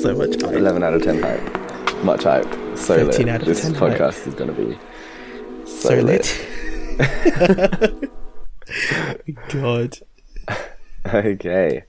so 0.00 0.14
much 0.14 0.40
hype. 0.40 0.54
11 0.54 0.82
out 0.82 0.94
of 0.94 1.02
10 1.02 1.22
hype. 1.22 2.04
Much 2.04 2.22
hype. 2.22 2.44
So 2.76 2.96
13 3.10 3.26
lit. 3.26 3.28
out 3.28 3.40
of 3.42 3.46
this 3.48 3.60
10 3.62 3.74
hype. 3.74 3.98
podcast 3.98 4.26
is 4.26 4.34
going 4.34 4.54
to 4.54 4.62
be 4.64 4.78
so, 5.66 5.88
So 5.90 5.94
lit. 6.00 6.40
lit. 6.98 8.10
God. 9.50 9.98
Okay. 11.06 11.84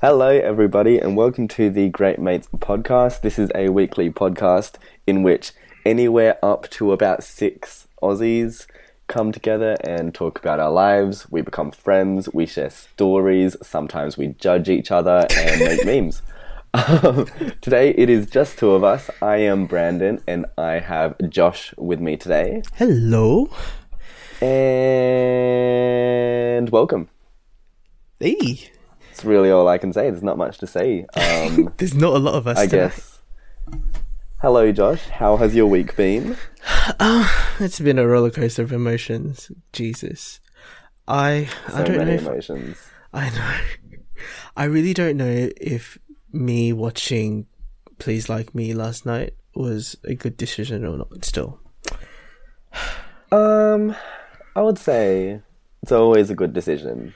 Hello, 0.00 0.28
everybody, 0.28 0.98
and 0.98 1.16
welcome 1.16 1.48
to 1.48 1.70
the 1.70 1.88
Great 1.88 2.20
Mates 2.20 2.48
podcast. 2.58 3.22
This 3.22 3.38
is 3.38 3.50
a 3.56 3.68
weekly 3.70 4.10
podcast 4.10 4.76
in 5.08 5.24
which 5.24 5.50
anywhere 5.84 6.38
up 6.44 6.70
to 6.70 6.92
about 6.92 7.24
six 7.24 7.88
Aussies 8.00 8.66
come 9.08 9.32
together 9.32 9.76
and 9.82 10.14
talk 10.14 10.38
about 10.38 10.60
our 10.60 10.70
lives. 10.70 11.28
We 11.30 11.40
become 11.40 11.72
friends, 11.72 12.28
we 12.32 12.46
share 12.46 12.70
stories, 12.70 13.56
sometimes 13.62 14.16
we 14.16 14.28
judge 14.38 14.68
each 14.68 14.92
other 14.92 15.26
and 15.36 15.60
make 15.60 15.84
memes. 15.86 16.22
Um, 16.74 17.26
today 17.60 17.94
it 17.96 18.10
is 18.10 18.26
just 18.26 18.58
two 18.58 18.72
of 18.72 18.84
us. 18.84 19.10
I 19.22 19.36
am 19.38 19.66
Brandon, 19.66 20.20
and 20.26 20.46
I 20.56 20.78
have 20.80 21.16
Josh 21.28 21.74
with 21.76 22.00
me 22.00 22.16
today. 22.16 22.62
Hello. 22.74 23.48
And 24.40 24.48
welcome. 26.70 27.08
Hey. 28.20 28.70
It's 29.10 29.24
really 29.24 29.50
all 29.50 29.66
I 29.68 29.78
can 29.78 29.92
say. 29.92 30.10
There's 30.10 30.22
not 30.22 30.38
much 30.38 30.58
to 30.58 30.66
say. 30.66 31.06
Um, 31.16 31.72
There's 31.78 31.94
not 31.94 32.14
a 32.14 32.18
lot 32.18 32.34
of 32.34 32.46
us. 32.46 32.58
I 32.58 32.66
tonight. 32.66 32.88
guess. 32.90 33.18
Hello, 34.40 34.70
Josh. 34.70 35.08
How 35.08 35.36
has 35.36 35.54
your 35.54 35.66
week 35.66 35.96
been? 35.96 36.36
It's 37.60 37.80
been 37.80 37.98
a 37.98 38.06
roller 38.06 38.30
coaster 38.30 38.62
of 38.62 38.72
emotions. 38.72 39.50
Jesus. 39.72 40.38
I 41.08 41.48
I 41.74 41.82
don't 41.82 41.98
know 41.98 42.06
if 42.12 42.20
emotions. 42.22 42.76
I 43.12 43.30
know. 43.30 43.58
I 44.56 44.64
really 44.64 44.94
don't 44.94 45.16
know 45.16 45.48
if 45.60 45.98
me 46.32 46.72
watching 46.72 47.46
Please 47.98 48.28
Like 48.28 48.54
Me 48.54 48.74
last 48.74 49.06
night 49.06 49.34
was 49.54 49.96
a 50.04 50.14
good 50.14 50.36
decision 50.36 50.84
or 50.84 50.98
not 50.98 51.24
still. 51.24 51.60
Um, 53.30 53.94
I 54.56 54.62
would 54.62 54.78
say 54.78 55.42
it's 55.82 55.92
always 55.92 56.30
a 56.30 56.34
good 56.34 56.54
decision, 56.54 57.12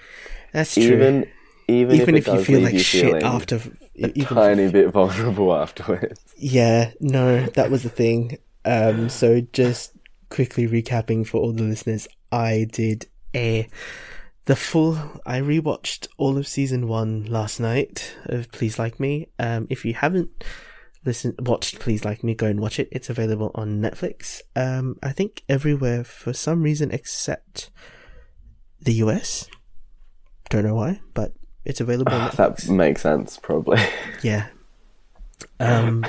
That's 0.52 0.74
true. 0.74 0.82
even 0.82 1.26
even, 1.68 1.96
even 1.96 2.16
if, 2.16 2.28
if, 2.28 2.34
you 2.34 2.44
feel 2.44 2.60
like 2.60 2.74
you 2.74 2.80
shit 2.80 3.22
after 3.22 3.56
a 3.56 4.12
even 4.14 4.36
tiny 4.36 4.70
bit 4.70 4.90
vulnerable 4.90 5.54
afterwards. 5.62 6.20
Yeah, 6.36 6.90
no, 7.00 7.46
that 7.46 7.70
was 7.70 7.82
the 7.82 7.88
thing. 7.88 8.36
Um, 8.66 9.08
so 9.08 9.40
just 9.52 9.92
quickly 10.28 10.68
recapping 10.68 11.26
for 11.26 11.40
all 11.40 11.52
the 11.52 11.62
listeners, 11.62 12.08
I 12.30 12.66
did 12.70 13.06
a 13.34 13.68
the 14.44 14.56
full. 14.56 14.98
I 15.24 15.40
rewatched 15.40 16.08
all 16.16 16.36
of 16.38 16.46
season 16.46 16.88
one 16.88 17.24
last 17.26 17.60
night 17.60 18.16
of 18.26 18.50
Please 18.52 18.78
Like 18.78 18.98
Me. 18.98 19.28
Um, 19.38 19.66
if 19.70 19.84
you 19.84 19.94
haven't 19.94 20.44
listened 21.04 21.34
watched 21.40 21.78
Please 21.78 22.04
Like 22.04 22.24
Me, 22.24 22.34
go 22.34 22.46
and 22.46 22.60
watch 22.60 22.78
it. 22.78 22.88
It's 22.90 23.10
available 23.10 23.50
on 23.54 23.80
Netflix. 23.80 24.40
Um, 24.56 24.96
I 25.02 25.12
think 25.12 25.42
everywhere 25.48 26.04
for 26.04 26.32
some 26.32 26.62
reason 26.62 26.90
except 26.90 27.70
the 28.80 28.94
US. 28.94 29.48
Don't 30.50 30.64
know 30.64 30.74
why, 30.74 31.00
but 31.14 31.32
it's 31.64 31.80
available 31.80 32.12
on 32.12 32.30
Netflix. 32.30 32.62
That 32.66 32.72
makes 32.72 33.02
sense, 33.02 33.38
probably. 33.38 33.80
Yeah. 34.22 34.46
Um, 35.58 36.04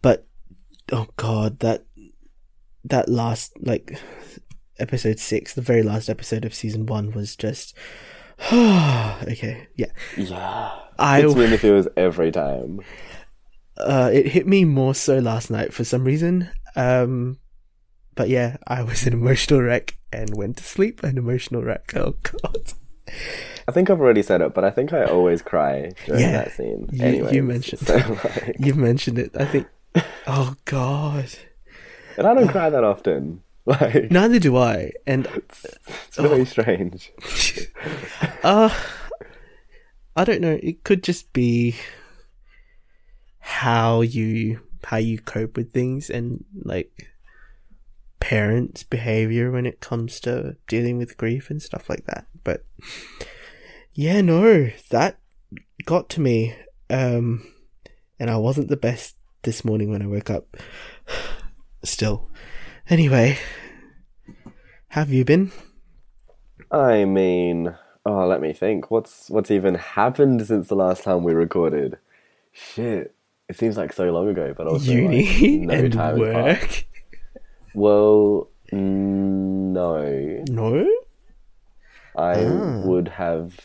but 0.00 0.26
oh 0.90 1.06
god, 1.16 1.58
that 1.58 1.84
that 2.84 3.08
last 3.08 3.52
like 3.60 3.98
episode 4.84 5.18
six, 5.18 5.54
the 5.54 5.62
very 5.62 5.82
last 5.82 6.08
episode 6.08 6.44
of 6.44 6.54
season 6.54 6.86
one 6.86 7.10
was 7.12 7.34
just 7.36 7.74
okay. 8.52 9.66
Yeah, 9.76 9.86
yeah, 10.16 10.72
I 10.98 11.20
it's 11.22 11.34
really 11.34 11.56
feels 11.56 11.88
every 11.96 12.30
time. 12.30 12.80
uh, 13.78 14.10
it 14.12 14.26
hit 14.28 14.46
me 14.46 14.64
more 14.64 14.94
so 14.94 15.18
last 15.18 15.50
night 15.50 15.72
for 15.72 15.84
some 15.84 16.04
reason. 16.04 16.50
Um, 16.76 17.38
but 18.14 18.28
yeah, 18.28 18.56
I 18.66 18.82
was 18.82 19.06
an 19.06 19.12
emotional 19.12 19.62
wreck 19.62 19.96
and 20.12 20.36
went 20.36 20.56
to 20.58 20.64
sleep 20.64 21.02
an 21.02 21.16
emotional 21.18 21.62
wreck. 21.62 21.92
Oh 21.96 22.14
god. 22.22 22.72
I 23.68 23.72
think 23.72 23.88
I've 23.90 24.00
already 24.00 24.22
said 24.22 24.40
it, 24.40 24.52
but 24.54 24.64
I 24.64 24.70
think 24.70 24.92
I 24.92 25.04
always 25.04 25.40
cry 25.42 25.90
during 26.06 26.20
Yeah, 26.20 26.32
that 26.32 26.52
scene. 26.52 26.88
you- 26.92 27.04
Anyways, 27.04 27.32
you 27.36 27.42
mentioned- 27.42 27.80
so, 27.86 27.96
like- 27.96 28.56
You've 28.58 28.76
mentioned 28.76 29.18
it. 29.18 29.30
I 29.38 29.44
think. 29.46 29.66
Oh 30.26 30.56
god. 30.64 31.28
and 32.18 32.26
I 32.26 32.34
don't 32.34 32.48
cry 32.48 32.68
that 32.70 32.82
often. 32.82 33.42
Like, 33.66 34.10
Neither 34.10 34.38
do 34.38 34.58
I. 34.58 34.92
And 35.06 35.26
it's 35.34 36.16
very 36.16 36.44
strange. 36.44 37.12
Uh 38.42 38.68
I 40.16 40.24
don't 40.24 40.42
know. 40.42 40.58
It 40.62 40.84
could 40.84 41.02
just 41.02 41.32
be 41.32 41.76
how 43.38 44.02
you 44.02 44.60
how 44.84 44.98
you 44.98 45.18
cope 45.18 45.56
with 45.56 45.72
things 45.72 46.10
and 46.10 46.44
like 46.62 47.08
parents' 48.20 48.82
behavior 48.82 49.50
when 49.50 49.64
it 49.64 49.80
comes 49.80 50.20
to 50.20 50.56
dealing 50.68 50.98
with 50.98 51.16
grief 51.16 51.48
and 51.48 51.62
stuff 51.62 51.88
like 51.88 52.04
that. 52.04 52.26
But 52.44 52.66
yeah, 53.94 54.20
no, 54.20 54.70
that 54.90 55.18
got 55.86 56.10
to 56.10 56.20
me. 56.20 56.54
Um 56.90 57.46
and 58.20 58.28
I 58.28 58.36
wasn't 58.36 58.68
the 58.68 58.76
best 58.76 59.16
this 59.42 59.64
morning 59.64 59.90
when 59.90 60.02
I 60.02 60.06
woke 60.06 60.28
up. 60.28 60.54
Still. 61.82 62.28
Anyway, 62.90 63.38
have 64.88 65.10
you 65.10 65.24
been? 65.24 65.52
I 66.70 67.04
mean, 67.04 67.74
oh, 68.04 68.26
let 68.26 68.40
me 68.40 68.52
think. 68.52 68.90
What's 68.90 69.30
what's 69.30 69.50
even 69.50 69.74
happened 69.76 70.46
since 70.46 70.68
the 70.68 70.76
last 70.76 71.02
time 71.04 71.22
we 71.24 71.32
recorded? 71.32 71.98
Shit, 72.52 73.14
it 73.48 73.56
seems 73.56 73.76
like 73.76 73.92
so 73.92 74.10
long 74.10 74.28
ago, 74.28 74.54
but 74.56 74.66
also 74.66 74.92
Uni 74.92 75.24
like, 75.24 75.60
no 75.66 75.74
and 75.84 75.92
time 75.92 76.18
work? 76.18 76.84
Well, 77.74 78.48
no, 78.70 80.44
No? 80.50 80.86
I 82.16 82.44
Ah. 82.44 82.82
would 82.84 83.08
have 83.08 83.56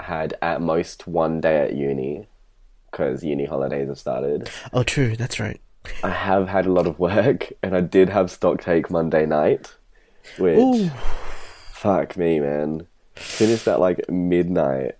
had 0.00 0.34
at 0.40 0.62
most 0.62 1.06
one 1.06 1.40
day 1.40 1.62
at 1.64 1.74
uni 1.74 2.26
because 2.90 3.22
uni 3.24 3.44
holidays 3.44 3.88
have 3.88 3.98
started. 3.98 4.48
Oh, 4.72 4.82
true. 4.82 5.14
That's 5.16 5.38
right. 5.40 5.60
I 6.02 6.10
have 6.10 6.48
had 6.48 6.66
a 6.66 6.72
lot 6.72 6.86
of 6.86 6.98
work, 6.98 7.52
and 7.62 7.76
I 7.76 7.80
did 7.80 8.08
have 8.08 8.30
stock 8.30 8.60
take 8.60 8.90
Monday 8.90 9.26
night, 9.26 9.74
which 10.38 10.58
Ooh, 10.58 10.88
fuck 11.72 12.16
me, 12.16 12.40
man. 12.40 12.86
Finished 13.16 13.66
at 13.68 13.80
like 13.80 14.08
midnight. 14.10 14.92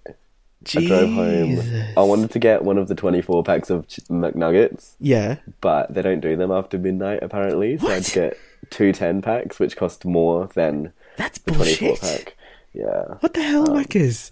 I 0.77 0.85
drove 0.87 1.13
home. 1.13 1.61
I 1.97 2.01
wanted 2.03 2.31
to 2.33 2.39
get 2.41 2.65
one 2.65 2.79
of 2.79 2.89
the 2.89 2.95
24 2.97 3.43
packs 3.45 3.71
of 3.71 3.87
ch- 3.87 4.01
McNuggets, 4.11 4.95
Yeah. 4.99 5.37
but 5.61 5.95
they 5.95 6.03
don't 6.03 6.21
do 6.21 6.37
them 6.37 6.51
after 6.51 6.79
midnight 6.79 7.21
apparently. 7.23 7.79
So 7.79 7.89
I 7.89 7.95
had 7.95 8.05
to 8.05 8.15
get 8.15 8.39
two 8.69 8.93
10 8.93 9.23
packs, 9.23 9.59
which 9.61 9.77
cost 9.77 10.05
more 10.05 10.49
than 10.55 10.93
That's 11.17 11.39
the 11.39 11.53
24 11.53 11.89
bullshit. 11.89 12.01
pack. 12.03 12.37
Yeah, 12.75 13.05
What 13.21 13.35
the 13.35 13.43
hell, 13.43 13.71
um, 13.71 13.77
Wackers? 13.83 14.31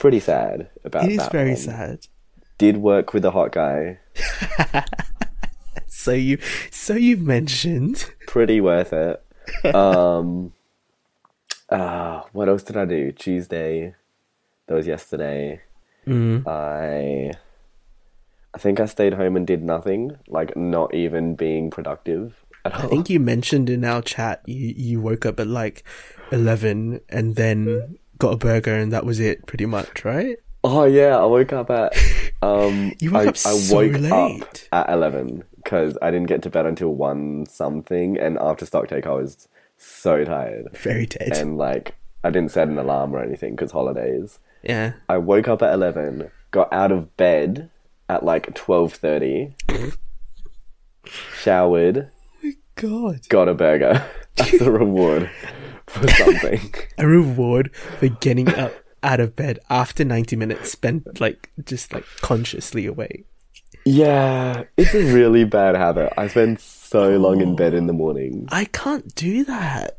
pretty 0.00 0.18
sad 0.18 0.68
about 0.84 1.04
It 1.04 1.12
is 1.12 1.18
that. 1.18 1.30
very 1.32 1.50
one. 1.50 1.56
sad. 1.58 1.98
Did 2.58 2.78
work 2.78 3.12
with 3.12 3.24
a 3.26 3.30
hot 3.30 3.52
guy. 3.52 3.98
So 6.06 6.12
you, 6.12 6.38
so 6.70 6.94
you've 6.94 7.22
mentioned. 7.22 8.12
Pretty 8.28 8.60
worth 8.60 8.92
it. 8.92 9.74
Um, 9.74 10.52
uh, 11.68 12.22
what 12.30 12.48
else 12.48 12.62
did 12.62 12.76
I 12.76 12.84
do? 12.84 13.10
Tuesday. 13.10 13.92
That 14.68 14.74
was 14.76 14.86
yesterday. 14.86 15.62
Mm. 16.06 16.46
I 16.46 17.32
I 18.54 18.58
think 18.58 18.78
I 18.78 18.86
stayed 18.86 19.14
home 19.14 19.34
and 19.34 19.44
did 19.44 19.64
nothing, 19.64 20.16
like 20.28 20.56
not 20.56 20.94
even 20.94 21.34
being 21.34 21.70
productive 21.70 22.36
at 22.64 22.72
all. 22.76 22.82
I 22.82 22.86
think 22.86 23.10
you 23.10 23.18
mentioned 23.18 23.68
in 23.68 23.84
our 23.84 24.00
chat 24.00 24.42
you 24.46 24.74
you 24.76 25.00
woke 25.00 25.26
up 25.26 25.40
at 25.40 25.48
like 25.48 25.82
eleven 26.30 27.00
and 27.08 27.34
then 27.34 27.98
got 28.16 28.34
a 28.34 28.36
burger 28.36 28.76
and 28.76 28.92
that 28.92 29.04
was 29.04 29.18
it, 29.18 29.44
pretty 29.46 29.66
much, 29.66 30.04
right? 30.04 30.36
Oh 30.62 30.84
yeah, 30.84 31.16
I 31.16 31.24
woke 31.24 31.52
up 31.52 31.68
at 31.70 31.96
um 32.42 32.92
You 33.00 33.10
woke 33.10 33.26
I, 33.26 33.28
up 33.30 33.36
so 33.36 33.50
I 33.50 33.74
woke 33.74 34.00
late. 34.00 34.12
up 34.12 34.56
at 34.70 34.88
eleven 34.94 35.42
because 35.66 35.98
I 36.00 36.12
didn't 36.12 36.28
get 36.28 36.42
to 36.42 36.50
bed 36.50 36.64
until 36.64 36.94
one 36.94 37.44
something, 37.46 38.16
and 38.16 38.38
after 38.38 38.64
stock 38.64 38.86
take 38.86 39.04
I 39.06 39.10
was 39.14 39.48
so 39.76 40.24
tired 40.24 40.68
Very 40.76 41.06
dead. 41.06 41.32
and 41.36 41.58
like 41.58 41.96
I 42.22 42.30
didn't 42.30 42.52
set 42.52 42.68
an 42.68 42.78
alarm 42.78 43.14
or 43.14 43.20
anything 43.22 43.56
because 43.56 43.72
holidays. 43.72 44.38
yeah. 44.62 44.92
I 45.08 45.18
woke 45.18 45.48
up 45.48 45.62
at 45.62 45.74
eleven, 45.74 46.30
got 46.52 46.72
out 46.72 46.92
of 46.92 47.16
bed 47.16 47.68
at 48.08 48.24
like 48.24 48.54
twelve 48.54 48.92
thirty, 48.94 49.54
showered, 51.04 52.10
Oh 52.44 52.52
God. 52.76 53.28
got 53.28 53.48
a 53.48 53.54
burger 53.54 54.04
as 54.38 54.60
a 54.60 54.70
reward 54.70 55.30
for 55.86 56.08
something. 56.12 56.74
A 56.98 57.06
reward 57.06 57.74
for 57.98 58.08
getting 58.08 58.48
up 58.54 58.72
out 59.02 59.20
of 59.20 59.36
bed 59.36 59.58
after 59.70 60.04
ninety 60.04 60.36
minutes 60.36 60.70
spent 60.70 61.20
like 61.20 61.50
just 61.64 61.92
like 61.92 62.04
consciously 62.20 62.86
awake. 62.86 63.26
Yeah, 63.86 64.64
it's 64.76 64.94
a 64.94 65.14
really 65.14 65.44
bad 65.44 65.76
habit. 65.76 66.12
I 66.18 66.26
spend 66.28 66.58
so 66.60 67.16
long 67.18 67.40
in 67.40 67.54
bed 67.56 67.72
in 67.72 67.86
the 67.86 67.92
morning. 67.92 68.46
I 68.50 68.64
can't 68.66 69.14
do 69.14 69.44
that. 69.44 69.98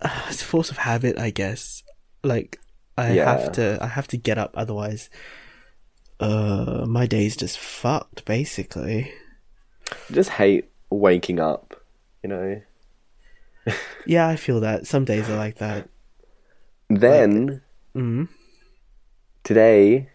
Uh, 0.00 0.22
it's 0.28 0.42
a 0.42 0.44
force 0.44 0.70
of 0.70 0.76
habit, 0.76 1.18
I 1.18 1.30
guess. 1.30 1.82
Like 2.22 2.60
I 2.98 3.12
Yeah. 3.14 3.24
have 3.38 3.52
to, 3.52 3.78
I 3.80 3.86
have 3.86 4.06
to 4.08 4.16
get 4.18 4.36
up, 4.38 4.52
otherwise 4.54 5.08
Uh, 6.20 6.84
my 6.88 7.06
day's 7.06 7.36
just 7.36 7.58
fucked, 7.58 8.24
basically. 8.24 9.12
Just 10.10 10.30
hate 10.30 10.68
waking 10.90 11.38
up, 11.40 11.80
you 12.24 12.28
know. 12.28 12.60
Yeah, 14.04 14.26
I 14.26 14.34
feel 14.36 14.60
that. 14.60 14.86
Some 14.86 15.04
days 15.04 15.28
are 15.30 15.36
like 15.36 15.58
that. 15.58 15.88
Then 16.90 17.62
Mm. 17.94 18.28
today 19.44 20.08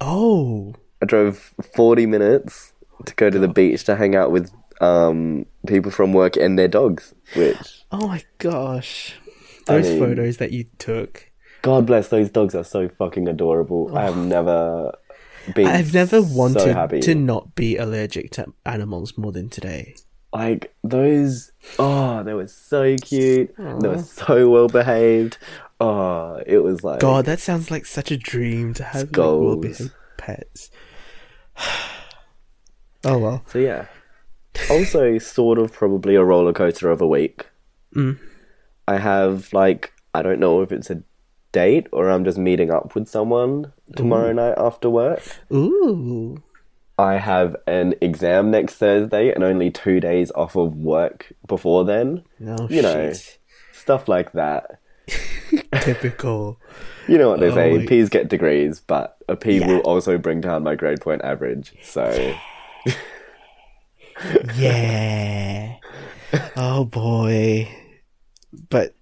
Oh, 0.00 0.74
I 1.02 1.04
drove 1.04 1.52
40 1.74 2.06
minutes 2.06 2.72
to 3.06 3.14
go 3.16 3.28
to 3.28 3.38
the 3.38 3.48
beach 3.48 3.82
to 3.84 3.96
hang 3.96 4.14
out 4.14 4.30
with 4.30 4.52
um, 4.80 5.46
people 5.66 5.90
from 5.90 6.12
work 6.12 6.36
and 6.36 6.56
their 6.58 6.68
dogs, 6.68 7.12
which, 7.34 7.84
oh 7.90 8.06
my 8.06 8.22
gosh. 8.38 9.16
I 9.68 9.74
Those 9.78 9.88
mean- 9.90 9.98
photos 9.98 10.36
that 10.38 10.52
you 10.52 10.64
took. 10.78 11.28
God 11.62 11.86
bless, 11.86 12.08
those 12.08 12.30
dogs 12.30 12.54
are 12.54 12.64
so 12.64 12.88
fucking 12.88 13.28
adorable. 13.28 13.96
I 13.96 14.02
have 14.04 14.16
never 14.16 14.92
been 15.54 15.66
I've 15.66 15.94
never 15.94 16.20
so 16.22 16.36
wanted 16.36 16.74
happy. 16.74 17.00
to 17.00 17.14
not 17.14 17.54
be 17.54 17.76
allergic 17.76 18.30
to 18.32 18.46
animals 18.66 19.16
more 19.16 19.30
than 19.32 19.48
today. 19.48 19.94
Like, 20.32 20.74
those, 20.82 21.52
oh, 21.78 22.22
they 22.24 22.32
were 22.34 22.48
so 22.48 22.96
cute. 22.96 23.54
They 23.58 23.88
were 23.88 24.02
so 24.02 24.48
well 24.50 24.66
behaved. 24.68 25.38
Oh, 25.80 26.40
it 26.46 26.58
was 26.58 26.82
like, 26.82 27.00
God, 27.00 27.26
that 27.26 27.38
sounds 27.38 27.70
like 27.70 27.86
such 27.86 28.10
a 28.10 28.16
dream 28.16 28.72
to 28.74 28.82
have 28.84 29.02
like, 29.02 29.08
Skulls. 29.14 29.44
well-behaved 29.46 29.92
pets. 30.16 30.70
oh 33.04 33.18
well. 33.18 33.42
So 33.46 33.58
yeah. 33.58 33.86
Also, 34.70 35.18
sort 35.18 35.58
of 35.58 35.72
probably 35.72 36.14
a 36.14 36.24
roller 36.24 36.52
coaster 36.52 36.90
of 36.90 37.00
a 37.00 37.06
week. 37.06 37.46
Mm. 37.94 38.18
I 38.86 38.98
have 38.98 39.52
like 39.52 39.92
I 40.14 40.22
don't 40.22 40.40
know 40.40 40.62
if 40.62 40.72
it's 40.72 40.90
a 40.90 41.02
date 41.52 41.86
or 41.92 42.08
I'm 42.10 42.24
just 42.24 42.38
meeting 42.38 42.70
up 42.70 42.94
with 42.94 43.08
someone 43.08 43.72
tomorrow 43.96 44.32
night 44.32 44.54
after 44.56 44.88
work. 44.90 45.22
Ooh. 45.52 46.42
I 46.98 47.14
have 47.14 47.56
an 47.66 47.94
exam 48.00 48.50
next 48.50 48.74
Thursday 48.74 49.32
and 49.32 49.42
only 49.42 49.70
two 49.70 49.98
days 49.98 50.30
off 50.32 50.56
of 50.56 50.76
work 50.76 51.32
before 51.46 51.84
then. 51.84 52.22
No 52.38 52.56
You 52.70 52.82
know. 52.82 53.12
shit. 53.12 53.38
Stuff 53.72 54.08
like 54.08 54.32
that. 54.32 54.78
Typical. 55.80 56.58
You 57.08 57.18
know 57.18 57.28
what 57.30 57.40
they 57.40 57.50
Oh, 57.50 57.54
say, 57.54 57.78
wait. 57.78 57.88
P's 57.88 58.08
get 58.08 58.28
degrees, 58.28 58.80
but 58.80 59.16
a 59.28 59.36
P 59.36 59.58
Yeah. 59.58 59.66
will 59.66 59.80
also 59.80 60.18
bring 60.18 60.40
down 60.40 60.62
my 60.62 60.74
grade 60.74 61.00
point 61.00 61.22
average. 61.22 61.74
So 61.82 62.34
Yeah. 64.56 65.76
oh 66.56 66.84
boy. 66.84 67.68
But 68.70 68.94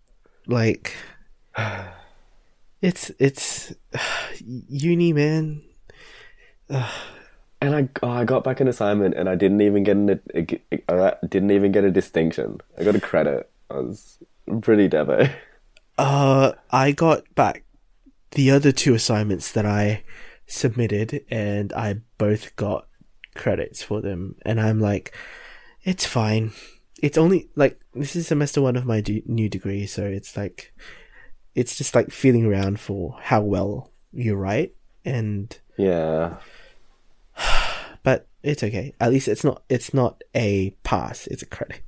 like 0.46 0.94
it's 2.82 3.10
it's 3.18 3.72
uni 4.68 5.12
man. 5.12 5.62
And 7.62 7.74
I, 7.76 7.88
oh, 8.02 8.08
I 8.08 8.24
got 8.24 8.42
back 8.42 8.60
an 8.60 8.68
assignment 8.68 9.14
and 9.16 9.28
I 9.28 9.34
didn't 9.34 9.60
even 9.60 9.82
get 9.82 9.94
an, 9.94 10.18
a, 10.34 10.46
a, 10.88 11.26
didn't 11.28 11.50
even 11.50 11.72
get 11.72 11.84
a 11.84 11.90
distinction. 11.90 12.58
I 12.78 12.84
got 12.84 12.96
a 12.96 13.00
credit. 13.00 13.50
I 13.70 13.74
was 13.80 14.16
pretty 14.62 14.88
devo. 14.88 15.30
Uh 16.00 16.52
I 16.70 16.92
got 16.92 17.32
back 17.34 17.64
the 18.30 18.50
other 18.50 18.72
two 18.72 18.94
assignments 18.94 19.52
that 19.52 19.66
I 19.66 20.02
submitted 20.46 21.24
and 21.30 21.72
I 21.74 22.00
both 22.16 22.56
got 22.56 22.86
credits 23.34 23.82
for 23.82 24.00
them 24.00 24.36
and 24.46 24.58
I'm 24.60 24.80
like 24.80 25.14
it's 25.84 26.06
fine. 26.06 26.52
It's 27.02 27.18
only 27.18 27.50
like 27.54 27.80
this 27.94 28.16
is 28.16 28.26
semester 28.28 28.62
1 28.62 28.76
of 28.76 28.86
my 28.86 29.00
d- 29.02 29.22
new 29.26 29.48
degree 29.50 29.86
so 29.86 30.04
it's 30.04 30.36
like 30.36 30.72
it's 31.54 31.76
just 31.76 31.94
like 31.94 32.10
feeling 32.10 32.46
around 32.46 32.80
for 32.80 33.18
how 33.20 33.42
well 33.42 33.90
you 34.12 34.36
write 34.36 34.74
and 35.04 35.58
Yeah. 35.76 36.36
but 38.02 38.26
it's 38.42 38.62
okay. 38.62 38.94
At 39.00 39.10
least 39.10 39.28
it's 39.28 39.44
not 39.44 39.62
it's 39.68 39.92
not 39.92 40.22
a 40.34 40.70
pass, 40.82 41.26
it's 41.26 41.42
a 41.42 41.46
credit. 41.46 41.82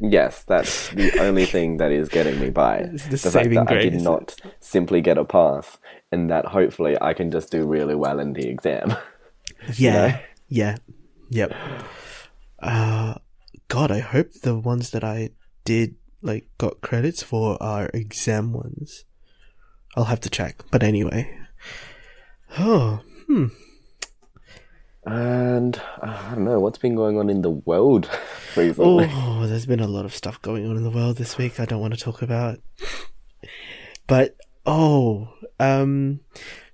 Yes, 0.00 0.44
that's 0.44 0.90
the 0.90 1.18
only 1.20 1.44
thing 1.44 1.78
that 1.78 1.90
is 1.90 2.08
getting 2.08 2.38
me 2.40 2.50
by. 2.50 2.78
It's 2.92 3.04
the 3.04 3.10
the 3.10 3.18
fact 3.18 3.32
saving 3.32 3.64
that 3.64 3.76
I 3.76 3.82
did 3.82 4.00
not 4.00 4.36
simply 4.60 5.00
get 5.00 5.18
a 5.18 5.24
pass, 5.24 5.78
and 6.12 6.30
that 6.30 6.46
hopefully 6.46 6.96
I 7.00 7.14
can 7.14 7.30
just 7.30 7.50
do 7.50 7.66
really 7.66 7.94
well 7.94 8.20
in 8.20 8.32
the 8.32 8.48
exam. 8.48 8.96
Yeah. 9.76 9.92
know? 9.92 10.18
Yeah. 10.48 10.76
Yep. 11.30 11.52
Uh 12.60 13.14
God, 13.68 13.90
I 13.90 13.98
hope 13.98 14.32
the 14.32 14.54
ones 14.56 14.90
that 14.90 15.02
I 15.02 15.30
did 15.64 15.96
like 16.22 16.46
got 16.58 16.80
credits 16.80 17.22
for 17.22 17.60
are 17.62 17.90
exam 17.92 18.52
ones. 18.52 19.04
I'll 19.96 20.04
have 20.04 20.20
to 20.20 20.30
check. 20.30 20.62
But 20.70 20.82
anyway. 20.82 21.36
Oh, 22.58 23.00
hmm. 23.26 23.46
And 25.12 25.80
uh, 26.02 26.22
I 26.30 26.34
don't 26.34 26.44
know 26.44 26.60
what's 26.60 26.78
been 26.78 26.94
going 26.94 27.18
on 27.18 27.30
in 27.30 27.42
the 27.42 27.50
world 27.50 28.08
recently. 28.56 29.08
Oh, 29.12 29.46
there's 29.46 29.66
been 29.66 29.80
a 29.80 29.86
lot 29.86 30.04
of 30.04 30.14
stuff 30.14 30.40
going 30.42 30.68
on 30.68 30.76
in 30.76 30.82
the 30.84 30.90
world 30.90 31.16
this 31.16 31.38
week 31.38 31.58
I 31.58 31.64
don't 31.64 31.80
want 31.80 31.94
to 31.94 32.00
talk 32.00 32.20
about. 32.22 32.58
But 34.06 34.36
oh, 34.66 35.28
um 35.58 36.20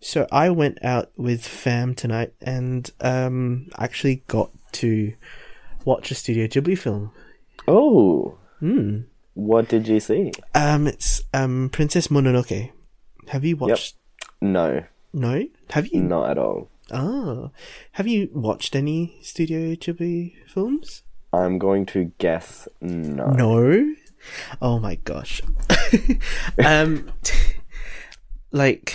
so 0.00 0.26
I 0.32 0.50
went 0.50 0.84
out 0.84 1.10
with 1.16 1.46
fam 1.46 1.94
tonight 1.94 2.32
and 2.40 2.90
um 3.00 3.68
actually 3.78 4.22
got 4.26 4.50
to 4.72 5.14
watch 5.84 6.10
a 6.10 6.14
Studio 6.14 6.46
Ghibli 6.46 6.76
film. 6.78 7.12
Oh, 7.68 8.36
Hmm. 8.60 9.00
what 9.34 9.68
did 9.68 9.86
you 9.88 10.00
see? 10.00 10.32
Um 10.54 10.86
it's 10.86 11.22
um 11.32 11.70
Princess 11.70 12.08
Mononoke. 12.08 12.70
Have 13.28 13.44
you 13.44 13.56
watched 13.56 13.94
Yep. 14.42 14.50
No, 14.50 14.84
No? 15.12 15.44
Have 15.70 15.86
you 15.88 16.02
not 16.02 16.30
at 16.30 16.38
all. 16.38 16.68
Ah. 16.90 17.50
Have 17.92 18.06
you 18.06 18.28
watched 18.32 18.76
any 18.76 19.18
Studio 19.22 19.74
Ghibli 19.74 20.34
films? 20.46 21.02
I'm 21.32 21.58
going 21.58 21.86
to 21.86 22.12
guess 22.18 22.68
no. 22.80 23.26
No. 23.26 23.94
Oh 24.60 24.78
my 24.78 24.96
gosh. 24.96 25.42
um, 26.64 27.10
like, 28.52 28.94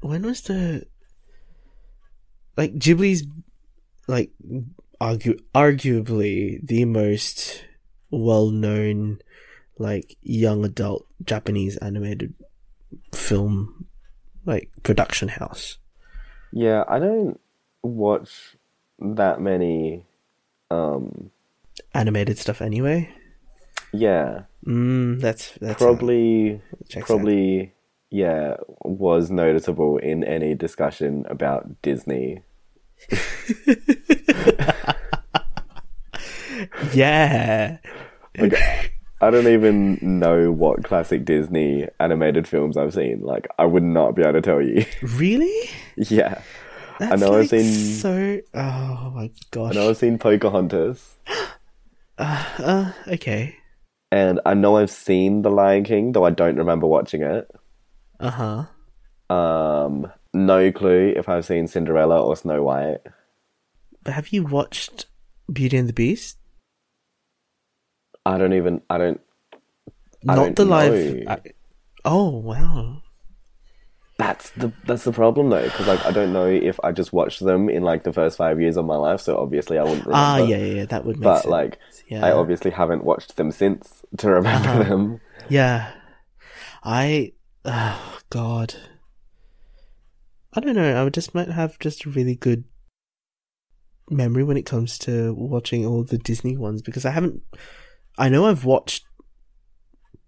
when 0.00 0.22
was 0.22 0.42
the 0.42 0.86
like 2.56 2.74
Ghibli's 2.74 3.24
like 4.06 4.30
argu- 5.00 5.40
arguably 5.54 6.60
the 6.66 6.84
most 6.84 7.64
well-known 8.10 9.18
like 9.78 10.16
young 10.20 10.64
adult 10.64 11.06
Japanese 11.24 11.76
animated 11.78 12.34
film 13.14 13.86
like 14.44 14.70
production 14.82 15.28
house. 15.28 15.78
Yeah, 16.52 16.84
I 16.88 16.98
don't 16.98 17.38
watch 17.82 18.56
that 18.98 19.40
many. 19.40 20.04
Um, 20.70 21.30
Animated 21.94 22.38
stuff 22.38 22.60
anyway. 22.62 23.08
yeah, 23.92 24.42
Mm, 24.66 25.20
that's 25.20 25.52
that's 25.60 25.80
probably, 25.82 26.60
checks 26.88 27.04
out. 27.04 27.06
probably, 27.16 27.72
yeah, 28.10 28.56
was 28.84 29.30
noticeable 29.30 29.96
in 29.98 30.22
any 30.22 30.54
discussion 30.54 31.24
about 31.30 31.80
Disney. 31.82 32.42
yeah. 36.92 37.78
Like, 38.38 38.94
I 39.22 39.30
don't 39.30 39.48
even 39.48 39.98
know 40.00 40.50
what 40.50 40.82
classic 40.84 41.24
Disney 41.26 41.86
animated 41.98 42.48
films 42.48 42.76
I've 42.76 42.94
seen. 42.94 43.20
Like, 43.20 43.46
I 43.58 43.66
would 43.66 43.82
not 43.82 44.14
be 44.14 44.22
able 44.22 44.32
to 44.34 44.40
tell 44.40 44.62
you. 44.62 44.84
Really? 45.02 45.68
yeah, 45.96 46.40
That's 46.98 47.20
know 47.20 47.38
I've 47.38 47.48
seen- 47.48 47.64
so. 47.64 48.40
Oh 48.54 49.12
my 49.14 49.30
gosh! 49.50 49.72
I 49.72 49.74
know 49.74 49.90
I've 49.90 49.96
seen 49.98 50.18
Pocahontas, 50.18 51.16
Uh, 52.18 52.92
okay. 53.08 53.56
and 54.12 54.40
I 54.44 54.54
know 54.54 54.76
I've 54.76 54.90
seen 54.90 55.42
The 55.42 55.50
Lion 55.50 55.84
King, 55.84 56.12
though 56.12 56.24
I 56.24 56.30
don't 56.30 56.56
remember 56.56 56.86
watching 56.86 57.22
it. 57.22 57.50
Uh 58.18 58.30
huh. 58.30 59.34
Um, 59.34 60.10
no 60.34 60.70
clue 60.72 61.14
if 61.16 61.28
I've 61.28 61.44
seen 61.46 61.66
Cinderella 61.66 62.20
or 62.22 62.36
Snow 62.36 62.62
White. 62.62 62.98
But 64.02 64.14
have 64.14 64.28
you 64.28 64.44
watched 64.44 65.06
Beauty 65.52 65.76
and 65.76 65.88
the 65.88 65.92
Beast? 65.92 66.36
I 68.26 68.38
don't 68.38 68.52
even. 68.52 68.82
I 68.90 68.98
don't. 68.98 69.20
I 70.28 70.34
Not 70.34 70.36
don't 70.36 70.56
the 70.56 70.64
live. 70.64 71.16
know. 71.16 71.30
I- 71.32 71.40
oh 72.04 72.28
wow. 72.38 73.02
That's 74.18 74.50
the 74.50 74.70
that's 74.84 75.04
the 75.04 75.12
problem 75.12 75.48
though, 75.48 75.62
because 75.62 75.86
like 75.86 76.04
I 76.04 76.10
don't 76.10 76.34
know 76.34 76.44
if 76.46 76.78
I 76.84 76.92
just 76.92 77.10
watched 77.10 77.40
them 77.40 77.70
in 77.70 77.82
like 77.82 78.02
the 78.02 78.12
first 78.12 78.36
five 78.36 78.60
years 78.60 78.76
of 78.76 78.84
my 78.84 78.96
life, 78.96 79.22
so 79.22 79.38
obviously 79.38 79.78
I 79.78 79.82
wouldn't 79.82 80.04
remember. 80.04 80.14
Ah, 80.14 80.36
yeah, 80.36 80.58
yeah, 80.58 80.74
yeah, 80.74 80.84
that 80.86 81.06
would 81.06 81.16
make 81.16 81.24
But 81.24 81.36
sense. 81.42 81.46
like, 81.50 81.78
yeah. 82.08 82.26
I 82.26 82.32
obviously 82.32 82.70
haven't 82.70 83.02
watched 83.02 83.36
them 83.36 83.50
since 83.50 84.04
to 84.18 84.30
remember 84.30 84.68
Uh-huh. 84.68 84.82
them. 84.84 85.20
Yeah. 85.48 85.92
I 86.84 87.32
oh 87.64 88.18
god. 88.28 88.74
I 90.52 90.60
don't 90.60 90.74
know, 90.76 91.06
I 91.06 91.08
just 91.08 91.34
might 91.34 91.48
have 91.48 91.78
just 91.78 92.04
a 92.04 92.10
really 92.10 92.34
good 92.34 92.64
memory 94.10 94.44
when 94.44 94.56
it 94.58 94.66
comes 94.66 94.98
to 94.98 95.32
watching 95.32 95.86
all 95.86 96.02
the 96.04 96.18
Disney 96.18 96.56
ones 96.58 96.82
because 96.82 97.06
I 97.06 97.10
haven't 97.10 97.42
I 98.18 98.28
know 98.28 98.46
I've 98.46 98.64
watched 98.64 99.04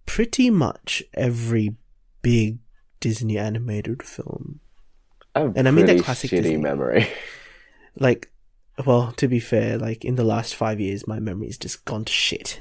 pretty 0.06 0.50
much 0.50 1.02
every 1.14 1.76
big 2.22 2.58
Disney 3.00 3.38
animated 3.38 4.02
film. 4.02 4.60
I 5.34 5.40
have 5.40 5.56
And 5.56 5.66
I 5.68 5.70
mean 5.70 5.86
that 5.86 6.02
classic 6.04 6.30
shitty 6.30 6.42
Disney. 6.42 6.56
memory. 6.58 7.06
Like, 7.98 8.32
well, 8.86 9.12
to 9.18 9.28
be 9.28 9.38
fair, 9.38 9.76
like 9.76 10.02
in 10.02 10.14
the 10.14 10.24
last 10.24 10.54
five 10.54 10.80
years, 10.80 11.06
my 11.06 11.18
memory's 11.18 11.58
just 11.58 11.84
gone 11.84 12.06
to 12.06 12.12
shit. 12.12 12.58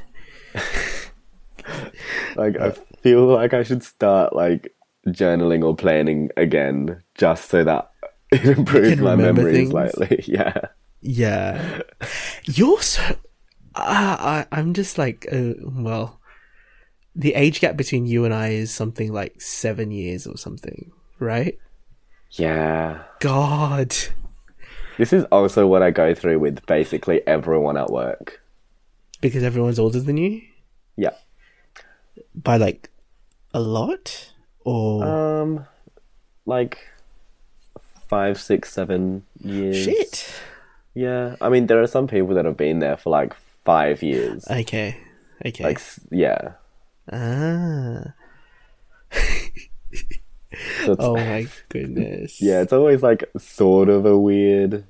like 2.35 2.57
I 2.59 2.71
feel 3.01 3.25
like 3.27 3.53
I 3.53 3.63
should 3.63 3.83
start 3.83 4.35
like 4.35 4.75
journaling 5.07 5.63
or 5.63 5.75
planning 5.75 6.29
again 6.37 7.01
just 7.15 7.49
so 7.49 7.63
that 7.63 7.91
it 8.31 8.57
improves 8.57 8.99
my 8.99 9.15
memory 9.15 9.53
things. 9.53 9.71
slightly. 9.71 10.23
Yeah. 10.27 10.59
Yeah, 10.99 11.81
you're 12.45 12.81
so. 12.81 13.15
Uh, 13.75 14.17
I 14.19 14.45
I'm 14.51 14.73
just 14.73 14.97
like, 14.97 15.27
uh, 15.31 15.53
well, 15.63 16.19
the 17.15 17.33
age 17.35 17.59
gap 17.61 17.77
between 17.77 18.05
you 18.05 18.25
and 18.25 18.33
I 18.33 18.49
is 18.49 18.71
something 18.71 19.11
like 19.13 19.39
seven 19.41 19.91
years 19.91 20.27
or 20.27 20.37
something, 20.37 20.91
right? 21.19 21.57
Yeah. 22.31 23.03
God. 23.19 23.95
This 24.97 25.13
is 25.13 25.23
also 25.25 25.67
what 25.67 25.81
I 25.81 25.91
go 25.91 26.13
through 26.13 26.39
with 26.39 26.65
basically 26.65 27.25
everyone 27.27 27.77
at 27.77 27.89
work. 27.89 28.41
Because 29.21 29.43
everyone's 29.43 29.79
older 29.79 29.99
than 29.99 30.17
you 30.17 30.41
Yeah. 30.95 31.11
by 32.35 32.57
like 32.57 32.89
a 33.53 33.59
lot, 33.59 34.31
or 34.65 35.03
Um 35.05 35.65
like 36.45 36.77
five, 38.07 38.39
six, 38.39 38.71
seven 38.71 39.23
years. 39.39 39.77
shit. 39.77 40.29
Yeah. 40.93 41.35
I 41.41 41.49
mean 41.49 41.67
there 41.67 41.81
are 41.81 41.87
some 41.87 42.07
people 42.07 42.35
that 42.35 42.45
have 42.45 42.57
been 42.57 42.79
there 42.79 42.97
for 42.97 43.09
like 43.09 43.33
five 43.65 44.03
years. 44.03 44.45
Okay, 44.49 44.97
okay. 45.45 45.63
Like 45.63 45.81
yeah. 46.11 46.53
ah. 47.11 48.13
So 50.85 50.95
Oh 50.99 51.15
my 51.15 51.47
goodness. 51.69 52.41
Yeah, 52.41 52.61
it's 52.61 52.73
always 52.73 53.01
like 53.01 53.23
sort 53.37 53.89
of 53.89 54.05
a 54.05 54.17
weird 54.17 54.83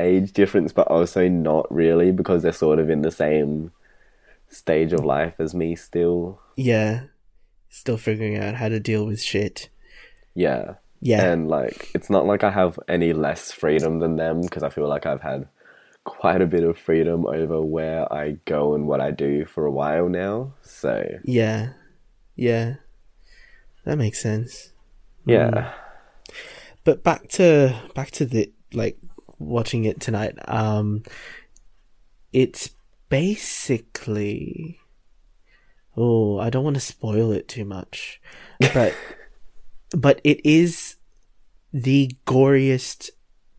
age 0.00 0.32
difference, 0.32 0.72
but 0.72 0.88
also 0.88 1.28
not 1.28 1.72
really 1.72 2.12
because 2.12 2.42
they're 2.42 2.52
sort 2.52 2.78
of 2.78 2.90
in 2.90 3.02
the 3.02 3.10
same 3.10 3.72
stage 4.48 4.92
of 4.92 5.04
life 5.04 5.34
as 5.38 5.54
me 5.54 5.76
still. 5.76 6.40
Yeah. 6.56 7.04
Still 7.68 7.96
figuring 7.96 8.38
out 8.38 8.54
how 8.54 8.68
to 8.68 8.80
deal 8.80 9.06
with 9.06 9.22
shit. 9.22 9.68
Yeah. 10.34 10.74
Yeah. 11.00 11.24
And 11.24 11.48
like, 11.48 11.90
it's 11.94 12.10
not 12.10 12.26
like 12.26 12.44
I 12.44 12.50
have 12.50 12.78
any 12.88 13.12
less 13.12 13.52
freedom 13.52 13.98
than 13.98 14.16
them 14.16 14.40
because 14.40 14.62
I 14.62 14.70
feel 14.70 14.88
like 14.88 15.06
I've 15.06 15.22
had 15.22 15.48
quite 16.04 16.42
a 16.42 16.46
bit 16.46 16.64
of 16.64 16.78
freedom 16.78 17.26
over 17.26 17.60
where 17.62 18.12
I 18.12 18.32
go 18.44 18.74
and 18.74 18.86
what 18.86 19.00
I 19.00 19.10
do 19.10 19.44
for 19.44 19.66
a 19.66 19.70
while 19.70 20.08
now. 20.08 20.54
So, 20.62 21.04
Yeah. 21.24 21.70
Yeah. 22.36 22.74
That 23.84 23.98
makes 23.98 24.20
sense. 24.22 24.72
yeah. 25.26 25.72
But 26.84 27.04
back 27.04 27.28
to 27.30 27.80
back 27.94 28.10
to 28.12 28.24
the 28.24 28.52
like 28.72 28.98
watching 29.38 29.84
it 29.84 30.00
tonight. 30.00 30.34
Um 30.48 31.02
it's 32.32 32.70
basically 33.08 34.78
Oh, 35.96 36.38
I 36.38 36.48
don't 36.48 36.64
want 36.64 36.74
to 36.76 36.80
spoil 36.80 37.32
it 37.32 37.46
too 37.48 37.64
much. 37.64 38.20
But 38.74 38.94
but 39.96 40.20
it 40.24 40.40
is 40.44 40.96
the 41.72 42.10
goriest 42.26 43.10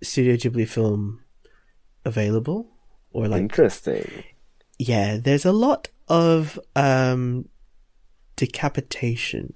Studio 0.01 0.35
Ghibli 0.35 0.67
film 0.67 1.23
available 2.05 2.67
or 3.12 3.27
like 3.27 3.41
Interesting. 3.41 4.24
yeah, 4.79 5.17
there's 5.17 5.45
a 5.45 5.51
lot 5.51 5.89
of 6.07 6.60
um 6.75 7.48
decapitation 8.36 9.53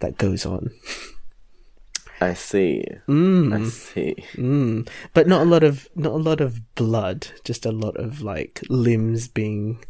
that 0.00 0.18
goes 0.18 0.44
on. 0.46 0.70
I 2.22 2.34
see. 2.34 2.84
Mm. 3.08 3.58
I 3.58 3.68
see. 3.70 4.14
Mm. 4.34 4.86
But 5.14 5.26
not 5.26 5.40
a 5.42 5.44
lot 5.44 5.62
of 5.62 5.88
not 5.94 6.12
a 6.12 6.16
lot 6.16 6.40
of 6.42 6.74
blood, 6.74 7.28
just 7.44 7.64
a 7.64 7.72
lot 7.72 7.96
of 7.96 8.20
like 8.20 8.60
limbs 8.68 9.26
being 9.28 9.82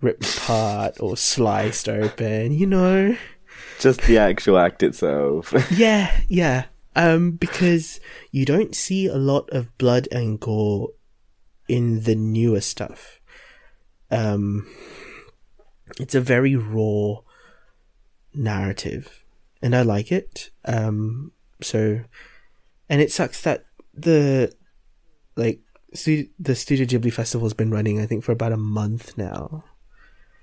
ripped 0.00 0.36
apart 0.38 0.96
or 0.98 1.16
sliced 1.16 1.88
open, 1.88 2.52
you 2.52 2.66
know. 2.66 3.16
Just 3.78 4.02
the 4.02 4.18
actual 4.18 4.58
act 4.58 4.82
itself. 4.82 5.52
Yeah, 5.70 6.10
yeah. 6.28 6.64
Um 6.96 7.32
because 7.32 8.00
you 8.30 8.44
don't 8.44 8.74
see 8.74 9.06
a 9.06 9.16
lot 9.16 9.48
of 9.50 9.76
blood 9.78 10.08
and 10.10 10.40
gore 10.40 10.90
in 11.68 12.02
the 12.02 12.14
newer 12.14 12.60
stuff. 12.60 13.20
Um 14.10 14.66
it's 15.98 16.14
a 16.14 16.20
very 16.20 16.56
raw 16.56 17.20
narrative 18.34 19.24
and 19.62 19.74
I 19.74 19.82
like 19.82 20.10
it. 20.10 20.50
Um 20.64 21.32
so 21.62 22.00
and 22.88 23.00
it 23.00 23.12
sucks 23.12 23.40
that 23.42 23.64
the 23.94 24.52
like 25.36 25.60
stu- 25.94 26.28
the 26.38 26.54
Studio 26.54 26.86
Ghibli 26.86 27.12
festival 27.12 27.46
has 27.46 27.54
been 27.54 27.70
running 27.70 28.00
I 28.00 28.06
think 28.06 28.24
for 28.24 28.32
about 28.32 28.52
a 28.52 28.56
month 28.56 29.16
now. 29.16 29.64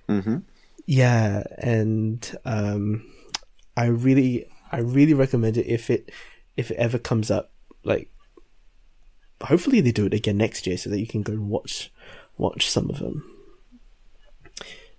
Mm-hmm. 0.09 0.37
Yeah, 0.85 1.43
and 1.57 2.37
um, 2.45 3.05
I 3.75 3.87
really, 3.87 4.49
I 4.71 4.79
really 4.79 5.13
recommend 5.13 5.57
it 5.57 5.67
if 5.67 5.89
it, 5.89 6.11
if 6.57 6.71
it 6.71 6.77
ever 6.77 6.97
comes 6.97 7.31
up. 7.31 7.51
Like, 7.83 8.11
hopefully 9.41 9.79
they 9.79 9.91
do 9.91 10.05
it 10.05 10.13
again 10.13 10.37
next 10.37 10.67
year 10.67 10.77
so 10.77 10.89
that 10.89 10.99
you 10.99 11.07
can 11.07 11.21
go 11.21 11.33
and 11.33 11.49
watch, 11.49 11.91
watch 12.37 12.69
some 12.69 12.89
of 12.89 12.99
them 12.99 13.23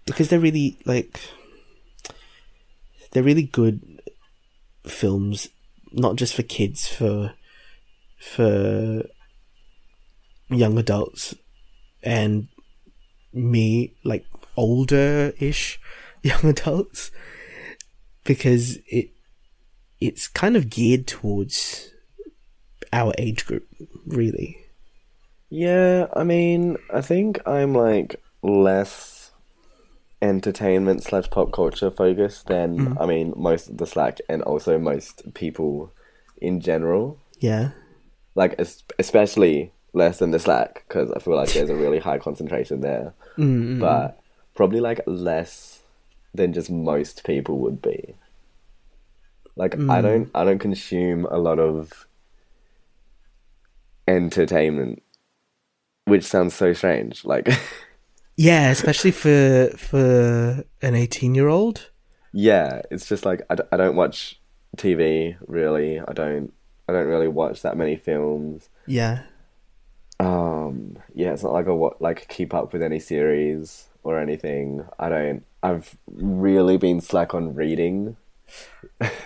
because 0.09 0.29
they're 0.29 0.41
really 0.41 0.79
like, 0.87 1.21
they're 3.13 3.23
really 3.23 3.43
good 3.43 4.01
films, 4.85 5.49
not 5.93 6.17
just 6.17 6.35
for 6.35 6.43
kids, 6.43 6.89
for 6.89 7.35
for 8.19 9.05
young 10.51 10.77
adults 10.79 11.37
and 12.03 12.49
me 13.33 13.95
like 14.03 14.25
older 14.57 15.33
ish 15.39 15.79
young 16.23 16.45
adults 16.47 17.13
because 18.25 18.79
it 18.87 19.11
it's 20.01 20.29
kind 20.29 20.57
of 20.57 20.71
geared 20.71 21.07
towards 21.07 21.91
our 22.93 23.13
age 23.19 23.47
group 23.47 23.67
really. 24.07 24.57
Yeah, 25.51 26.07
I 26.15 26.25
mean, 26.25 26.77
I 26.93 27.01
think 27.01 27.41
I'm 27.47 27.75
like 27.75 28.21
less 28.43 29.31
entertainment 30.21 31.03
slash 31.05 31.31
pop 31.31 31.53
culture 31.53 31.91
focused 31.91 32.47
than 32.49 32.79
mm. 32.79 32.97
I 33.01 33.07
mean 33.07 33.33
most 33.37 33.69
of 33.69 33.79
the 33.79 33.87
Slack 33.87 34.19
and 34.29 34.43
also 34.43 34.79
most 34.79 35.35
people 35.35 35.93
in 36.39 36.61
general. 36.61 37.19
yeah. 37.41 37.71
Like 38.35 38.61
especially 38.99 39.73
less 39.93 40.19
than 40.19 40.31
the 40.31 40.39
Slack 40.39 40.85
because 40.87 41.11
I 41.11 41.19
feel 41.19 41.35
like 41.35 41.53
there's 41.53 41.71
a 41.71 41.75
really 41.85 41.99
high 41.99 42.19
concentration 42.19 42.81
there, 42.81 43.15
mm, 43.37 43.45
mm, 43.45 43.77
mm. 43.77 43.81
But 43.81 44.21
probably 44.55 44.81
like 44.81 45.01
less 45.07 45.81
than 46.35 46.53
just 46.53 46.71
most 46.71 47.25
people 47.25 47.59
would 47.59 47.83
be. 47.83 48.15
Like 49.59 49.75
I 49.91 50.01
don't 50.01 50.31
I 50.35 50.45
don't 50.45 50.59
consume 50.61 51.27
a 51.27 51.37
lot 51.39 51.59
of 51.59 52.07
entertainment 54.07 55.03
which 56.07 56.25
sounds 56.25 56.55
so 56.55 56.73
strange 56.73 57.25
like 57.27 57.47
yeah 58.37 58.71
especially 58.71 59.11
for 59.11 59.69
for 59.77 60.65
an 60.81 60.95
18 60.95 61.35
year 61.35 61.49
old 61.49 61.91
yeah 62.33 62.81
it's 62.91 63.07
just 63.07 63.27
like 63.27 63.43
I, 63.51 63.57
d- 63.57 63.65
I 63.71 63.77
don't 63.77 63.97
watch 63.97 64.41
tv 64.77 65.37
really. 65.47 65.99
I 66.01 66.13
don't 66.15 66.53
i 66.89 66.93
don't 66.93 67.09
really 67.09 67.29
watch 67.29 67.63
that 67.63 67.77
many 67.77 67.97
films. 67.97 68.69
Yeah. 68.87 69.23
Um 70.21 70.99
yeah 71.15 71.33
it's 71.33 71.43
not 71.43 71.53
like 71.53 71.67
i 71.67 71.71
wa- 71.73 71.97
like 72.01 72.29
keep 72.29 72.55
up 72.55 72.73
with 72.73 72.83
any 72.83 73.01
series 73.01 73.89
or 74.05 74.19
anything. 74.19 74.87
I 74.99 75.09
don't 75.11 75.45
i've 75.63 75.99
really 76.07 76.77
been 76.79 77.01
slack 77.01 77.35
on 77.35 77.55
reading 77.55 78.17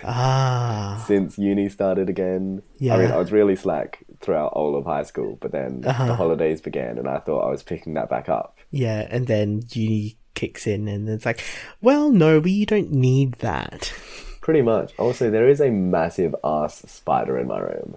ah. 0.03 1.03
Since 1.07 1.37
uni 1.37 1.69
started 1.69 2.09
again. 2.09 2.61
Yeah. 2.79 2.95
i 2.95 2.97
mean 2.99 3.11
i 3.11 3.17
was 3.17 3.31
really 3.31 3.55
slack 3.55 3.99
throughout 4.21 4.53
all 4.53 4.75
of 4.75 4.85
high 4.85 5.03
school 5.03 5.37
but 5.41 5.51
then 5.51 5.83
Uh-huh. 5.85 6.05
the 6.05 6.15
holidays 6.15 6.61
began 6.61 6.97
and 6.97 7.07
i 7.07 7.19
thought 7.19 7.47
i 7.47 7.51
was 7.51 7.63
picking 7.63 7.93
that 7.95 8.09
back 8.09 8.29
up. 8.29 8.57
Yeah 8.71 9.07
and 9.09 9.27
then 9.27 9.63
uni 9.71 10.17
kicks 10.35 10.65
in 10.67 10.87
and 10.87 11.07
it's 11.09 11.25
like 11.25 11.41
well 11.81 12.09
no 12.11 12.39
we 12.39 12.65
don't 12.65 12.91
need 12.91 13.33
that. 13.35 13.93
Pretty 14.41 14.61
much. 14.61 14.91
Also 14.99 15.29
there 15.31 15.47
is 15.47 15.61
a 15.61 15.69
massive 15.71 16.35
ass 16.43 16.83
spider 16.91 17.37
in 17.39 17.47
my 17.47 17.59
room. 17.59 17.95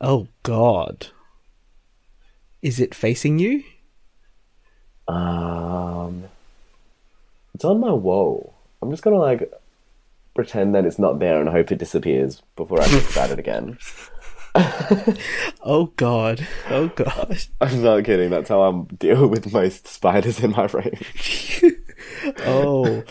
Oh 0.00 0.28
god. 0.42 1.08
Is 2.62 2.80
it 2.80 2.94
facing 2.94 3.38
you? 3.38 3.62
Um, 5.06 6.24
it's 7.54 7.64
on 7.64 7.80
my 7.80 7.92
wall. 7.92 8.54
I'm 8.82 8.90
just 8.90 9.02
gonna 9.02 9.18
like 9.18 9.50
pretend 10.38 10.72
that 10.72 10.84
it's 10.86 11.00
not 11.00 11.18
there 11.18 11.40
and 11.40 11.48
hope 11.48 11.72
it 11.72 11.78
disappears 11.78 12.42
before 12.54 12.80
I 12.80 12.84
think 12.84 13.10
about 13.10 13.30
it 13.30 13.40
again. 13.40 13.76
oh 15.64 15.92
god 15.96 16.46
oh 16.70 16.86
god 16.94 17.38
I'm 17.60 17.82
not 17.82 18.04
kidding. 18.04 18.30
That's 18.30 18.48
how 18.48 18.62
I 18.62 18.94
deal 18.94 19.26
with 19.26 19.52
most 19.52 19.88
spiders 19.88 20.38
in 20.38 20.52
my 20.52 20.66
room. 20.66 20.92
oh 22.46 23.02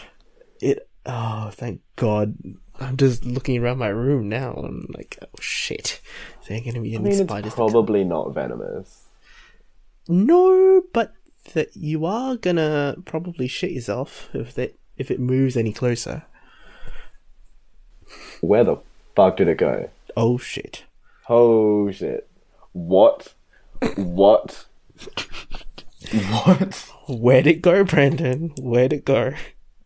it 0.61 0.87
oh 1.05 1.49
thank 1.51 1.81
god 1.97 2.37
I'm 2.79 2.95
just 2.95 3.25
looking 3.25 3.61
around 3.61 3.79
my 3.79 3.89
room 3.89 4.29
now. 4.29 4.53
I'm 4.53 4.87
like, 4.95 5.17
oh 5.21 5.39
shit, 5.41 5.99
is 6.41 6.47
there 6.47 6.61
gonna 6.61 6.79
be 6.79 6.93
I 6.93 6.99
any 6.99 7.09
mean, 7.09 7.27
spiders? 7.27 7.47
it's 7.47 7.55
probably 7.55 8.05
not 8.05 8.33
venomous. 8.33 9.03
No, 10.07 10.81
but 10.93 11.11
that 11.53 11.75
you 11.75 12.05
are 12.05 12.37
gonna 12.37 12.95
probably 13.03 13.49
shit 13.49 13.71
yourself 13.71 14.29
if 14.33 14.53
that 14.55 14.79
if 14.95 15.11
it 15.11 15.19
moves 15.19 15.57
any 15.57 15.73
closer. 15.73 16.23
Where 18.41 18.63
the 18.63 18.77
fuck 19.15 19.37
did 19.37 19.47
it 19.47 19.57
go? 19.57 19.89
Oh 20.15 20.37
shit. 20.37 20.83
Oh 21.29 21.91
shit. 21.91 22.29
What? 22.73 23.33
What? 23.95 24.65
what? 26.11 26.91
Where'd 27.07 27.47
it 27.47 27.61
go, 27.61 27.83
Brandon? 27.83 28.53
Where'd 28.59 28.93
it 28.93 29.05
go? 29.05 29.33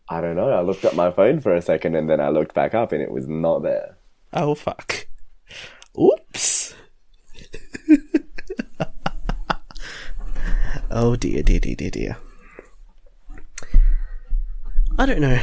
I 0.08 0.20
don't 0.20 0.36
know. 0.36 0.50
I 0.50 0.60
looked 0.60 0.84
at 0.84 0.94
my 0.94 1.10
phone 1.10 1.40
for 1.40 1.54
a 1.54 1.62
second 1.62 1.94
and 1.94 2.08
then 2.08 2.20
I 2.20 2.28
looked 2.28 2.54
back 2.54 2.74
up 2.74 2.92
and 2.92 3.00
it 3.00 3.10
was 3.10 3.26
not 3.26 3.62
there. 3.62 3.96
Oh 4.32 4.54
fuck. 4.54 5.06
Oops. 5.98 6.74
oh 10.90 11.16
dear, 11.16 11.42
dear, 11.42 11.60
dear, 11.60 11.74
dear, 11.74 11.90
dear. 11.90 12.16
I 14.98 15.06
don't 15.06 15.20
know. 15.20 15.40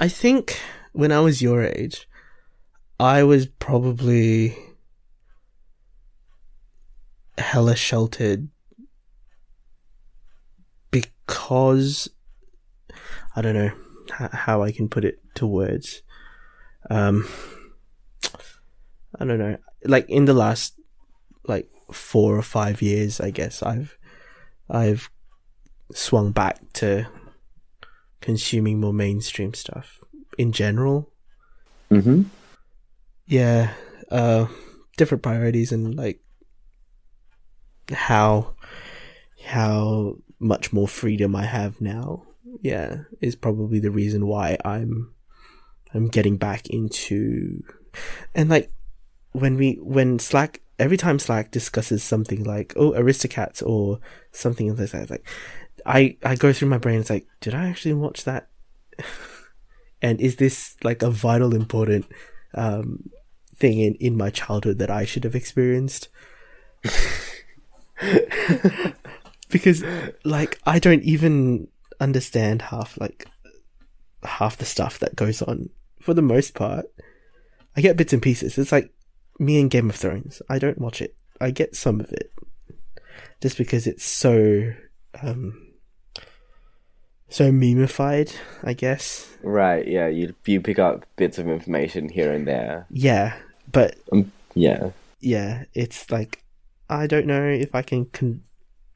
I 0.00 0.08
think 0.08 0.60
when 0.92 1.10
I 1.10 1.20
was 1.20 1.42
your 1.42 1.64
age, 1.64 2.08
I 2.98 3.22
was 3.24 3.46
probably 3.46 4.56
hella 7.36 7.74
sheltered 7.74 8.48
because 10.90 12.08
I 13.34 13.42
don't 13.42 13.54
know 13.54 13.72
how 14.08 14.62
I 14.62 14.70
can 14.70 14.88
put 14.88 15.04
it 15.04 15.18
to 15.34 15.46
words. 15.46 16.02
Um, 16.90 17.28
I 19.18 19.24
don't 19.24 19.38
know. 19.38 19.56
Like 19.84 20.08
in 20.08 20.26
the 20.26 20.34
last 20.34 20.78
like 21.46 21.68
four 21.92 22.36
or 22.36 22.42
five 22.42 22.80
years, 22.80 23.20
I 23.20 23.30
guess 23.30 23.62
I've 23.62 23.98
I've 24.70 25.10
swung 25.92 26.32
back 26.32 26.60
to 26.74 27.06
consuming 28.20 28.80
more 28.80 28.92
mainstream 28.92 29.52
stuff 29.52 30.00
in 30.38 30.52
general. 30.52 31.10
Mm-hmm. 31.90 32.22
Yeah, 33.26 33.72
uh, 34.10 34.46
different 34.96 35.22
priorities 35.22 35.72
and 35.72 35.94
like 35.94 36.20
how 37.90 38.54
how 39.44 40.16
much 40.38 40.72
more 40.72 40.88
freedom 40.88 41.34
I 41.34 41.44
have 41.44 41.80
now. 41.80 42.24
Yeah, 42.60 42.98
is 43.20 43.34
probably 43.34 43.80
the 43.80 43.90
reason 43.90 44.26
why 44.26 44.58
I'm 44.64 45.12
I'm 45.92 46.08
getting 46.08 46.36
back 46.36 46.68
into 46.68 47.62
and 48.34 48.50
like 48.50 48.72
when 49.32 49.56
we 49.56 49.78
when 49.80 50.18
Slack 50.18 50.60
every 50.78 50.96
time 50.96 51.18
Slack 51.18 51.50
discusses 51.50 52.02
something 52.02 52.44
like 52.44 52.72
oh 52.76 52.92
Aristocats 52.92 53.62
or 53.64 54.00
something 54.32 54.74
like 54.76 54.90
that, 54.90 55.10
like 55.10 55.26
I 55.86 56.16
I 56.22 56.36
go 56.36 56.52
through 56.52 56.68
my 56.68 56.78
brain. 56.78 57.00
It's 57.00 57.10
like, 57.10 57.26
did 57.40 57.54
I 57.54 57.68
actually 57.68 57.94
watch 57.94 58.24
that? 58.24 58.48
and 60.02 60.20
is 60.20 60.36
this 60.36 60.76
like 60.82 61.02
a 61.02 61.10
vital 61.10 61.54
important 61.54 62.06
um, 62.54 63.10
thing 63.56 63.78
in 63.78 63.94
in 63.96 64.16
my 64.16 64.30
childhood 64.30 64.78
that 64.78 64.90
I 64.90 65.04
should 65.04 65.24
have 65.24 65.34
experienced? 65.34 66.08
because 69.50 69.84
like 70.24 70.58
I 70.66 70.78
don't 70.78 71.02
even 71.02 71.68
understand 72.00 72.62
half 72.62 72.98
like 73.00 73.26
half 74.22 74.56
the 74.56 74.64
stuff 74.64 74.98
that 74.98 75.16
goes 75.16 75.42
on 75.42 75.70
for 76.00 76.14
the 76.14 76.22
most 76.22 76.54
part. 76.54 76.86
I 77.76 77.80
get 77.80 77.96
bits 77.96 78.12
and 78.12 78.22
pieces. 78.22 78.56
It's 78.58 78.72
like 78.72 78.92
me 79.38 79.60
and 79.60 79.70
Game 79.70 79.90
of 79.90 79.96
Thrones. 79.96 80.40
I 80.48 80.58
don't 80.58 80.78
watch 80.78 81.02
it. 81.02 81.16
I 81.40 81.50
get 81.50 81.74
some 81.74 82.00
of 82.00 82.12
it 82.12 82.32
just 83.40 83.58
because 83.58 83.86
it's 83.86 84.04
so 84.04 84.72
um 85.22 85.73
so 87.34 87.50
memeified, 87.50 88.32
I 88.62 88.74
guess. 88.74 89.28
Right, 89.42 89.88
yeah, 89.88 90.06
you 90.06 90.36
you 90.46 90.60
pick 90.60 90.78
up 90.78 91.04
bits 91.16 91.36
of 91.36 91.48
information 91.48 92.08
here 92.08 92.32
and 92.32 92.46
there. 92.46 92.86
Yeah, 92.90 93.34
but 93.72 93.96
Um, 94.12 94.30
yeah. 94.54 94.90
yeah, 95.18 95.64
it's 95.74 96.12
like 96.12 96.44
I 96.88 97.08
don't 97.08 97.26
know 97.26 97.42
if 97.44 97.74
I 97.74 97.82
can 97.82 98.04
con- 98.06 98.44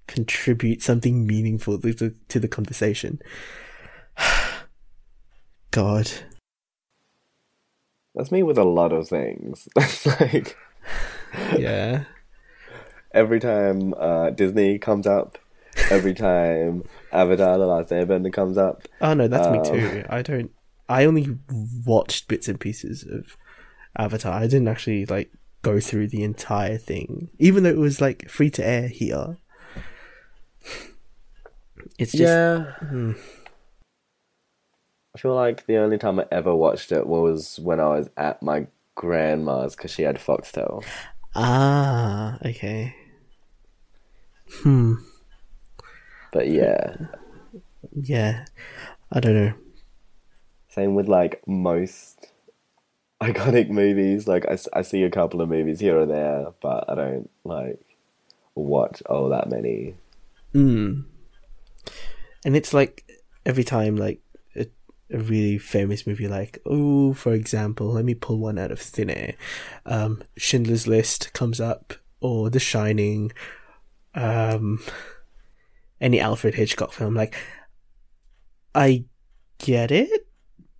contribute 0.06 0.82
something 0.82 1.26
meaningful 1.26 1.80
to 1.80 1.92
the, 1.92 2.14
to 2.28 2.38
the 2.38 2.46
conversation. 2.46 3.20
God, 5.72 6.08
That's 8.14 8.30
me 8.30 8.44
with 8.44 8.56
a 8.58 8.64
lot 8.64 8.92
of 8.92 9.08
things. 9.08 9.68
It's 9.76 10.06
like 10.06 10.56
yeah, 11.58 12.04
every 13.12 13.40
time 13.40 13.94
uh, 13.98 14.30
Disney 14.30 14.78
comes 14.78 15.08
up, 15.08 15.38
every 15.90 16.14
time 16.14 16.84
Avatar: 17.12 17.58
The 17.58 17.66
Last 17.66 17.90
Airbender 17.90 18.32
comes 18.32 18.56
up. 18.58 18.86
oh 19.00 19.14
no, 19.14 19.28
that's 19.28 19.48
me 19.48 19.58
Um, 19.58 19.64
too. 19.64 20.04
I 20.08 20.22
don't. 20.22 20.50
I 20.88 21.04
only 21.04 21.36
watched 21.86 22.28
bits 22.28 22.48
and 22.48 22.58
pieces 22.58 23.04
of 23.04 23.36
Avatar. 23.96 24.32
I 24.32 24.46
didn't 24.46 24.68
actually 24.68 25.04
like 25.06 25.30
go 25.62 25.80
through 25.80 26.08
the 26.08 26.22
entire 26.22 26.78
thing, 26.78 27.30
even 27.38 27.62
though 27.62 27.70
it 27.70 27.76
was 27.78 28.00
like 28.00 28.28
free 28.28 28.50
to 28.50 28.66
air 28.66 28.88
here. 28.88 29.36
It's 31.98 32.12
just 32.12 32.22
yeah. 32.22 32.72
Hmm. 32.80 33.12
I 35.14 35.18
feel 35.18 35.34
like 35.34 35.66
the 35.66 35.78
only 35.78 35.98
time 35.98 36.20
I 36.20 36.26
ever 36.30 36.54
watched 36.54 36.92
it 36.92 37.06
was 37.06 37.58
when 37.58 37.80
I 37.80 37.88
was 37.88 38.08
at 38.16 38.42
my 38.42 38.66
grandma's 38.94 39.74
because 39.74 39.90
she 39.92 40.02
had 40.02 40.16
Foxtel. 40.16 40.84
ah 41.34 42.38
okay. 42.44 42.94
Hmm. 44.62 44.94
But 46.32 46.48
yeah, 46.48 46.96
Yeah, 47.94 48.44
I 49.12 49.20
don't 49.20 49.34
know. 49.34 49.54
same 50.68 50.94
with 50.94 51.08
like 51.08 51.42
most 51.46 52.26
iconic 53.22 53.68
movies. 53.70 54.28
Like 54.28 54.46
I, 54.48 54.58
I 54.72 54.82
see 54.82 55.02
a 55.02 55.10
couple 55.10 55.40
of 55.40 55.48
movies 55.48 55.80
here 55.80 55.98
or 55.98 56.06
there, 56.06 56.48
but 56.60 56.84
I 56.88 56.94
don't 56.94 57.30
like 57.44 57.80
watch 58.54 59.02
all 59.06 59.28
that 59.30 59.48
many. 59.48 59.94
Mm. 60.54 61.04
And 62.44 62.56
it's 62.56 62.72
like 62.72 63.10
every 63.44 63.64
time, 63.64 63.96
like 63.96 64.20
a, 64.54 64.66
a 65.10 65.18
really 65.18 65.58
famous 65.58 66.06
movie, 66.06 66.28
like 66.28 66.58
oh, 66.66 67.12
for 67.14 67.32
example, 67.32 67.88
let 67.92 68.04
me 68.04 68.14
pull 68.14 68.38
one 68.38 68.58
out 68.58 68.70
of 68.70 68.80
thin 68.80 69.10
air. 69.10 69.34
Um, 69.86 70.22
Schindler's 70.36 70.86
List 70.86 71.32
comes 71.32 71.60
up, 71.60 71.94
or 72.20 72.50
The 72.50 72.60
Shining, 72.60 73.32
um, 74.14 74.78
any 76.00 76.20
Alfred 76.20 76.54
Hitchcock 76.54 76.92
film. 76.92 77.14
Like, 77.14 77.34
I 78.74 79.04
get 79.58 79.90
it, 79.90 80.26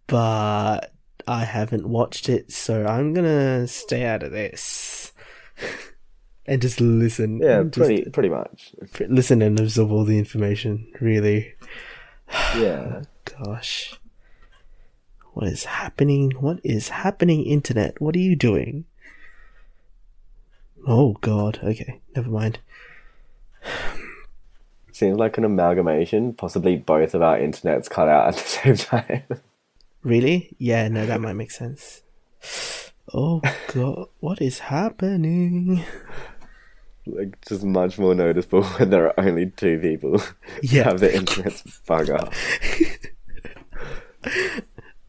but 0.07 0.93
I 1.27 1.45
haven't 1.45 1.89
watched 1.89 2.29
it, 2.29 2.53
so 2.53 2.87
I'm 2.87 3.13
gonna 3.13 3.67
stay 3.67 4.05
out 4.05 4.23
of 4.23 4.33
this. 4.33 5.13
And 6.51 6.63
just 6.63 6.81
listen. 6.81 7.41
Yeah, 7.43 7.61
and 7.61 7.71
just- 7.71 7.87
pretty 7.87 8.11
pretty 8.11 8.29
much. 8.31 8.75
listen 9.07 9.43
and 9.43 9.61
absorb 9.61 9.93
all 9.93 10.05
the 10.07 10.19
information. 10.19 10.91
Really, 10.99 11.53
Yeah. 12.57 13.03
Oh, 13.03 13.45
gosh, 13.45 13.93
what 15.35 15.47
is 15.47 15.65
happening? 15.65 16.31
What 16.41 16.61
is 16.65 16.89
happening? 16.89 17.45
Internet, 17.45 18.01
what 18.01 18.17
are 18.17 18.21
you 18.21 18.35
doing? 18.35 18.87
Oh 20.87 21.19
God. 21.21 21.61
Okay, 21.63 22.01
never 22.17 22.31
mind. 22.31 22.61
Seems 24.99 25.17
like 25.17 25.39
an 25.39 25.45
amalgamation, 25.45 26.33
possibly 26.33 26.77
both 26.77 27.15
of 27.15 27.23
our 27.23 27.39
internets 27.39 27.89
cut 27.89 28.09
out 28.09 28.31
at 28.31 28.35
the 28.35 28.41
same 28.75 28.77
time. 28.77 29.23
Really? 30.03 30.57
Yeah. 30.59 30.89
No, 30.89 31.07
that 31.07 31.21
might 31.21 31.35
make 31.35 31.53
sense. 31.53 32.03
Oh 33.15 33.41
God, 33.73 34.09
what 34.19 34.43
is 34.43 34.59
happening? 34.59 35.85
like 37.07 37.41
just 37.49 37.63
much 37.63 37.97
more 37.97 38.13
noticeable 38.13 38.65
when 38.79 38.91
there 38.91 39.07
are 39.07 39.21
only 39.25 39.47
two 39.51 39.79
people 39.79 40.21
Yeah. 40.63 40.83
have 40.85 40.99
the 40.99 41.09
internets 41.11 41.63
bug 41.87 42.11
up. 42.11 42.35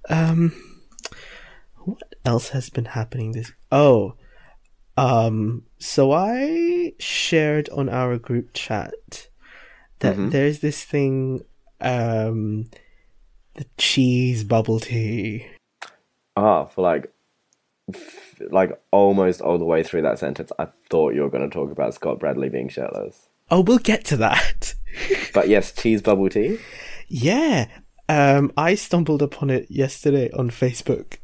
Um, 0.08 0.54
what 1.78 2.14
else 2.24 2.50
has 2.50 2.70
been 2.70 2.86
happening 2.86 3.32
this? 3.32 3.52
Oh, 3.72 4.14
um, 4.98 5.64
so 5.80 6.12
I 6.12 6.94
shared 7.00 7.70
on 7.70 7.90
our 7.90 8.20
group 8.20 8.52
chat 8.54 9.29
that 10.00 10.16
Mhm. 10.18 10.32
there's 10.32 10.60
this 10.60 10.84
thing, 10.84 11.42
um, 11.82 12.70
the 13.56 13.66
cheese 13.78 14.44
bubble 14.44 14.80
tea. 14.80 15.46
Ah, 16.36 16.66
for 16.66 16.82
like 16.82 17.12
like 18.52 18.80
almost 18.92 19.42
all 19.42 19.58
the 19.58 19.66
way 19.66 19.82
through 19.84 20.04
that 20.04 20.20
sentence, 20.20 20.52
I 20.60 20.68
thought 20.90 21.16
you 21.16 21.24
were 21.24 21.30
going 21.30 21.50
to 21.50 21.54
talk 21.54 21.72
about 21.72 21.94
Scott 21.96 22.20
Bradley 22.20 22.48
being 22.50 22.70
shirtless. 22.70 23.28
Oh, 23.50 23.62
we'll 23.62 23.80
get 23.80 24.06
to 24.06 24.18
that. 24.18 24.76
But 25.34 25.50
yes, 25.50 25.72
cheese 25.72 26.02
bubble 26.02 26.30
tea. 26.30 26.58
yeah. 27.08 27.68
Um, 28.08 28.52
I 28.58 28.74
stumbled 28.76 29.22
upon 29.22 29.50
it 29.52 29.68
yesterday 29.70 30.32
on 30.32 30.50
Facebook. 30.50 31.18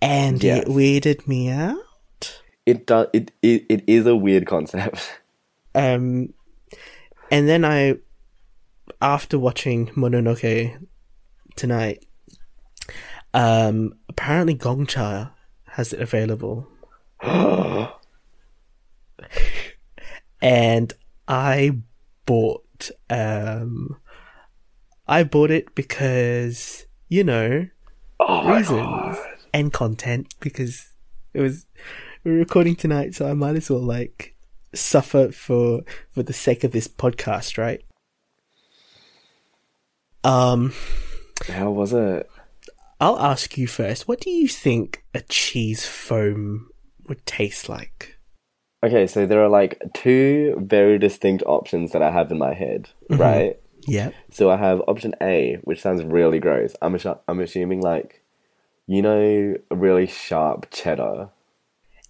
and 0.00 0.42
Yes. 0.42 0.64
it 0.64 0.68
weirded 0.68 1.28
me 1.28 1.48
out. 1.48 2.40
It 2.66 2.86
does. 2.86 3.06
It, 3.12 3.30
it 3.42 3.64
it 3.68 3.84
is 3.86 4.06
a 4.06 4.16
weird 4.16 4.46
concept. 4.46 5.18
Um, 5.76 6.34
and 7.32 7.48
then 7.48 7.64
I, 7.64 7.96
after 9.00 9.38
watching 9.38 9.86
Mononoke 9.96 10.86
tonight, 11.56 12.04
um, 13.32 13.94
apparently 14.10 14.52
Gong 14.52 14.84
Cha 14.86 15.32
has 15.68 15.94
it 15.94 16.00
available, 16.00 16.68
and 20.42 20.92
I 21.26 21.78
bought 22.26 22.90
um, 23.08 23.96
I 25.08 25.24
bought 25.24 25.50
it 25.50 25.74
because 25.74 26.84
you 27.08 27.24
know 27.24 27.66
oh 28.20 28.46
reasons 28.46 29.16
and 29.54 29.72
content 29.72 30.34
because 30.38 30.92
it 31.32 31.40
was 31.40 31.64
we're 32.24 32.34
recording 32.34 32.76
tonight, 32.76 33.14
so 33.14 33.26
I 33.26 33.32
might 33.32 33.56
as 33.56 33.70
well 33.70 33.80
like 33.80 34.36
suffer 34.74 35.30
for 35.32 35.82
for 36.10 36.22
the 36.22 36.32
sake 36.32 36.64
of 36.64 36.72
this 36.72 36.88
podcast, 36.88 37.58
right? 37.58 37.82
Um, 40.24 40.72
How 41.48 41.70
was 41.70 41.92
it? 41.92 42.28
I'll 43.00 43.18
ask 43.18 43.58
you 43.58 43.66
first. 43.66 44.06
What 44.06 44.20
do 44.20 44.30
you 44.30 44.46
think 44.46 45.04
a 45.14 45.20
cheese 45.22 45.84
foam 45.84 46.68
would 47.08 47.26
taste 47.26 47.68
like? 47.68 48.18
Okay, 48.84 49.06
so 49.06 49.26
there 49.26 49.42
are 49.42 49.48
like 49.48 49.80
two 49.94 50.56
very 50.60 50.98
distinct 50.98 51.42
options 51.46 51.92
that 51.92 52.02
I 52.02 52.10
have 52.10 52.30
in 52.30 52.38
my 52.38 52.54
head, 52.54 52.88
Mm-hmm. 53.10 53.20
right? 53.20 53.58
Yeah. 53.86 54.10
So 54.30 54.48
I 54.50 54.56
have 54.56 54.80
option 54.86 55.14
A, 55.20 55.58
which 55.64 55.82
sounds 55.82 56.04
really 56.04 56.38
gross. 56.38 56.74
I'm 56.80 56.94
assu- 56.94 57.18
I'm 57.26 57.40
assuming 57.40 57.80
like, 57.80 58.22
you 58.86 59.02
know, 59.02 59.56
a 59.70 59.74
really 59.74 60.06
sharp 60.06 60.68
cheddar, 60.70 61.30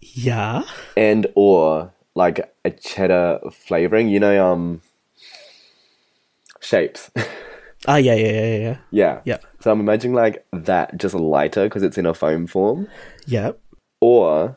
Yeah. 0.00 0.64
and 0.98 1.26
or 1.34 1.94
like 2.14 2.52
a 2.64 2.70
cheddar 2.70 3.40
flavoring. 3.50 4.08
You 4.08 4.20
know, 4.20 4.52
um, 4.52 4.82
shapes. 6.60 7.10
Ah, 7.88 7.96
yeah, 7.96 8.14
yeah, 8.14 8.30
yeah, 8.30 8.56
yeah, 8.56 8.76
yeah. 8.92 9.20
yeah, 9.24 9.38
So 9.58 9.72
I'm 9.72 9.80
imagining 9.80 10.14
like 10.14 10.46
that, 10.52 10.96
just 10.96 11.16
lighter 11.16 11.64
because 11.64 11.82
it's 11.82 11.98
in 11.98 12.06
a 12.06 12.14
foam 12.14 12.46
form, 12.46 12.86
Yep. 13.26 13.58
or 14.00 14.56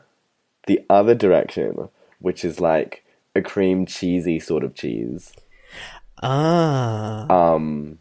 the 0.68 0.80
other 0.88 1.16
direction, 1.16 1.88
which 2.20 2.44
is 2.44 2.60
like 2.60 3.04
a 3.34 3.42
cream 3.42 3.84
cheesy 3.84 4.38
sort 4.38 4.62
of 4.62 4.76
cheese. 4.76 5.32
Ah. 6.22 7.26
Um, 7.28 7.98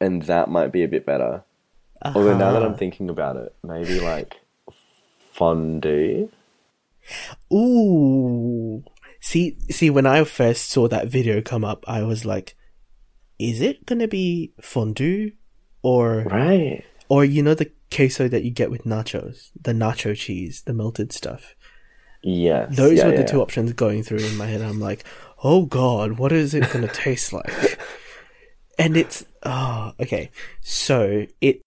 and 0.00 0.22
that 0.22 0.48
might 0.48 0.72
be 0.72 0.82
a 0.82 0.88
bit 0.88 1.04
better. 1.04 1.42
Although 2.02 2.36
now 2.36 2.52
that 2.52 2.62
I'm 2.62 2.68
uh-huh. 2.70 2.78
thinking 2.78 3.10
about 3.10 3.36
it, 3.36 3.54
maybe 3.62 4.00
like 4.00 4.40
fondue. 5.32 6.30
Ooh. 7.52 8.84
See, 9.20 9.58
see, 9.70 9.90
when 9.90 10.06
I 10.06 10.22
first 10.24 10.70
saw 10.70 10.88
that 10.88 11.08
video 11.08 11.40
come 11.40 11.64
up, 11.64 11.84
I 11.88 12.02
was 12.02 12.24
like, 12.24 12.56
is 13.38 13.60
it 13.60 13.86
gonna 13.86 14.08
be 14.08 14.52
fondue 14.60 15.32
or 15.82 16.22
Right. 16.22 16.84
or 17.08 17.24
you 17.24 17.42
know 17.42 17.54
the 17.54 17.70
queso 17.94 18.28
that 18.28 18.44
you 18.44 18.50
get 18.50 18.70
with 18.70 18.84
nachos, 18.84 19.50
the 19.60 19.72
nacho 19.72 20.16
cheese, 20.16 20.62
the 20.66 20.72
melted 20.72 21.12
stuff. 21.12 21.54
Yes. 22.22 22.76
Those 22.76 22.98
yeah, 22.98 23.06
were 23.06 23.12
the 23.12 23.18
yeah. 23.18 23.26
two 23.26 23.40
options 23.42 23.72
going 23.72 24.02
through 24.02 24.18
in 24.18 24.36
my 24.36 24.46
head. 24.46 24.62
I'm 24.62 24.80
like, 24.80 25.04
oh 25.44 25.66
god, 25.66 26.18
what 26.18 26.32
is 26.32 26.54
it 26.54 26.70
gonna 26.72 26.88
taste 26.88 27.32
like? 27.32 27.78
And 28.78 28.94
it's 28.94 29.24
oh 29.42 29.92
okay. 29.98 30.30
So 30.60 31.24
it 31.40 31.62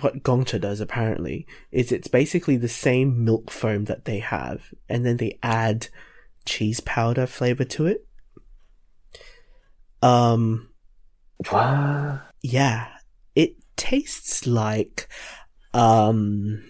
what 0.00 0.22
Gong 0.22 0.44
Cha 0.44 0.58
does 0.58 0.80
apparently 0.80 1.46
is 1.70 1.92
it's 1.92 2.08
basically 2.08 2.56
the 2.56 2.68
same 2.68 3.24
milk 3.24 3.50
foam 3.50 3.84
that 3.84 4.04
they 4.04 4.18
have, 4.18 4.74
and 4.88 5.06
then 5.06 5.18
they 5.18 5.38
add 5.42 5.88
cheese 6.44 6.80
powder 6.80 7.26
flavor 7.26 7.64
to 7.64 7.86
it. 7.86 8.06
Um 10.02 10.70
yeah, 12.42 12.88
it 13.34 13.56
tastes 13.76 14.46
like 14.46 15.08
um 15.72 16.62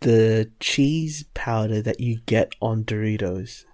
the 0.00 0.50
cheese 0.60 1.24
powder 1.34 1.82
that 1.82 2.00
you 2.00 2.20
get 2.26 2.52
on 2.60 2.84
Doritos. 2.84 3.64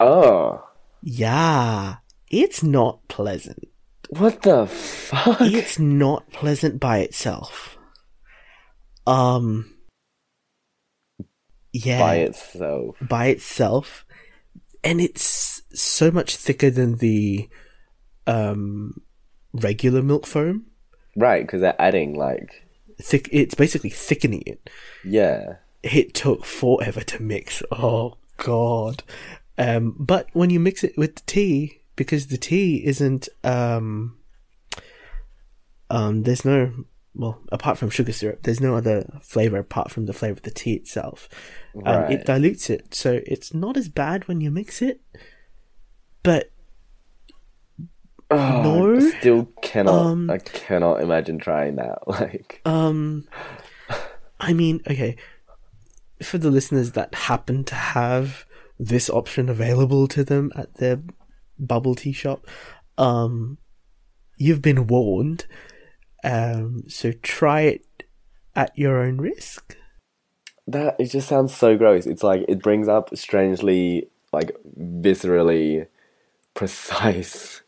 Oh. 0.00 0.64
Yeah, 1.02 1.96
it's 2.30 2.62
not 2.62 3.06
pleasant. 3.08 3.68
What 4.18 4.42
the 4.42 4.66
fuck? 4.66 5.38
It's 5.40 5.78
not 5.78 6.30
pleasant 6.30 6.78
by 6.80 6.98
itself. 6.98 7.76
Um 9.06 9.70
yeah, 11.72 11.98
By 11.98 12.16
itself. 12.16 12.96
by 13.02 13.26
itself 13.26 14.04
and 14.84 15.00
it's 15.00 15.62
so 15.74 16.10
much 16.12 16.36
thicker 16.36 16.70
than 16.70 16.96
the 16.98 17.48
um 18.26 19.00
regular 19.52 20.00
milk 20.02 20.26
foam 20.26 20.66
Right, 21.16 21.44
because 21.44 21.60
they're 21.60 21.80
adding 21.80 22.14
like 22.14 22.62
thick 23.02 23.28
it's 23.32 23.54
basically 23.56 23.90
thickening 23.90 24.44
it 24.46 24.70
yeah. 25.04 25.56
it 25.82 26.14
took 26.14 26.44
forever 26.44 27.00
to 27.00 27.20
mix 27.22 27.60
oh 27.72 28.18
god 28.36 29.02
um 29.58 29.96
but 29.98 30.28
when 30.32 30.50
you 30.50 30.60
mix 30.60 30.84
it 30.84 30.96
with 30.96 31.16
the 31.16 31.22
tea 31.26 31.80
because 31.96 32.26
the 32.28 32.36
tea 32.38 32.84
isn't 32.84 33.28
um 33.44 34.16
um 35.90 36.22
there's 36.22 36.44
no 36.44 36.72
well 37.14 37.40
apart 37.52 37.78
from 37.78 37.90
sugar 37.90 38.12
syrup 38.12 38.40
there's 38.42 38.60
no 38.60 38.76
other 38.76 39.20
flavor 39.22 39.58
apart 39.58 39.90
from 39.90 40.06
the 40.06 40.12
flavor 40.12 40.32
of 40.32 40.42
the 40.42 40.50
tea 40.50 40.74
itself 40.74 41.28
um, 41.76 41.82
Right. 42.02 42.10
it 42.12 42.24
dilutes 42.26 42.70
it 42.70 42.94
so 42.94 43.20
it's 43.26 43.52
not 43.54 43.76
as 43.76 43.88
bad 43.88 44.26
when 44.28 44.40
you 44.40 44.50
mix 44.50 44.82
it 44.82 45.00
but 46.22 46.50
Oh, 48.30 48.62
No. 48.62 48.96
I 48.96 49.10
still 49.18 49.44
cannot. 49.60 49.94
Um, 49.94 50.30
I 50.30 50.38
cannot 50.38 51.02
imagine 51.02 51.38
trying 51.38 51.76
that. 51.76 51.98
Like, 52.08 52.62
Um, 52.64 53.28
I 54.40 54.54
mean, 54.54 54.80
okay, 54.90 55.16
for 56.22 56.38
the 56.38 56.50
listeners 56.50 56.92
that 56.92 57.14
happen 57.14 57.64
to 57.64 57.74
have 57.74 58.46
this 58.78 59.10
option 59.10 59.48
available 59.50 60.08
to 60.08 60.24
them 60.24 60.50
at 60.56 60.74
their 60.76 61.00
bubble 61.58 61.94
tea 61.94 62.12
shop, 62.12 62.46
um, 62.98 63.58
you've 64.36 64.62
been 64.62 64.86
warned. 64.86 65.46
Um, 66.22 66.84
so 66.88 67.12
try 67.22 67.62
it 67.62 67.84
at 68.56 68.76
your 68.78 68.98
own 69.02 69.18
risk. 69.18 69.76
that 70.66 70.96
it 70.98 71.06
just 71.10 71.28
sounds 71.28 71.54
so 71.54 71.76
gross. 71.76 72.06
It's 72.06 72.22
like 72.22 72.44
it 72.48 72.62
brings 72.62 72.88
up 72.88 73.14
strangely, 73.16 74.08
like 74.32 74.56
viscerally 74.78 75.86
precise, 76.54 77.60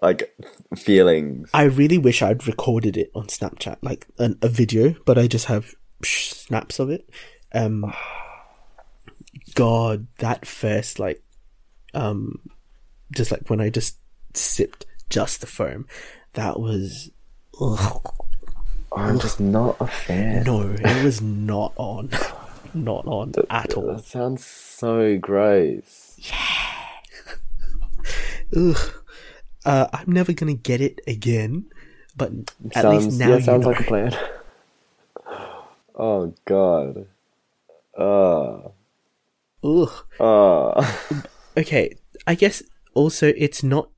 like 0.00 0.34
feelings. 0.76 1.50
I 1.54 1.64
really 1.64 1.98
wish 1.98 2.22
I'd 2.22 2.46
recorded 2.46 2.96
it 2.96 3.10
on 3.14 3.26
Snapchat, 3.26 3.76
like 3.82 4.06
an, 4.18 4.38
a 4.42 4.48
video, 4.48 4.96
but 5.04 5.18
I 5.18 5.26
just 5.28 5.46
have 5.46 5.74
snaps 6.02 6.78
of 6.80 6.90
it. 6.90 7.08
Um, 7.54 7.92
God, 9.54 10.06
that 10.18 10.46
first 10.46 10.98
like, 10.98 11.22
um, 11.94 12.40
just 13.12 13.30
like 13.30 13.48
when 13.48 13.60
I 13.60 13.70
just 13.70 13.98
sipped 14.34 14.86
just 15.08 15.40
the 15.40 15.46
foam, 15.46 15.86
that 16.34 16.58
was, 16.58 17.10
ugh, 17.60 18.14
I'm 18.96 19.18
just 19.18 19.40
not 19.40 19.76
a 19.80 19.86
fan. 19.86 20.44
no, 20.44 20.74
it 20.78 21.04
was 21.04 21.20
not 21.20 21.72
on, 21.76 22.10
not 22.74 23.06
on 23.06 23.32
at 23.50 23.74
all. 23.74 23.94
That 23.94 24.04
sounds 24.04 24.44
so 24.44 25.18
gross. 25.18 26.16
Yeah. 26.18 27.36
ugh. 28.56 28.94
Uh, 29.64 29.86
I'm 29.92 30.10
never 30.10 30.32
gonna 30.32 30.54
get 30.54 30.80
it 30.80 31.00
again, 31.06 31.66
but 32.16 32.32
at 32.74 32.82
sounds 32.82 33.06
least 33.06 33.18
now 33.18 33.28
yeah, 33.28 33.38
sounds 33.40 33.62
know. 33.62 33.70
like 33.70 33.80
a 33.80 33.84
plan. 33.84 34.16
oh 35.94 36.34
god. 36.44 37.06
Uh, 37.96 38.68
Ugh. 39.64 39.92
uh. 40.18 40.96
okay, 41.56 41.94
I 42.26 42.34
guess 42.34 42.62
also 42.94 43.32
it's 43.36 43.62
not 43.62 43.88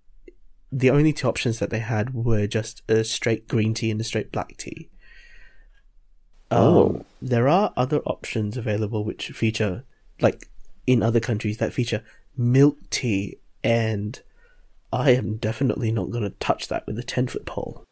the 0.73 0.91
only 0.91 1.13
two 1.13 1.29
options 1.29 1.59
that 1.61 1.71
they 1.71 1.79
had 1.79 2.15
were 2.15 2.47
just 2.47 2.83
a 2.89 3.05
straight 3.05 3.47
green 3.49 3.75
tea 3.75 3.91
and 3.91 4.01
a 4.01 4.05
straight 4.05 4.33
black 4.33 4.57
tea. 4.57 4.89
Um, 6.51 6.61
Oh. 6.61 7.05
There 7.23 7.49
are 7.49 7.73
other 7.77 8.01
options 8.01 8.57
available 8.57 9.05
which 9.05 9.29
feature, 9.31 9.85
like 10.21 10.49
in 10.87 11.03
other 11.03 11.21
countries, 11.21 11.59
that 11.59 11.73
feature 11.73 12.03
milk 12.37 12.77
tea, 12.91 13.39
and 13.63 14.21
I 14.93 15.11
am 15.13 15.37
definitely 15.37 15.91
not 15.93 16.11
going 16.11 16.25
to 16.25 16.31
touch 16.31 16.69
that 16.69 16.87
with 16.87 16.99
a 16.99 17.03
10 17.03 17.29
foot 17.29 17.47
pole. 17.47 17.85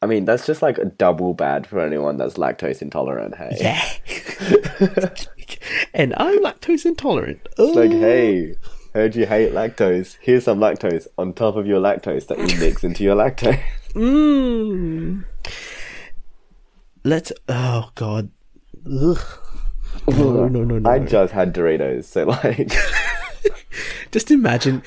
I 0.00 0.06
mean, 0.06 0.24
that's 0.24 0.46
just 0.46 0.62
like 0.62 0.78
a 0.78 0.84
double 0.84 1.34
bad 1.34 1.66
for 1.66 1.80
anyone 1.80 2.16
that's 2.18 2.34
lactose 2.34 2.82
intolerant. 2.82 3.34
Hey, 3.36 3.56
Yeah. 3.60 3.82
and 5.94 6.14
I'm 6.16 6.42
lactose 6.42 6.84
intolerant. 6.86 7.40
it's 7.58 7.76
like, 7.76 7.90
Oh. 7.90 8.00
hey, 8.00 8.54
heard 8.98 9.14
you 9.14 9.26
hate 9.26 9.52
lactose. 9.52 10.16
Here's 10.20 10.44
some 10.44 10.58
lactose 10.58 11.06
on 11.16 11.32
top 11.32 11.54
of 11.54 11.68
your 11.68 11.80
lactose 11.80 12.26
that 12.26 12.38
you 12.38 12.58
mix 12.58 12.82
into 12.82 13.04
your 13.04 13.16
lactose. 13.16 13.60
Mm. 13.94 15.24
Let's. 17.04 17.32
Oh 17.48 17.90
God. 17.94 18.28
Ugh. 18.84 19.18
No, 20.08 20.46
no, 20.46 20.62
no, 20.62 20.78
no. 20.78 20.90
I 20.90 20.98
just 20.98 21.32
had 21.32 21.54
Doritos, 21.54 22.04
so 22.04 22.24
like, 22.24 22.70
Just 24.12 24.30
imagine, 24.30 24.82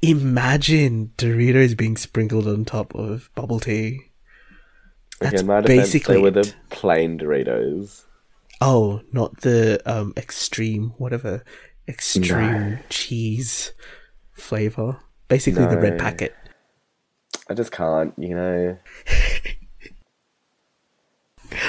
imagine 0.00 1.12
Doritos 1.18 1.76
being 1.76 1.98
sprinkled 1.98 2.48
on 2.48 2.64
top 2.64 2.94
of 2.94 3.28
bubble 3.34 3.60
tea. 3.60 4.10
That's 5.20 5.42
defense, 5.42 5.66
basically 5.66 6.14
they 6.16 6.22
were 6.22 6.30
the 6.30 6.52
plain 6.70 7.18
Doritos. 7.18 8.04
Oh, 8.62 9.02
not 9.12 9.42
the 9.42 9.82
um 9.84 10.14
extreme, 10.16 10.94
whatever 10.96 11.44
extreme 11.88 12.70
No. 12.72 12.78
cheese 12.88 13.72
flavor. 14.32 15.00
Basically, 15.28 15.66
the 15.66 15.78
red 15.78 15.98
packet. 15.98 16.34
I 17.48 17.54
just 17.54 17.72
can't, 17.72 18.12
you 18.18 18.34
know. 18.34 18.78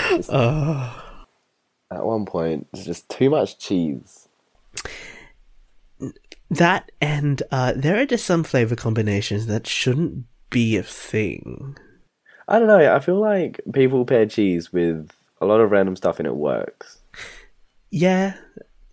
Just- 0.09 0.29
At 1.89 2.05
one 2.05 2.25
point, 2.25 2.67
it's 2.73 2.83
just 2.83 3.07
too 3.09 3.29
much 3.29 3.59
cheese. 3.59 4.27
That 6.49 6.91
and 7.01 7.41
uh, 7.51 7.73
there 7.75 7.99
are 7.99 8.05
just 8.05 8.25
some 8.25 8.43
flavor 8.43 8.75
combinations 8.75 9.47
that 9.47 9.65
shouldn't 9.67 10.25
be 10.49 10.77
a 10.77 10.83
thing. 10.83 11.77
I 12.47 12.59
don't 12.59 12.67
know. 12.67 12.93
I 12.93 12.99
feel 12.99 13.19
like 13.19 13.59
people 13.73 14.05
pair 14.05 14.25
cheese 14.25 14.71
with 14.71 15.09
a 15.41 15.45
lot 15.45 15.59
of 15.61 15.71
random 15.71 15.95
stuff 15.95 16.19
and 16.19 16.27
it 16.27 16.35
works. 16.35 16.99
Yeah, 17.89 18.35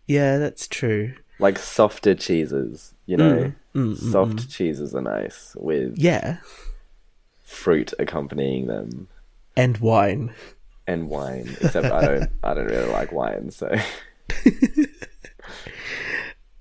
yeah, 0.06 0.38
that's 0.38 0.68
true. 0.68 1.14
Like 1.38 1.58
softer 1.58 2.14
cheeses, 2.14 2.94
you 3.06 3.16
know. 3.16 3.52
mm, 3.74 3.96
mm, 3.96 4.12
Soft 4.12 4.48
cheeses 4.50 4.94
are 4.94 5.00
nice 5.00 5.56
with 5.58 5.96
Yeah, 5.98 6.38
fruit 7.44 7.92
accompanying 7.98 8.66
them 8.66 9.08
and 9.56 9.78
wine. 9.78 10.32
and 10.86 11.08
wine. 11.08 11.56
Except 11.60 11.90
I 11.90 12.06
don't. 12.06 12.30
I 12.44 12.54
don't 12.54 12.66
really 12.66 12.90
like 12.92 13.12
wine, 13.12 13.50
so 13.50 13.74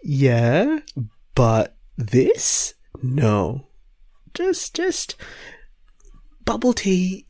Yeah, 0.04 0.80
but 1.36 1.76
this 1.98 2.74
no, 3.02 3.68
just 4.34 4.76
just 4.76 5.16
bubble 6.46 6.74
tea 6.74 7.26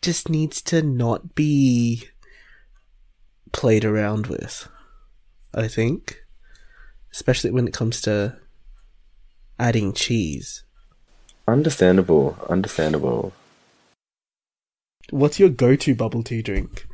just 0.00 0.28
needs 0.28 0.62
to 0.62 0.82
not 0.82 1.34
be 1.34 2.04
played 3.52 3.84
around 3.84 4.28
with. 4.28 4.68
I 5.54 5.68
think, 5.68 6.24
especially 7.12 7.50
when 7.50 7.66
it 7.66 7.74
comes 7.74 8.00
to 8.02 8.36
adding 9.58 9.92
cheese. 9.92 10.64
understandable. 11.46 12.36
Understandable. 12.48 13.32
What's 15.10 15.40
your 15.40 15.48
go-to 15.48 15.94
bubble 15.94 16.22
tea 16.22 16.42
drink? 16.42 16.86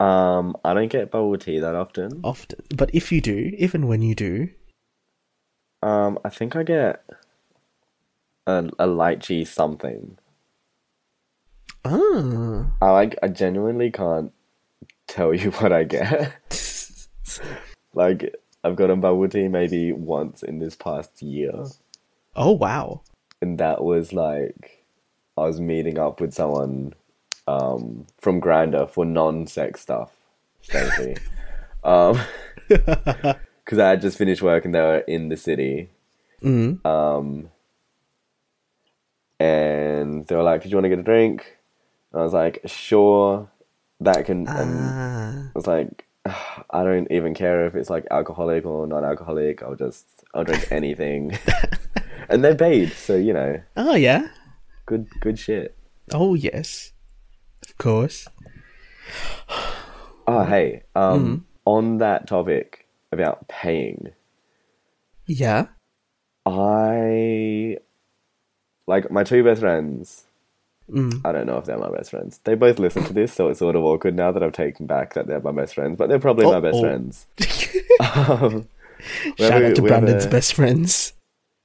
Um, 0.00 0.56
I 0.64 0.74
don't 0.74 0.92
get 0.92 1.10
bubble 1.10 1.36
tea 1.38 1.58
that 1.58 1.74
often. 1.74 2.20
Often, 2.22 2.60
but 2.76 2.94
if 2.94 3.10
you 3.10 3.20
do, 3.20 3.52
even 3.58 3.88
when 3.88 4.00
you 4.00 4.14
do, 4.14 4.50
Um, 5.82 6.18
I 6.24 6.28
think 6.28 6.54
I 6.54 6.62
get 6.62 7.04
a 8.46 8.70
a 8.78 8.86
lychee 8.86 9.44
something. 9.46 10.18
ah, 11.84 12.70
I 12.80 12.90
like. 12.90 13.18
I 13.22 13.28
genuinely 13.28 13.90
can't 13.90 14.32
tell 15.08 15.34
you 15.34 15.50
what 15.58 15.72
I 15.72 15.82
get. 15.84 16.32
like 17.98 18.32
I've 18.62 18.76
gotten 18.76 19.00
bubble 19.00 19.28
tea 19.28 19.48
maybe 19.48 19.92
once 19.92 20.42
in 20.42 20.60
this 20.60 20.76
past 20.76 21.20
year, 21.20 21.64
oh 22.36 22.52
wow, 22.52 23.02
and 23.42 23.58
that 23.58 23.82
was 23.82 24.12
like 24.12 24.84
I 25.36 25.42
was 25.42 25.60
meeting 25.60 25.98
up 25.98 26.20
with 26.20 26.32
someone 26.32 26.94
um, 27.48 28.06
from 28.18 28.40
Grindr 28.40 28.88
for 28.88 29.04
non-sex 29.04 29.80
stuff, 29.80 30.12
strangely, 30.62 31.16
um, 31.84 32.20
because 32.68 33.78
I 33.78 33.90
had 33.90 34.00
just 34.00 34.16
finished 34.16 34.42
work 34.42 34.64
and 34.64 34.74
they 34.74 34.80
were 34.80 34.98
in 34.98 35.28
the 35.28 35.36
city. 35.36 35.90
mm. 36.40 36.84
Um, 36.86 37.50
and 39.40 40.26
they 40.26 40.36
were 40.36 40.42
like, 40.44 40.62
"Did 40.62 40.70
you 40.70 40.76
want 40.76 40.84
to 40.84 40.90
get 40.90 41.00
a 41.00 41.02
drink?" 41.02 41.56
And 42.12 42.20
I 42.20 42.24
was 42.24 42.32
like, 42.32 42.60
"Sure." 42.64 43.50
That 44.00 44.26
can. 44.26 44.46
And 44.46 44.76
ah. 44.78 45.48
I 45.48 45.50
was 45.56 45.66
like, 45.66 46.07
I 46.70 46.82
don't 46.84 47.10
even 47.10 47.34
care 47.34 47.66
if 47.66 47.74
it's 47.74 47.90
like 47.90 48.06
alcoholic 48.10 48.64
or 48.66 48.86
non-alcoholic. 48.86 49.62
I'll 49.62 49.74
just 49.76 50.06
I'll 50.34 50.44
drink 50.44 50.68
anything. 50.72 51.38
and 52.28 52.44
they're 52.44 52.54
paid, 52.54 52.92
so 52.92 53.16
you 53.16 53.32
know, 53.32 53.60
oh 53.76 53.94
yeah, 53.94 54.28
good 54.86 55.08
good 55.20 55.38
shit. 55.38 55.76
oh 56.12 56.34
yes, 56.34 56.92
of 57.68 57.76
course. 57.78 58.26
Oh 60.26 60.44
hey, 60.44 60.82
um, 60.94 61.46
on 61.64 61.98
that 61.98 62.26
topic 62.26 62.86
about 63.12 63.48
paying, 63.48 64.10
Yeah. 65.26 65.66
I 66.44 67.76
like 68.86 69.10
my 69.10 69.22
two 69.24 69.44
best 69.44 69.60
friends. 69.60 70.24
Mm. 70.90 71.20
I 71.24 71.32
don't 71.32 71.46
know 71.46 71.58
if 71.58 71.66
they're 71.66 71.78
my 71.78 71.90
best 71.90 72.10
friends. 72.10 72.40
They 72.44 72.54
both 72.54 72.78
listen 72.78 73.04
to 73.04 73.12
this, 73.12 73.32
so 73.32 73.48
it's 73.48 73.58
sort 73.58 73.76
of 73.76 73.84
awkward 73.84 74.14
now 74.14 74.32
that 74.32 74.42
I've 74.42 74.52
taken 74.52 74.86
back 74.86 75.14
that 75.14 75.26
they're 75.26 75.40
my 75.40 75.52
best 75.52 75.74
friends. 75.74 75.96
But 75.98 76.08
they're 76.08 76.18
probably 76.18 76.46
my 76.46 76.60
best 76.60 76.76
Uh-oh. 76.76 76.82
friends. 76.82 77.26
um, 78.00 78.68
Shout 79.38 79.62
out 79.62 79.74
to 79.76 79.82
Brandon's 79.82 80.26
best 80.26 80.54
friends. 80.54 81.12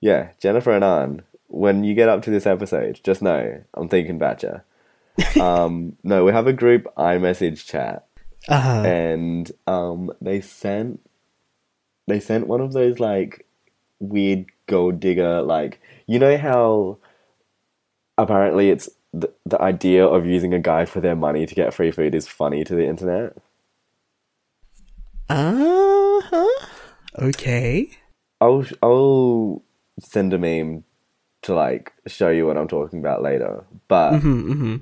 Yeah, 0.01 0.29
Jennifer 0.41 0.71
and 0.71 0.83
Ann. 0.83 1.21
When 1.47 1.83
you 1.83 1.93
get 1.93 2.09
up 2.09 2.23
to 2.23 2.31
this 2.31 2.45
episode, 2.45 2.99
just 3.03 3.21
know 3.21 3.63
I'm 3.73 3.87
thinking 3.87 4.15
about 4.15 4.43
you. 4.43 4.61
um, 5.41 5.95
no, 6.03 6.25
we 6.25 6.31
have 6.31 6.47
a 6.47 6.53
group 6.53 6.87
iMessage 6.97 7.65
chat, 7.65 8.05
Uh, 8.49 8.83
and 8.85 9.51
um, 9.67 10.11
they 10.19 10.41
sent 10.41 10.99
they 12.07 12.19
sent 12.19 12.47
one 12.47 12.59
of 12.59 12.73
those 12.73 12.99
like 12.99 13.45
weird 13.99 14.45
gold 14.67 14.99
digger 14.99 15.41
like 15.41 15.79
you 16.07 16.19
know 16.19 16.35
how 16.37 16.97
apparently 18.17 18.69
it's 18.69 18.89
the, 19.13 19.31
the 19.45 19.61
idea 19.61 20.05
of 20.05 20.25
using 20.25 20.53
a 20.53 20.59
guy 20.59 20.85
for 20.85 20.99
their 20.99 21.15
money 21.15 21.45
to 21.45 21.53
get 21.55 21.73
free 21.73 21.91
food 21.91 22.15
is 22.15 22.27
funny 22.27 22.63
to 22.63 22.73
the 22.75 22.85
internet. 22.87 23.35
uh 25.29 26.21
huh. 26.21 26.65
Okay. 27.19 27.89
I'll 28.41 28.65
I'll 28.81 29.61
send 29.99 30.33
a 30.33 30.37
meme 30.39 30.83
to 31.43 31.53
like 31.53 31.93
show 32.07 32.29
you 32.29 32.45
what 32.47 32.57
I'm 32.57 32.67
talking 32.67 32.99
about 32.99 33.21
later. 33.21 33.63
But 33.87 34.13
Mm-hmm, 34.13 34.51
mm-hmm. 34.51 34.75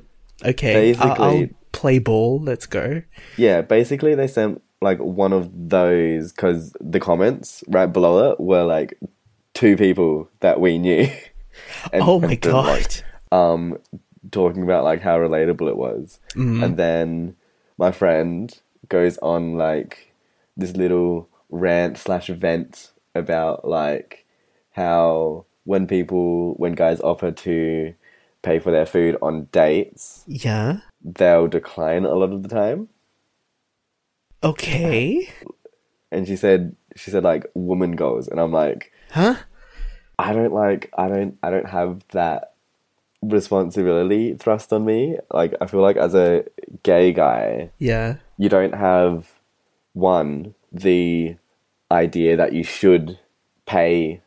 Okay. 0.50 0.96
I'll, 0.96 1.10
I'll 1.22 1.32
Basically- 1.32 1.56
play 1.72 2.00
ball. 2.00 2.40
Let's 2.40 2.66
go. 2.66 3.02
yeah, 3.38 3.62
basically 3.62 4.16
they 4.16 4.28
sent 4.28 4.62
like 4.82 5.00
one 5.00 5.32
of 5.34 5.50
those 5.70 6.32
because 6.32 6.76
the 6.80 7.00
comments 7.00 7.64
right 7.68 7.86
below 7.92 8.32
it 8.32 8.40
were 8.40 8.64
like 8.64 8.98
two 9.54 9.78
people 9.78 10.30
that 10.40 10.60
we 10.60 10.78
knew. 10.78 11.08
And- 11.92 12.02
oh 12.04 12.20
my 12.20 12.36
then, 12.42 12.54
like, 12.54 13.04
god. 13.32 13.38
um, 13.38 13.78
talking 14.30 14.64
about 14.64 14.84
like 14.84 15.02
how 15.02 15.18
relatable 15.18 15.68
it 15.70 15.78
was, 15.78 16.20
Mm. 16.36 16.64
and 16.64 16.78
then 16.78 17.36
my 17.78 17.92
friend 17.92 18.54
goes 18.90 19.18
on 19.20 19.58
like 19.58 20.14
this 20.58 20.76
little 20.76 21.28
rant 21.50 21.98
slash 21.98 22.28
vent 22.28 22.92
about 23.16 23.68
like 23.68 24.26
how 24.72 25.46
when 25.64 25.88
people 25.88 26.54
when 26.56 26.74
guys 26.74 27.00
offer 27.02 27.32
to 27.32 27.94
pay 28.42 28.58
for 28.60 28.72
their 28.72 28.86
food 28.86 29.18
on 29.22 29.48
dates, 29.52 30.24
Yeah. 30.28 30.80
they'll 31.04 31.48
decline 31.48 32.06
a 32.06 32.14
lot 32.16 32.32
of 32.32 32.44
the 32.44 32.50
time. 32.50 32.90
Okay. 34.44 35.30
And 36.12 36.28
she 36.28 36.36
said 36.36 36.76
she 36.96 37.12
said 37.12 37.24
like 37.24 37.46
woman 37.54 37.96
goals, 37.96 38.28
and 38.28 38.40
I'm 38.40 38.52
like 38.52 38.92
Huh? 39.12 39.36
I 40.20 40.34
don't 40.34 40.54
like 40.54 40.90
I 40.98 41.08
don't 41.08 41.38
I 41.44 41.50
don't 41.50 41.68
have 41.70 42.04
that 42.12 42.51
responsibility 43.22 44.34
thrust 44.36 44.74
on 44.74 44.86
me. 44.86 45.18
Like 45.32 45.54
I 45.62 45.68
feel 45.68 45.82
like 45.82 45.98
as 45.98 46.14
a 46.16 46.44
gay 46.84 47.12
guy, 47.14 47.72
Yeah. 47.80 48.16
you 48.38 48.50
don't 48.50 48.76
have 48.76 49.32
one 49.94 50.54
the 50.72 51.36
idea 51.92 52.38
that 52.38 52.54
you 52.54 52.64
should 52.64 53.20
pay 53.66 54.22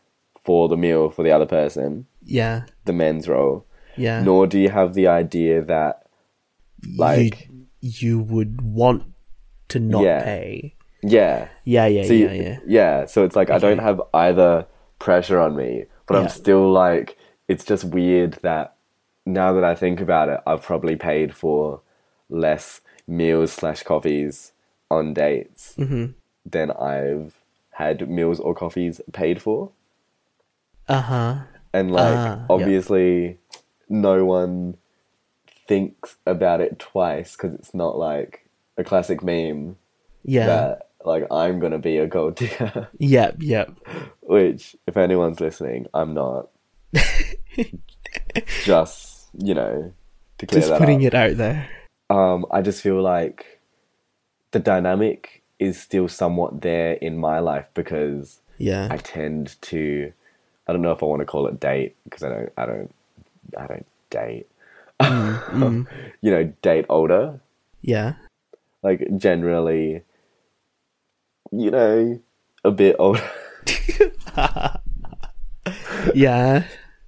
for 0.45 0.69
the 0.69 0.77
meal 0.77 1.11
for 1.11 1.23
the 1.23 1.33
other 1.33 1.47
person, 1.47 2.07
Yeah. 2.25 2.63
the 2.85 2.93
men's 2.93 3.29
role, 3.29 3.65
Yeah. 3.97 4.23
nor 4.23 4.47
do 4.47 4.59
you 4.59 4.69
have 4.69 4.95
the 4.95 5.07
idea 5.09 5.63
that 5.63 6.07
like 6.97 7.49
you, 7.49 7.67
you 7.81 8.19
would 8.21 8.61
want 8.61 9.05
to 9.69 9.81
not 9.81 10.03
Yeah. 10.05 10.23
pay. 10.23 10.75
yeah. 11.03 11.49
Yeah. 11.65 11.87
Yeah. 11.87 12.03
So 12.05 12.13
you- 12.13 12.29
yeah. 12.31 12.59
Yeah. 12.67 13.07
So 13.07 13.25
it's 13.25 13.35
like 13.37 13.51
I 13.51 13.59
don't 13.59 13.79
have 13.79 14.01
either 14.13 14.67
pressure 14.99 15.41
on 15.41 15.57
me, 15.57 15.85
but 16.07 16.17
I'm 16.17 16.29
still 16.29 16.71
like 16.71 17.17
it's 17.49 17.65
just 17.65 17.85
weird 17.85 18.35
that 18.43 18.74
now 19.27 19.53
that 19.55 19.65
I 19.65 19.75
think 19.75 20.01
about 20.01 20.29
it, 20.29 20.41
I've 20.47 20.63
probably 20.63 20.97
paid 20.97 21.35
for 21.35 21.81
less 22.29 22.81
meals 23.07 23.53
slash 23.53 23.83
coffees 23.83 24.53
on 24.91 25.15
dates 25.15 25.75
Mm-hmm. 25.79 26.13
than 26.45 26.71
I've 26.73 27.35
had 27.73 28.09
meals 28.09 28.39
or 28.41 28.55
coffees 28.55 29.01
paid 29.13 29.41
for. 29.43 29.71
Uh 30.89 31.01
huh. 31.01 31.35
And 31.73 31.91
like 31.91 32.15
yeah. 32.15 32.47
obviously 32.49 33.39
no 33.89 34.25
one 34.25 34.77
thinks 35.67 36.17
about 36.27 36.61
it 36.61 36.79
twice 36.79 37.33
because 37.37 37.55
it's 37.55 37.75
not 37.75 37.97
like 37.99 38.47
a 38.77 38.85
classic 38.85 39.23
meme 39.23 39.77
Yeah. 40.23 40.47
that 40.47 40.89
like 41.05 41.27
I'm 41.31 41.59
gonna 41.61 41.79
be 41.79 41.99
a 41.99 42.07
gold 42.07 42.37
digger. 42.37 42.89
Yep. 42.99 43.37
Yep. 43.41 43.79
Which, 44.23 44.77
if 44.87 44.97
anyone's 44.97 45.41
listening, 45.41 45.87
I'm 45.93 46.15
not. 46.15 46.49
just 48.65 49.14
you 49.39 49.55
know, 49.55 49.93
to 50.39 50.47
clear 50.47 50.61
Just 50.61 50.71
that 50.73 50.79
putting 50.79 51.01
up. 51.01 51.07
it 51.07 51.15
out 51.15 51.37
there. 51.37 51.69
um, 52.11 52.47
I 52.51 52.63
just 52.63 52.83
feel 52.83 53.01
like 53.03 53.61
the 54.53 54.59
dynamic 54.61 55.43
is 55.59 55.81
still 55.81 56.09
somewhat 56.09 56.61
there 56.63 56.93
in 56.95 57.17
my 57.19 57.39
life 57.39 57.67
because 57.75 58.41
Yeah. 58.59 58.89
I 58.91 58.97
tend 58.99 59.57
to 59.63 60.13
I 60.67 60.73
don't 60.73 60.83
know 60.83 60.93
if 60.93 61.03
I 61.03 61.07
want 61.07 61.21
to 61.21 61.27
call 61.27 61.47
it 61.47 61.61
date 61.61 61.97
because 62.05 62.23
I 62.23 62.29
don't 62.29 62.53
I 62.57 62.67
don't 62.67 62.95
I 63.59 63.67
don't 63.67 63.87
date. 64.11 64.47
Mm, 65.01 65.87
you 66.23 66.31
know, 66.31 66.45
date 66.63 66.87
older. 66.89 67.41
yeah. 67.83 68.15
Like 68.83 69.17
generally 69.17 70.03
you 71.53 71.71
know, 71.71 72.21
a 72.65 72.71
bit 72.71 72.97
older. 72.99 73.23
Yeah. 76.15 76.65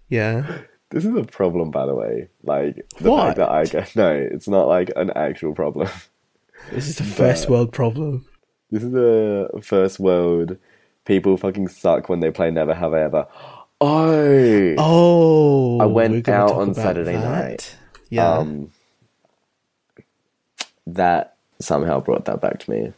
Yeah. 0.09 0.59
This 0.91 1.05
is 1.05 1.15
a 1.17 1.25
problem 1.25 1.71
by 1.71 1.87
the 1.87 1.95
way. 1.95 2.29
Like 2.43 2.87
the 2.99 3.11
What? 3.11 3.25
fact 3.27 3.37
that 3.39 3.51
I 3.51 3.65
get 3.65 3.95
no, 3.97 4.11
it's 4.13 4.49
not 4.49 4.69
like 4.69 4.91
an 4.97 5.11
actual 5.17 5.55
problem. 5.55 5.89
This 6.71 6.89
is 6.89 7.01
a 7.01 7.05
first 7.21 7.49
world 7.49 7.73
problem. 7.73 8.27
This 8.71 8.83
is 8.83 8.95
a 8.95 9.49
first 9.63 9.99
world 10.01 10.57
people 11.05 11.37
fucking 11.37 11.69
suck 11.69 12.09
when 12.09 12.21
they 12.21 12.31
play 12.31 12.51
Never 12.51 12.75
Have 12.75 12.93
I 12.95 13.03
Ever. 13.03 13.27
Oh, 13.81 14.75
Oh, 14.79 15.79
I 15.81 15.87
went 15.87 16.29
out 16.29 16.51
on 16.53 16.75
Saturday 16.75 17.13
that. 17.13 17.23
night. 17.49 17.77
Yeah. 18.09 18.39
Um, 18.39 18.71
that 20.87 21.37
somehow 21.61 22.01
brought 22.01 22.25
that 22.27 22.41
back 22.41 22.61
to 22.61 22.71
me. 22.71 22.93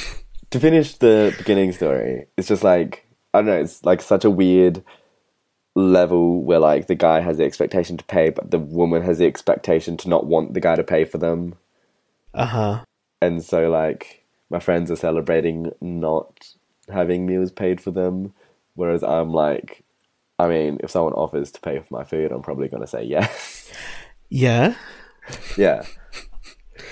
to 0.50 0.60
finish 0.60 0.94
the 0.96 1.34
beginning 1.38 1.72
story, 1.72 2.26
it's 2.36 2.48
just 2.48 2.64
like 2.64 3.06
I 3.34 3.38
don't 3.38 3.46
know. 3.46 3.60
It's 3.60 3.84
like 3.84 4.00
such 4.02 4.24
a 4.24 4.30
weird 4.30 4.82
level 5.74 6.42
where 6.42 6.58
like 6.58 6.86
the 6.86 6.94
guy 6.94 7.20
has 7.20 7.38
the 7.38 7.44
expectation 7.44 7.96
to 7.96 8.04
pay, 8.04 8.30
but 8.30 8.50
the 8.50 8.58
woman 8.58 9.02
has 9.02 9.18
the 9.18 9.26
expectation 9.26 9.96
to 9.98 10.08
not 10.08 10.26
want 10.26 10.54
the 10.54 10.60
guy 10.60 10.76
to 10.76 10.84
pay 10.84 11.04
for 11.04 11.18
them, 11.18 11.54
uh 12.34 12.46
huh. 12.46 12.84
and 13.20 13.42
so 13.44 13.70
like 13.70 14.24
my 14.50 14.58
friends 14.58 14.90
are 14.90 14.96
celebrating 14.96 15.70
not 15.80 16.54
having 16.92 17.26
meals 17.26 17.50
paid 17.50 17.80
for 17.80 17.90
them, 17.90 18.34
whereas 18.74 19.02
I'm 19.02 19.32
like. 19.32 19.84
I 20.38 20.48
mean, 20.48 20.78
if 20.82 20.90
someone 20.90 21.12
offers 21.12 21.52
to 21.52 21.60
pay 21.60 21.78
for 21.78 21.86
my 21.90 22.02
food, 22.02 22.32
I'm 22.32 22.42
probably 22.42 22.66
going 22.66 22.80
to 22.80 22.86
say 22.88 23.04
yes. 23.04 23.70
Yeah. 24.28 24.74
Yeah. 25.56 25.84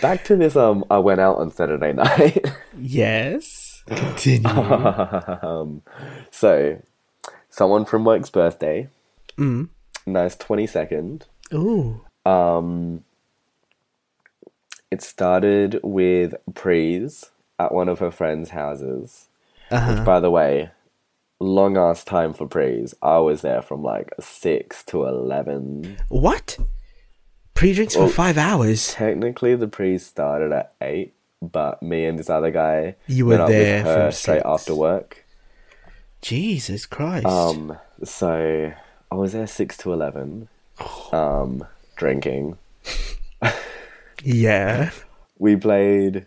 Back 0.00 0.24
to 0.24 0.36
this. 0.36 0.54
Um, 0.56 0.84
I 0.90 0.98
went 0.98 1.20
out 1.20 1.38
on 1.38 1.50
Saturday 1.50 1.92
night. 1.94 2.46
Yes. 2.78 3.82
Continue. 3.86 4.48
um, 5.42 5.82
so, 6.30 6.80
someone 7.50 7.84
from 7.84 8.04
work's 8.04 8.30
birthday. 8.30 8.88
mm. 9.36 9.68
Nice 10.06 10.36
twenty 10.36 10.66
second. 10.66 11.26
Ooh. 11.52 12.00
Um, 12.24 13.04
it 14.90 15.02
started 15.02 15.78
with 15.82 16.34
Prees 16.54 17.30
at 17.58 17.72
one 17.72 17.88
of 17.88 17.98
her 17.98 18.10
friends' 18.10 18.50
houses. 18.50 19.28
Uh 19.70 19.94
Which, 19.94 20.04
by 20.04 20.18
the 20.20 20.30
way, 20.30 20.70
long 21.38 21.76
ass 21.76 22.02
time 22.02 22.32
for 22.32 22.46
Prees. 22.46 22.94
I 23.02 23.18
was 23.18 23.42
there 23.42 23.62
from 23.62 23.82
like 23.82 24.10
six 24.20 24.82
to 24.84 25.04
eleven. 25.04 25.98
What? 26.08 26.58
Pre-drinks 27.54 27.96
Well- 27.96 28.08
for 28.08 28.14
five 28.14 28.38
hours. 28.38 28.92
Technically, 28.94 29.54
the 29.54 29.68
Prees 29.68 30.04
started 30.04 30.50
at 30.52 30.72
eight, 30.80 31.12
but 31.42 31.82
me 31.82 32.06
and 32.06 32.18
this 32.18 32.30
other 32.30 32.50
guy 32.50 32.96
You 33.06 33.26
were 33.26 33.36
there 33.46 33.84
with 33.84 33.86
her 33.86 34.02
from 34.06 34.12
straight 34.12 34.42
after 34.44 34.74
work. 34.74 35.19
Jesus 36.22 36.86
Christ. 36.86 37.26
Um, 37.26 37.78
so 38.04 38.72
I 39.10 39.14
was 39.14 39.32
there 39.32 39.46
six 39.46 39.76
to 39.78 39.92
eleven, 39.92 40.48
um, 41.12 41.64
drinking. 41.96 42.58
yeah. 44.22 44.90
We 45.38 45.56
played 45.56 46.16
a 46.16 46.26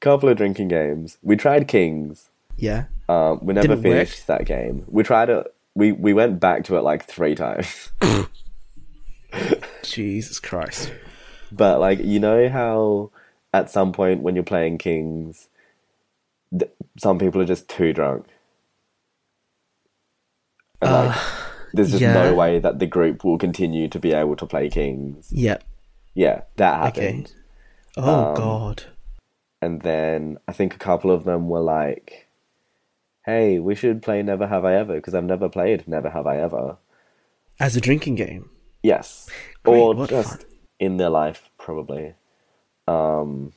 couple 0.00 0.28
of 0.28 0.36
drinking 0.36 0.68
games. 0.68 1.18
We 1.22 1.36
tried 1.36 1.66
Kings. 1.68 2.28
Yeah. 2.56 2.84
Um, 3.08 3.40
we 3.44 3.54
never 3.54 3.66
Didn't 3.68 3.82
work. 3.84 3.92
finished 4.06 4.26
that 4.28 4.44
game. 4.44 4.84
We 4.88 5.02
tried 5.02 5.28
it. 5.30 5.52
We 5.74 5.92
we 5.92 6.12
went 6.12 6.38
back 6.40 6.64
to 6.64 6.76
it 6.76 6.82
like 6.82 7.04
three 7.06 7.34
times. 7.34 7.90
Jesus 9.82 10.38
Christ. 10.38 10.92
But 11.52 11.80
like 11.80 11.98
you 12.00 12.20
know 12.20 12.48
how 12.48 13.10
at 13.52 13.70
some 13.70 13.92
point 13.92 14.22
when 14.22 14.34
you're 14.36 14.44
playing 14.44 14.78
Kings, 14.78 15.48
th- 16.56 16.70
some 16.98 17.18
people 17.18 17.40
are 17.40 17.46
just 17.46 17.68
too 17.68 17.92
drunk. 17.92 18.26
And 20.82 21.08
like, 21.08 21.18
there's 21.72 21.90
just 21.90 22.00
yeah. 22.02 22.12
no 22.14 22.34
way 22.34 22.58
that 22.58 22.78
the 22.78 22.86
group 22.86 23.24
will 23.24 23.38
continue 23.38 23.88
to 23.88 23.98
be 23.98 24.12
able 24.12 24.36
to 24.36 24.46
play 24.46 24.68
Kings. 24.68 25.28
Yep. 25.30 25.62
Yeah, 26.14 26.42
that 26.56 26.88
Okay. 26.88 27.02
happened. 27.06 27.32
Oh 27.96 28.28
Um, 28.30 28.34
God. 28.34 28.82
And 29.62 29.82
then 29.82 30.38
I 30.48 30.52
think 30.52 30.74
a 30.74 30.78
couple 30.78 31.10
of 31.10 31.24
them 31.24 31.48
were 31.48 31.60
like, 31.60 32.28
"Hey, 33.26 33.58
we 33.58 33.74
should 33.74 34.02
play 34.02 34.22
Never 34.22 34.46
Have 34.46 34.64
I 34.64 34.74
Ever 34.74 34.94
because 34.94 35.14
I've 35.14 35.24
never 35.24 35.48
played 35.48 35.86
Never 35.86 36.10
Have 36.10 36.26
I 36.26 36.38
Ever." 36.38 36.78
As 37.58 37.76
a 37.76 37.80
drinking 37.80 38.14
game. 38.14 38.48
Yes, 38.82 39.28
Great, 39.62 39.78
or 39.78 40.06
just 40.06 40.38
fun. 40.38 40.46
in 40.78 40.96
their 40.96 41.10
life, 41.10 41.50
probably. 41.58 42.14
Um, 42.88 43.52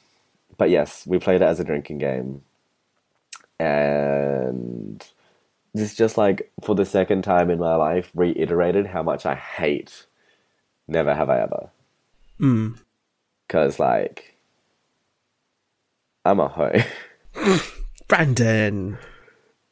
but 0.57 0.69
yes, 0.69 1.07
we 1.07 1.19
played 1.19 1.41
it 1.41 1.45
as 1.45 1.62
a 1.62 1.63
drinking 1.63 1.99
game, 1.99 2.41
and 3.59 5.05
this 5.73 5.95
just 5.95 6.17
like 6.17 6.51
for 6.63 6.75
the 6.75 6.86
second 6.86 7.23
time 7.23 7.49
in 7.49 7.59
my 7.59 7.75
life 7.75 8.12
reiterated 8.13 8.88
how 8.88 9.01
much 9.03 9.25
I 9.25 9.36
hate 9.36 10.05
Never 10.88 11.13
Have 11.15 11.29
I 11.29 11.39
Ever. 11.41 11.69
Mm. 12.39 12.77
Cause 13.49 13.79
like, 13.79 14.36
I'm 16.25 16.39
a 16.39 16.47
hoe. 16.47 16.73
Brandon. 18.07 18.97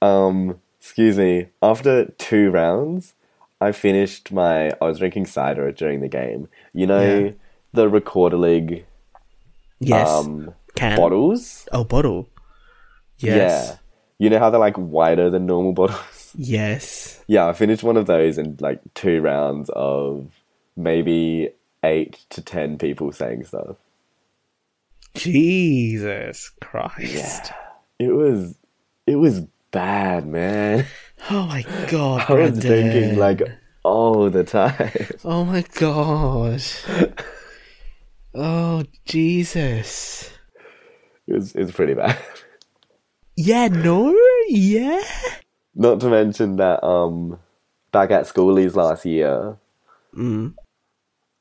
Um, 0.01 0.59
excuse 0.79 1.17
me. 1.17 1.47
After 1.61 2.05
two 2.17 2.49
rounds, 2.51 3.13
I 3.59 3.71
finished 3.71 4.31
my. 4.31 4.71
I 4.81 4.85
was 4.85 4.99
drinking 4.99 5.27
cider 5.27 5.71
during 5.71 6.01
the 6.01 6.07
game. 6.07 6.47
You 6.73 6.87
know 6.87 7.01
Yeah. 7.25 7.31
the 7.73 7.89
Rekorderlig 7.89 8.83
Yes. 9.79 10.09
um, 10.09 10.53
Can. 10.75 10.97
bottles. 10.97 11.67
Oh, 11.71 11.83
bottle. 11.83 12.27
Yes. 13.19 13.67
Yeah. 13.69 13.77
You 14.21 14.29
know 14.29 14.37
how 14.37 14.51
they're 14.51 14.59
like 14.59 14.77
wider 14.77 15.31
than 15.31 15.47
normal 15.47 15.73
bottles. 15.73 16.31
Yes. 16.37 17.23
yeah, 17.27 17.47
I 17.47 17.53
finished 17.53 17.81
one 17.81 17.97
of 17.97 18.05
those 18.05 18.37
in 18.37 18.55
like 18.59 18.79
two 18.93 19.19
rounds 19.19 19.69
of 19.75 20.29
maybe 20.77 21.49
eight 21.83 22.23
to 22.29 22.41
ten 22.43 22.77
people 22.77 23.11
saying 23.11 23.45
stuff. 23.45 23.77
Jesus 25.15 26.51
Christ. 26.61 27.01
Yeah. 27.15 27.53
It 27.97 28.11
was, 28.13 28.55
it 29.07 29.15
was 29.15 29.41
bad, 29.71 30.27
man. 30.27 30.85
Oh 31.31 31.47
my 31.47 31.65
God. 31.89 32.25
I 32.29 32.33
was 32.33 32.51
Brandon. 32.51 32.91
drinking 32.91 33.17
like 33.17 33.41
all 33.83 34.29
the 34.29 34.43
time. 34.43 34.91
Oh 35.25 35.43
my 35.45 35.63
God. 35.79 36.61
oh 38.35 38.83
Jesus. 39.03 40.29
It 41.25 41.33
was, 41.33 41.55
it 41.55 41.63
was 41.63 41.71
pretty 41.71 41.95
bad. 41.95 42.19
Yeah. 43.35 43.67
No. 43.67 44.15
Yeah. 44.47 45.01
Not 45.75 45.99
to 46.01 46.09
mention 46.09 46.57
that 46.57 46.83
um 46.85 47.39
back 47.91 48.11
at 48.11 48.23
schoolies 48.25 48.75
last 48.75 49.05
year, 49.05 49.57
Mm. 50.15 50.53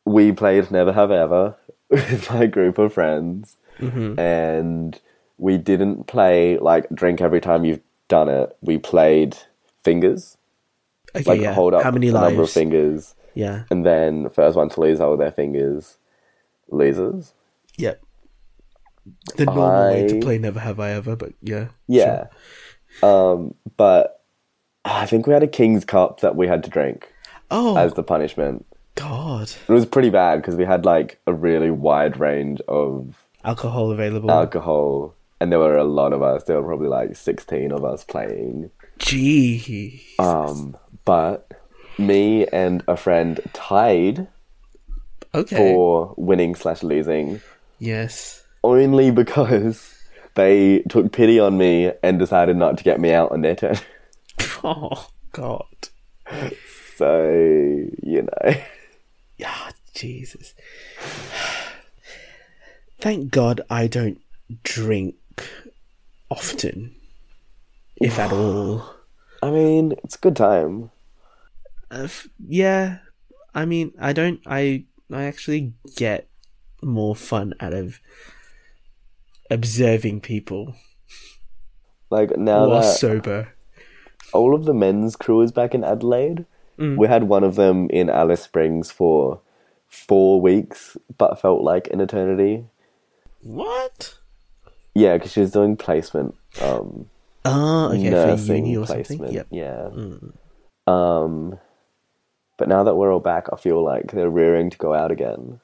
we 0.04 0.30
played 0.32 0.70
Never 0.70 0.92
Have 0.92 1.10
Ever 1.10 1.56
with 1.90 2.30
my 2.30 2.46
group 2.46 2.78
of 2.78 2.92
friends, 2.92 3.56
Mm-hmm. 3.80 4.18
and 4.20 5.00
we 5.38 5.56
didn't 5.56 6.04
play 6.06 6.58
like 6.58 6.86
drink 6.94 7.20
every 7.20 7.40
time 7.40 7.64
you've 7.64 7.80
done 8.08 8.28
it. 8.28 8.56
We 8.60 8.78
played 8.78 9.36
fingers, 9.82 10.36
Okay. 11.16 11.24
like 11.24 11.40
yeah. 11.40 11.52
hold 11.54 11.74
up 11.74 11.82
How 11.82 11.90
many 11.90 12.08
a 12.08 12.12
lives? 12.12 12.26
number 12.28 12.42
of 12.44 12.50
fingers, 12.50 13.14
Yeah. 13.34 13.64
and 13.70 13.84
then 13.86 14.28
first 14.30 14.56
one 14.56 14.68
to 14.68 14.80
lose 14.80 14.98
hold 15.00 15.18
their 15.18 15.32
fingers 15.32 15.96
loses. 16.70 17.32
Yep. 17.78 18.00
The 19.36 19.46
normal 19.46 19.90
way 19.92 20.06
to 20.08 20.20
play 20.20 20.38
Never 20.38 20.60
Have 20.60 20.78
I 20.80 20.90
Ever, 20.90 21.16
but 21.16 21.32
yeah. 21.42 21.68
Yeah, 21.88 22.26
um, 23.02 23.54
but 23.76 24.22
I 24.84 25.06
think 25.06 25.26
we 25.26 25.32
had 25.32 25.42
a 25.42 25.48
King's 25.48 25.84
Cup 25.84 26.20
that 26.20 26.36
we 26.36 26.46
had 26.46 26.62
to 26.64 26.70
drink 26.70 27.12
Oh 27.50 27.76
as 27.76 27.94
the 27.94 28.02
punishment. 28.02 28.66
God. 28.96 29.50
It 29.68 29.72
was 29.72 29.86
pretty 29.86 30.10
bad 30.10 30.36
because 30.36 30.56
we 30.56 30.64
had 30.64 30.84
like 30.84 31.18
a 31.26 31.32
really 31.32 31.70
wide 31.70 32.18
range 32.20 32.60
of 32.68 33.26
Alcohol 33.44 33.90
available. 33.92 34.30
alcohol, 34.30 35.14
and 35.40 35.50
there 35.50 35.58
were 35.58 35.76
a 35.78 35.84
lot 35.84 36.12
of 36.12 36.22
us. 36.22 36.44
There 36.44 36.60
were 36.60 36.68
probably 36.68 36.88
like 36.88 37.16
sixteen 37.16 37.72
of 37.72 37.84
us 37.84 38.04
playing. 38.04 38.70
Gee. 38.98 40.04
Um, 40.18 40.76
but 41.06 41.50
me 41.98 42.46
and 42.48 42.82
a 42.86 42.96
friend 42.96 43.40
tied 43.54 44.28
Okay. 45.34 45.56
for 45.56 46.12
winning 46.16 46.54
slash 46.54 46.82
losing, 46.82 47.40
Yes. 47.78 48.39
Only 48.62 49.10
because 49.10 49.94
they 50.34 50.80
took 50.88 51.12
pity 51.12 51.38
on 51.40 51.58
me 51.58 51.92
and 52.02 52.18
decided 52.18 52.56
not 52.56 52.78
to 52.78 52.84
get 52.84 53.00
me 53.00 53.12
out 53.12 53.32
on 53.32 53.42
their 53.42 53.56
turn. 53.56 53.76
Oh 54.62 55.08
God. 55.32 55.64
So 56.96 57.22
you 58.02 58.22
know, 58.22 58.54
Yeah, 59.38 59.70
Jesus. 59.94 60.54
Thank 63.00 63.30
God 63.30 63.62
I 63.70 63.86
don't 63.86 64.20
drink 64.62 65.16
often, 66.30 66.94
if 67.96 68.18
at 68.18 68.32
all. 68.34 68.84
I 69.42 69.50
mean, 69.50 69.92
it's 70.04 70.16
a 70.16 70.18
good 70.18 70.36
time. 70.36 70.90
Uh, 71.90 72.02
f- 72.04 72.28
yeah, 72.46 72.98
I 73.54 73.64
mean, 73.64 73.92
I 73.98 74.12
don't. 74.12 74.40
I 74.46 74.84
I 75.12 75.24
actually 75.24 75.72
get 75.96 76.28
more 76.82 77.16
fun 77.16 77.54
out 77.60 77.72
of 77.72 77.98
observing 79.50 80.20
people 80.20 80.74
Like 82.10 82.36
now 82.36 82.68
that 82.70 82.84
sober. 82.96 83.52
all 84.32 84.54
of 84.54 84.64
the 84.64 84.74
men's 84.74 85.16
crew 85.16 85.40
is 85.42 85.52
back 85.52 85.74
in 85.74 85.84
Adelaide, 85.84 86.44
we 86.78 87.06
had 87.08 87.24
one 87.24 87.44
of 87.44 87.56
them 87.56 87.90
in 87.90 88.08
Alice 88.08 88.40
Springs 88.42 88.90
for 88.90 89.40
four 89.86 90.40
weeks, 90.40 90.96
but 91.18 91.38
felt 91.40 91.60
like 91.62 91.88
an 91.92 92.00
eternity. 92.00 92.64
What? 93.42 94.16
Yeah, 94.94 95.18
because 95.18 95.32
she 95.32 95.40
was 95.40 95.50
doing 95.52 95.76
placement, 95.76 96.34
um, 96.62 97.10
Ah, 97.44 97.88
okay, 97.90 98.04
for 98.04 98.10
nursing 98.10 98.56
uni 98.66 98.76
or 98.78 98.86
placement. 98.86 99.32
something. 99.32 99.34
Yep. 99.34 99.46
Yeah. 99.50 99.90
Um, 100.86 101.58
but 102.58 102.68
now 102.68 102.82
that 102.84 102.94
we're 102.96 103.12
all 103.12 103.20
back, 103.20 103.46
I 103.52 103.56
feel 103.56 103.84
like 103.84 104.12
they're 104.12 104.30
rearing 104.30 104.70
to 104.70 104.78
go 104.78 104.94
out 104.94 105.10
again. 105.10 105.60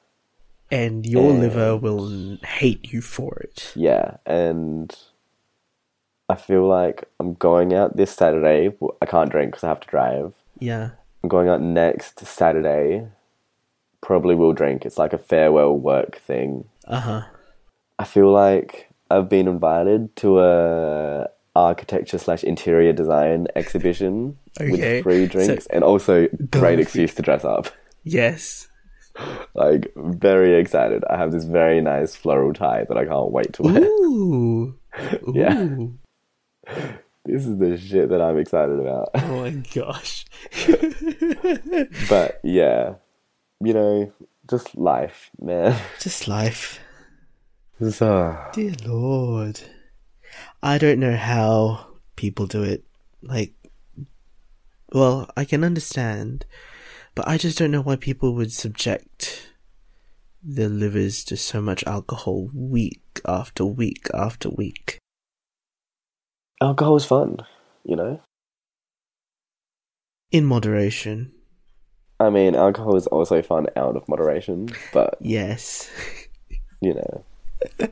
And 0.69 1.05
your 1.05 1.31
And- 1.31 1.39
liver 1.39 1.77
will 1.77 2.37
hate 2.43 2.91
you 2.91 3.01
for 3.01 3.37
it. 3.37 3.71
Yeah, 3.75 4.17
and 4.25 4.93
I 6.29 6.35
feel 6.35 6.67
like 6.67 7.05
I'm 7.19 7.35
going 7.35 7.73
out 7.73 7.95
this 7.95 8.11
Saturday. 8.11 8.75
I 9.01 9.05
can't 9.05 9.29
drink 9.31 9.51
because 9.51 9.63
I 9.63 9.69
have 9.69 9.79
to 9.79 9.87
drive. 9.87 10.33
Yeah. 10.59 10.89
I'm 11.23 11.29
going 11.29 11.47
out 11.47 11.61
next 11.61 12.19
Saturday. 12.19 13.07
Probably 14.01 14.35
will 14.35 14.53
drink. 14.53 14.85
It's 14.85 14.97
like 14.97 15.13
a 15.13 15.17
farewell 15.17 15.75
work 15.77 16.17
thing. 16.17 16.65
Uh 16.85 16.99
huh. 16.99 17.21
I 17.97 18.03
feel 18.03 18.31
like 18.31 18.89
I've 19.09 19.29
been 19.29 19.47
invited 19.47 20.15
to 20.17 20.39
a 20.41 21.29
architecture 21.55 22.17
slash 22.17 22.43
interior 22.43 22.93
design 22.93 23.47
exhibition 23.55 24.37
Okay, 24.59 24.71
with 24.71 25.03
free 25.03 25.25
so- 25.27 25.31
drinks 25.31 25.65
and 25.67 25.83
also 25.83 26.27
great 26.51 26.79
excuse 26.79 27.13
to 27.15 27.21
dress 27.21 27.45
up. 27.45 27.67
Yes. 28.03 28.67
Like 29.53 29.91
very 29.95 30.59
excited. 30.59 31.03
I 31.09 31.17
have 31.17 31.31
this 31.31 31.45
very 31.45 31.81
nice 31.81 32.15
floral 32.15 32.53
tie 32.53 32.85
that 32.87 32.97
I 32.97 33.05
can't 33.05 33.31
wait 33.31 33.53
to 33.53 33.63
wear. 33.63 33.83
Ooh. 33.83 34.75
Ooh. 35.27 35.33
Yeah. 35.33 35.67
This 37.25 37.45
is 37.45 37.57
the 37.57 37.77
shit 37.77 38.09
that 38.09 38.21
I'm 38.21 38.37
excited 38.37 38.79
about. 38.79 39.09
Oh 39.15 39.41
my 39.41 39.49
gosh. 39.73 40.25
but 42.09 42.39
yeah, 42.43 42.95
you 43.59 43.73
know, 43.73 44.13
just 44.49 44.75
life, 44.77 45.29
man. 45.41 45.77
Just 45.99 46.27
life. 46.27 46.79
So, 47.89 48.17
uh, 48.17 48.51
Dear 48.53 48.73
Lord. 48.85 49.59
I 50.63 50.77
don't 50.77 50.99
know 50.99 51.15
how 51.15 51.87
people 52.15 52.47
do 52.47 52.63
it. 52.63 52.83
Like, 53.21 53.53
well, 54.91 55.29
I 55.35 55.45
can 55.45 55.63
understand, 55.63 56.45
but 57.17 57.27
I 57.27 57.37
just 57.37 57.57
don't 57.57 57.71
know 57.71 57.81
why 57.81 57.95
people 57.95 58.35
would 58.35 58.53
subject 58.53 59.49
their 60.43 60.69
livers 60.69 61.23
to 61.25 61.35
so 61.35 61.59
much 61.61 61.83
alcohol 61.85 62.49
week 62.53 63.01
after 63.25 63.65
week 63.65 64.07
after 64.13 64.49
week. 64.49 64.99
alcohol 66.61 66.95
is 66.95 67.05
fun, 67.05 67.37
you 67.83 67.95
know. 67.95 68.21
In 70.31 70.45
moderation. 70.45 71.31
I 72.19 72.29
mean, 72.29 72.55
alcohol 72.55 72.95
is 72.95 73.07
also 73.07 73.41
fun 73.41 73.65
out 73.75 73.95
of 73.95 74.07
moderation, 74.07 74.69
but 74.93 75.17
Yes. 75.19 75.89
you 76.81 76.93
know, 76.93 77.23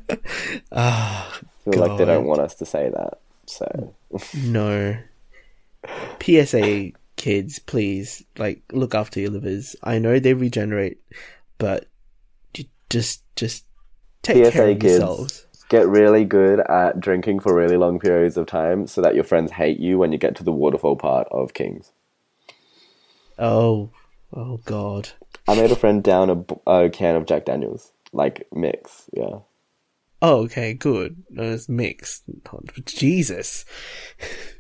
Ah, 0.72 1.40
I 1.42 1.72
feel 1.72 1.82
like 1.82 1.98
they 1.98 2.06
don't 2.06 2.26
want 2.26 2.42
us 2.42 2.54
to 2.56 2.66
say 2.66 2.90
that. 2.90 3.20
So, 3.48 3.96
no. 4.36 4.98
PSA 6.22 6.92
kids, 7.26 7.58
please, 7.58 8.24
like, 8.38 8.62
look 8.72 8.94
after 8.94 9.20
your 9.20 9.32
livers. 9.32 9.76
I 9.82 9.98
know 9.98 10.20
they 10.20 10.36
regenerate, 10.36 11.00
but 11.58 11.88
just, 12.88 13.24
just 13.36 13.66
take 14.22 14.36
care 14.36 14.52
PSA 14.52 14.64
of 14.70 14.80
kids, 14.80 14.84
yourselves. 15.00 15.48
get 15.70 15.88
really 15.88 16.24
good 16.24 16.60
at 16.60 17.00
drinking 17.00 17.40
for 17.40 17.56
really 17.56 17.78
long 17.78 18.00
periods 18.00 18.38
of 18.38 18.46
time 18.46 18.86
so 18.86 19.02
that 19.02 19.16
your 19.16 19.24
friends 19.24 19.54
hate 19.54 19.80
you 19.80 19.98
when 19.98 20.12
you 20.12 20.20
get 20.20 20.36
to 20.36 20.44
the 20.44 20.52
waterfall 20.52 20.98
part 20.98 21.28
of 21.32 21.56
Kings. 21.56 21.92
Oh, 23.40 23.90
oh 24.32 24.58
God. 24.64 25.10
I 25.48 25.56
made 25.56 25.72
a 25.72 25.76
friend 25.76 26.04
down 26.04 26.46
a 26.68 26.90
can 26.92 27.16
of 27.16 27.26
Jack 27.26 27.46
Daniels, 27.46 27.92
like 28.14 28.48
mix, 28.54 29.10
yeah. 29.14 29.40
Oh, 30.22 30.44
okay, 30.44 30.76
good. 30.76 31.24
No, 31.32 31.42
it's 31.42 31.68
mixed. 31.68 32.22
Oh, 32.54 32.62
Jesus. 32.86 33.66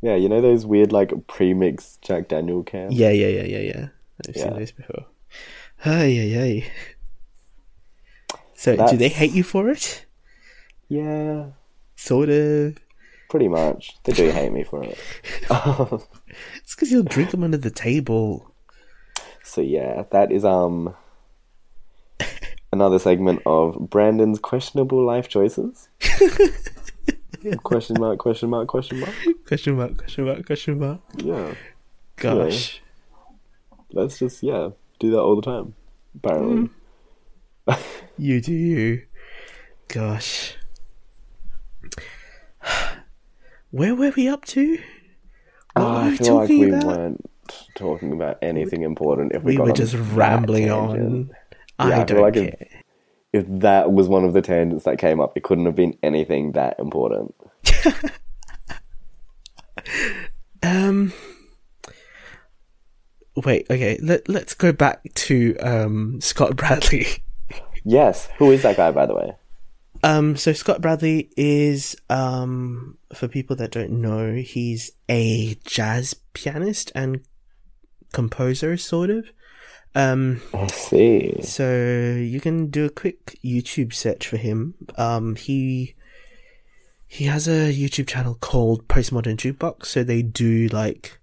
Yeah, 0.00 0.14
you 0.14 0.28
know 0.28 0.40
those 0.40 0.64
weird 0.64 0.92
like 0.92 1.12
pre-mixed 1.26 2.02
Jack 2.02 2.28
Daniel 2.28 2.62
cans? 2.62 2.94
Yeah, 2.94 3.10
yeah, 3.10 3.26
yeah, 3.28 3.42
yeah, 3.42 3.58
yeah. 3.58 3.88
I've 4.28 4.36
Yeah. 4.36 4.42
seen 4.44 4.54
those 4.58 4.70
before. 4.72 5.06
Ay, 5.84 6.18
ay, 6.20 6.38
ay. 6.42 6.70
So, 8.54 8.76
do 8.88 8.96
they 8.96 9.08
hate 9.08 9.32
you 9.32 9.42
for 9.44 9.68
it? 9.68 10.04
Yeah, 10.88 11.46
Sort 11.96 12.28
of. 12.28 12.76
pretty 13.30 13.48
much. 13.48 13.96
They 14.04 14.12
do 14.12 14.30
hate 14.30 14.52
me 14.52 14.64
for 14.64 14.82
it. 14.84 14.98
It's 16.62 16.74
because 16.74 16.90
you'll 16.90 17.02
drink 17.04 17.30
them 17.30 17.42
under 17.44 17.56
the 17.58 17.70
table. 17.70 18.52
So 19.44 19.60
yeah, 19.60 20.04
that 20.10 20.30
is 20.32 20.44
um 20.44 20.94
another 22.72 22.98
segment 22.98 23.42
of 23.46 23.90
Brandon's 23.90 24.38
questionable 24.38 25.04
life 25.04 25.28
choices. 25.28 25.88
question 27.62 27.96
mark, 28.00 28.18
question 28.18 28.50
mark, 28.50 28.68
question 28.68 29.00
mark. 29.00 29.14
Question 29.46 29.76
mark, 29.76 29.96
question 29.98 30.24
mark, 30.26 30.46
question 30.46 30.78
mark. 30.78 31.00
Yeah. 31.16 31.54
Gosh. 32.16 32.80
Let's 33.92 34.18
just 34.18 34.42
yeah, 34.42 34.70
do 34.98 35.10
that 35.12 35.20
all 35.20 35.36
the 35.36 35.42
time. 35.42 35.74
Apparently. 36.16 36.70
Mm. 37.66 37.78
You 38.20 38.40
do 38.40 38.52
you. 38.52 39.02
Gosh. 39.86 40.56
Where 43.70 43.94
were 43.94 44.12
we 44.16 44.28
up 44.28 44.44
to? 44.46 44.78
What 45.74 45.84
Oh, 45.84 45.84
were 45.84 45.98
I 46.00 46.08
we 46.10 46.16
feel 46.16 46.34
like 46.34 46.48
we 46.48 46.68
about? 46.70 46.84
weren't 46.86 47.30
talking 47.76 48.12
about 48.12 48.38
anything 48.42 48.82
important 48.82 49.32
if 49.32 49.42
we, 49.44 49.52
we 49.52 49.56
got 49.58 49.66
were 49.68 49.72
just 49.72 49.94
rambling 49.94 50.70
on. 50.70 50.96
tangent. 50.96 51.30
I 51.78 51.88
Yeah, 51.88 51.94
I 51.94 51.96
feel 51.98 52.06
don't 52.06 52.20
like 52.22 52.34
care. 52.34 52.56
if- 52.60 52.68
If 53.32 53.44
that 53.48 53.92
was 53.92 54.08
one 54.08 54.24
of 54.24 54.32
the 54.32 54.42
tangents 54.42 54.84
that 54.84 54.98
came 54.98 55.20
up, 55.20 55.36
it 55.36 55.42
couldn't 55.42 55.66
have 55.66 55.76
been 55.76 55.98
anything 56.02 56.52
that 56.52 56.78
important. 56.78 57.34
Um. 60.62 61.12
Wait. 63.36 63.66
Okay. 63.70 63.98
Let 64.02 64.28
Let's 64.28 64.54
go 64.54 64.72
back 64.72 65.02
to 65.14 65.56
um 65.58 66.20
Scott 66.20 66.52
Bradlee. 66.56 67.20
Yes, 67.84 68.28
who 68.38 68.50
is 68.50 68.62
that 68.62 68.76
guy 68.76 68.90
by 68.90 69.06
the 69.06 69.14
way? 69.14 69.32
Um. 70.02 70.36
So 70.36 70.52
Scott 70.52 70.82
Bradlee 70.82 71.30
is 71.36 71.96
um 72.10 72.98
for 73.14 73.28
people 73.28 73.56
that 73.56 73.70
don't 73.70 74.02
know, 74.02 74.34
he's 74.34 74.90
a 75.08 75.54
jazz 75.64 76.12
pianist 76.34 76.92
and 76.94 77.20
composer, 78.12 78.76
sort 78.76 79.10
of. 79.10 79.30
Um. 79.98 80.40
I 80.54 80.66
see. 80.68 81.34
So 81.42 82.14
you 82.18 82.40
can 82.40 82.68
do 82.68 82.84
a 82.84 82.90
quick 82.90 83.38
YouTube 83.44 83.92
search 83.92 84.26
for 84.28 84.36
him. 84.36 84.74
Um, 84.96 85.34
he 85.36 85.94
he 87.06 87.24
has 87.24 87.48
a 87.48 87.72
YouTube 87.72 88.06
channel 88.06 88.34
called 88.34 88.86
Postmodern 88.88 89.36
Jukebox. 89.36 89.86
So 89.86 90.04
they 90.04 90.22
do 90.22 90.68
like 90.68 91.18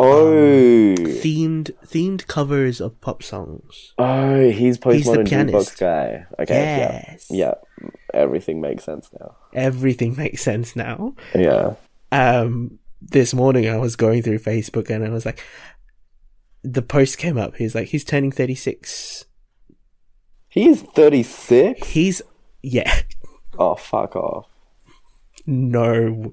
Oh, 0.00 0.94
themed 0.96 1.72
themed 1.84 2.26
covers 2.28 2.80
of 2.80 3.00
pop 3.00 3.20
songs. 3.22 3.94
oh, 3.98 4.48
he's 4.48 4.76
He's 4.76 4.78
the 4.78 4.88
postmodern 4.90 5.28
pianist. 5.28 5.72
jukebox 5.72 5.78
guy. 5.80 6.26
Okay, 6.38 6.54
Yes. 6.54 7.26
yeah, 7.30 7.54
yeah, 7.82 7.88
everything 8.14 8.60
makes 8.60 8.84
sense 8.84 9.10
now. 9.18 9.34
Everything 9.52 10.14
makes 10.24 10.42
sense 10.42 10.76
now. 10.76 11.14
Yeah, 11.34 11.74
Um, 12.12 12.78
this 13.02 13.34
morning 13.34 13.68
I 13.68 13.76
was 13.78 13.96
going 13.96 14.22
through 14.22 14.38
Facebook 14.38 14.88
and 14.88 15.04
I 15.04 15.08
was 15.08 15.26
like, 15.26 15.42
the 16.62 16.82
post 16.82 17.18
came 17.18 17.38
up. 17.38 17.56
He's 17.56 17.74
like, 17.74 17.88
he's 17.88 18.04
turning 18.04 18.32
thirty 18.32 18.54
six. 18.54 19.24
he's 20.48 20.82
thirty 20.82 21.22
six. 21.22 21.88
He's 21.88 22.22
yeah. 22.62 23.00
Oh, 23.58 23.74
fuck 23.74 24.14
off. 24.16 24.46
No. 25.46 26.32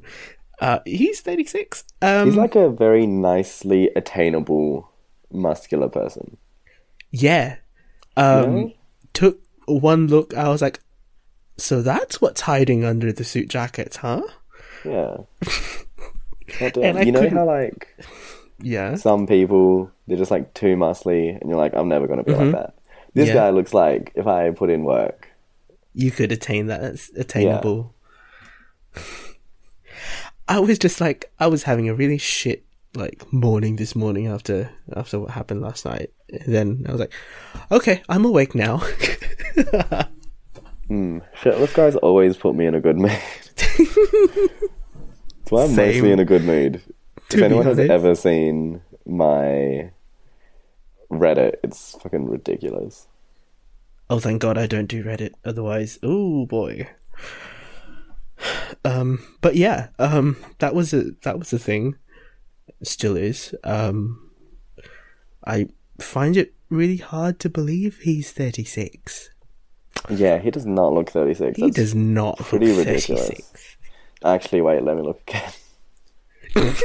Uh, 0.62 0.80
he's 0.86 1.20
36. 1.22 1.84
Um, 2.02 2.28
He's 2.28 2.36
like 2.38 2.56
a 2.56 2.70
very 2.70 3.06
nicely 3.08 3.90
attainable, 3.96 4.90
muscular 5.32 5.90
person. 5.90 6.38
Yeah. 7.12 7.58
Um, 8.16 8.56
know? 8.56 8.74
took 9.14 9.40
one 9.66 10.08
look. 10.08 10.34
I 10.36 10.50
was 10.50 10.62
like, 10.62 10.80
so 11.58 11.82
that's 11.82 12.22
what's 12.22 12.42
hiding 12.42 12.84
under 12.86 13.12
the 13.12 13.24
suit 13.24 13.50
jackets, 13.50 13.98
huh? 13.98 14.22
Yeah. 14.84 15.18
And 16.62 16.98
I 17.00 17.02
you 17.02 17.12
know 17.12 17.22
couldn't- 17.22 17.38
how 17.38 17.46
like 17.46 17.88
Yeah. 18.62 18.96
some 18.96 19.26
people 19.28 19.92
they're 20.08 20.18
just 20.18 20.32
like 20.32 20.54
too 20.54 20.76
muscly, 20.76 21.40
and 21.40 21.50
you're 21.50 21.58
like, 21.60 21.74
I'm 21.76 21.90
never 21.90 22.08
gonna 22.08 22.24
be 22.24 22.34
like 22.34 22.52
that. 22.52 22.76
This 23.14 23.28
Mm-hmm. 23.30 23.36
Yeah. 23.38 23.44
guy 23.46 23.50
looks 23.52 23.74
like 23.74 24.12
if 24.16 24.28
I 24.28 24.52
put 24.52 24.70
in 24.70 24.84
work. 24.84 25.30
you 25.94 26.12
could 26.12 26.32
attain 26.32 26.68
that. 26.68 26.84
It's 26.84 27.10
attainable. 27.16 27.94
I 30.48 30.60
was 30.60 30.78
just 30.78 31.02
like, 31.02 31.32
I 31.40 31.48
was 31.48 31.64
having 31.64 31.90
a 31.90 31.94
really 31.96 32.18
shit 32.18 32.64
like 32.94 33.24
morning 33.34 33.76
this 33.78 33.96
morning 33.96 34.28
after 34.28 34.70
after 34.96 35.20
what 35.20 35.32
happened 35.32 35.62
last 35.62 35.86
night. 35.86 36.12
And 36.30 36.54
then 36.54 36.86
I 36.88 36.92
was 36.92 37.00
like, 37.02 37.14
okay, 37.72 38.02
I'm 38.10 38.26
awake 38.26 38.54
now. 38.56 38.82
Mm, 40.88 41.24
shirtless 41.42 41.74
guys 41.74 41.96
always 41.96 42.38
put 42.38 42.54
me 42.54 42.68
in 42.68 42.76
a 42.76 42.80
good 42.80 42.96
mood. 42.98 43.10
That's 43.56 45.50
why 45.50 45.64
I'm 45.64 45.70
Same. 45.70 45.94
mostly 45.96 46.12
in 46.12 46.20
a 46.20 46.26
good 46.26 46.44
mood. 46.44 46.80
To 47.30 47.38
if 47.38 47.44
anyone 47.44 47.66
has 47.66 47.80
ever 47.80 48.14
seen 48.14 48.82
my 49.04 49.90
Reddit, 51.20 51.56
it's 51.64 51.96
fucking 52.02 52.30
ridiculous. 52.30 53.08
oh, 54.10 54.20
thank 54.20 54.42
God 54.42 54.58
I 54.58 54.68
don't 54.68 54.88
do 54.88 55.04
Reddit. 55.04 55.34
Otherwise, 55.44 55.98
oh 56.04 56.46
boy. 56.46 56.88
Um, 58.84 59.26
but 59.42 59.56
yeah, 59.56 59.88
um, 59.98 60.38
that 60.60 60.76
was 60.76 60.94
a 60.94 61.12
that 61.24 61.40
was 61.40 61.52
a 61.54 61.60
thing. 61.60 61.96
Still 62.84 63.16
is. 63.16 63.56
Um, 63.64 64.30
I 65.48 65.70
find 66.00 66.36
it 66.38 66.54
really 66.70 66.98
hard 66.98 67.40
to 67.40 67.50
believe 67.50 68.00
he's 68.02 68.32
thirty 68.32 68.64
six. 68.64 69.30
Yeah, 70.10 70.38
he 70.40 70.52
does 70.52 70.68
not 70.68 70.94
look 70.94 71.10
36. 71.10 71.58
He 71.58 71.64
That's 71.64 71.76
does 71.76 71.96
not 71.96 72.38
pretty 72.38 72.68
look 72.68 72.86
ridiculous. 72.86 73.28
36. 73.28 73.78
Actually, 74.24 74.62
wait, 74.62 74.84
let 74.84 74.96
me 74.98 75.02
look 75.02 75.20
again. 75.28 75.52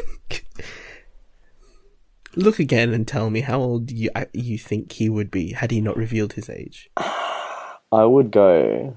Look 2.36 2.58
again 2.58 2.92
and 2.94 3.06
tell 3.08 3.28
me 3.30 3.40
how 3.40 3.60
old 3.60 3.90
you 3.90 4.10
I- 4.14 4.28
you 4.32 4.56
think 4.58 4.92
he 4.92 5.08
would 5.08 5.30
be 5.30 5.52
had 5.52 5.70
he 5.70 5.80
not 5.80 5.96
revealed 5.96 6.34
his 6.34 6.48
age. 6.48 6.88
I 6.96 8.04
would 8.04 8.30
go. 8.30 8.96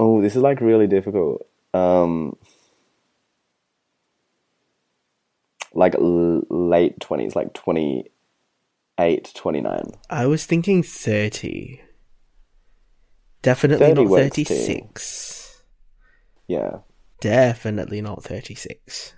Oh, 0.00 0.22
this 0.22 0.34
is 0.34 0.42
like 0.42 0.60
really 0.60 0.86
difficult. 0.86 1.46
Um, 1.74 2.36
like 5.74 5.94
l- 5.94 6.42
late 6.50 6.98
20s, 7.00 7.34
like 7.36 7.52
28, 7.54 9.32
29. 9.34 9.82
I 10.10 10.26
was 10.26 10.46
thinking 10.46 10.82
thirty. 10.82 11.82
Definitely 13.42 13.86
30 13.88 14.04
not 14.04 14.16
thirty 14.16 14.44
six. 14.44 15.62
Yeah. 16.46 16.78
Definitely 17.20 18.00
not 18.00 18.22
thirty 18.22 18.54
six. 18.54 19.14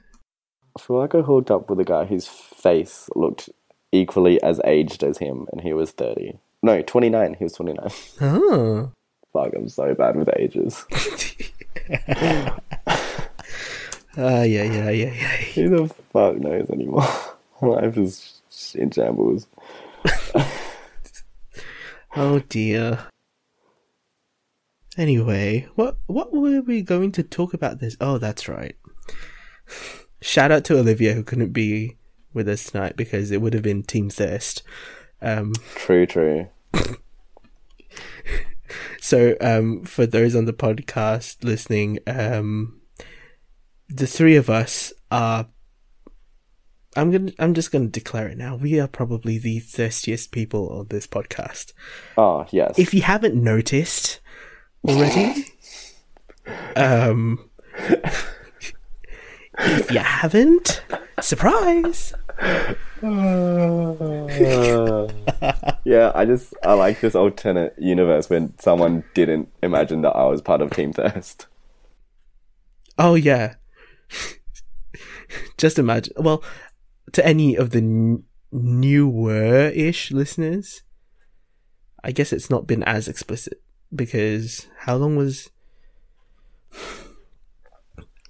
I 0.77 0.81
feel 0.81 0.99
like 0.99 1.14
I 1.14 1.20
hooked 1.20 1.51
up 1.51 1.70
with 1.70 1.81
a 1.81 1.85
guy 1.85 2.05
whose 2.05 2.27
face 2.27 3.09
looked 3.14 3.49
equally 3.93 4.43
as 4.43 4.61
aged 4.64 5.03
as 5.05 5.18
him, 5.18 5.47
and 5.53 5.61
he 5.61 5.72
was 5.72 5.93
30. 5.93 6.39
No, 6.62 6.83
29. 6.83 7.35
He 7.35 7.45
was 7.45 7.53
29. 7.53 7.89
Oh. 8.20 8.91
Fuck, 9.33 9.53
I'm 9.55 9.68
so 9.68 9.95
bad 9.95 10.16
with 10.16 10.31
ages. 10.37 10.85
Ah, 14.16 14.43
yeah, 14.43 14.62
yeah, 14.62 14.91
yeah, 14.91 15.12
yeah. 15.12 15.37
Who 15.55 15.68
the 15.70 15.95
fuck 16.12 16.37
knows 16.37 16.70
anymore? 16.70 17.05
Life 17.61 17.97
is 17.97 18.41
in 18.75 18.91
shambles. 18.91 19.47
Oh 22.16 22.39
dear. 22.39 23.09
Anyway, 24.97 25.66
what 25.75 25.99
what 26.07 26.33
were 26.33 26.61
we 26.61 26.81
going 26.81 27.11
to 27.11 27.25
talk 27.25 27.53
about 27.55 27.81
this? 27.81 27.97
Oh, 28.01 28.18
that's 28.18 28.49
right. 28.49 28.77
Shout 30.25 30.51
out 30.51 30.64
to 30.64 30.79
Olivia 30.79 31.12
who 31.12 31.22
couldn't 31.22 31.53
be 31.53 31.99
with 32.33 32.49
us 32.49 32.64
tonight 32.64 32.97
because 32.97 33.31
it 33.31 33.43
would 33.43 33.53
have 33.53 33.62
been 33.62 33.83
Team 33.83 34.09
Thirst. 34.09 34.62
Um, 35.20 35.53
True, 35.75 36.07
true. 36.07 36.49
so 39.03 39.37
um, 39.43 39.85
for 39.85 40.07
those 40.07 40.35
on 40.35 40.47
the 40.47 40.55
podcast 40.55 41.45
listening, 41.45 41.99
um, 42.07 42.81
the 43.91 44.07
three 44.07 44.35
of 44.35 44.49
us 44.49 44.95
are. 45.11 45.47
I'm 46.97 47.11
gonna. 47.11 47.33
I'm 47.39 47.53
just 47.53 47.70
gonna 47.70 47.89
declare 47.89 48.29
it 48.29 48.39
now. 48.39 48.57
We 48.57 48.81
are 48.81 48.89
probably 48.89 49.37
the 49.37 49.59
thirstiest 49.59 50.33
people 50.33 50.70
on 50.70 50.87
this 50.89 51.07
podcast. 51.07 51.75
Oh, 52.16 52.47
yes. 52.51 52.79
if 52.79 52.95
you 52.95 53.03
haven't 53.03 53.35
noticed 53.35 54.20
already, 54.89 55.45
um, 56.77 57.51
if 59.59 59.90
you 59.90 59.98
haven't, 60.00 60.82
surprise! 61.20 62.12
yeah, 65.84 66.11
I 66.14 66.24
just 66.26 66.55
I 66.62 66.72
like 66.74 67.00
this 67.00 67.14
alternate 67.14 67.74
universe 67.78 68.28
when 68.30 68.59
someone 68.59 69.05
didn't 69.14 69.48
imagine 69.62 70.02
that 70.02 70.11
I 70.16 70.24
was 70.26 70.40
part 70.42 70.61
of 70.61 70.70
Team 70.70 70.92
Thirst. 70.92 71.46
Oh 72.98 73.14
yeah, 73.14 73.55
just 75.59 75.78
imagine. 75.78 76.14
Well, 76.16 76.42
to 77.12 77.24
any 77.26 77.57
of 77.57 77.70
the 77.70 77.78
n- 77.78 78.24
newer-ish 78.52 80.11
listeners, 80.12 80.82
I 82.02 82.12
guess 82.12 82.32
it's 82.32 82.50
not 82.50 82.66
been 82.66 82.82
as 82.84 83.09
explicit 83.09 83.61
because 83.94 84.66
how 84.80 84.96
long 84.96 85.16
was? 85.16 85.50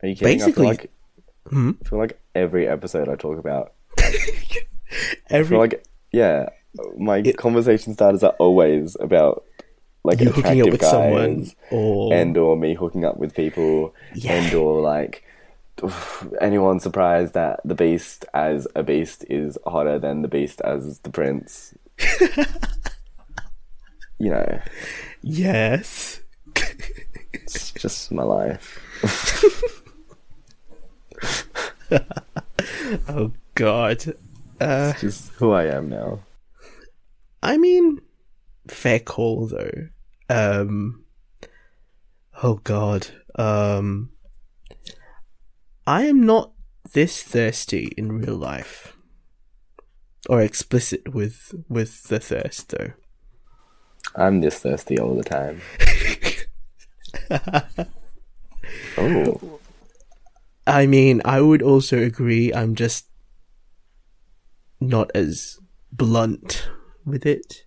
Are 0.02 0.08
you 0.08 0.14
kidding? 0.16 0.38
Basically- 0.38 0.66
like 0.66 0.90
Hmm? 1.48 1.72
I 1.84 1.88
feel 1.88 1.98
like 1.98 2.18
every 2.34 2.66
episode 2.66 3.08
I 3.08 3.16
talk 3.16 3.38
about. 3.38 3.72
I 3.98 4.14
Every 5.30 5.56
like 5.58 5.84
yeah, 6.12 6.48
my 6.96 7.22
conversation 7.32 7.94
starters 7.94 8.22
are 8.22 8.34
always 8.38 8.96
about 9.00 9.44
like 10.04 10.20
you 10.20 10.30
hooking 10.30 10.60
up 10.60 10.68
attractive 10.68 10.72
with 10.72 10.80
guys 10.80 10.90
someone 10.90 11.50
or 11.70 12.12
and 12.14 12.36
or 12.36 12.56
me 12.56 12.74
hooking 12.74 13.04
up 13.04 13.16
with 13.16 13.34
people 13.34 13.94
Yeah. 14.14 14.32
and 14.34 14.54
or 14.54 14.80
like 14.80 15.24
anyone 16.40 16.78
surprised 16.78 17.32
that 17.34 17.60
the 17.64 17.74
beast 17.74 18.24
as 18.34 18.68
a 18.76 18.82
beast 18.82 19.24
is 19.28 19.58
hotter 19.66 19.98
than 19.98 20.22
the 20.22 20.28
beast 20.28 20.60
as 20.60 21.00
the 21.00 21.10
prince 21.10 21.74
you 24.18 24.30
know 24.30 24.60
yes. 25.22 26.20
it's 27.32 27.72
just 27.72 28.12
my 28.12 28.22
life 28.22 28.78
Oh 33.08 33.32
God. 33.54 34.04
Uh, 34.60 34.92
it's 34.92 35.00
just 35.00 35.28
who 35.32 35.52
i 35.52 35.64
am 35.64 35.88
now 35.88 36.20
I 37.42 37.56
mean, 37.58 38.00
fair 38.68 39.00
call 39.00 39.46
though. 39.46 39.88
Um, 40.30 41.04
oh 42.42 42.54
god. 42.64 43.08
Um, 43.34 44.10
I 45.86 46.04
am 46.04 46.24
not 46.24 46.52
this 46.92 47.22
thirsty 47.22 47.92
in 47.98 48.12
real 48.18 48.36
life, 48.36 48.96
or 50.28 50.40
explicit 50.40 51.12
with 51.14 51.54
with 51.68 52.04
the 52.04 52.20
thirst 52.20 52.70
though. 52.70 52.92
i'm 54.16 54.40
this 54.40 54.58
thirsty 54.58 54.98
all 54.98 55.16
the 55.16 55.24
time 55.24 55.60
oh 58.98 59.60
I 60.66 60.86
mean, 60.86 61.20
I 61.24 61.40
would 61.40 61.62
also 61.62 61.98
agree. 61.98 62.52
I'm 62.52 62.74
just 62.74 63.06
not 64.80 65.10
as 65.14 65.60
blunt 65.92 66.68
with 67.04 67.26
it. 67.26 67.64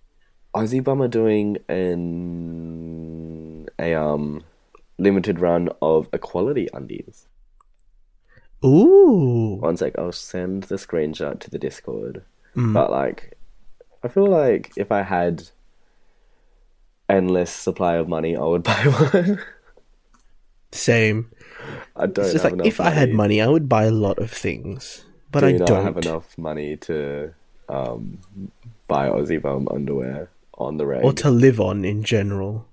Aussie 0.54 0.82
Bum 0.82 1.02
are 1.02 1.08
doing 1.08 1.58
an 1.68 3.68
a 3.78 3.94
um 3.94 4.42
limited 4.98 5.40
run 5.40 5.68
of 5.80 6.08
equality 6.12 6.68
undies. 6.72 7.26
Ooh. 8.64 9.58
One 9.60 9.76
sec, 9.76 9.96
I'll 9.96 10.12
send 10.12 10.64
the 10.64 10.74
screenshot 10.74 11.38
to 11.40 11.50
the 11.50 11.58
Discord. 11.58 12.24
Mm. 12.56 12.74
But 12.74 12.90
like, 12.90 13.38
I 14.02 14.08
feel 14.08 14.26
like 14.26 14.72
if 14.76 14.90
I 14.90 15.02
had 15.02 15.48
endless 17.08 17.52
supply 17.52 17.94
of 17.94 18.08
money, 18.08 18.36
I 18.36 18.42
would 18.42 18.62
buy 18.64 18.82
one. 18.84 19.40
Same. 20.72 21.30
I 21.96 22.06
don't. 22.06 22.24
It's 22.24 22.32
just 22.32 22.44
have 22.44 22.52
like 22.52 22.54
enough 22.54 22.66
if 22.66 22.80
I 22.80 22.90
had 22.90 23.10
money, 23.12 23.40
I 23.40 23.48
would 23.48 23.68
buy 23.68 23.84
a 23.84 23.90
lot 23.90 24.18
of 24.18 24.30
things, 24.30 25.04
but 25.30 25.40
do 25.40 25.46
I 25.46 25.52
don't. 25.58 25.84
have 25.84 25.96
enough 25.98 26.36
money 26.38 26.76
to 26.76 27.34
um 27.68 28.18
buy 28.86 29.08
Aussie 29.08 29.40
Bum 29.40 29.68
underwear 29.70 30.30
on 30.54 30.76
the 30.76 30.86
reg. 30.86 31.04
or 31.04 31.12
to 31.14 31.30
live 31.30 31.60
on 31.60 31.84
in 31.84 32.02
general. 32.02 32.66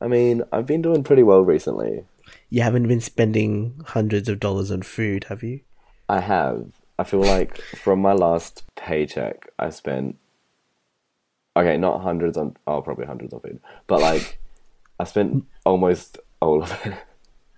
I 0.00 0.06
mean, 0.08 0.42
I've 0.52 0.66
been 0.66 0.82
doing 0.82 1.02
pretty 1.02 1.22
well 1.22 1.40
recently. 1.42 2.04
You 2.50 2.62
haven't 2.62 2.86
been 2.88 3.00
spending 3.00 3.80
hundreds 3.86 4.28
of 4.28 4.38
dollars 4.38 4.70
on 4.70 4.82
food, 4.82 5.24
have 5.24 5.42
you? 5.42 5.60
I 6.08 6.20
have. 6.20 6.66
I 6.98 7.04
feel 7.04 7.20
like 7.20 7.60
from 7.82 8.00
my 8.00 8.12
last 8.12 8.64
paycheck, 8.76 9.48
I 9.58 9.70
spent 9.70 10.16
okay, 11.56 11.76
not 11.76 12.02
hundreds 12.02 12.36
on 12.36 12.56
oh 12.66 12.80
probably 12.82 13.06
hundreds 13.06 13.32
of 13.32 13.42
food, 13.42 13.60
but 13.86 14.00
like 14.00 14.38
I 15.00 15.04
spent 15.04 15.44
almost 15.64 16.18
all 16.40 16.62
of 16.62 16.86
it, 16.86 16.94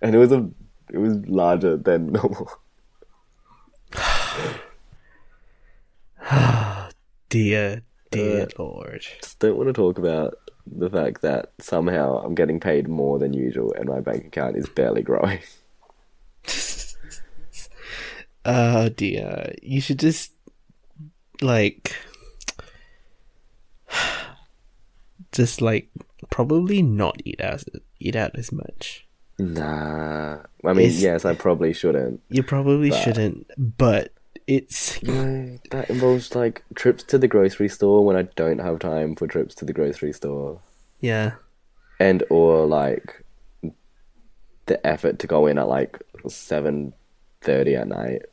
and 0.01 0.15
it 0.15 0.17
was 0.17 0.31
a 0.31 0.49
it 0.91 0.97
was 0.97 1.17
larger 1.27 1.77
than 1.77 2.07
normal. 2.13 2.51
Dear, 7.29 7.81
dear 8.11 8.43
Uh, 8.43 8.47
lord. 8.59 9.05
Just 9.21 9.39
don't 9.39 9.55
want 9.57 9.67
to 9.69 9.73
talk 9.73 9.97
about 9.97 10.35
the 10.67 10.89
fact 10.89 11.21
that 11.21 11.51
somehow 11.59 12.17
I'm 12.23 12.35
getting 12.35 12.59
paid 12.59 12.87
more 12.89 13.17
than 13.19 13.33
usual, 13.33 13.73
and 13.73 13.87
my 13.87 14.01
bank 14.01 14.25
account 14.25 14.57
is 14.57 14.67
barely 14.69 15.01
growing. 15.01 15.39
Oh 18.43 18.89
dear. 18.95 19.53
You 19.61 19.79
should 19.81 19.99
just 19.99 20.33
like 21.41 21.95
just 25.31 25.61
like 25.61 25.89
probably 26.29 26.81
not 26.81 27.21
eat 27.23 27.39
out 27.41 27.63
eat 27.99 28.15
out 28.17 28.37
as 28.37 28.51
much. 28.51 29.07
Nah, 29.41 30.39
I 30.63 30.73
mean, 30.73 30.85
It's- 30.85 31.01
yes, 31.01 31.25
I 31.25 31.33
probably 31.35 31.73
shouldn't. 31.73 32.21
You 32.29 32.43
probably 32.43 32.89
But- 32.91 33.01
shouldn't, 33.03 33.51
but 33.57 34.11
it's 34.47 35.01
You 35.01 35.13
know, 35.13 35.59
that 35.71 35.89
involves 35.89 36.35
like 36.35 36.63
trips 36.75 37.03
to 37.05 37.17
the 37.17 37.27
grocery 37.27 37.69
store 37.69 38.05
when 38.05 38.15
I 38.15 38.23
don't 38.35 38.59
have 38.59 38.79
time 38.79 39.15
for 39.15 39.27
trips 39.27 39.55
to 39.55 39.65
the 39.65 39.73
grocery 39.73 40.13
store. 40.13 40.59
yeah. 40.99 41.33
and 41.99 42.23
or 42.31 42.65
like 42.65 43.23
the 44.65 44.85
effort 44.87 45.19
to 45.19 45.27
go 45.27 45.45
in 45.45 45.57
at 45.59 45.67
like 45.67 45.99
seven 46.27 46.93
thirty 47.41 47.75
at 47.75 47.87
night. 47.87 48.23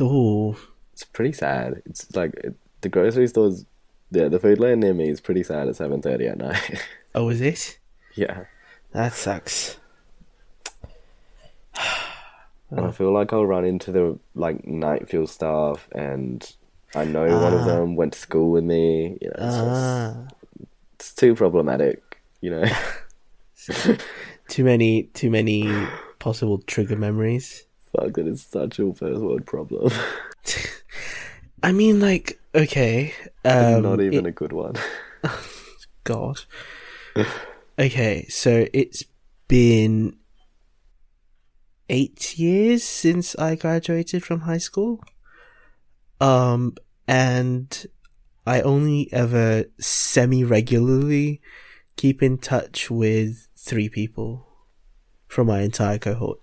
Ooh. 0.00 0.56
It's 0.92 1.04
pretty 1.04 1.32
sad. 1.32 1.82
It's 1.86 2.14
like 2.16 2.34
it, 2.42 2.54
the 2.80 2.88
grocery 2.88 3.26
stores. 3.28 3.64
Yeah, 4.10 4.28
the 4.28 4.38
Foodland 4.38 4.78
near 4.78 4.92
me 4.94 5.08
is 5.08 5.20
pretty 5.20 5.42
sad 5.42 5.68
at 5.68 5.76
seven 5.76 6.02
thirty 6.02 6.26
at 6.26 6.38
night. 6.38 6.82
Oh, 7.14 7.28
is 7.28 7.40
it? 7.42 7.78
yeah, 8.14 8.44
That 8.92 9.12
sucks. 9.14 9.76
and 12.70 12.80
I 12.80 12.90
feel 12.90 13.12
like 13.12 13.32
I'll 13.32 13.46
run 13.46 13.64
into 13.64 13.92
the 13.92 14.18
like 14.34 14.66
night 14.66 15.08
fill 15.08 15.26
staff, 15.26 15.88
and 15.92 16.44
I 16.94 17.04
know 17.04 17.24
one 17.26 17.54
of 17.54 17.60
Ah. 17.62 17.64
them 17.66 17.96
went 17.96 18.12
to 18.14 18.18
school 18.18 18.50
with 18.50 18.64
me. 18.64 19.18
You 19.20 19.28
know, 19.28 19.34
it's, 19.38 19.56
just, 19.56 19.86
Ah. 19.86 20.28
it's 20.94 21.14
too 21.14 21.34
problematic. 21.34 22.02
You 22.40 22.50
know. 22.50 22.64
Too 24.48 24.64
many 24.64 25.04
too 25.14 25.30
many 25.30 25.70
possible 26.18 26.58
trigger 26.58 26.96
memories. 26.96 27.64
Fuck, 27.96 28.14
that 28.14 28.26
is 28.26 28.42
such 28.42 28.78
a 28.80 28.92
first 28.92 29.20
world 29.20 29.46
problem. 29.46 29.90
I 31.62 31.70
mean 31.72 32.00
like 32.00 32.38
okay. 32.54 33.14
Um 33.44 33.82
Not 33.82 34.00
even 34.00 34.26
it- 34.26 34.30
a 34.30 34.32
good 34.32 34.52
one. 34.52 34.74
God. 36.04 36.40
Okay, 37.78 38.26
so 38.28 38.66
it's 38.72 39.04
been 39.48 40.16
eight 41.88 42.38
years 42.38 42.82
since 42.82 43.36
I 43.36 43.54
graduated 43.54 44.24
from 44.24 44.40
high 44.40 44.58
school. 44.58 45.00
Um, 46.20 46.76
and 47.06 47.86
I 48.46 48.60
only 48.60 49.12
ever 49.12 49.64
semi 49.78 50.44
regularly 50.44 51.40
keep 51.96 52.22
in 52.22 52.38
touch 52.38 52.90
with 52.90 53.48
three 53.56 53.88
people 53.88 54.46
from 55.26 55.48
my 55.48 55.60
entire 55.60 55.98
cohort. 55.98 56.40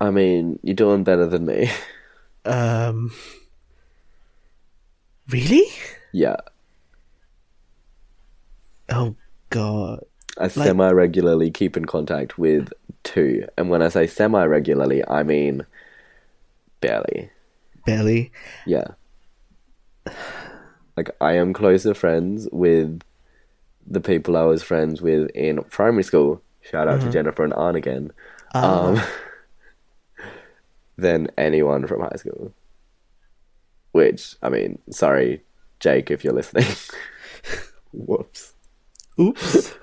I 0.00 0.10
mean, 0.10 0.58
you're 0.62 0.74
doing 0.74 1.04
better 1.04 1.26
than 1.26 1.46
me. 1.46 1.70
Um, 2.46 3.10
really? 5.30 5.64
yeah. 6.12 6.36
Oh, 8.90 9.16
God. 9.48 10.04
I 10.38 10.48
semi 10.48 10.90
regularly 10.90 11.50
keep 11.50 11.76
in 11.76 11.84
contact 11.84 12.38
with 12.38 12.72
two. 13.02 13.46
And 13.56 13.70
when 13.70 13.82
I 13.82 13.88
say 13.88 14.06
semi 14.06 14.44
regularly, 14.44 15.06
I 15.08 15.22
mean 15.22 15.64
barely. 16.80 17.30
Barely. 17.86 18.32
Yeah. 18.66 18.88
Like, 20.96 21.10
I 21.20 21.32
am 21.32 21.52
closer 21.52 21.94
friends 21.94 22.48
with 22.52 23.00
the 23.86 24.00
people 24.00 24.36
I 24.36 24.42
was 24.42 24.62
friends 24.62 25.02
with 25.02 25.30
in 25.30 25.62
primary 25.64 26.02
school. 26.02 26.42
Shout 26.62 26.88
out 26.88 27.00
to 27.02 27.10
Jennifer 27.10 27.44
and 27.44 27.52
Arn 27.54 27.76
again. 27.76 28.10
Um, 28.54 29.00
than 30.96 31.28
anyone 31.36 31.86
from 31.86 32.00
high 32.00 32.16
school. 32.16 32.52
Which, 33.92 34.36
I 34.42 34.48
mean, 34.48 34.78
sorry, 34.90 35.42
Jake, 35.80 36.10
if 36.10 36.24
you're 36.24 36.32
listening. 36.32 36.66
Whoops. 37.92 38.54
Oops. 39.18 39.74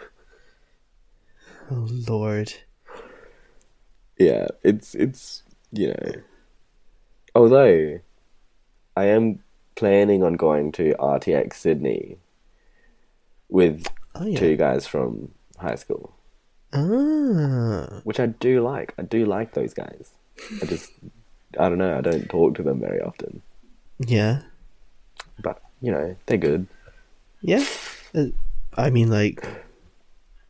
Oh, 1.72 1.88
Lord. 2.08 2.54
yeah, 4.18 4.48
it's 4.64 4.94
it's 4.96 5.44
you 5.72 5.88
know. 5.90 6.12
Although, 7.34 8.00
I 8.98 9.06
am 9.06 9.40
planning 9.76 10.22
on 10.22 10.34
going 10.34 10.72
to 10.74 10.94
RTX 11.00 11.54
Sydney 11.54 12.18
with 13.50 13.88
Oh, 14.14 14.26
yeah. 14.26 14.38
two 14.38 14.58
guys 14.58 14.86
from 14.86 15.32
high 15.58 15.76
school, 15.76 16.14
Ah. 16.74 18.02
which 18.04 18.20
I 18.20 18.26
do 18.28 18.62
like. 18.62 18.94
I 18.98 19.04
do 19.04 19.26
like 19.26 19.54
those 19.54 19.74
guys. 19.74 20.12
I 20.62 20.66
just, 20.66 20.92
I 21.58 21.70
don't 21.70 21.78
know. 21.78 21.98
I 21.98 22.02
don't 22.02 22.28
talk 22.30 22.56
to 22.56 22.64
them 22.64 22.82
very 22.82 23.00
often, 23.02 23.42
Yeah. 24.00 24.42
but 25.42 25.62
you 25.82 25.92
know, 25.94 26.16
they're 26.26 26.38
good. 26.38 26.68
Yeah. 27.42 27.66
Uh, 28.14 28.26
I 28.76 28.90
mean, 28.90 29.10
like, 29.10 29.48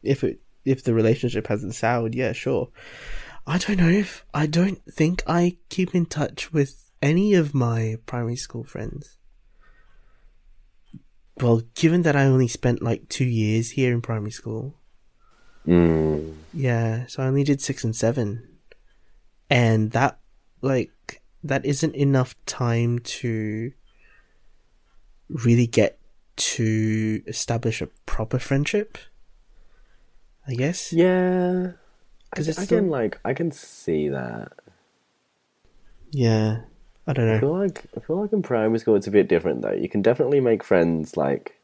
if 0.01 0.23
it 0.23 0.39
if 0.65 0.83
the 0.83 0.93
relationship 0.93 1.47
hasn't 1.47 1.75
soured, 1.75 2.15
yeah, 2.15 2.31
sure. 2.31 2.69
I 3.47 3.57
don't 3.57 3.77
know 3.77 3.89
if 3.89 4.25
I 4.33 4.45
don't 4.45 4.81
think 4.85 5.23
I 5.27 5.57
keep 5.69 5.95
in 5.95 6.05
touch 6.05 6.53
with 6.53 6.91
any 7.01 7.33
of 7.33 7.53
my 7.53 7.97
primary 8.05 8.35
school 8.35 8.63
friends. 8.63 9.17
Well, 11.37 11.63
given 11.73 12.03
that 12.03 12.15
I 12.15 12.25
only 12.25 12.47
spent 12.47 12.83
like 12.83 13.09
two 13.09 13.25
years 13.25 13.71
here 13.71 13.91
in 13.91 14.01
primary 14.01 14.31
school, 14.31 14.75
Mm, 15.67 16.35
yeah, 16.53 17.05
so 17.07 17.21
I 17.21 17.27
only 17.27 17.43
did 17.43 17.61
six 17.61 17.83
and 17.83 17.95
seven, 17.95 18.47
and 19.49 19.91
that 19.91 20.19
like 20.61 21.21
that 21.43 21.65
isn't 21.65 21.95
enough 21.95 22.35
time 22.45 22.99
to 22.99 23.71
really 25.29 25.67
get 25.67 25.99
to 26.35 27.21
establish 27.27 27.81
a 27.81 27.87
proper 28.05 28.39
friendship. 28.39 28.97
I 30.51 30.55
guess. 30.55 30.91
yeah, 30.91 31.71
I, 32.31 32.35
'Cause 32.35 32.47
it's 32.49 32.59
I 32.59 32.65
still- 32.65 32.79
can 32.79 32.89
like 32.89 33.19
I 33.23 33.33
can 33.33 33.51
see 33.51 34.09
that. 34.09 34.51
Yeah, 36.11 36.61
I 37.07 37.13
don't 37.13 37.25
know. 37.27 37.35
I 37.35 37.39
feel 37.39 37.57
like 37.57 37.85
I 37.95 37.99
feel 38.01 38.21
like 38.21 38.33
in 38.33 38.41
primary 38.41 38.79
school 38.79 38.95
it's 38.95 39.07
a 39.07 39.11
bit 39.11 39.29
different 39.29 39.61
though. 39.61 39.71
You 39.71 39.87
can 39.87 40.01
definitely 40.01 40.41
make 40.41 40.63
friends 40.63 41.15
like 41.15 41.57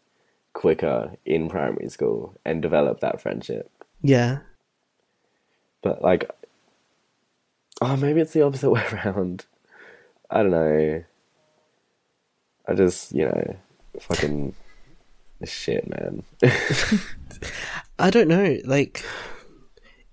quicker 0.54 1.12
in 1.26 1.50
primary 1.50 1.90
school 1.90 2.34
and 2.46 2.62
develop 2.62 3.02
that 3.02 3.20
friendship. 3.22 3.70
Yeah, 4.02 4.40
But 5.82 6.02
like, 6.02 6.30
oh, 7.82 7.98
maybe 7.98 8.22
it's 8.22 8.34
the 8.34 8.44
opposite 8.44 8.70
way 8.76 8.84
around. 8.94 9.46
I 10.30 10.44
don't 10.44 10.52
know. 10.52 11.04
I 12.68 12.74
just 12.74 13.12
you 13.14 13.26
know, 13.26 13.56
fucking 14.00 14.54
shit, 15.44 15.88
man. 15.90 16.24
I 18.00 18.10
don't 18.10 18.28
know. 18.28 18.58
Like, 18.66 19.04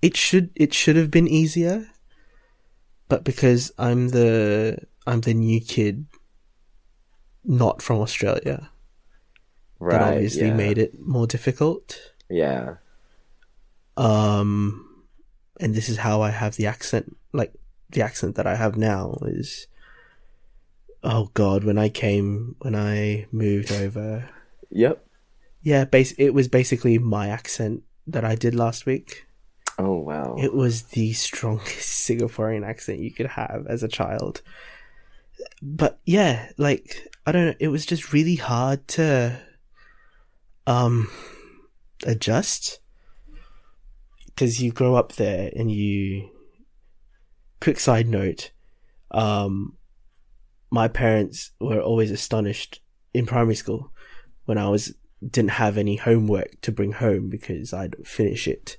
it 0.01 0.17
should 0.17 0.49
it 0.55 0.73
should 0.73 0.95
have 0.95 1.11
been 1.11 1.27
easier, 1.27 1.87
but 3.07 3.23
because 3.23 3.71
I'm 3.77 4.09
the 4.09 4.79
I'm 5.05 5.21
the 5.21 5.33
new 5.33 5.61
kid, 5.61 6.05
not 7.43 7.81
from 7.81 7.99
Australia, 7.99 8.71
right? 9.79 9.99
that 9.99 10.13
obviously 10.13 10.47
yeah. 10.47 10.53
made 10.53 10.77
it 10.77 10.99
more 10.99 11.27
difficult. 11.27 12.13
Yeah. 12.29 12.75
Um, 13.97 15.05
and 15.59 15.73
this 15.73 15.87
is 15.87 15.97
how 15.97 16.21
I 16.21 16.31
have 16.31 16.55
the 16.55 16.67
accent, 16.67 17.15
like 17.31 17.53
the 17.89 18.01
accent 18.01 18.35
that 18.35 18.47
I 18.47 18.55
have 18.55 18.77
now 18.77 19.17
is. 19.21 19.67
Oh 21.03 21.29
God! 21.35 21.63
When 21.63 21.77
I 21.77 21.89
came, 21.89 22.55
when 22.59 22.75
I 22.75 23.27
moved 23.31 23.71
over, 23.71 24.27
Yep. 24.71 25.04
Yeah, 25.65 25.83
base 25.83 26.11
it 26.19 26.29
was 26.29 26.47
basically 26.47 26.99
my 26.99 27.27
accent 27.27 27.81
that 28.05 28.23
I 28.23 28.35
did 28.35 28.53
last 28.53 28.85
week. 28.85 29.25
Oh 29.79 29.95
wow. 29.95 30.35
It 30.37 30.53
was 30.53 30.83
the 30.83 31.11
strongest 31.13 32.07
Singaporean 32.07 32.63
accent 32.63 32.99
you 32.99 33.11
could 33.11 33.25
have 33.25 33.65
as 33.67 33.81
a 33.81 33.87
child. 33.87 34.43
But 35.63 35.99
yeah, 36.05 36.51
like 36.59 37.09
I 37.25 37.31
don't 37.31 37.47
know, 37.47 37.55
it 37.59 37.69
was 37.69 37.83
just 37.83 38.13
really 38.13 38.35
hard 38.35 38.87
to 38.89 39.41
um 40.67 41.09
adjust 42.05 42.79
because 44.27 44.61
you 44.61 44.71
grow 44.71 44.93
up 44.93 45.13
there 45.13 45.51
and 45.55 45.71
you 45.71 46.29
quick 47.59 47.79
side 47.79 48.07
note 48.07 48.51
um 49.11 49.77
my 50.69 50.87
parents 50.87 51.51
were 51.59 51.79
always 51.81 52.11
astonished 52.11 52.81
in 53.15 53.25
primary 53.25 53.55
school 53.55 53.91
when 54.45 54.57
I 54.59 54.67
was 54.69 54.93
didn't 55.29 55.51
have 55.51 55.77
any 55.77 55.95
homework 55.95 56.61
to 56.61 56.71
bring 56.71 56.93
home 56.93 57.29
because 57.29 57.73
I'd 57.73 57.95
finish 58.05 58.47
it. 58.47 58.77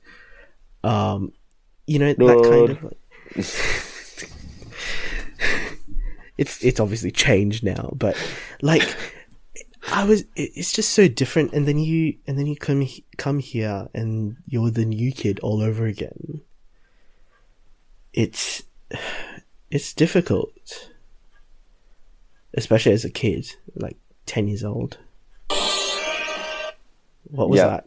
Um, 0.84 1.32
you 1.86 1.99
know 1.99 2.12
that 2.12 2.18
kind 2.18 2.70
of. 2.70 2.82
Like, 2.82 2.99
it's 6.38 6.62
it's 6.64 6.80
obviously 6.80 7.11
changed 7.11 7.64
now, 7.64 7.90
but 7.94 8.16
like 8.62 8.97
I 9.92 10.05
was, 10.05 10.24
it's 10.34 10.72
just 10.72 10.92
so 10.92 11.09
different. 11.09 11.53
And 11.53 11.66
then 11.66 11.78
you 11.78 12.16
and 12.26 12.38
then 12.38 12.47
you 12.47 12.57
come 12.57 12.86
come 13.16 13.38
here 13.38 13.88
and 13.94 14.36
you're 14.47 14.70
the 14.70 14.84
new 14.84 15.12
kid 15.12 15.38
all 15.40 15.62
over 15.62 15.86
again. 15.86 16.42
It's 18.12 18.64
it's 19.70 19.94
difficult, 19.94 20.90
especially 22.55 22.92
as 22.92 23.05
a 23.05 23.11
kid, 23.11 23.55
like 23.74 23.97
ten 24.26 24.49
years 24.49 24.64
old. 24.64 24.99
What 27.30 27.50
was 27.50 27.58
Yeah. 27.58 27.80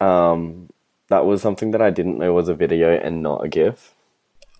that? 0.00 0.06
Um, 0.06 0.70
that 1.08 1.26
was 1.26 1.42
something 1.42 1.72
that 1.72 1.82
I 1.82 1.90
didn't 1.90 2.18
know 2.18 2.32
was 2.32 2.48
a 2.48 2.54
video 2.54 2.96
and 2.96 3.22
not 3.22 3.44
a 3.44 3.48
GIF. 3.48 3.94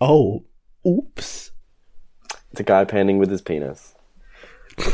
Oh, 0.01 0.43
oops. 0.87 1.53
It's 2.51 2.61
a 2.61 2.65
guy 2.65 2.85
painting 2.85 3.19
with 3.19 3.31
his 3.31 3.43
penis. 3.43 3.95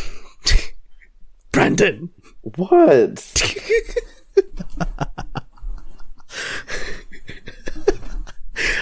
Brandon. 1.53 2.11
What? 2.57 3.43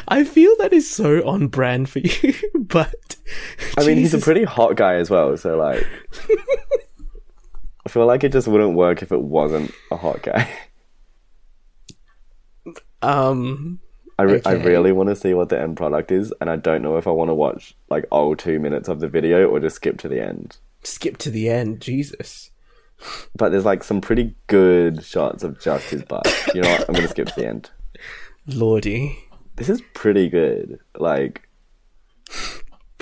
I 0.09 0.25
feel 0.25 0.55
that 0.59 0.73
is 0.73 0.91
so 0.91 1.27
on 1.27 1.49
brand 1.49 1.89
for 1.89 2.01
you, 2.01 2.35
but 2.55 3.17
I 3.79 3.87
mean, 3.87 3.97
he's 3.97 4.13
a 4.15 4.19
pretty 4.19 4.45
hot 4.45 4.77
guy 4.77 4.97
as 4.97 5.09
well, 5.09 5.37
so 5.39 5.57
like, 5.57 5.87
feel 7.93 8.07
like 8.07 8.25
it 8.25 8.33
just 8.33 8.49
wouldn't 8.49 8.75
work 8.75 9.03
if 9.03 9.13
it 9.13 9.21
wasn't 9.21 9.71
a 9.91 9.97
hot 9.97 10.23
guy. 10.23 10.49
um 13.03 13.81
I, 14.19 14.25
re- 14.25 14.43
I 14.45 14.53
really 14.53 14.93
want 14.93 15.09
to 15.09 15.17
see 15.17 15.35
what 15.35 15.49
the 15.49 15.61
end 15.61 15.77
product 15.77 16.13
is, 16.13 16.33
and 16.41 16.49
I 16.49 16.57
don't 16.57 16.83
know 16.83 16.97
if 16.97 17.07
I 17.07 17.11
want 17.11 17.31
to 17.31 17.35
watch 17.35 17.75
like 17.91 18.05
all 18.11 18.37
two 18.37 18.61
minutes 18.61 18.89
of 18.89 19.01
the 19.01 19.09
video 19.09 19.49
or 19.49 19.59
just 19.59 19.77
skip 19.77 19.99
to 19.99 20.09
the 20.09 20.21
end. 20.21 20.59
skip 20.85 21.17
to 21.19 21.31
the 21.31 21.49
end. 21.49 21.81
Jesus. 21.81 22.51
But 23.35 23.51
there's 23.51 23.65
like 23.65 23.83
some 23.83 24.01
pretty 24.01 24.37
good 24.47 25.05
shots 25.05 25.43
of 25.43 25.61
just 25.61 25.91
his 25.91 26.05
butt. 26.05 26.29
You 26.55 26.63
know 26.63 26.71
what? 26.71 26.89
I'm 26.89 26.95
gonna 26.95 27.09
skip 27.09 27.29
to 27.29 27.35
the 27.35 27.49
end. 27.49 27.71
Lordy. 28.47 29.19
This 29.57 29.69
is 29.69 29.83
pretty 29.93 30.29
good. 30.29 30.79
Like, 30.97 31.49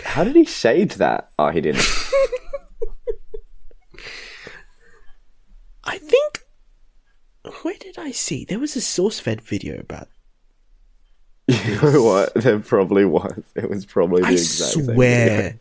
how 0.02 0.24
did 0.24 0.36
he 0.36 0.44
shade 0.44 0.92
that? 0.92 1.30
Oh, 1.38 1.50
he 1.50 1.60
didn't. 1.60 1.84
I 5.90 5.98
think 5.98 6.46
where 7.62 7.74
did 7.80 7.98
I 7.98 8.12
see? 8.12 8.44
There 8.44 8.60
was 8.60 8.76
a 8.76 8.80
SourceFed 8.80 9.40
video 9.40 9.80
about 9.80 10.08
You 11.48 11.80
know 11.82 12.02
what? 12.04 12.34
There 12.34 12.60
probably 12.60 13.04
was. 13.04 13.42
It 13.56 13.68
was 13.68 13.84
probably 13.84 14.22
the 14.22 14.28
I 14.28 14.32
exact 14.32 14.72
same 14.72 14.86
video. 14.86 14.94
swear 14.94 15.58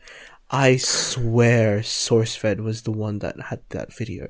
I 0.51 0.77
swear 0.77 1.80
SourceFed 1.80 2.59
was 2.59 2.84
the 2.84 2.91
one 2.91 3.19
that 3.19 3.39
had 3.41 3.61
that 3.69 3.95
video. 3.95 4.27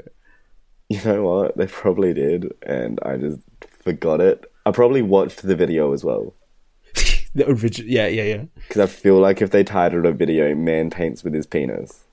You 0.88 1.04
know 1.04 1.24
what? 1.24 1.58
They 1.58 1.68
probably 1.68 2.14
did, 2.14 2.54
and 2.64 3.00
I 3.04 3.18
just 3.18 3.39
forgot 3.62 4.22
it. 4.22 4.50
I 4.66 4.72
probably 4.72 5.02
watched 5.02 5.41
the 5.41 5.56
video 5.56 5.93
as 5.93 6.04
well. 6.04 6.34
the 7.36 7.50
original 7.50 7.89
yeah, 7.89 8.08
yeah, 8.08 8.24
yeah. 8.24 8.43
Because 8.56 8.82
I 8.82 8.88
feel 8.88 9.20
like 9.20 9.41
if 9.41 9.52
they 9.52 9.64
titled 9.64 10.06
a 10.06 10.14
video 10.14 10.56
"Man 10.56 10.89
paints 10.89 11.24
with 11.24 11.34
his 11.34 11.45
penis," 11.45 12.06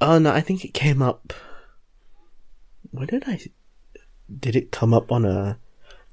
Oh 0.00 0.18
no, 0.18 0.32
I 0.32 0.40
think 0.40 0.64
it 0.64 0.74
came 0.74 1.00
up. 1.00 1.32
When 2.92 3.06
did 3.06 3.24
I? 3.26 3.40
Did 4.38 4.54
it 4.54 4.70
come 4.70 4.94
up 4.94 5.10
on 5.10 5.24
a? 5.24 5.58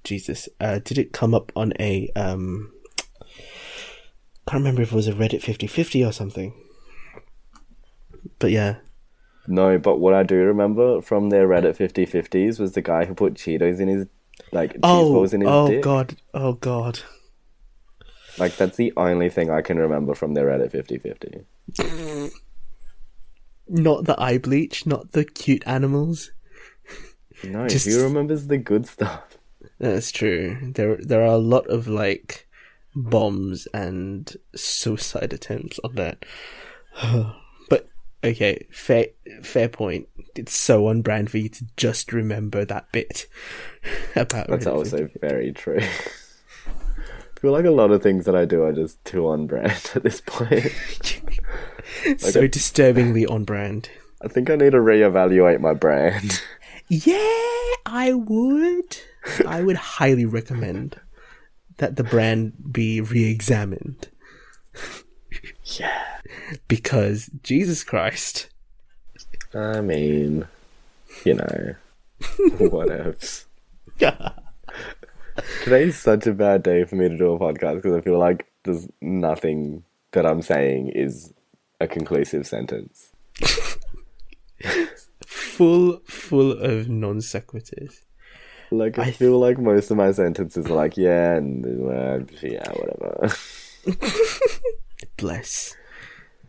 Jesus, 0.03 0.49
uh, 0.59 0.79
did 0.79 0.97
it 0.97 1.13
come 1.13 1.33
up 1.33 1.51
on 1.55 1.73
a? 1.79 2.09
Um, 2.15 2.71
can't 4.47 4.61
remember 4.61 4.81
if 4.81 4.91
it 4.91 4.95
was 4.95 5.07
a 5.07 5.13
Reddit 5.13 5.43
50-50 5.43 6.07
or 6.07 6.11
something. 6.11 6.53
But 8.39 8.51
yeah, 8.51 8.77
no. 9.47 9.77
But 9.77 9.97
what 9.99 10.13
I 10.13 10.23
do 10.23 10.35
remember 10.37 11.01
from 11.01 11.29
their 11.29 11.47
Reddit 11.47 11.77
50-50s 11.77 12.59
was 12.59 12.71
the 12.71 12.81
guy 12.81 13.05
who 13.05 13.13
put 13.13 13.35
Cheetos 13.35 13.79
in 13.79 13.89
his 13.89 14.07
like 14.51 14.77
oh, 14.81 15.13
balls 15.13 15.33
in 15.33 15.41
his 15.41 15.49
oh 15.49 15.67
dick. 15.67 15.83
god, 15.83 16.15
oh 16.33 16.53
god. 16.53 17.01
Like 18.37 18.55
that's 18.55 18.77
the 18.77 18.93
only 18.95 19.29
thing 19.29 19.49
I 19.49 19.61
can 19.61 19.77
remember 19.77 20.15
from 20.15 20.33
their 20.33 20.45
Reddit 20.45 20.71
50-50. 20.71 22.31
Not 23.67 24.05
the 24.05 24.19
eye 24.19 24.37
bleach, 24.37 24.85
not 24.85 25.11
the 25.11 25.25
cute 25.25 25.63
animals. 25.67 26.31
No, 27.43 27.67
Just- 27.67 27.87
who 27.87 28.03
remembers 28.03 28.47
the 28.47 28.57
good 28.57 28.85
stuff? 28.87 29.37
That's 29.79 30.11
true. 30.11 30.57
There, 30.75 30.97
there 30.97 31.21
are 31.21 31.35
a 31.35 31.37
lot 31.37 31.67
of 31.67 31.87
like 31.87 32.47
bombs 32.95 33.65
and 33.73 34.35
suicide 34.55 35.31
attempts 35.33 35.79
on 35.83 35.95
that. 35.95 36.25
but 37.69 37.87
okay, 38.23 38.65
fair, 38.71 39.07
fair 39.41 39.69
point. 39.69 40.07
It's 40.35 40.53
so 40.53 40.87
on 40.87 41.01
brand 41.01 41.29
for 41.31 41.37
you 41.37 41.49
to 41.49 41.65
just 41.77 42.11
remember 42.13 42.65
that 42.65 42.91
bit 42.91 43.27
about. 44.15 44.47
That's 44.47 44.67
also 44.67 45.09
very 45.21 45.51
true. 45.53 45.79
I 45.81 47.39
feel 47.39 47.51
like 47.51 47.65
a 47.65 47.71
lot 47.71 47.91
of 47.91 48.03
things 48.03 48.25
that 48.25 48.35
I 48.35 48.45
do 48.45 48.63
are 48.63 48.73
just 48.73 49.03
too 49.05 49.27
on 49.27 49.47
brand 49.47 49.91
at 49.95 50.03
this 50.03 50.21
point. 50.25 50.71
so 52.17 52.47
disturbingly 52.47 53.25
on 53.25 53.45
brand. 53.45 53.89
I 54.21 54.27
think 54.27 54.49
I 54.49 54.55
need 54.57 54.71
to 54.71 54.77
reevaluate 54.79 55.61
my 55.61 55.73
brand. 55.73 56.41
Yeah, 56.89 57.75
I 57.85 58.13
would. 58.13 58.97
I 59.47 59.61
would 59.61 59.75
highly 59.75 60.25
recommend 60.25 60.99
that 61.77 61.95
the 61.95 62.03
brand 62.03 62.53
be 62.71 62.99
re-examined 62.99 64.09
Yeah. 65.63 66.03
because 66.67 67.29
Jesus 67.43 67.83
Christ. 67.83 68.49
I 69.53 69.81
mean, 69.81 70.47
you 71.23 71.35
know, 71.35 71.75
what 72.57 72.91
else? 72.91 73.45
Today's 75.63 75.97
such 75.97 76.27
a 76.27 76.33
bad 76.33 76.63
day 76.63 76.83
for 76.83 76.95
me 76.95 77.07
to 77.09 77.17
do 77.17 77.31
a 77.33 77.39
podcast 77.39 77.75
because 77.75 77.95
I 77.95 78.01
feel 78.01 78.17
like 78.19 78.45
there's 78.63 78.87
nothing 79.01 79.83
that 80.11 80.25
I'm 80.25 80.41
saying 80.41 80.89
is 80.89 81.33
a 81.79 81.87
conclusive 81.87 82.45
sentence. 82.45 83.09
Full, 85.59 85.99
full 86.07 86.53
of 86.53 86.87
non 86.87 87.17
sequiturs. 87.17 87.99
Like, 88.71 88.97
I, 88.97 89.03
I- 89.07 89.11
feel 89.11 89.37
like 89.39 89.57
most 89.57 89.91
of 89.91 89.97
my 89.97 90.11
sentences 90.13 90.65
are 90.67 90.73
like, 90.73 90.95
yeah, 90.95 91.33
and 91.35 91.65
uh, 91.65 92.19
yeah, 92.41 92.71
whatever. 92.71 93.35
Bless. 95.17 95.75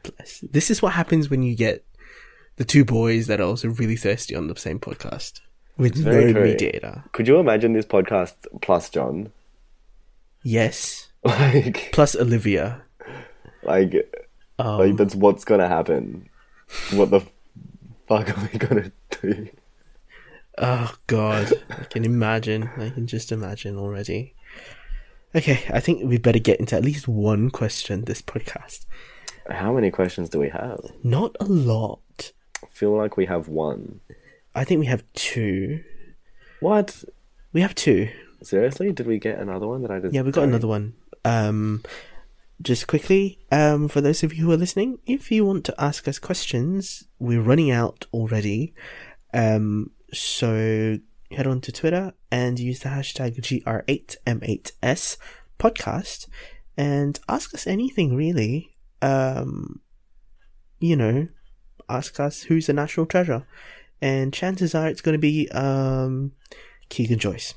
Bless. 0.03 0.41
This 0.41 0.71
is 0.71 0.81
what 0.83 0.93
happens 0.93 1.29
when 1.29 1.43
you 1.43 1.55
get 1.57 1.85
the 2.57 2.65
two 2.65 2.85
boys 2.85 3.27
that 3.27 3.41
are 3.41 3.45
also 3.49 3.69
really 3.69 3.97
thirsty 3.97 4.35
on 4.37 4.47
the 4.47 4.57
same 4.57 4.79
podcast 4.79 5.41
with 5.77 5.97
very 5.97 6.27
no 6.27 6.33
true. 6.41 6.45
mediator. 6.51 7.05
Could 7.13 7.27
you 7.27 7.39
imagine 7.39 7.73
this 7.73 7.87
podcast 7.87 8.35
plus 8.63 8.89
John? 8.91 9.33
Yes. 10.43 11.07
Like, 11.25 11.91
Plus 11.93 12.17
Olivia. 12.17 12.81
like, 13.63 13.93
Um, 14.59 14.79
like 14.79 14.97
that's 14.97 15.15
what's 15.15 15.45
gonna 15.45 15.69
happen. 15.69 16.31
What 16.93 17.11
the 17.11 17.21
fuck 18.11 18.37
are 18.37 18.49
we 18.53 18.59
gonna 18.59 18.91
do? 19.23 19.49
Oh 20.59 20.93
God, 21.07 21.53
I 21.71 21.85
can 21.85 22.05
imagine. 22.05 22.69
I 22.77 22.91
can 22.91 23.07
just 23.07 23.31
imagine 23.31 23.79
already. 23.79 24.35
Okay, 25.33 25.63
I 25.73 25.79
think 25.79 26.03
we 26.05 26.19
better 26.19 26.41
get 26.41 26.59
into 26.59 26.75
at 26.75 26.85
least 26.85 27.07
one 27.07 27.51
question 27.51 28.05
this 28.05 28.21
podcast. 28.21 28.87
How 29.49 29.73
many 29.73 29.93
questions 29.93 30.29
do 30.29 30.41
we 30.41 30.49
have? 30.49 30.81
Not 31.05 31.37
a 31.39 31.45
lot. 31.45 32.33
I 32.65 32.67
feel 32.73 32.97
like 32.97 33.17
we 33.17 33.27
have 33.27 33.47
one. 33.47 34.01
I 34.57 34.65
think 34.65 34.81
we 34.81 34.87
have 34.87 35.05
two. 35.15 35.85
What? 36.59 37.05
We 37.53 37.61
have 37.61 37.77
two. 37.77 38.09
Seriously? 38.43 38.91
Did 38.91 39.07
we 39.07 39.21
get 39.21 39.39
another 39.39 39.69
one 39.69 39.83
that 39.83 39.93
I 39.93 40.01
didn't? 40.01 40.15
Yeah, 40.15 40.23
we 40.23 40.33
got 40.33 40.45
another 40.45 40.67
one. 40.67 40.95
Um, 41.25 41.85
just 42.63 42.87
quickly, 42.87 43.39
um, 43.51 43.89
for 43.89 44.01
those 44.01 44.23
of 44.23 44.35
you 44.35 44.45
who 44.45 44.53
are 44.53 44.57
listening, 44.57 44.99
if 45.07 45.31
you 45.31 45.45
want 45.45 45.65
to 45.65 45.75
ask 45.79 46.07
us 46.07 46.19
questions, 46.19 47.05
we're 47.19 47.41
running 47.41 47.71
out 47.71 48.07
already. 48.13 48.75
Um, 49.33 49.91
so 50.13 50.99
head 51.31 51.47
on 51.47 51.61
to 51.63 51.73
Twitter 51.73 52.13
and 52.31 52.59
use 52.59 52.81
the 52.81 52.91
hashtag 52.91 53.41
GR8M8S 53.41 55.17
podcast 55.59 56.29
and 56.77 57.19
ask 57.29 57.55
us 57.55 57.67
anything 57.67 58.15
really. 58.15 58.77
Um, 59.01 59.81
you 60.81 60.97
know, 60.97 61.29
ask 61.89 62.21
us 62.21 62.43
who's 62.43 62.69
a 62.69 62.73
national 62.73 63.07
treasure, 63.07 63.47
and 64.03 64.33
chances 64.33 64.75
are 64.75 64.89
it's 64.89 65.01
going 65.01 65.15
to 65.15 65.19
be 65.19 65.49
um 65.51 66.33
Keegan 66.89 67.19
Joyce. 67.19 67.55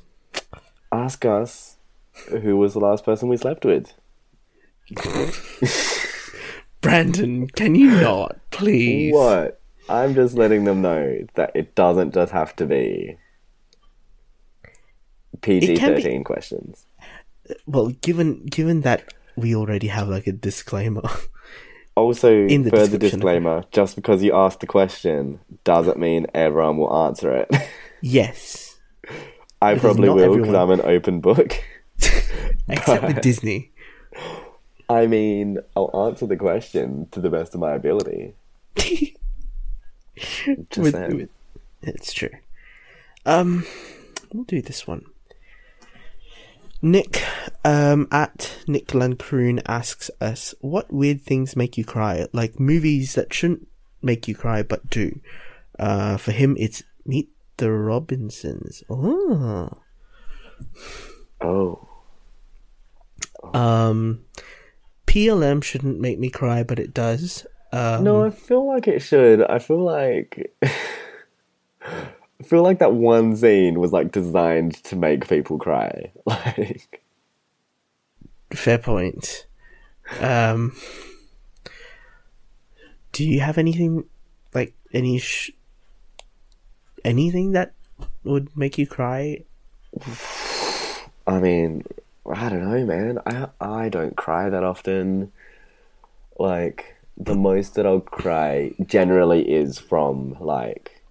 Ask 0.92 1.24
us 1.24 1.76
who 2.28 2.56
was 2.56 2.72
the 2.72 2.80
last 2.80 3.04
person 3.04 3.28
we 3.28 3.36
slept 3.36 3.64
with. 3.64 3.92
Brandon, 6.80 7.46
can 7.48 7.74
you 7.74 7.90
not, 8.00 8.38
please? 8.50 9.12
What? 9.14 9.60
I'm 9.88 10.14
just 10.14 10.34
letting 10.34 10.64
them 10.64 10.82
know 10.82 11.18
that 11.34 11.52
it 11.54 11.74
doesn't 11.74 12.14
just 12.14 12.32
have 12.32 12.54
to 12.56 12.66
be 12.66 13.16
PG 15.42 15.76
can 15.76 15.94
be- 15.94 16.02
thirteen 16.02 16.24
questions. 16.24 16.86
Well, 17.66 17.88
given 17.88 18.44
given 18.46 18.80
that 18.82 19.12
we 19.36 19.54
already 19.54 19.88
have 19.88 20.08
like 20.08 20.26
a 20.26 20.32
disclaimer. 20.32 21.02
Also, 21.96 22.28
In 22.48 22.62
the 22.64 22.70
further 22.70 22.98
disclaimer: 22.98 23.62
just 23.70 23.94
because 23.94 24.20
you 24.20 24.34
ask 24.34 24.58
the 24.58 24.66
question 24.66 25.38
doesn't 25.62 25.96
mean 25.96 26.26
everyone 26.34 26.76
will 26.76 26.92
answer 26.92 27.32
it. 27.32 27.48
yes, 28.02 28.80
I 29.62 29.74
Because 29.74 29.94
probably 29.94 30.08
will 30.08 30.16
because 30.16 30.48
everyone- 30.48 30.56
I'm 30.56 30.70
an 30.72 30.80
open 30.84 31.20
book. 31.20 31.62
except 32.68 33.04
with 33.04 33.20
Disney. 33.20 33.70
I 34.88 35.06
mean, 35.06 35.58
I'll 35.76 36.06
answer 36.08 36.26
the 36.26 36.36
question 36.36 37.08
to 37.12 37.20
the 37.20 37.30
best 37.30 37.54
of 37.54 37.60
my 37.60 37.72
ability. 37.72 38.34
Just 38.76 39.16
With- 40.78 40.94
with- 41.12 41.28
it's 41.82 42.12
true. 42.12 42.30
Um, 43.26 43.66
we'll 44.32 44.44
do 44.44 44.62
this 44.62 44.86
one. 44.86 45.04
Nick, 46.82 47.22
um, 47.64 48.08
at 48.12 48.58
Nick 48.66 48.88
Lancroon 48.88 49.60
asks 49.66 50.10
us, 50.20 50.54
"What 50.60 50.92
weird 50.92 51.22
things 51.22 51.56
make 51.56 51.78
you 51.78 51.84
cry? 51.84 52.26
Like 52.32 52.60
movies 52.60 53.14
that 53.14 53.32
shouldn't 53.32 53.66
make 54.02 54.28
you 54.28 54.34
cry 54.34 54.62
but 54.62 54.88
do." 54.90 55.20
Uh, 55.78 56.16
for 56.18 56.32
him, 56.32 56.56
it's 56.58 56.82
Meet 57.06 57.30
the 57.56 57.70
Robinsons. 57.72 58.82
Oh. 58.90 59.70
Oh, 61.40 61.88
Um, 63.52 64.24
PLM 65.06 65.62
shouldn't 65.62 66.00
make 66.00 66.18
me 66.18 66.30
cry, 66.30 66.62
but 66.62 66.78
it 66.78 66.94
does. 66.94 67.46
Um, 67.72 68.04
no, 68.04 68.24
I 68.24 68.30
feel 68.30 68.66
like 68.66 68.86
it 68.86 69.00
should. 69.00 69.42
I 69.42 69.58
feel 69.58 69.82
like 69.82 70.54
I 71.82 72.42
feel 72.44 72.62
like 72.62 72.78
that 72.78 72.94
one 72.94 73.36
scene 73.36 73.80
was 73.80 73.92
like 73.92 74.12
designed 74.12 74.74
to 74.84 74.96
make 74.96 75.28
people 75.28 75.58
cry. 75.58 76.12
Like, 76.26 77.00
Fair 78.52 78.78
point. 78.78 79.46
Um, 80.20 80.76
do 83.12 83.24
you 83.24 83.40
have 83.40 83.58
anything 83.58 84.04
like 84.52 84.74
any 84.92 85.18
sh- 85.18 85.50
anything 87.04 87.52
that 87.52 87.72
would 88.22 88.56
make 88.56 88.78
you 88.78 88.86
cry? 88.86 89.44
I 91.26 91.40
mean, 91.40 91.84
I 92.32 92.48
don't 92.48 92.68
know, 92.68 92.84
man. 92.86 93.18
I 93.26 93.48
I 93.60 93.88
don't 93.88 94.16
cry 94.16 94.48
that 94.48 94.64
often. 94.64 95.32
Like 96.38 96.96
the 97.16 97.34
most 97.34 97.74
that 97.74 97.86
I'll 97.86 98.00
cry 98.00 98.72
generally 98.86 99.42
is 99.52 99.78
from 99.78 100.36
like 100.40 101.02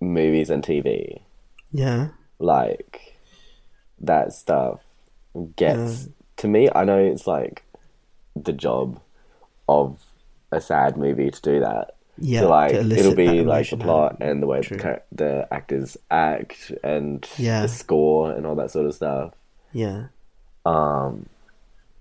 movies 0.00 0.50
and 0.50 0.62
TV. 0.64 1.20
Yeah, 1.72 2.08
Like 2.38 3.16
that 4.00 4.32
stuff 4.32 4.80
gets 5.56 6.08
to 6.38 6.48
me. 6.48 6.68
I 6.74 6.84
know 6.84 6.98
it's 6.98 7.26
like 7.26 7.62
the 8.34 8.52
job 8.52 9.00
of 9.68 10.02
a 10.52 10.60
sad 10.60 10.96
movie 10.96 11.30
to 11.30 11.40
do 11.42 11.60
that. 11.60 11.96
yeah. 12.18 12.40
so 12.40 12.48
like 12.48 12.72
to 12.72 12.80
it'll 12.96 13.14
be 13.14 13.42
like 13.42 13.68
the 13.70 13.76
plot 13.76 14.16
and 14.20 14.42
the 14.42 14.46
way 14.46 14.60
the, 14.62 15.02
the 15.12 15.46
actors 15.52 15.96
act 16.10 16.72
and 16.82 17.26
Yeah. 17.36 17.62
the 17.62 17.68
score 17.68 18.32
and 18.32 18.46
all 18.46 18.54
that 18.56 18.70
sort 18.70 18.86
of 18.86 18.94
stuff. 18.94 19.32
Yeah, 19.72 20.06
Um, 20.64 21.28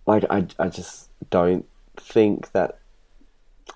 like 0.06 0.24
I, 0.30 0.48
I 0.60 0.70
just 0.70 1.10
don't 1.30 1.66
think 1.98 2.52
that. 2.54 2.80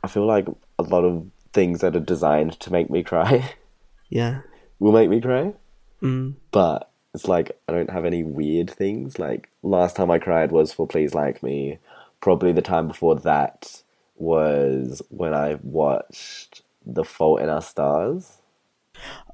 I 0.03 0.07
feel 0.07 0.25
like 0.25 0.47
a 0.77 0.83
lot 0.83 1.03
of 1.03 1.25
things 1.51 1.81
that 1.81 1.95
are 1.95 1.99
designed 1.99 2.59
to 2.61 2.71
make 2.71 2.89
me 2.89 3.03
cry 3.03 3.49
yeah. 4.09 4.41
will 4.79 4.91
make 4.93 5.09
me 5.09 5.19
cry, 5.19 5.53
Mm. 6.01 6.35
but 6.51 6.89
it's 7.13 7.27
like 7.27 7.59
I 7.67 7.73
don't 7.73 7.89
have 7.89 8.05
any 8.05 8.23
weird 8.23 8.69
things. 8.69 9.17
Like 9.19 9.49
last 9.63 9.95
time 9.95 10.11
I 10.11 10.19
cried 10.19 10.51
was 10.51 10.71
for 10.71 10.87
Please 10.87 11.13
Like 11.13 11.41
Me. 11.43 11.79
Probably 12.21 12.51
the 12.53 12.61
time 12.61 12.87
before 12.87 13.15
that 13.15 13.81
was 14.15 15.01
when 15.09 15.33
I 15.33 15.57
watched 15.63 16.61
The 16.85 17.03
Fault 17.03 17.41
in 17.41 17.49
Our 17.49 17.61
Stars. 17.61 18.37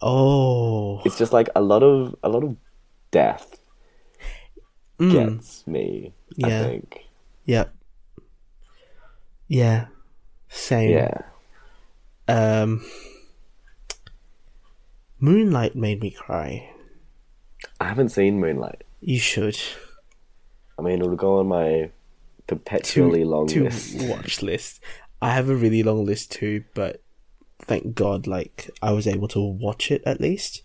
Oh, 0.01 1.01
It's 1.05 1.17
just 1.17 1.33
like 1.33 1.49
a 1.55 1.61
lot 1.61 1.83
of 1.83 2.15
a 2.23 2.29
lot 2.29 2.43
of 2.43 2.55
death 3.11 3.59
Mm. 4.99 5.11
gets 5.37 5.65
me. 5.67 6.13
I 6.43 6.47
Yeah. 6.47 6.63
think. 6.63 6.99
Yep. 7.45 7.75
Yeah. 9.47 9.85
Same. 10.49 10.91
Yeah. 10.91 11.21
Um. 12.27 12.85
Moonlight 15.19 15.75
made 15.75 16.01
me 16.01 16.11
cry. 16.11 16.69
I 17.79 17.85
haven't 17.87 18.09
seen 18.09 18.39
Moonlight. 18.39 18.83
You 19.01 19.19
should. 19.19 19.57
I 20.77 20.81
mean, 20.81 21.01
it'll 21.01 21.15
go 21.15 21.39
on 21.39 21.47
my 21.47 21.89
perpetually 22.47 23.23
long 23.23 23.47
to 23.47 23.63
list. 23.63 23.95
watch 24.09 24.41
list. 24.41 24.81
I 25.21 25.31
have 25.31 25.49
a 25.49 25.55
really 25.55 25.83
long 25.83 26.05
list 26.05 26.31
too, 26.31 26.63
but 26.73 27.01
thank 27.59 27.95
God, 27.95 28.27
like 28.27 28.69
I 28.81 28.91
was 28.91 29.07
able 29.07 29.27
to 29.29 29.39
watch 29.41 29.89
it 29.91 30.03
at 30.05 30.19
least. 30.19 30.61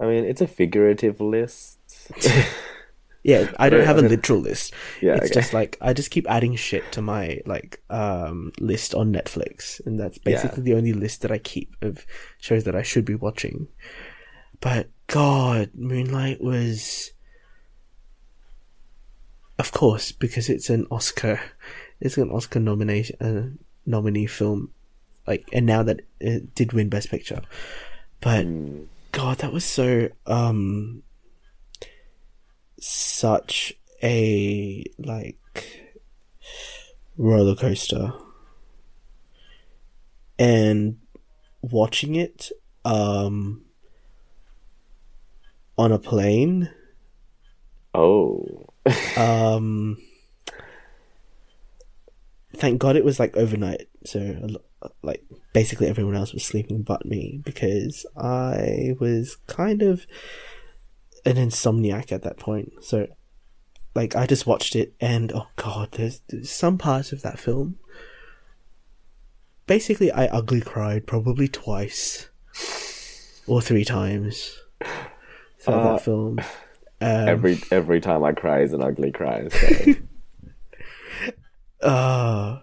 I 0.00 0.06
mean, 0.06 0.24
it's 0.24 0.40
a 0.40 0.46
figurative 0.48 1.20
list. 1.20 1.78
Yeah, 3.24 3.50
I 3.58 3.70
don't 3.70 3.86
have 3.86 3.96
a 3.96 4.02
literal 4.02 4.38
list. 4.38 4.74
Yeah, 5.00 5.14
it's 5.14 5.26
okay. 5.26 5.34
just 5.34 5.54
like 5.54 5.78
I 5.80 5.94
just 5.94 6.10
keep 6.10 6.30
adding 6.30 6.54
shit 6.56 6.92
to 6.92 7.02
my 7.02 7.40
like 7.46 7.82
um 7.90 8.52
list 8.60 8.94
on 8.94 9.12
Netflix, 9.12 9.84
and 9.86 9.98
that's 9.98 10.18
basically 10.18 10.62
the 10.62 10.74
only 10.74 10.92
list 10.92 11.22
that 11.22 11.32
I 11.32 11.38
keep 11.38 11.74
of 11.80 12.06
shows 12.38 12.64
that 12.64 12.76
I 12.76 12.82
should 12.82 13.06
be 13.06 13.14
watching. 13.14 13.68
But 14.60 14.90
God, 15.06 15.70
Moonlight 15.74 16.42
was, 16.42 17.12
of 19.58 19.72
course, 19.72 20.12
because 20.12 20.48
it's 20.48 20.70
an 20.70 20.86
Oscar, 20.90 21.40
it's 22.00 22.18
an 22.18 22.30
Oscar 22.30 22.60
nomination, 22.60 23.16
uh, 23.20 23.64
nominee 23.86 24.26
film, 24.26 24.70
like, 25.26 25.48
and 25.52 25.64
now 25.66 25.82
that 25.82 26.00
it 26.20 26.54
did 26.54 26.72
win 26.72 26.88
Best 26.90 27.10
Picture, 27.10 27.40
but 28.20 28.46
God, 29.12 29.38
that 29.38 29.52
was 29.52 29.64
so 29.64 30.08
um 30.26 31.02
such 32.84 33.72
a 34.02 34.84
like 34.98 35.94
roller 37.16 37.54
coaster. 37.54 38.12
And 40.38 40.98
watching 41.62 42.14
it 42.14 42.50
um 42.84 43.64
on 45.78 45.92
a 45.92 45.98
plane. 45.98 46.70
Oh, 47.94 48.66
um 49.16 49.96
thank 52.56 52.80
god 52.80 52.96
it 52.96 53.04
was 53.04 53.18
like 53.18 53.36
overnight. 53.36 53.88
So 54.04 54.48
like 55.02 55.24
basically 55.52 55.88
everyone 55.88 56.16
else 56.16 56.32
was 56.32 56.44
sleeping 56.44 56.82
but 56.82 57.06
me 57.06 57.40
because 57.44 58.04
i 58.16 58.94
was 59.00 59.36
kind 59.46 59.82
of 59.82 60.06
an 61.24 61.36
insomniac 61.36 62.12
at 62.12 62.22
that 62.22 62.36
point 62.38 62.72
so 62.82 63.06
like 63.94 64.14
i 64.16 64.26
just 64.26 64.46
watched 64.46 64.74
it 64.76 64.94
and 65.00 65.32
oh 65.32 65.46
god 65.56 65.88
there's, 65.92 66.20
there's 66.28 66.50
some 66.50 66.76
parts 66.78 67.12
of 67.12 67.22
that 67.22 67.38
film 67.38 67.78
basically 69.66 70.10
i 70.12 70.26
ugly 70.26 70.60
cried 70.60 71.06
probably 71.06 71.48
twice 71.48 72.28
or 73.46 73.60
three 73.60 73.84
times 73.84 74.60
throughout 75.60 75.86
Uh, 75.86 75.92
that 75.92 76.00
film 76.02 76.38
um, 77.00 77.28
every 77.28 77.58
every 77.70 78.00
time 78.00 78.22
I 78.24 78.32
cry 78.32 78.60
is 78.62 78.72
an 78.72 78.82
ugly 78.82 79.10
cry. 79.12 79.48
So. 79.48 79.94
Uh, 81.82 82.60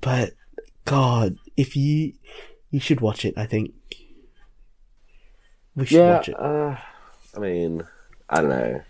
but 0.00 0.32
God, 0.84 1.36
if 1.56 1.76
you 1.76 2.14
you 2.70 2.80
should 2.80 3.00
watch 3.00 3.24
it, 3.24 3.34
I 3.36 3.46
think 3.46 3.72
we 5.76 5.86
should 5.86 5.98
yeah, 5.98 6.16
watch 6.16 6.28
it. 6.28 6.34
uh, 6.40 6.76
I 7.36 7.40
mean, 7.40 7.82
I 8.28 8.40
don't 8.40 8.50
know. 8.50 8.82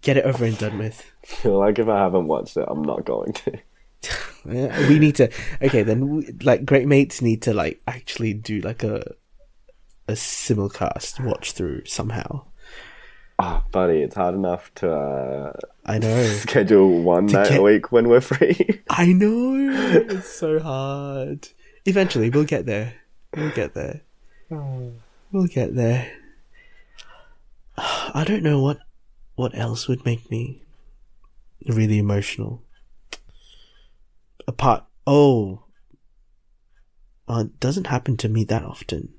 Get 0.00 0.16
it 0.16 0.24
over 0.24 0.44
and 0.44 0.56
done 0.58 0.78
with. 0.78 1.04
I 1.22 1.26
feel 1.42 1.58
like 1.58 1.78
if 1.78 1.88
I 1.88 1.98
haven't 1.98 2.26
watched 2.28 2.56
it, 2.56 2.64
I'm 2.68 2.82
not 2.82 3.04
going 3.04 3.32
to. 3.32 3.58
We 4.44 4.98
need 4.98 5.14
to. 5.16 5.30
Okay, 5.62 5.84
then 5.84 6.08
we, 6.16 6.32
like 6.42 6.64
great 6.64 6.88
mates 6.88 7.22
need 7.22 7.42
to 7.42 7.54
like 7.54 7.80
actually 7.86 8.34
do 8.34 8.60
like 8.60 8.82
a 8.82 9.14
a 10.08 10.14
simulcast 10.14 11.24
watch 11.24 11.52
through 11.52 11.84
somehow. 11.84 12.46
Oh, 13.38 13.62
buddy, 13.70 14.02
it's 14.02 14.16
hard 14.16 14.34
enough 14.34 14.74
to 14.76 14.92
uh, 14.92 15.52
I 15.86 15.98
know. 15.98 16.24
schedule 16.26 17.02
one 17.02 17.26
night 17.26 17.50
get- 17.50 17.60
a 17.60 17.62
week 17.62 17.92
when 17.92 18.08
we're 18.08 18.20
free. 18.20 18.82
I 18.90 19.12
know. 19.12 19.70
It's 20.10 20.28
so 20.28 20.58
hard. 20.58 21.48
Eventually, 21.84 22.28
we'll 22.28 22.42
get 22.42 22.66
there. 22.66 22.94
We'll 23.36 23.52
get 23.52 23.74
there. 23.74 24.00
Oh. 24.50 24.90
We'll 25.30 25.46
get 25.46 25.76
there. 25.76 26.10
I 27.76 28.24
don't 28.26 28.42
know 28.42 28.60
what 28.60 28.78
what 29.34 29.56
else 29.56 29.88
would 29.88 30.04
make 30.04 30.30
me 30.30 30.62
really 31.66 31.98
emotional. 31.98 32.62
Apart, 34.46 34.84
oh, 35.06 35.64
uh, 37.28 37.44
doesn't 37.60 37.86
happen 37.86 38.16
to 38.18 38.28
me 38.28 38.44
that 38.44 38.64
often. 38.64 39.14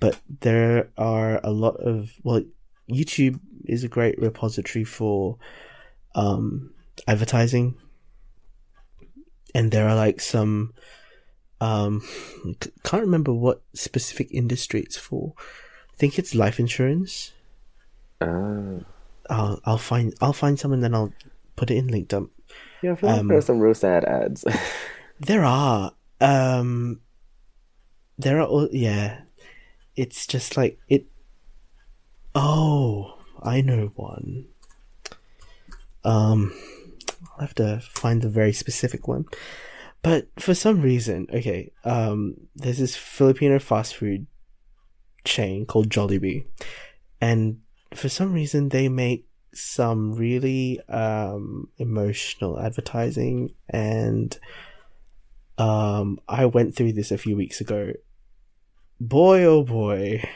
But 0.00 0.20
there 0.40 0.90
are 0.98 1.40
a 1.42 1.50
lot 1.50 1.76
of 1.76 2.12
well, 2.22 2.42
YouTube 2.90 3.40
is 3.64 3.84
a 3.84 3.88
great 3.88 4.18
repository 4.20 4.84
for 4.84 5.38
um, 6.14 6.74
advertising, 7.06 7.76
and 9.54 9.70
there 9.70 9.88
are 9.88 9.96
like 9.96 10.20
some 10.20 10.74
um, 11.60 12.02
can't 12.84 13.02
remember 13.02 13.32
what 13.32 13.62
specific 13.74 14.28
industry 14.30 14.80
it's 14.80 14.96
for. 14.96 15.34
Think 15.98 16.18
it's 16.18 16.34
life 16.34 16.58
insurance. 16.60 17.32
Ah. 18.20 18.80
I'll 19.28 19.60
I'll 19.64 19.78
find 19.78 20.14
I'll 20.20 20.32
find 20.32 20.58
some 20.58 20.72
and 20.72 20.82
then 20.84 20.94
I'll 20.94 21.12
put 21.56 21.70
it 21.70 21.76
in 21.76 21.88
LinkedIn. 21.88 22.28
Yeah, 22.82 22.92
I 22.92 22.94
feel 22.96 23.10
like 23.10 23.20
Um, 23.20 23.28
there 23.28 23.38
are 23.38 23.42
some 23.42 23.58
real 23.60 23.74
sad 23.74 24.04
ads. 24.04 24.44
There 25.18 25.44
are 25.44 25.92
um 26.20 27.00
there 28.18 28.36
are 28.38 28.42
al- 28.42 28.68
yeah. 28.70 29.22
It's 29.96 30.26
just 30.26 30.56
like 30.58 30.78
it 30.88 31.06
Oh, 32.34 33.16
I 33.42 33.62
know 33.62 33.92
one. 33.96 34.46
Um 36.04 36.52
I'll 37.32 37.40
have 37.40 37.54
to 37.54 37.80
find 37.80 38.20
the 38.22 38.28
very 38.28 38.52
specific 38.52 39.08
one. 39.08 39.24
But 40.02 40.28
for 40.38 40.54
some 40.54 40.82
reason, 40.82 41.26
okay, 41.32 41.72
um 41.84 42.36
there's 42.54 42.78
this 42.78 42.94
Filipino 42.96 43.58
fast 43.58 43.96
food 43.96 44.26
chain 45.26 45.66
called 45.66 45.90
Jollibee. 45.90 46.46
And 47.20 47.60
for 47.94 48.08
some 48.08 48.32
reason 48.32 48.70
they 48.70 48.88
make 48.88 49.26
some 49.52 50.12
really 50.14 50.80
um 50.88 51.68
emotional 51.78 52.60
advertising 52.60 53.54
and 53.70 54.38
um, 55.58 56.20
I 56.28 56.46
went 56.46 56.74
through 56.74 56.92
this 56.92 57.10
a 57.10 57.18
few 57.18 57.36
weeks 57.36 57.60
ago. 57.60 57.92
Boy, 59.00 59.44
oh 59.44 59.62
boy, 59.62 60.28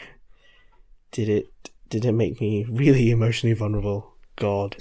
did 1.12 1.28
it 1.28 1.70
did 1.88 2.04
it 2.04 2.12
make 2.12 2.40
me 2.40 2.66
really 2.68 3.10
emotionally 3.10 3.54
vulnerable? 3.54 4.14
God, 4.36 4.76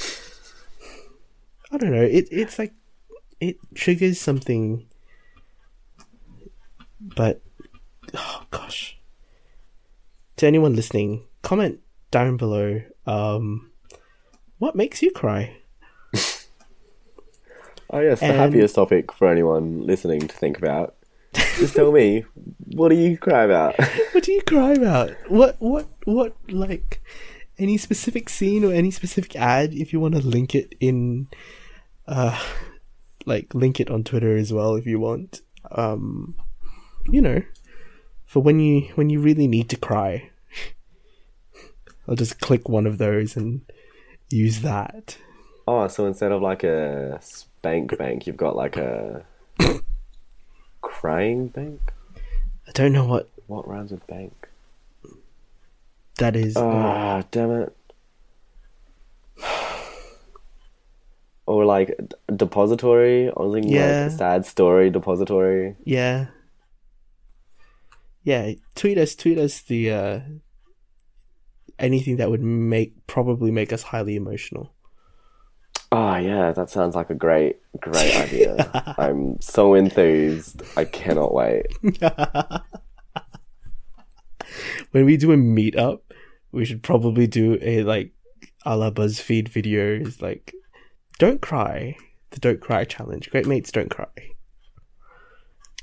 I 1.71 1.77
don't 1.77 1.91
know. 1.91 2.01
It 2.01 2.27
it's 2.31 2.59
like 2.59 2.73
it 3.39 3.57
triggers 3.73 4.19
something, 4.19 4.85
but 7.01 7.41
oh 8.13 8.43
gosh. 8.51 8.98
To 10.39 10.47
anyone 10.47 10.73
listening, 10.73 11.25
comment 11.41 11.81
down 12.11 12.37
below. 12.37 12.81
Um, 13.05 13.71
what 14.57 14.73
makes 14.73 15.01
you 15.01 15.11
cry? 15.11 15.57
oh 17.89 17.99
yes, 17.99 18.21
the 18.21 18.27
happiest 18.27 18.75
topic 18.75 19.11
for 19.11 19.27
anyone 19.27 19.85
listening 19.85 20.21
to 20.21 20.33
think 20.33 20.57
about. 20.57 20.95
Just 21.57 21.75
tell 21.75 21.91
me, 21.91 22.23
what 22.67 22.87
do 22.87 22.95
you 22.95 23.17
cry 23.17 23.43
about? 23.43 23.77
what 24.13 24.23
do 24.23 24.31
you 24.31 24.41
cry 24.43 24.71
about? 24.71 25.11
What 25.27 25.57
what 25.59 25.89
what 26.05 26.37
like 26.47 27.03
any 27.57 27.77
specific 27.77 28.29
scene 28.29 28.63
or 28.63 28.71
any 28.71 28.91
specific 28.91 29.35
ad 29.35 29.73
if 29.73 29.91
you 29.91 29.99
want 29.99 30.15
to 30.15 30.21
link 30.21 30.55
it 30.55 30.73
in 30.79 31.27
uh 32.07 32.41
like 33.25 33.53
link 33.53 33.81
it 33.81 33.91
on 33.91 34.05
Twitter 34.05 34.37
as 34.37 34.53
well 34.53 34.75
if 34.75 34.85
you 34.85 35.01
want. 35.01 35.41
Um 35.69 36.35
you 37.09 37.21
know, 37.21 37.41
for 38.25 38.41
when 38.41 38.61
you 38.61 38.83
when 38.95 39.09
you 39.09 39.19
really 39.19 39.47
need 39.47 39.69
to 39.71 39.75
cry. 39.75 40.28
I'll 42.09 42.15
just 42.15 42.39
click 42.41 42.67
one 42.67 42.87
of 42.87 42.97
those 42.97 43.37
and 43.37 43.61
use 44.31 44.61
that. 44.61 45.17
Oh, 45.67 45.87
so 45.87 46.07
instead 46.07 46.31
of 46.31 46.41
like 46.41 46.63
a 46.63 47.19
spank 47.21 47.95
bank, 47.99 48.25
you've 48.25 48.35
got 48.35 48.55
like 48.55 48.75
a 48.77 49.23
crying 50.81 51.49
bank? 51.49 51.79
I 52.67 52.71
don't 52.73 52.93
know 52.93 53.05
what 53.05 53.29
What 53.45 53.67
rhymes 53.67 53.91
with 53.91 54.05
bank? 54.07 54.33
that 56.17 56.35
is. 56.35 56.57
Ah, 56.57 57.23
damn 57.31 57.51
it. 57.51 57.75
Or 61.45 61.65
like 61.65 61.97
depository, 62.35 63.29
or 63.29 63.45
something 63.53 63.69
Yeah. 63.69 64.03
like 64.09 64.17
sad 64.17 64.45
story 64.45 64.89
depository. 64.91 65.75
Yeah. 65.83 66.27
Yeah, 68.23 68.53
tweet 68.75 68.97
us, 68.99 69.15
tweet 69.15 69.37
us 69.39 69.61
the 69.61 69.91
uh 69.91 70.19
anything 71.79 72.17
that 72.17 72.29
would 72.29 72.41
make 72.41 73.07
probably 73.07 73.51
make 73.51 73.73
us 73.73 73.83
highly 73.83 74.15
emotional. 74.15 74.73
Oh 75.91 76.17
yeah, 76.17 76.51
that 76.51 76.69
sounds 76.69 76.95
like 76.95 77.09
a 77.09 77.15
great, 77.15 77.57
great 77.79 78.15
idea. 78.15 78.93
I'm 78.97 79.41
so 79.41 79.73
enthused. 79.73 80.61
I 80.77 80.85
cannot 80.85 81.33
wait. 81.33 81.65
when 84.91 85.05
we 85.05 85.17
do 85.17 85.31
a 85.31 85.37
meetup, 85.37 86.01
we 86.51 86.65
should 86.65 86.83
probably 86.83 87.25
do 87.25 87.57
a 87.61 87.83
like 87.83 88.11
a 88.65 88.77
la 88.77 88.91
BuzzFeed 88.91 89.49
videos 89.49 90.21
like 90.21 90.53
don't 91.17 91.41
cry. 91.41 91.95
The 92.31 92.39
don't 92.39 92.61
cry 92.61 92.85
challenge. 92.85 93.31
Great 93.31 93.47
mates 93.47 93.71
don't 93.71 93.89
cry. 93.89 94.05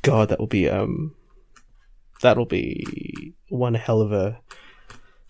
God, 0.02 0.28
that 0.28 0.38
will 0.38 0.46
be 0.46 0.68
um 0.68 1.16
that'll 2.22 2.46
be 2.46 3.34
one 3.48 3.74
hell 3.74 4.00
of 4.00 4.12
a 4.12 4.40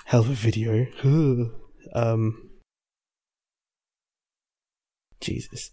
hell 0.06 0.20
of 0.20 0.30
a 0.30 0.34
video. 0.34 0.86
um 1.94 2.50
Jesus. 5.20 5.70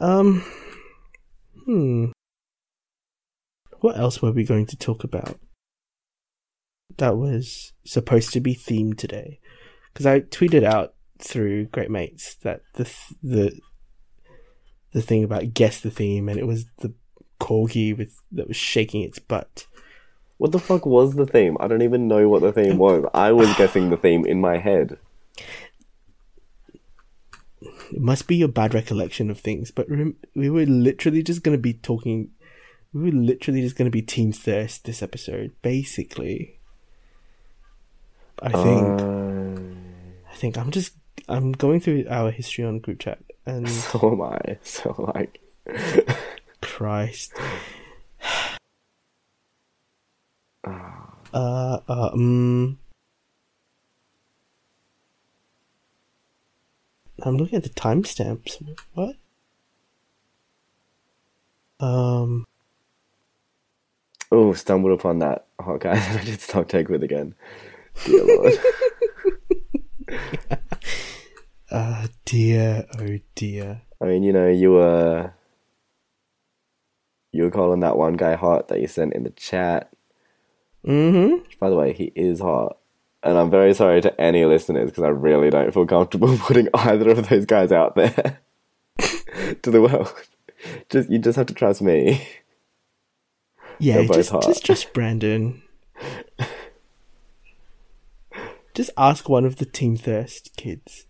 Um 0.00 0.44
hmm. 1.64 2.10
What 3.80 3.96
else 3.96 4.20
were 4.20 4.32
we 4.32 4.44
going 4.44 4.66
to 4.66 4.76
talk 4.76 5.04
about? 5.04 5.38
That 6.98 7.16
was 7.16 7.72
supposed 7.84 8.32
to 8.32 8.40
be 8.40 8.54
themed 8.54 8.98
today. 8.98 9.40
Because 9.92 10.06
I 10.06 10.20
tweeted 10.20 10.64
out 10.64 10.94
through 11.18 11.66
Great 11.66 11.90
Mates 11.90 12.34
that 12.42 12.62
the 12.74 12.84
th- 12.84 13.18
the 13.22 13.60
the 14.92 15.02
thing 15.02 15.24
about 15.24 15.54
guess 15.54 15.80
the 15.80 15.90
theme, 15.90 16.28
and 16.28 16.38
it 16.38 16.46
was 16.46 16.66
the 16.78 16.92
corgi 17.40 17.96
with 17.96 18.14
that 18.32 18.48
was 18.48 18.56
shaking 18.56 19.02
its 19.02 19.18
butt. 19.18 19.66
What 20.42 20.50
the 20.50 20.58
fuck 20.58 20.86
was 20.86 21.14
the 21.14 21.24
theme? 21.24 21.56
I 21.60 21.68
don't 21.68 21.82
even 21.82 22.08
know 22.08 22.28
what 22.28 22.42
the 22.42 22.52
theme 22.52 22.76
was. 22.76 23.08
I 23.14 23.30
was 23.30 23.54
guessing 23.54 23.90
the 23.90 23.96
theme 23.96 24.26
in 24.26 24.40
my 24.40 24.58
head. 24.58 24.98
It 27.60 28.00
must 28.00 28.26
be 28.26 28.34
your 28.34 28.48
bad 28.48 28.74
recollection 28.74 29.30
of 29.30 29.38
things, 29.38 29.70
but 29.70 29.88
rem- 29.88 30.16
we 30.34 30.50
were 30.50 30.66
literally 30.66 31.22
just 31.22 31.44
going 31.44 31.56
to 31.56 31.62
be 31.62 31.74
talking. 31.74 32.32
We 32.92 33.02
were 33.04 33.16
literally 33.16 33.60
just 33.62 33.76
going 33.76 33.86
to 33.86 33.92
be 33.92 34.02
Team 34.02 34.32
Thirst 34.32 34.84
this 34.84 35.00
episode, 35.00 35.52
basically. 35.62 36.58
I 38.42 38.50
think. 38.50 39.00
Um, 39.00 39.76
I 40.28 40.34
think 40.34 40.58
I'm 40.58 40.72
just. 40.72 40.94
I'm 41.28 41.52
going 41.52 41.78
through 41.78 42.06
our 42.10 42.32
history 42.32 42.64
on 42.64 42.80
group 42.80 42.98
chat, 42.98 43.20
and 43.46 43.68
so 43.70 44.10
am 44.10 44.22
I. 44.22 44.58
So 44.64 45.12
like, 45.14 45.40
Christ. 46.60 47.32
Uh, 50.64 51.78
uh, 51.88 52.10
um. 52.12 52.78
I'm 57.24 57.36
looking 57.36 57.56
at 57.56 57.62
the 57.62 57.68
timestamps. 57.70 58.62
What? 58.94 59.16
Um. 61.80 62.46
oh, 64.30 64.52
stumbled 64.52 64.98
upon 64.98 65.18
that 65.20 65.46
hot 65.60 65.80
guy 65.80 65.94
that 65.94 66.20
I 66.20 66.24
did 66.24 66.40
stock 66.40 66.68
take 66.68 66.88
with 66.88 67.02
again. 67.02 67.34
Dear 68.04 68.24
lord. 68.26 68.52
Uh, 71.72 72.06
dear, 72.26 72.84
oh 73.00 73.18
dear. 73.34 73.80
I 73.98 74.04
mean, 74.04 74.22
you 74.22 74.30
know, 74.34 74.46
you 74.46 74.72
were 74.72 75.32
you 77.32 77.44
were 77.44 77.50
calling 77.50 77.80
that 77.80 77.96
one 77.96 78.12
guy 78.12 78.34
hot 78.34 78.68
that 78.68 78.82
you 78.82 78.86
sent 78.86 79.14
in 79.14 79.24
the 79.24 79.30
chat. 79.30 79.90
Mm-hmm. 80.86 81.44
By 81.60 81.70
the 81.70 81.76
way, 81.76 81.92
he 81.92 82.12
is 82.14 82.40
hot. 82.40 82.78
And 83.22 83.38
I'm 83.38 83.50
very 83.50 83.72
sorry 83.72 84.00
to 84.00 84.20
any 84.20 84.44
listeners 84.44 84.90
because 84.90 85.04
I 85.04 85.08
really 85.08 85.48
don't 85.50 85.72
feel 85.72 85.86
comfortable 85.86 86.36
putting 86.40 86.68
either 86.74 87.10
of 87.10 87.28
those 87.28 87.46
guys 87.46 87.70
out 87.70 87.94
there 87.94 88.40
to 89.62 89.70
the 89.70 89.80
world. 89.80 90.12
Just 90.90 91.08
you 91.10 91.18
just 91.18 91.36
have 91.36 91.46
to 91.46 91.54
trust 91.54 91.82
me. 91.82 92.26
Yeah, 93.78 94.04
just, 94.06 94.30
hot. 94.30 94.42
just, 94.44 94.64
just 94.64 94.92
Brandon. 94.92 95.62
just 98.74 98.90
ask 98.96 99.28
one 99.28 99.44
of 99.44 99.56
the 99.56 99.64
Team 99.66 99.96
Thirst 99.96 100.56
kids. 100.56 101.06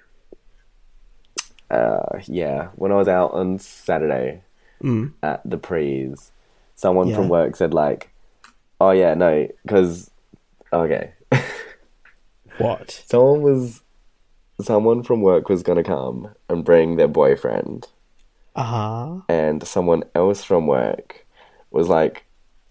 Uh, 1.70 2.18
yeah, 2.26 2.68
when 2.76 2.92
I 2.92 2.96
was 2.96 3.08
out 3.08 3.32
on 3.32 3.58
Saturday 3.58 4.42
Mm. 4.82 5.12
at 5.22 5.40
the 5.48 5.58
prees, 5.58 6.32
someone 6.74 7.08
Yeah. 7.08 7.16
from 7.16 7.28
work 7.28 7.54
said 7.56 7.72
like, 7.72 8.11
"Oh 8.84 8.90
yeah, 8.90 9.14
no, 9.14 9.46
because 9.64 10.10
okay." 10.72 11.12
What? 12.58 12.90
Someone 13.06 13.42
was, 13.42 13.80
someone 14.60 15.02
from 15.02 15.22
work 15.22 15.48
was 15.48 15.62
gonna 15.62 15.84
come 15.84 16.34
and 16.48 16.64
bring 16.64 16.96
their 16.96 17.08
boyfriend, 17.08 17.86
Uh 18.56 18.62
huh. 18.62 19.20
and 19.28 19.66
someone 19.66 20.02
else 20.14 20.42
from 20.44 20.66
work 20.66 21.26
was 21.70 21.88
like, 21.88 22.24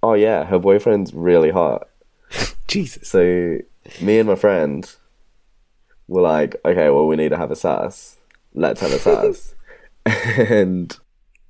"Oh 0.03 0.14
yeah, 0.14 0.43
her 0.45 0.59
boyfriend's 0.59 1.14
really 1.14 1.49
hot." 1.51 1.88
Jesus. 2.68 3.07
So 3.09 3.57
me 4.01 4.20
and 4.20 4.28
my 4.30 4.36
friend 4.36 4.89
were 6.07 6.22
like, 6.22 6.55
"Okay, 6.66 6.89
well, 6.89 7.07
we 7.07 7.16
need 7.16 7.30
to 7.30 7.38
have 7.38 7.51
a 7.51 7.55
sass. 7.55 8.18
Let's 8.53 8.82
have 8.82 8.91
a 8.93 8.99
sass." 8.99 9.55
and 10.05 10.95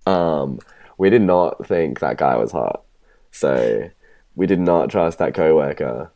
um, 0.06 0.60
we 0.98 1.10
did 1.10 1.22
not 1.22 1.66
think 1.68 2.00
that 2.00 2.18
guy 2.18 2.36
was 2.38 2.52
hot, 2.52 2.84
so 3.32 3.90
we 4.36 4.48
did 4.48 4.60
not 4.60 4.90
trust 4.90 5.18
that 5.20 5.34
coworker 5.34 6.12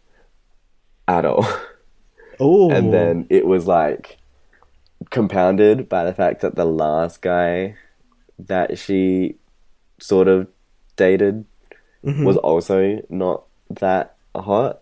at 1.07 1.26
all. 1.26 1.45
Oh. 2.39 2.72
and 2.76 2.93
then 2.93 3.28
it 3.30 3.45
was 3.45 3.68
like 3.68 4.18
compounded 5.09 5.88
by 5.89 6.03
the 6.05 6.13
fact 6.13 6.41
that 6.41 6.55
the 6.55 6.66
last 6.66 7.22
guy 7.22 7.76
that 8.39 8.78
she 8.78 9.36
sort 9.99 10.28
of 10.28 10.47
dated 10.95 11.45
Mm-hmm. 12.05 12.24
was 12.24 12.38
also 12.38 13.01
not 13.09 13.45
that 13.72 14.16
hot. 14.36 14.82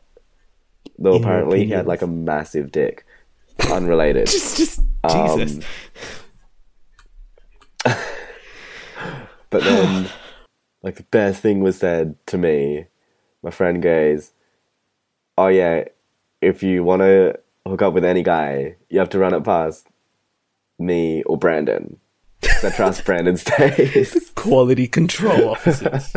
Though 1.00 1.16
In 1.16 1.24
apparently 1.24 1.64
he 1.64 1.72
had 1.72 1.88
like 1.88 2.02
a 2.02 2.08
massive 2.08 2.70
dick, 2.70 3.06
unrelated. 3.72 4.28
just, 4.28 4.58
just 4.58 4.80
Um, 5.04 5.40
Jesus. 5.40 5.66
But 9.50 9.64
then, 9.64 10.10
like 10.82 10.96
the 10.96 11.04
best 11.04 11.42
thing 11.42 11.62
was 11.62 11.78
said 11.78 12.16
to 12.26 12.38
me. 12.38 12.88
My 13.44 13.52
friend 13.52 13.82
goes, 13.82 14.32
"Oh 15.38 15.48
yeah, 15.48 15.84
if 16.41 16.64
you 16.64 16.84
want 16.84 17.02
to 17.02 17.39
hook 17.68 17.82
up 17.82 17.94
with 17.94 18.06
any 18.06 18.24
guy, 18.24 18.76
you 18.89 19.00
have 19.00 19.10
to 19.10 19.20
run 19.20 19.34
it 19.34 19.44
past 19.44 19.88
me 20.80 21.22
or 21.24 21.38
Brandon." 21.38 22.00
I 22.64 22.70
trust 22.72 23.04
Brandon's 23.06 23.44
taste." 23.44 24.34
Quality 24.36 24.88
control 24.88 25.50
officers. 25.50 26.14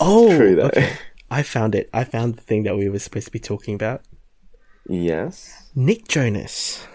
oh, 0.00 0.36
True 0.36 0.56
though. 0.56 0.66
okay. 0.66 0.92
I 1.30 1.42
found 1.42 1.74
it. 1.74 1.88
I 1.92 2.04
found 2.04 2.36
the 2.36 2.42
thing 2.42 2.62
that 2.64 2.76
we 2.76 2.88
were 2.88 2.98
supposed 2.98 3.26
to 3.26 3.32
be 3.32 3.38
talking 3.40 3.74
about. 3.74 4.02
Yes. 4.88 5.70
Nick 5.74 6.08
Jonas. 6.08 6.86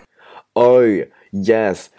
Oh 0.55 1.03
yes, 1.31 1.89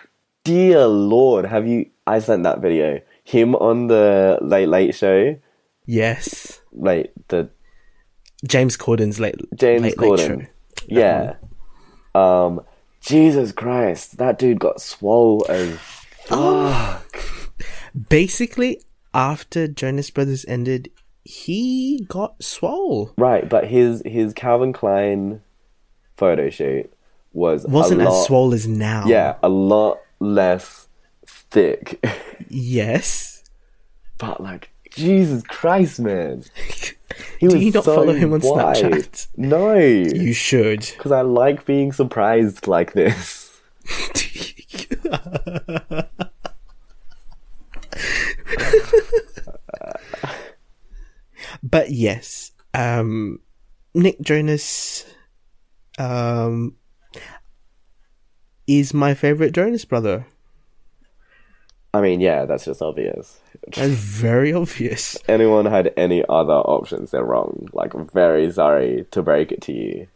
dear 0.44 0.86
Lord, 0.86 1.46
have 1.46 1.66
you? 1.66 1.90
I 2.06 2.18
sent 2.20 2.42
that 2.44 2.60
video. 2.60 3.00
Him 3.24 3.54
on 3.56 3.88
the 3.88 4.38
Late 4.40 4.68
Late 4.68 4.94
Show, 4.94 5.36
Yes. 5.90 6.60
like 6.72 7.12
the 7.28 7.48
James 8.46 8.76
Corden's 8.76 9.18
late 9.18 9.36
James 9.56 9.82
late, 9.82 9.98
late 9.98 10.10
Corden. 10.20 10.42
show. 10.42 10.46
Yeah. 10.86 11.34
Um, 12.14 12.60
Jesus 13.00 13.52
Christ, 13.52 14.18
that 14.18 14.38
dude 14.38 14.60
got 14.60 14.80
swole 14.82 15.44
as 15.48 15.78
fuck. 15.78 17.18
Basically, 18.08 18.82
after 19.14 19.66
Jonas 19.66 20.10
Brothers 20.10 20.44
ended, 20.46 20.90
he 21.24 22.04
got 22.06 22.42
swole. 22.44 23.12
Right, 23.16 23.48
but 23.48 23.66
his 23.66 24.02
his 24.04 24.34
Calvin 24.34 24.72
Klein 24.74 25.40
photo 26.16 26.50
shoot 26.50 26.92
was 27.32 27.64
Wasn't 27.66 28.02
a 28.02 28.04
lot, 28.04 28.20
as 28.20 28.26
swole 28.26 28.52
as 28.52 28.66
now. 28.68 29.04
Yeah, 29.06 29.36
a 29.42 29.48
lot 29.48 30.00
less 30.20 30.86
thick. 31.26 32.04
Yes. 32.50 33.42
but 34.16 34.40
like, 34.40 34.70
Jesus 34.90 35.42
Christ, 35.42 36.00
man, 36.00 36.44
he 37.38 37.48
Do 37.48 37.58
you 37.58 37.72
not 37.72 37.84
so 37.84 37.94
follow 37.94 38.12
him 38.12 38.32
on 38.32 38.40
wide. 38.40 38.76
Snapchat? 38.76 39.26
No, 39.36 39.74
You 39.74 40.32
should. 40.32 40.80
because 40.96 41.12
I 41.12 41.22
like 41.22 41.64
being 41.64 41.92
surprised 41.92 42.66
like 42.66 42.92
this. 42.92 43.60
but 51.62 51.90
yes, 51.90 52.52
um, 52.74 53.40
Nick 53.94 54.20
Jonas, 54.20 55.06
um, 55.98 56.76
is 58.66 58.92
my 58.92 59.14
favorite 59.14 59.52
Jonas 59.52 59.84
brother. 59.84 60.26
I 61.94 62.00
mean, 62.00 62.20
yeah, 62.20 62.44
that's 62.44 62.66
just 62.66 62.82
obvious. 62.82 63.40
That's 63.66 63.92
very 63.92 64.52
obvious. 64.52 65.16
Anyone 65.28 65.66
had 65.66 65.92
any 65.96 66.24
other 66.28 66.54
options, 66.54 67.10
they're 67.10 67.24
wrong. 67.24 67.68
Like, 67.72 67.92
very 68.12 68.50
sorry 68.52 69.06
to 69.10 69.22
break 69.22 69.52
it 69.52 69.62
to 69.62 69.72
you. 69.72 70.06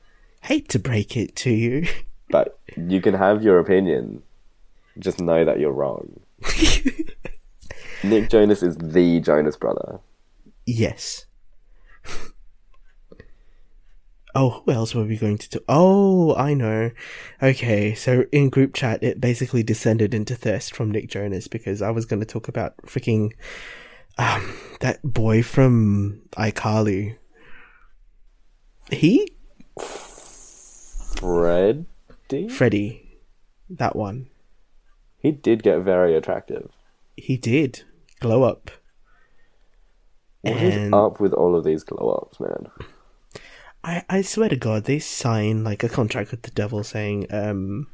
Hate 0.42 0.68
to 0.70 0.78
break 0.78 1.16
it 1.16 1.34
to 1.36 1.50
you. 1.50 1.86
but 2.30 2.58
you 2.76 3.00
can 3.00 3.14
have 3.14 3.42
your 3.42 3.58
opinion. 3.58 4.22
Just 4.98 5.20
know 5.20 5.44
that 5.44 5.60
you're 5.60 5.72
wrong. 5.72 6.20
Nick 8.04 8.28
Jonas 8.28 8.62
is 8.62 8.76
the 8.76 9.20
Jonas 9.20 9.56
brother. 9.56 10.00
yes. 10.66 11.26
Oh, 14.34 14.62
who 14.64 14.72
else 14.72 14.94
were 14.94 15.04
we 15.04 15.16
going 15.16 15.38
to 15.38 15.48
do? 15.48 15.60
Oh, 15.68 16.34
I 16.36 16.54
know. 16.54 16.90
Okay, 17.42 17.94
so 17.94 18.24
in 18.32 18.48
group 18.48 18.74
chat, 18.74 19.02
it 19.02 19.20
basically 19.20 19.62
descended 19.62 20.14
into 20.14 20.34
thirst 20.34 20.74
from 20.74 20.90
Nick 20.90 21.08
Jonas 21.08 21.48
because 21.48 21.82
I 21.82 21.90
was 21.90 22.06
going 22.06 22.20
to 22.20 22.26
talk 22.26 22.48
about 22.48 22.76
freaking 22.78 23.32
um, 24.18 24.56
that 24.80 25.00
boy 25.02 25.42
from 25.42 26.22
iCarly. 26.32 27.16
He 28.90 29.36
Freddie? 31.22 32.48
Freddie, 32.48 33.20
that 33.68 33.94
one. 33.94 34.28
He 35.18 35.30
did 35.30 35.62
get 35.62 35.80
very 35.80 36.16
attractive. 36.16 36.70
He 37.16 37.36
did 37.36 37.82
glow 38.20 38.42
up. 38.42 38.70
What 40.40 40.56
is 40.56 40.74
And 40.74 40.94
up 40.94 41.20
with 41.20 41.32
all 41.32 41.54
of 41.54 41.64
these 41.64 41.84
glow 41.84 42.10
ups, 42.10 42.40
man? 42.40 42.66
I, 43.84 44.04
I 44.08 44.22
swear 44.22 44.48
to 44.48 44.56
God, 44.56 44.84
they 44.84 44.98
sign 45.00 45.64
like 45.64 45.82
a 45.82 45.88
contract 45.88 46.30
with 46.30 46.42
the 46.42 46.50
devil 46.52 46.84
saying, 46.84 47.26
um, 47.32 47.88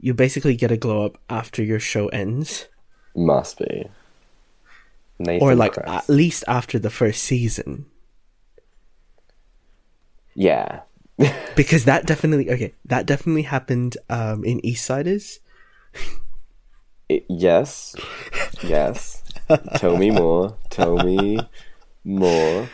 you 0.00 0.12
basically 0.14 0.56
get 0.56 0.70
a 0.72 0.76
glow 0.76 1.04
up 1.06 1.18
after 1.30 1.62
your 1.62 1.78
show 1.80 2.08
ends, 2.08 2.66
Must 3.14 3.58
be. 3.58 3.86
Nathan 5.18 5.46
or 5.46 5.54
like 5.54 5.72
Kress. 5.74 5.88
at 5.88 6.08
least 6.08 6.44
after 6.46 6.78
the 6.78 6.90
first 6.90 7.22
season, 7.22 7.86
yeah. 10.34 10.80
because 11.56 11.84
that 11.86 12.04
definitely 12.06 12.50
okay, 12.50 12.74
that 12.84 13.06
definitely 13.06 13.42
happened 13.42 13.96
um 14.10 14.44
in 14.44 14.60
Eastsiders. 14.60 15.38
It- 17.08 17.24
yes. 17.30 17.96
Yes. 18.62 19.22
Tell 19.76 19.96
me 19.96 20.10
more. 20.10 20.58
Tell 20.68 20.96
me 20.98 21.38
more. 22.04 22.68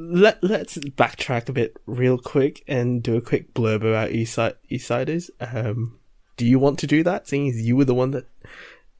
Let 0.00 0.42
Let's 0.42 0.78
backtrack 0.78 1.48
a 1.48 1.52
bit 1.52 1.76
real 1.86 2.16
quick 2.18 2.64
and 2.66 3.02
do 3.02 3.16
a 3.16 3.20
quick 3.20 3.52
blurb 3.54 3.76
about 3.76 4.10
Eastside 4.10 4.54
Eastsiders. 4.70 5.30
Um, 5.40 5.98
do 6.36 6.46
you 6.46 6.58
want 6.58 6.78
to 6.78 6.86
do 6.86 7.02
that? 7.02 7.28
Seeing 7.28 7.48
as 7.48 7.60
you 7.60 7.76
were 7.76 7.84
the 7.84 7.94
one 7.94 8.10
that 8.12 8.26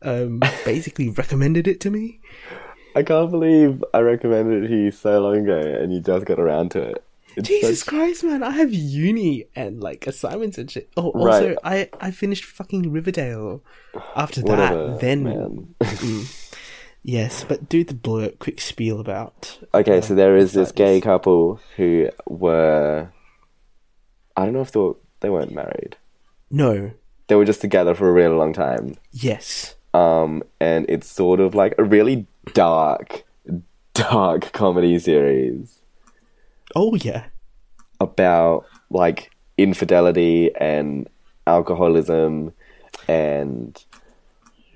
um 0.03 0.41
basically 0.65 1.09
recommended 1.09 1.67
it 1.67 1.81
to 1.81 1.91
me. 1.91 2.21
I 2.95 3.03
can't 3.03 3.31
believe 3.31 3.83
I 3.95 4.01
recommended 4.01 4.65
it 4.65 4.69
to 4.69 4.77
you 4.77 4.91
so 4.91 5.21
long 5.21 5.39
ago 5.39 5.59
and 5.59 5.93
you 5.93 6.01
just 6.01 6.27
got 6.27 6.39
around 6.39 6.73
to 6.73 6.83
it. 6.83 7.05
It's 7.37 7.49
Jesus 7.49 7.81
such- 7.81 7.89
Christ, 7.89 8.25
man! 8.25 8.43
I 8.43 8.51
have 8.51 8.73
uni 8.73 9.47
and 9.55 9.81
like 9.81 10.07
assignments 10.07 10.59
and 10.59 10.69
shit. 10.71 10.91
Oh, 10.97 11.11
also, 11.11 11.51
Right. 11.63 11.89
I 12.03 12.09
I 12.09 12.11
finished 12.11 12.45
fucking 12.45 12.91
Riverdale. 12.93 13.63
After 14.17 14.43
Whatever, 14.43 14.89
that, 14.89 15.01
then 15.01 15.23
man. 15.23 15.75
yes, 17.03 17.45
but 17.45 17.69
do 17.69 17.85
the 17.85 17.95
blur 17.95 18.31
quick 18.39 18.61
spiel 18.61 19.01
about. 19.01 19.59
Okay, 19.75 20.01
so 20.01 20.15
there 20.15 20.37
is 20.37 20.53
this 20.53 20.73
gay 20.73 21.01
couple 21.01 21.61
who 21.77 22.09
were. 22.27 23.09
I 24.37 24.45
don't 24.45 24.55
know 24.55 24.61
if 24.63 24.73
they 24.73 24.81
were, 24.81 24.97
they 25.21 25.31
weren't 25.31 25.53
married. 25.53 25.97
No, 26.51 26.91
They 27.29 27.35
were 27.37 27.45
just 27.45 27.61
together 27.61 27.95
for 27.95 28.09
a 28.09 28.13
really 28.13 28.35
long 28.35 28.53
time. 28.53 28.97
yes, 29.13 29.75
Um, 29.95 30.43
and 30.61 30.85
it's 30.89 31.09
sort 31.09 31.39
of 31.41 31.55
like 31.55 31.75
a 31.79 31.85
really 31.85 32.27
dark, 32.55 33.25
dark 33.95 34.51
comedy 34.53 34.99
series 34.99 35.77
oh 36.75 36.95
yeah, 36.97 37.27
about 38.01 38.65
like 38.91 39.31
infidelity 39.59 40.51
and 40.57 41.09
alcoholism 41.47 42.53
and 43.09 43.85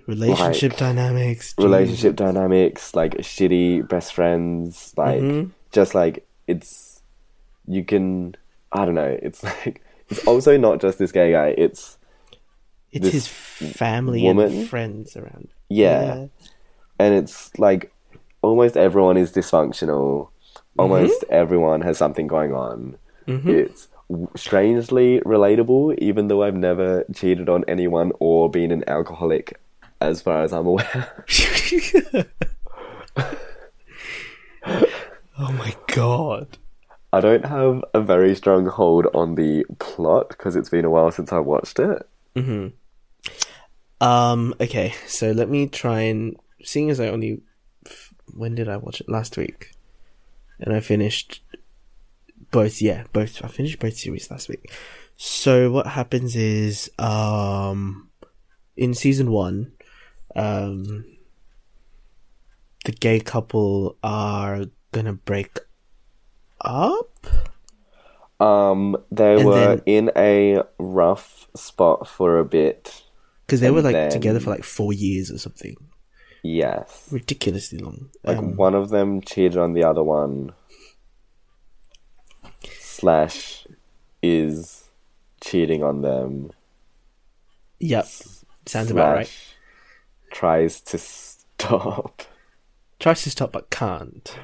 relationship 0.07 0.73
Like, 0.73 0.79
dynamics, 0.79 1.55
relationship 1.59 2.17
dynamics, 2.17 2.95
like 2.95 3.17
shitty 3.19 3.89
best 3.89 4.13
friends, 4.15 4.93
like 4.97 5.21
Mhm. 5.21 5.51
just 5.73 5.95
like 5.95 6.27
it's 6.47 7.03
you 7.67 7.85
can 7.85 8.35
I 8.73 8.85
don't 8.85 8.95
know, 8.95 9.17
it's 9.23 9.43
like 9.51 9.83
it's 10.11 10.27
also 10.27 10.57
not 10.59 10.81
just 10.81 10.99
this 10.99 11.13
gay 11.13 11.33
guy, 11.33 11.55
it's 11.57 11.97
It's 12.93 13.09
his 13.11 13.27
family 13.29 14.23
woman? 14.23 14.53
and 14.53 14.69
friends 14.69 15.17
around. 15.17 15.49
yeah. 15.69 16.27
And 16.99 17.15
it's 17.15 17.51
like 17.59 17.93
almost 18.43 18.77
everyone 18.77 19.17
is 19.17 19.33
dysfunctional. 19.33 20.29
Almost 20.79 21.25
everyone 21.31 21.81
has 21.83 21.99
something 21.99 22.27
going 22.29 22.53
on. 22.55 22.97
It's 23.27 23.89
strangely 24.37 25.21
relatable, 25.21 25.97
even 25.99 26.29
though 26.29 26.43
I've 26.45 26.55
never 26.57 27.05
cheated 27.15 27.49
on 27.49 27.65
anyone 27.67 28.13
or 28.21 28.51
been 28.51 28.71
an 28.71 28.85
alcoholic 28.89 29.59
as 30.01 30.21
far 30.23 30.43
as 30.43 30.53
I'm 30.53 30.67
aware. 30.67 31.25
oh 35.39 35.53
my 35.53 35.75
god. 35.89 36.59
I 37.13 37.21
don't 37.21 37.45
have 37.45 37.85
a 37.95 38.01
very 38.01 38.35
strong 38.35 38.67
hold 38.67 39.07
on 39.15 39.37
the 39.37 39.65
plot 39.79 40.31
because 40.31 40.57
it's 40.57 40.69
been 40.69 40.85
a 40.85 40.91
while 40.91 41.13
since 41.13 41.33
I 41.33 41.39
watched 41.39 41.79
it. 41.79 42.09
Um. 44.01 44.55
Okay. 44.61 44.95
So 45.07 45.31
let 45.31 45.49
me 45.49 45.69
try 45.69 46.01
and 46.01 46.37
seeing 46.63 46.91
as 46.91 46.99
I 47.01 47.09
only 47.09 47.41
when 48.35 48.55
did 48.55 48.69
I 48.69 48.77
watch 48.79 49.01
it 49.01 49.09
last 49.09 49.37
week, 49.37 49.71
and 50.59 50.75
I 50.75 50.81
finished 50.81 51.41
both. 52.51 52.83
Yeah, 52.83 53.05
both. 53.13 53.45
I 53.45 53.49
finished 53.49 53.79
both 53.79 53.97
series 53.97 54.31
last 54.31 54.49
week. 54.49 54.73
So 55.17 55.71
what 55.71 55.87
happens 55.87 56.35
is, 56.35 56.91
um, 56.99 58.11
in 58.77 58.93
season 58.95 59.31
one, 59.31 59.73
um, 60.37 61.05
the 62.85 62.93
gay 62.93 63.21
couple 63.21 63.97
are 64.03 64.67
gonna 64.93 65.13
break 65.15 65.59
up. 66.61 67.27
Um, 68.41 68.97
they 69.11 69.35
And 69.37 69.45
were 69.45 69.55
then- 69.77 69.83
in 69.87 70.11
a 70.17 70.63
rough 70.79 71.49
spot 71.57 72.09
for 72.09 72.39
a 72.39 72.45
bit. 72.45 73.03
Because 73.47 73.61
they 73.61 73.71
were 73.71 73.83
like 73.83 73.95
then- 73.95 74.11
together 74.11 74.41
for 74.41 74.51
like 74.51 74.65
four 74.65 74.93
years 74.93 75.31
or 75.31 75.39
something, 75.39 75.77
Yes. 76.43 77.09
ridiculously 77.11 77.79
long. 77.79 78.11
Like 78.25 78.39
Um, 78.39 78.57
one 78.57 78.75
of 78.75 78.89
them 78.91 79.21
cheated 79.21 79.57
on 79.59 79.73
the 79.75 79.85
other 79.85 80.03
one. 80.03 80.53
Slash 82.81 83.67
is 84.23 84.85
cheating 85.41 85.83
on 85.83 86.01
them. 86.03 86.51
yep, 87.79 88.07
sounds 88.67 88.91
about 88.91 89.17
right. 89.17 89.31
Tries 90.35 90.81
to 90.81 90.99
stop. 90.99 92.23
Tries 92.99 93.23
to 93.23 93.31
stop 93.31 93.53
but 93.53 93.71
can't. 93.71 94.37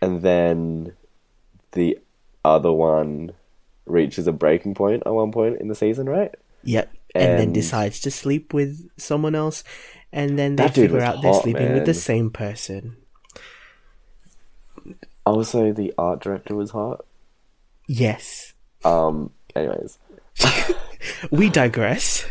And 0.00 0.22
then 0.22 0.94
the 1.72 1.98
other 2.42 2.72
one 2.72 3.32
reaches 3.84 4.26
a 4.26 4.32
breaking 4.32 4.74
point 4.74 5.02
at 5.04 5.12
one 5.12 5.30
point 5.30 5.60
in 5.60 5.68
the 5.68 5.74
season, 5.74 6.08
right? 6.08 6.34
Yep, 6.64 6.90
and, 7.14 7.38
then 7.38 7.52
decides 7.52 8.00
to 8.00 8.10
sleep 8.10 8.54
with 8.54 8.88
someone 8.96 9.34
else, 9.34 9.62
and 10.10 10.38
then 10.38 10.56
they 10.56 10.68
figure 10.68 11.00
out 11.00 11.20
they're 11.20 11.32
hot, 11.32 11.42
sleeping 11.42 11.74
with 11.74 11.84
the 11.84 11.92
same 11.92 12.30
person. 12.30 12.96
Also, 15.26 15.70
the 15.70 15.92
art 15.98 16.20
director 16.20 16.54
was 16.54 16.70
hot. 16.70 17.04
Yes, 17.86 18.54
Um, 18.84 19.32
anyways, 19.54 19.98
we 21.30 21.50
digress. 21.50 22.24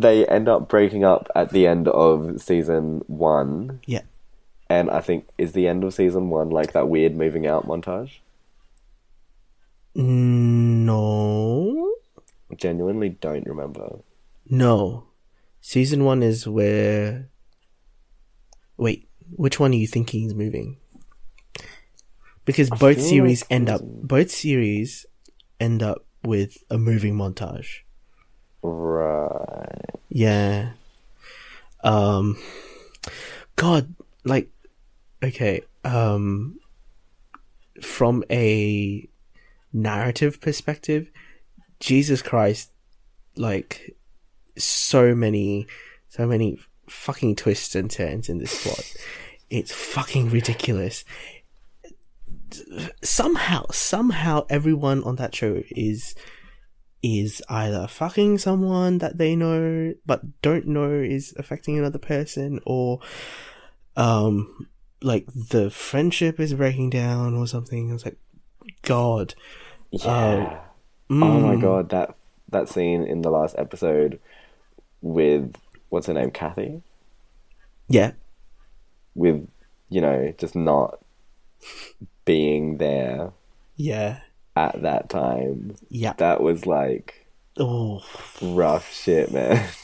They 0.00 0.26
end 0.26 0.48
up 0.48 0.68
breaking 0.68 1.04
up 1.04 1.28
at 1.34 1.50
the 1.50 1.66
end 1.66 1.88
of 1.88 2.40
season 2.40 3.02
one, 3.06 3.80
Yeah, 3.86 4.02
and 4.68 4.90
I 4.90 5.00
think 5.00 5.28
is 5.38 5.52
the 5.52 5.68
end 5.68 5.84
of 5.84 5.94
season 5.94 6.30
one 6.30 6.50
like 6.50 6.72
that 6.72 6.88
weird 6.88 7.16
moving 7.16 7.46
out 7.46 7.66
montage. 7.66 8.18
no, 9.94 11.94
Genuinely 12.56 13.10
don't 13.10 13.46
remember. 13.46 14.00
no. 14.48 15.04
Season 15.60 16.04
one 16.04 16.22
is 16.22 16.46
where. 16.46 17.30
Wait, 18.76 19.08
which 19.34 19.58
one 19.58 19.70
are 19.72 19.76
you 19.76 19.86
thinking 19.86 20.26
is 20.26 20.34
moving? 20.34 20.76
Because 22.44 22.68
both 22.68 23.00
series 23.00 23.40
like 23.44 23.50
end 23.52 23.70
up 23.70 23.80
both 23.82 24.30
series 24.30 25.06
end 25.58 25.82
up 25.82 26.04
with 26.22 26.58
a 26.68 26.76
moving 26.76 27.14
montage. 27.16 27.78
Right. 28.66 29.90
Yeah. 30.08 30.70
Um 31.82 32.38
God, 33.56 33.94
like 34.24 34.48
okay, 35.22 35.60
um 35.84 36.58
from 37.82 38.24
a 38.30 39.06
narrative 39.72 40.40
perspective, 40.40 41.10
Jesus 41.78 42.22
Christ 42.22 42.70
like 43.36 43.94
so 44.56 45.14
many 45.14 45.66
so 46.08 46.26
many 46.26 46.58
fucking 46.88 47.36
twists 47.36 47.74
and 47.74 47.90
turns 47.90 48.30
in 48.30 48.38
this 48.38 48.62
plot. 48.62 48.94
It's 49.50 49.72
fucking 49.72 50.30
ridiculous. 50.30 51.04
Somehow, 53.02 53.66
somehow 53.72 54.46
everyone 54.48 55.02
on 55.04 55.16
that 55.16 55.34
show 55.34 55.62
is 55.70 56.14
is 57.06 57.42
either 57.50 57.86
fucking 57.86 58.38
someone 58.38 58.96
that 58.96 59.18
they 59.18 59.36
know 59.36 59.92
but 60.06 60.22
don't 60.40 60.66
know 60.66 60.88
is 60.90 61.34
affecting 61.36 61.78
another 61.78 61.98
person 61.98 62.58
or 62.64 62.98
um 63.94 64.66
like 65.02 65.26
the 65.34 65.68
friendship 65.68 66.40
is 66.40 66.54
breaking 66.54 66.88
down 66.88 67.34
or 67.34 67.46
something. 67.46 67.90
It's 67.90 68.06
like 68.06 68.16
god. 68.82 69.34
Yeah. 69.90 70.60
oh 71.10 71.14
my 71.14 71.56
Mm. 71.56 71.60
god, 71.60 71.90
that 71.90 72.16
that 72.48 72.70
scene 72.70 73.02
in 73.04 73.20
the 73.20 73.30
last 73.30 73.54
episode 73.58 74.18
with 75.02 75.54
what's 75.90 76.06
her 76.06 76.14
name, 76.14 76.30
Kathy, 76.30 76.80
yeah. 77.88 78.12
With 79.14 79.46
you 79.90 80.00
know 80.00 80.32
just 80.38 80.56
not 80.56 81.00
being 82.24 82.78
there. 82.78 83.32
Yeah 83.76 84.20
at 84.56 84.82
that 84.82 85.08
time. 85.08 85.76
yeah 85.88 86.12
That 86.14 86.40
was 86.40 86.66
like 86.66 87.26
oh 87.58 88.02
rough 88.42 88.92
shit, 88.92 89.32
man. 89.32 89.68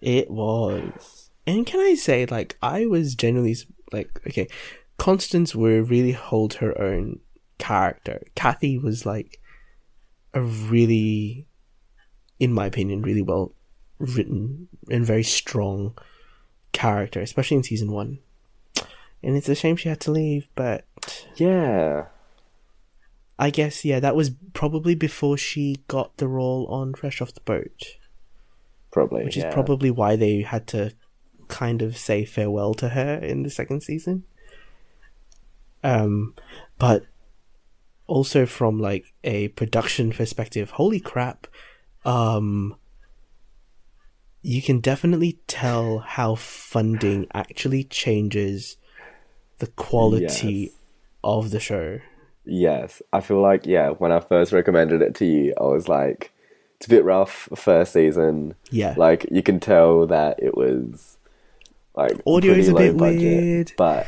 It 0.00 0.30
was. 0.30 1.30
And 1.46 1.64
can 1.64 1.80
I 1.80 1.94
say, 1.94 2.26
like, 2.26 2.58
I 2.60 2.84
was 2.84 3.14
genuinely, 3.14 3.52
s- 3.52 3.64
like, 3.90 4.20
okay, 4.26 4.48
Constance 4.98 5.54
would 5.54 5.88
really 5.88 6.12
hold 6.12 6.54
her 6.54 6.78
own 6.78 7.20
character. 7.56 8.22
Kathy 8.34 8.76
was, 8.76 9.06
like, 9.06 9.40
a 10.34 10.42
really, 10.42 11.46
in 12.38 12.52
my 12.52 12.66
opinion, 12.66 13.00
really 13.00 13.22
well 13.22 13.54
written 13.98 14.68
and 14.90 15.06
very 15.06 15.22
strong 15.24 15.96
character, 16.72 17.20
especially 17.22 17.56
in 17.58 17.62
season 17.62 17.90
one. 17.90 18.18
And 19.22 19.36
it's 19.38 19.48
a 19.48 19.54
shame 19.54 19.76
she 19.76 19.88
had 19.88 20.00
to 20.00 20.10
leave, 20.10 20.48
but 20.54 20.84
yeah. 21.36 22.06
I 23.38 23.50
guess, 23.50 23.84
yeah, 23.84 24.00
that 24.00 24.14
was 24.14 24.30
probably 24.52 24.94
before 24.94 25.36
she 25.36 25.76
got 25.88 26.16
the 26.18 26.28
role 26.28 26.66
on 26.66 26.94
Fresh 26.94 27.20
Off 27.20 27.34
the 27.34 27.40
Boat. 27.40 27.96
Probably. 28.92 29.24
which 29.24 29.36
yeah. 29.36 29.48
is 29.48 29.54
probably 29.54 29.90
why 29.90 30.14
they 30.14 30.42
had 30.42 30.68
to 30.68 30.92
kind 31.48 31.82
of 31.82 31.96
say 31.96 32.24
farewell 32.24 32.74
to 32.74 32.90
her 32.90 33.16
in 33.16 33.42
the 33.42 33.50
second 33.50 33.82
season. 33.82 34.22
Um, 35.82 36.34
but 36.78 37.04
also 38.06 38.46
from 38.46 38.78
like 38.78 39.12
a 39.24 39.48
production 39.48 40.12
perspective, 40.12 40.70
holy 40.70 41.00
crap! 41.00 41.48
Um, 42.04 42.76
you 44.42 44.62
can 44.62 44.78
definitely 44.78 45.40
tell 45.46 45.98
how 45.98 46.36
funding 46.36 47.26
actually 47.34 47.82
changes 47.84 48.76
the 49.58 49.66
quality 49.66 50.70
Yes. 50.70 50.70
of 51.24 51.50
the 51.50 51.60
show. 51.60 51.98
Yes, 52.46 53.00
I 53.12 53.20
feel 53.20 53.40
like 53.40 53.66
yeah. 53.66 53.90
When 53.90 54.12
I 54.12 54.20
first 54.20 54.52
recommended 54.52 55.00
it 55.02 55.14
to 55.16 55.24
you, 55.24 55.54
I 55.58 55.64
was 55.64 55.88
like, 55.88 56.32
it's 56.76 56.86
a 56.86 56.90
bit 56.90 57.04
rough 57.04 57.48
first 57.56 57.92
season. 57.92 58.54
Yeah, 58.70 58.94
Like 58.96 59.26
you 59.30 59.42
can 59.42 59.60
tell 59.60 60.06
that 60.08 60.42
it 60.42 60.56
was 60.56 61.16
like 61.96 62.20
Audio 62.26 62.52
is 62.52 62.68
a 62.68 62.72
low 62.74 62.78
bit 62.80 62.96
budget, 62.96 63.20
weird. 63.42 63.72
but 63.78 64.06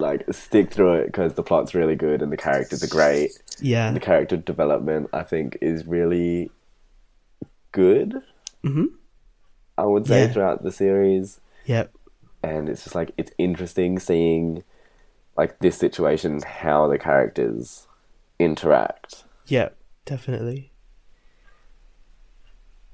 like 0.00 0.24
stick 0.32 0.70
through 0.72 0.94
it 0.94 1.06
because 1.06 1.34
the 1.34 1.42
plot's 1.42 1.74
really 1.74 1.96
good 1.96 2.20
and 2.22 2.30
the 2.30 2.36
characters 2.36 2.82
are 2.84 2.88
great. 2.88 3.30
yeah, 3.60 3.90
The 3.92 4.00
character 4.00 4.36
development 4.36 5.08
I 5.12 5.22
think 5.22 5.56
is 5.60 5.86
really 5.86 6.50
good. 7.72 8.22
Mhm. 8.64 8.88
I 9.76 9.84
would 9.84 10.06
say 10.06 10.22
Yeah. 10.22 10.28
throughout 10.32 10.62
the 10.62 10.72
series, 10.72 11.40
yep, 11.64 11.92
and 12.42 12.68
it's 12.68 12.82
just 12.84 12.94
like 12.96 13.12
it's 13.16 13.32
interesting 13.38 13.98
seeing 13.98 14.64
like 15.38 15.60
this 15.60 15.78
situation 15.78 16.42
how 16.42 16.88
the 16.88 16.98
characters 16.98 17.86
interact. 18.40 19.24
Yep, 19.46 19.76
definitely. 20.04 20.72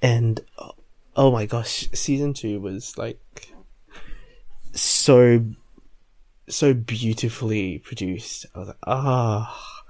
And 0.02 0.40
oh, 0.58 0.72
oh 1.16 1.32
my 1.32 1.46
gosh, 1.46 1.88
season 1.94 2.34
two 2.34 2.60
was 2.60 2.98
like 2.98 3.54
so 4.72 5.42
so 6.46 6.74
beautifully 6.74 7.78
produced. 7.78 8.44
I 8.54 8.58
was 8.58 8.68
like, 8.68 8.76
ah, 8.86 9.82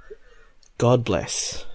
God 0.79 1.05
bless. 1.05 1.67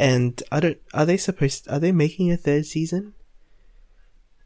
And 0.00 0.42
I 0.50 0.58
don't. 0.58 0.78
Are 0.92 1.06
they 1.06 1.16
supposed? 1.16 1.68
Are 1.68 1.78
they 1.78 1.92
making 1.92 2.32
a 2.32 2.36
third 2.36 2.66
season? 2.66 3.14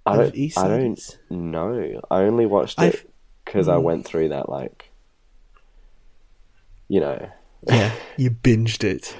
I 0.05 0.17
don't, 0.17 0.59
I 0.59 0.69
don't 0.69 1.01
know. 1.31 2.01
I 2.11 2.21
only 2.23 2.47
watched 2.47 2.79
I've- 2.79 3.05
because 3.49 3.69
I 3.69 3.77
went 3.79 4.05
through 4.05 4.29
that 4.29 4.49
like, 4.49 4.91
you 6.89 7.01
know, 7.01 7.29
Yeah, 7.67 7.93
you 8.17 8.31
binged 8.31 8.85
it, 8.85 9.17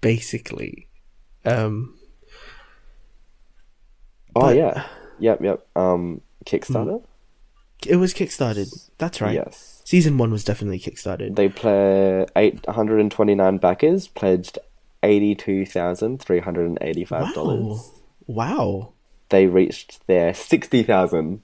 basically. 0.00 0.86
Um, 1.44 1.96
Oh 4.36 4.42
But- 4.42 4.56
yeah, 4.56 4.86
yep, 5.18 5.40
yep. 5.42 5.66
Um, 5.74 6.20
Kickstarter. 6.46 7.02
It 7.86 7.96
was 7.96 8.12
kickstarted. 8.14 8.90
That's 8.98 9.20
right. 9.22 9.34
Yes, 9.34 9.80
Season 9.86 10.18
one 10.18 10.30
was 10.30 10.44
definitely 10.44 10.78
kickstarted. 10.78 11.34
they 11.34 11.48
play 11.48 12.26
eight 12.36 12.64
hundred 12.66 13.00
and 13.00 13.10
twenty 13.10 13.34
nine 13.34 13.56
backers 13.56 14.06
pledged 14.06 14.58
eighty 15.02 15.34
two 15.34 15.64
thousand 15.64 16.20
three 16.20 16.40
hundred 16.40 16.66
and 16.66 16.78
eighty 16.82 17.04
five 17.06 17.32
dollars. 17.34 17.62
Wow. 17.62 17.84
Wow. 18.26 18.92
They 19.30 19.46
reached 19.46 20.06
their 20.06 20.34
sixty 20.34 20.82
thousand 20.82 21.42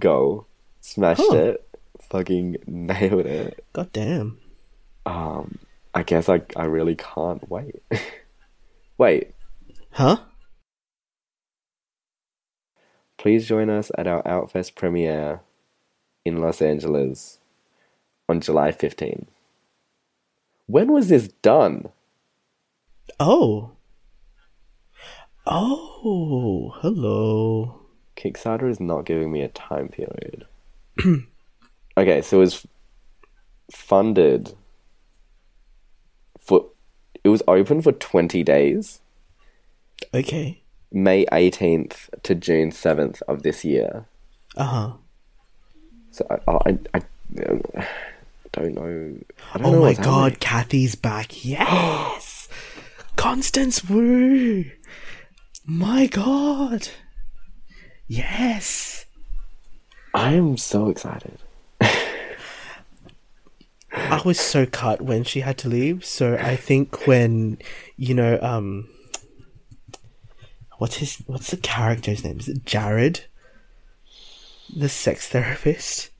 goal, 0.00 0.48
smashed 0.82 1.22
Huh. 1.24 1.34
it, 1.36 1.68
fucking 2.10 2.56
nailed 2.66 3.24
it. 3.26 3.64
God 3.72 3.90
damn. 3.92 4.38
Um, 5.06 5.58
I 5.94 6.02
guess 6.02 6.28
I 6.28 6.42
I 6.54 6.64
really 6.66 6.94
can't 6.96 7.48
wait. 7.50 7.82
wait, 8.98 9.32
Huh? 9.92 10.18
please 13.18 13.46
join 13.46 13.70
us 13.70 13.90
at 13.96 14.06
our 14.06 14.22
Outfest 14.24 14.74
premiere 14.74 15.40
in 16.24 16.38
Los 16.40 16.60
Angeles 16.60 17.38
on 18.28 18.40
July 18.40 18.72
15. 18.72 19.28
When 20.66 20.90
was 20.92 21.08
this 21.08 21.28
done? 21.28 21.90
Oh. 23.20 23.72
Oh, 25.46 26.74
hello. 26.80 27.80
Kickstarter 28.16 28.68
is 28.70 28.80
not 28.80 29.04
giving 29.04 29.30
me 29.30 29.42
a 29.42 29.48
time 29.48 29.88
period. 29.88 30.46
okay, 31.96 32.22
so 32.22 32.36
it 32.38 32.40
was 32.40 32.66
funded 33.70 34.54
for 36.40 36.66
it 37.24 37.28
was 37.28 37.42
open 37.46 37.80
for 37.82 37.92
20 37.92 38.42
days, 38.42 39.00
Okay. 40.12 40.62
May 40.90 41.24
18th 41.26 42.08
to 42.24 42.34
June 42.34 42.70
7th 42.70 43.22
of 43.28 43.42
this 43.42 43.64
year. 43.64 44.06
Uh 44.56 44.64
huh. 44.64 44.92
So 46.10 46.26
I 46.28 46.52
I, 46.52 46.78
I, 46.94 46.98
I 46.98 47.02
don't 48.52 48.74
know. 48.74 49.18
Don't 49.54 49.64
Oh 49.64 49.70
know 49.72 49.80
my 49.80 49.94
god, 49.94 50.32
happening. 50.32 50.38
Kathy's 50.40 50.94
back. 50.94 51.32
Yes! 51.44 52.48
Constance 53.16 53.88
Wu! 53.88 54.64
My 55.64 56.06
god! 56.06 56.88
Yes! 58.08 59.01
I 60.14 60.34
am 60.34 60.56
so 60.56 60.88
excited. 60.88 61.38
I 63.92 64.22
was 64.24 64.38
so 64.38 64.66
cut 64.66 65.02
when 65.02 65.24
she 65.24 65.40
had 65.40 65.58
to 65.58 65.68
leave, 65.68 66.04
so 66.04 66.36
I 66.36 66.56
think 66.56 67.06
when, 67.06 67.58
you 67.96 68.14
know, 68.14 68.38
um. 68.42 68.88
What's 70.78 70.96
his. 70.96 71.16
What's 71.26 71.50
the 71.50 71.56
character's 71.58 72.24
name? 72.24 72.40
Is 72.40 72.48
it 72.48 72.64
Jared? 72.64 73.24
The 74.74 74.88
sex 74.88 75.28
therapist? 75.28 76.10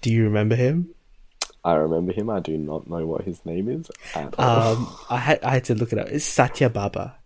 Do 0.00 0.12
you 0.12 0.24
remember 0.24 0.56
him? 0.56 0.94
I 1.64 1.74
remember 1.74 2.12
him. 2.12 2.30
I 2.30 2.40
do 2.40 2.56
not 2.56 2.88
know 2.88 3.06
what 3.06 3.22
his 3.22 3.44
name 3.44 3.68
is 3.68 3.90
at 4.14 4.34
all. 4.38 4.76
Um, 4.76 4.96
I 5.10 5.18
had 5.18 5.42
I 5.42 5.54
had 5.54 5.64
to 5.64 5.74
look 5.74 5.92
it 5.92 5.98
up. 5.98 6.08
It's 6.08 6.24
Satya 6.24 6.70
Baba. 6.70 7.16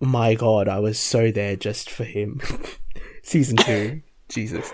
My 0.00 0.34
God, 0.34 0.68
I 0.68 0.78
was 0.78 0.98
so 0.98 1.32
there 1.32 1.56
just 1.56 1.90
for 1.90 2.04
him. 2.04 2.40
Season 3.22 3.56
two, 3.56 4.02
Jesus. 4.28 4.72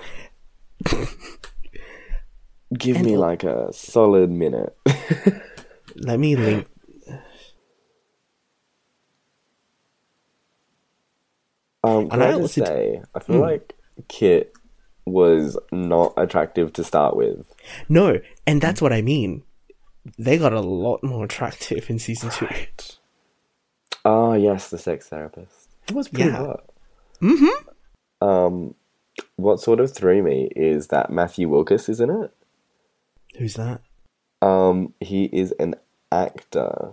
Give 2.77 2.97
and- 2.97 3.07
me 3.07 3.17
like 3.17 3.45
a 3.45 3.73
solid 3.73 4.31
minute. 4.31 4.77
Let 5.97 6.19
me 6.19 6.35
link. 6.37 6.67
Um, 11.83 12.09
can 12.09 12.13
And 12.13 12.23
I 12.23 12.27
I 12.29 12.31
just 12.39 12.59
also 12.59 12.65
say, 12.65 13.03
I 13.15 13.21
feel 13.21 13.37
Hmm. 13.37 13.43
like 13.43 13.75
Kit 14.09 14.53
was 15.05 15.59
not 15.71 16.15
attractive 16.17 16.73
to 16.75 16.85
start 16.85 17.15
with. 17.17 17.47
No, 17.89 18.21
and 18.47 18.61
that's 18.61 18.81
what 18.81 18.93
I 18.93 19.03
mean. 19.03 19.43
They 20.19 20.39
got 20.39 20.53
a 20.53 20.61
lot 20.61 21.03
more 21.03 21.25
attractive 21.25 21.89
in 21.91 21.99
season 21.99 22.31
two. 22.31 22.49
Ah, 24.05 24.35
yes, 24.35 24.71
the 24.71 24.79
sex 24.79 25.09
therapist. 25.09 25.69
It 25.89 25.95
was 25.95 26.09
pretty 26.09 26.31
Yeah. 26.31 26.37
hot. 26.37 26.65
Mm-hmm. 27.21 28.27
Um, 28.27 28.75
what 29.36 29.61
sort 29.61 29.81
of 29.81 29.93
threw 29.93 30.23
me 30.23 30.51
is 30.57 30.89
that 30.89 31.11
Matthew 31.11 31.49
Wilkes 31.49 31.89
is 31.89 32.01
in 32.01 32.11
it. 32.11 32.32
Who's 33.39 33.55
that? 33.55 33.81
Um, 34.43 34.93
he 35.01 35.24
is 35.27 35.53
an 35.59 35.74
actor. 36.12 36.91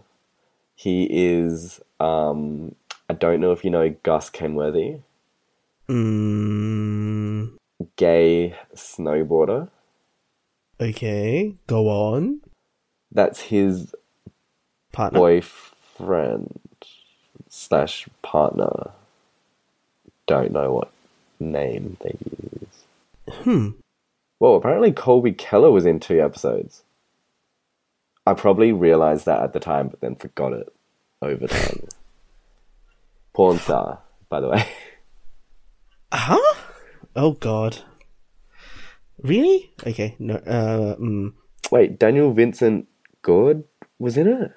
He 0.75 1.07
is. 1.11 1.79
Um, 1.99 2.75
I 3.09 3.13
don't 3.13 3.41
know 3.41 3.51
if 3.51 3.63
you 3.63 3.69
know 3.69 3.93
Gus 4.03 4.29
Kenworthy, 4.29 4.97
Mm, 5.89 7.57
gay 7.97 8.55
snowboarder. 8.75 9.69
okay, 10.79 11.55
go 11.67 11.89
on. 11.89 12.41
That's 13.11 13.41
his 13.41 13.93
Partner. 14.91 15.19
boyfriend 15.19 16.59
slash 17.49 18.07
partner. 18.21 18.91
Don't 20.27 20.51
know 20.51 20.71
what 20.71 20.91
name 21.41 21.97
they 22.01 22.15
use. 22.19 23.35
Hmm. 23.43 23.69
Well, 24.39 24.55
apparently 24.55 24.91
Colby 24.91 25.33
Keller 25.33 25.71
was 25.71 25.85
in 25.85 25.99
two 25.99 26.21
episodes. 26.21 26.83
I 28.25 28.33
probably 28.33 28.71
realized 28.71 29.25
that 29.25 29.43
at 29.43 29.53
the 29.53 29.59
time, 29.59 29.87
but 29.87 29.99
then 29.99 30.15
forgot 30.15 30.53
it 30.53 30.73
over 31.21 31.47
time. 31.47 31.87
Porn 33.33 33.59
star, 33.59 33.99
by 34.29 34.39
the 34.39 34.49
way. 34.49 34.65
Huh? 36.13 36.55
Oh 37.15 37.31
God. 37.31 37.79
Really? 39.21 39.71
Okay. 39.85 40.15
No. 40.19 40.35
Uh. 40.35 40.95
Mm. 40.97 41.33
Wait, 41.71 41.97
Daniel 41.97 42.33
Vincent 42.33 42.87
Gordh 43.23 43.63
was 43.99 44.17
in 44.17 44.27
it? 44.27 44.51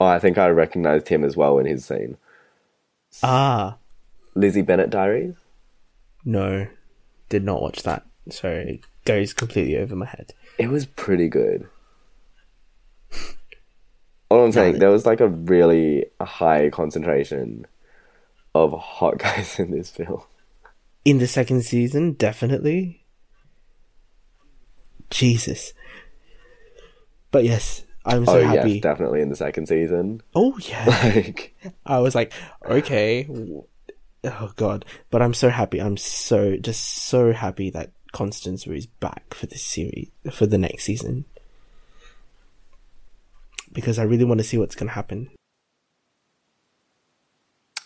Oh, 0.00 0.06
I 0.06 0.18
think 0.18 0.38
I 0.38 0.48
recognized 0.48 1.08
him 1.08 1.24
as 1.24 1.36
well 1.36 1.58
in 1.58 1.66
his 1.66 1.84
scene. 1.84 2.16
Ah. 3.22 3.78
Lizzie 4.38 4.62
Bennet 4.62 4.88
Diaries? 4.90 5.34
No. 6.24 6.68
Did 7.28 7.42
not 7.44 7.60
watch 7.60 7.82
that. 7.82 8.06
So 8.30 8.48
it 8.48 8.84
goes 9.04 9.32
completely 9.32 9.76
over 9.76 9.96
my 9.96 10.06
head. 10.06 10.32
It 10.58 10.68
was 10.68 10.86
pretty 10.86 11.28
good. 11.28 11.68
All 14.30 14.44
I'm 14.44 14.52
saying, 14.52 14.78
there 14.78 14.90
was 14.90 15.06
like 15.06 15.20
a 15.20 15.28
really 15.28 16.06
high 16.20 16.68
concentration 16.70 17.66
of 18.54 18.72
hot 18.78 19.18
guys 19.18 19.58
in 19.58 19.70
this 19.72 19.90
film. 19.90 20.22
In 21.04 21.18
the 21.18 21.26
second 21.26 21.62
season, 21.62 22.12
definitely. 22.12 23.04
Jesus. 25.10 25.72
But 27.30 27.44
yes, 27.44 27.84
I'm 28.04 28.24
so 28.26 28.38
oh 28.38 28.44
happy. 28.46 28.72
yes, 28.74 28.82
definitely 28.82 29.20
in 29.22 29.30
the 29.30 29.36
second 29.36 29.66
season. 29.66 30.20
oh 30.34 30.58
yeah. 30.60 30.84
Like, 31.14 31.56
I 31.86 31.98
was 31.98 32.14
like, 32.14 32.32
okay. 32.66 33.26
Oh 34.24 34.50
god. 34.56 34.84
But 35.10 35.22
I'm 35.22 35.34
so 35.34 35.48
happy. 35.48 35.80
I'm 35.80 35.96
so 35.96 36.56
just 36.56 36.84
so 36.84 37.32
happy 37.32 37.70
that 37.70 37.92
Constance 38.12 38.66
Wu 38.66 38.74
is 38.74 38.86
back 38.86 39.34
for 39.34 39.46
this 39.46 39.64
series 39.64 40.08
for 40.32 40.46
the 40.46 40.58
next 40.58 40.84
season. 40.84 41.24
Because 43.72 43.98
I 43.98 44.04
really 44.04 44.24
want 44.24 44.38
to 44.38 44.44
see 44.44 44.58
what's 44.58 44.74
gonna 44.74 44.92
happen. 44.92 45.30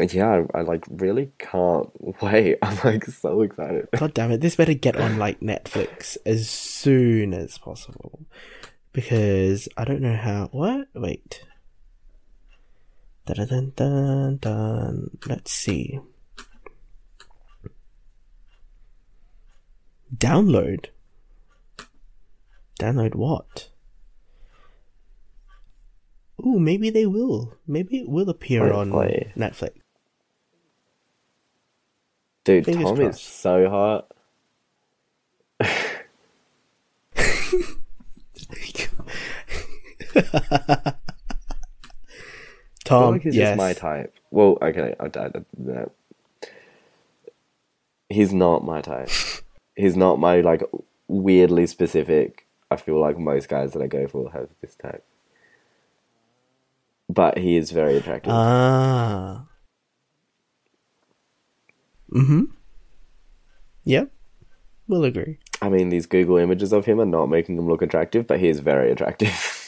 yeah, 0.00 0.42
I, 0.54 0.58
I 0.58 0.62
like 0.62 0.84
really 0.88 1.30
can't 1.38 1.90
wait. 2.22 2.58
I'm 2.62 2.78
like 2.84 3.04
so 3.06 3.42
excited. 3.42 3.88
God 3.96 4.14
damn 4.14 4.32
it, 4.32 4.40
this 4.40 4.56
better 4.56 4.74
get 4.74 4.96
on 4.96 5.18
like 5.18 5.40
Netflix 5.40 6.16
as 6.24 6.48
soon 6.48 7.34
as 7.34 7.58
possible. 7.58 8.20
Because 8.92 9.68
I 9.76 9.84
don't 9.84 10.02
know 10.02 10.16
how 10.16 10.48
what? 10.52 10.88
Wait. 10.94 11.44
Dun 13.26 13.46
dun 13.46 13.72
dun 13.76 14.36
dun. 14.38 15.18
Let's 15.26 15.52
see. 15.52 16.00
Download. 20.16 20.86
Download 22.78 23.14
what? 23.14 23.68
Ooh, 26.44 26.58
maybe 26.58 26.90
they 26.90 27.06
will. 27.06 27.54
Maybe 27.66 27.98
it 27.98 28.08
will 28.08 28.28
appear 28.28 28.72
on 28.72 28.90
Hopefully. 28.90 29.32
Netflix. 29.36 29.72
Dude, 32.44 32.64
Fingers 32.64 32.84
Tom 32.84 33.00
is 33.00 33.20
so 33.20 33.68
hot. 33.68 34.08
Tom, 42.84 43.12
like 43.12 43.22
he's 43.22 43.36
yes. 43.36 43.50
just 43.50 43.58
my 43.58 43.72
type. 43.72 44.12
Well, 44.32 44.58
okay, 44.60 44.96
I, 44.98 45.04
I, 45.04 45.30
no. 45.56 45.92
He's 48.08 48.34
not 48.34 48.64
my 48.64 48.80
type. 48.80 49.08
He's 49.76 49.96
not 49.96 50.18
my 50.18 50.40
like 50.40 50.62
weirdly 51.08 51.66
specific. 51.66 52.46
I 52.70 52.76
feel 52.76 53.00
like 53.00 53.18
most 53.18 53.48
guys 53.48 53.72
that 53.72 53.82
I 53.82 53.86
go 53.86 54.06
for 54.06 54.30
have 54.32 54.48
this 54.60 54.74
type. 54.74 55.04
But 57.08 57.38
he 57.38 57.56
is 57.56 57.70
very 57.70 57.96
attractive. 57.96 58.32
Ah. 58.32 59.46
Mm-hmm. 62.12 62.44
Yep. 63.84 64.10
We'll 64.88 65.04
agree. 65.04 65.38
I 65.60 65.68
mean, 65.68 65.90
these 65.90 66.06
Google 66.06 66.38
images 66.38 66.72
of 66.72 66.86
him 66.86 67.00
are 67.00 67.06
not 67.06 67.26
making 67.26 67.58
him 67.58 67.68
look 67.68 67.82
attractive, 67.82 68.26
but 68.26 68.40
he 68.40 68.48
is 68.48 68.60
very 68.60 68.90
attractive. 68.90 69.30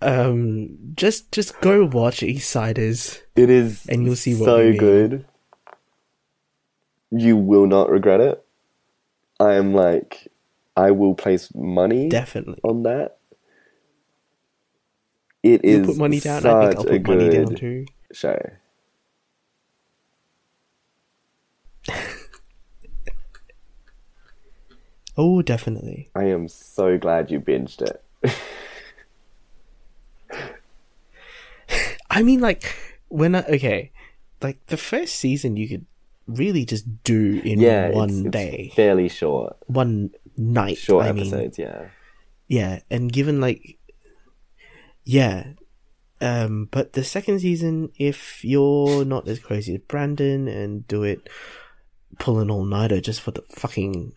Um, 0.00 0.78
just 0.94 1.32
just 1.32 1.60
go 1.60 1.84
watch 1.84 2.20
Eastsiders. 2.20 3.20
It 3.34 3.50
is 3.50 3.84
And 3.88 4.04
you'll 4.04 4.16
see 4.16 4.34
what 4.34 4.44
so 4.44 4.72
good. 4.72 5.26
You 7.10 7.36
will 7.36 7.66
not 7.66 7.90
regret 7.90 8.20
it. 8.20 8.44
I 9.40 9.54
am 9.54 9.72
like, 9.72 10.28
I 10.76 10.90
will 10.90 11.14
place 11.14 11.54
money 11.54 12.08
Definitely. 12.08 12.60
on 12.62 12.82
that. 12.82 13.18
It 15.42 15.64
You'll 15.64 15.80
is 15.80 15.86
put 15.86 15.96
money 15.96 16.20
down. 16.20 16.42
such 16.42 16.54
I 16.54 16.66
think 16.66 16.78
I'll 16.78 16.84
put 16.84 17.06
money 17.06 17.30
down 17.30 17.54
too. 17.54 17.86
show. 18.12 18.38
Oh, 25.20 25.42
definitely. 25.42 26.10
I 26.14 26.26
am 26.26 26.46
so 26.46 26.96
glad 26.96 27.32
you 27.32 27.40
binged 27.40 27.82
it. 27.82 28.04
I 32.08 32.22
mean, 32.22 32.40
like 32.40 32.72
when 33.08 33.34
I 33.34 33.42
okay, 33.42 33.90
like 34.40 34.64
the 34.66 34.76
first 34.76 35.16
season 35.16 35.56
you 35.56 35.68
could 35.68 35.86
really 36.28 36.64
just 36.64 37.02
do 37.02 37.40
in 37.44 37.58
yeah, 37.58 37.90
one 37.90 38.10
it's, 38.10 38.18
it's 38.18 38.30
day, 38.30 38.72
fairly 38.76 39.08
short, 39.08 39.56
one 39.66 40.10
night. 40.36 40.78
short 40.78 41.06
I 41.06 41.12
mean, 41.12 41.26
episodes. 41.26 41.58
yeah, 41.58 41.88
yeah, 42.46 42.80
and 42.90 43.12
given 43.12 43.40
like, 43.40 43.78
yeah, 45.04 45.54
um, 46.20 46.68
but 46.70 46.92
the 46.92 47.02
second 47.02 47.40
season, 47.40 47.90
if 47.98 48.44
you're 48.44 49.04
not 49.04 49.26
as 49.26 49.38
crazy 49.38 49.74
as 49.74 49.80
Brandon 49.80 50.46
and 50.48 50.86
do 50.86 51.02
it, 51.02 51.28
pull 52.18 52.38
an 52.38 52.50
all 52.50 52.64
nighter 52.64 53.00
just 53.00 53.20
for 53.20 53.30
the 53.30 53.42
fucking 53.50 54.12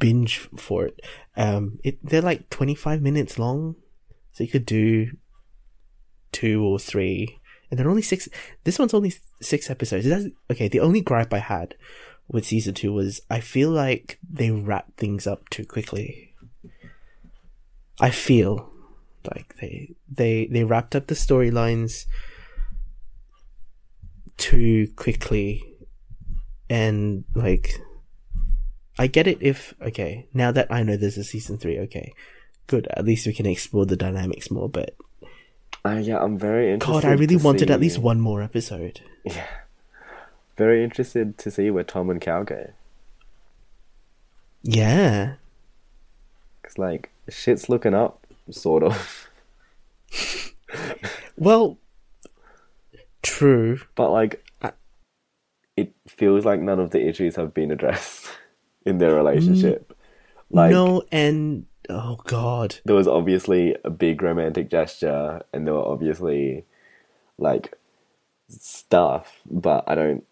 binge 0.00 0.38
for 0.56 0.86
it, 0.86 1.00
um, 1.36 1.78
it 1.84 2.04
they're 2.04 2.22
like 2.22 2.50
twenty 2.50 2.74
five 2.74 3.00
minutes 3.00 3.38
long, 3.38 3.76
so 4.32 4.44
you 4.44 4.50
could 4.50 4.66
do 4.66 5.10
two 6.32 6.62
or 6.62 6.78
three, 6.78 7.38
and 7.70 7.78
they're 7.78 7.88
only 7.88 8.02
six. 8.02 8.28
This 8.64 8.78
one's 8.78 8.94
only 8.94 9.14
six 9.40 9.70
episodes. 9.70 10.06
That's, 10.06 10.26
okay, 10.50 10.68
the 10.68 10.80
only 10.80 11.00
gripe 11.00 11.32
I 11.32 11.38
had 11.38 11.74
with 12.28 12.46
season 12.46 12.74
two 12.74 12.92
was 12.92 13.20
I 13.30 13.40
feel 13.40 13.70
like 13.70 14.18
they 14.28 14.50
wrap 14.50 14.96
things 14.96 15.26
up 15.26 15.48
too 15.48 15.64
quickly. 15.64 16.34
I 18.00 18.10
feel 18.10 18.70
like 19.24 19.56
they 19.60 19.94
they 20.10 20.46
they 20.46 20.64
wrapped 20.64 20.94
up 20.94 21.06
the 21.06 21.14
storylines 21.14 22.06
too 24.36 24.88
quickly 24.96 25.62
and 26.68 27.24
like 27.34 27.80
I 28.98 29.06
get 29.06 29.26
it 29.26 29.38
if 29.40 29.74
okay, 29.80 30.26
now 30.32 30.52
that 30.52 30.68
I 30.70 30.82
know 30.82 30.96
there's 30.96 31.18
a 31.18 31.24
season 31.24 31.58
3, 31.58 31.80
okay. 31.80 32.12
Good, 32.66 32.88
at 32.90 33.04
least 33.04 33.26
we 33.26 33.32
can 33.32 33.46
explore 33.46 33.86
the 33.86 33.96
dynamics 33.96 34.50
more, 34.50 34.68
but 34.68 34.96
uh, 35.86 35.98
yeah. 35.98 36.18
I'm 36.22 36.38
very 36.38 36.72
interested. 36.72 37.02
god, 37.02 37.04
I 37.10 37.12
really 37.14 37.36
wanted 37.36 37.70
at 37.70 37.80
least 37.80 37.98
one 37.98 38.20
more 38.20 38.42
episode. 38.42 39.00
Yeah, 39.24 39.46
very 40.56 40.82
interested 40.84 41.38
to 41.38 41.50
see 41.50 41.70
where 41.70 41.84
Tom 41.84 42.10
and 42.10 42.20
Cal 42.20 42.44
go. 42.44 42.70
Yeah. 44.62 45.34
Cause 46.62 46.78
like 46.78 47.10
shit's 47.28 47.68
looking 47.68 47.94
up, 47.94 48.26
sort 48.50 48.82
of. 48.82 49.28
Well, 51.38 51.78
true. 53.22 53.78
But 53.94 54.10
like, 54.10 54.42
I- 54.62 54.72
it 55.76 55.92
feels 56.08 56.44
like 56.46 56.60
none 56.60 56.80
of 56.80 56.90
the 56.90 57.06
issues 57.06 57.36
have 57.36 57.52
been 57.52 57.70
addressed 57.70 58.26
in 58.86 58.98
their 58.98 59.14
relationship. 59.14 59.94
Like, 60.50 60.70
no, 60.70 61.02
and 61.12 61.66
oh 61.88 62.16
god. 62.24 62.76
there 62.84 62.96
was 62.96 63.08
obviously 63.08 63.76
a 63.84 63.90
big 63.90 64.22
romantic 64.22 64.70
gesture, 64.70 65.42
and 65.52 65.66
there 65.66 65.74
were 65.74 65.86
obviously 65.86 66.64
like 67.38 67.76
stuff, 68.48 69.40
but 69.50 69.84
I 69.86 69.94
don't, 69.94 70.24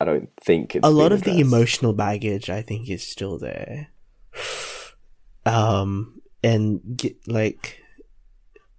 I 0.00 0.04
don't 0.04 0.30
think 0.40 0.74
it's 0.76 0.86
a 0.86 0.90
lot 0.90 1.12
of 1.12 1.22
the 1.22 1.38
emotional 1.40 1.92
baggage 1.92 2.48
i 2.50 2.62
think 2.62 2.88
is 2.88 3.06
still 3.06 3.38
there. 3.38 3.88
Um 5.46 6.20
and 6.44 6.80
get, 6.94 7.16
like 7.26 7.82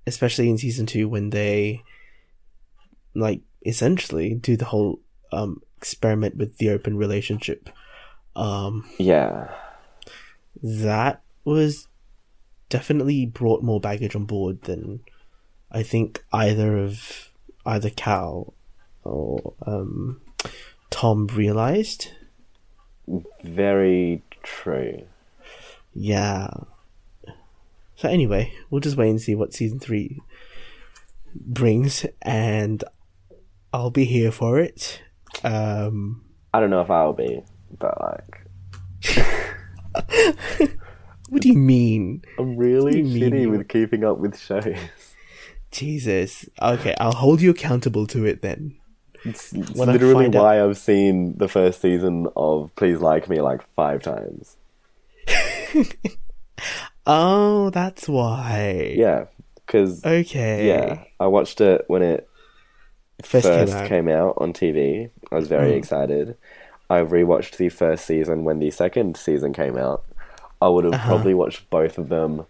especially 0.05 0.49
in 0.49 0.57
season 0.57 0.85
2 0.85 1.07
when 1.09 1.31
they 1.31 1.83
like 3.15 3.41
essentially 3.65 4.35
do 4.35 4.55
the 4.55 4.65
whole 4.65 4.99
um 5.31 5.61
experiment 5.77 6.35
with 6.35 6.57
the 6.57 6.69
open 6.69 6.95
relationship 6.97 7.69
um 8.35 8.85
Yeah, 8.99 9.49
that 10.61 11.21
was 11.43 11.87
definitely 12.69 13.25
brought 13.25 13.63
more 13.63 13.79
baggage 13.79 14.15
on 14.15 14.25
board 14.25 14.61
than 14.63 14.99
i 15.71 15.83
think 15.83 16.23
either 16.31 16.77
of 16.77 17.31
either 17.65 17.89
cal 17.89 18.53
or 19.03 19.53
um 19.65 20.21
tom 20.89 21.27
realized 21.27 22.11
very 23.43 24.23
true. 24.43 25.03
Yeah. 25.93 26.49
So 27.95 28.07
anyway, 28.07 28.53
we'll 28.69 28.81
just 28.81 28.97
wait 28.97 29.09
and 29.09 29.21
see 29.21 29.35
what 29.35 29.53
season 29.53 29.79
three 29.79 30.19
brings, 31.35 32.05
and 32.21 32.83
I'll 33.73 33.89
be 33.89 34.05
here 34.05 34.31
for 34.31 34.59
it. 34.59 35.01
Um, 35.43 36.23
I 36.53 36.59
don't 36.59 36.69
know 36.69 36.81
if 36.81 36.89
I'll 36.89 37.13
be, 37.13 37.43
but 37.77 37.99
like, 38.01 38.45
what 41.29 41.41
do 41.41 41.47
you 41.49 41.55
mean, 41.57 42.23
I'm 42.37 42.57
really 42.57 43.01
mean 43.03 43.31
shitty 43.31 43.49
with 43.51 43.67
keeping 43.67 44.03
up 44.03 44.17
with 44.17 44.37
shows. 44.39 44.75
Jesus? 45.71 46.47
Okay, 46.61 46.95
I'll 46.99 47.13
hold 47.13 47.41
you 47.41 47.51
accountable 47.51 48.07
to 48.07 48.25
it 48.25 48.41
then. 48.41 48.75
It's, 49.25 49.53
it's 49.53 49.75
literally 49.75 50.25
find 50.25 50.35
out- 50.35 50.43
why 50.43 50.63
I've 50.63 50.77
seen 50.77 51.37
the 51.37 51.47
first 51.47 51.81
season 51.81 52.27
of 52.35 52.73
Please 52.75 52.99
Like 53.01 53.27
Me 53.29 53.41
like 53.41 53.61
five 53.75 54.01
times. 54.01 54.55
Oh, 57.11 57.69
that's 57.71 58.07
why. 58.07 58.93
Yeah, 58.95 59.25
because 59.65 60.03
Okay. 60.05 60.67
yeah, 60.67 61.03
I 61.19 61.27
watched 61.27 61.59
it 61.61 61.85
when 61.87 62.03
it 62.03 62.27
First, 63.23 63.47
first 63.47 63.71
came 63.73 63.81
out. 63.81 63.87
came 63.89 64.07
out 64.09 64.33
on 64.37 64.53
TV. 64.53 65.09
I 65.31 65.35
was 65.35 65.47
very 65.47 65.71
Mm. 65.71 65.77
excited. 65.77 66.37
I 66.89 66.99
rewatched 67.01 67.57
the 67.57 67.69
first 67.69 68.05
season 68.05 68.43
when 68.43 68.59
the 68.59 68.69
second 68.71 69.17
season 69.17 69.53
came 69.53 69.77
out. 69.77 70.03
I 70.61 70.67
would 70.67 70.83
have 70.85 70.93
Uh-huh. 70.93 71.07
probably 71.07 71.33
watched 71.33 71.69
both 71.69 71.97
of 71.97 72.09
them 72.09 72.45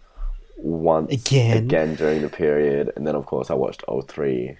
once 0.56 1.12
Again? 1.12 1.56
again 1.64 1.94
during 1.94 2.22
the 2.22 2.28
period, 2.28 2.92
and 2.96 3.06
then 3.06 3.14
of 3.14 3.26
course 3.26 3.50
I 3.50 3.54
watched 3.54 3.82
all 3.84 4.02
three 4.02 4.56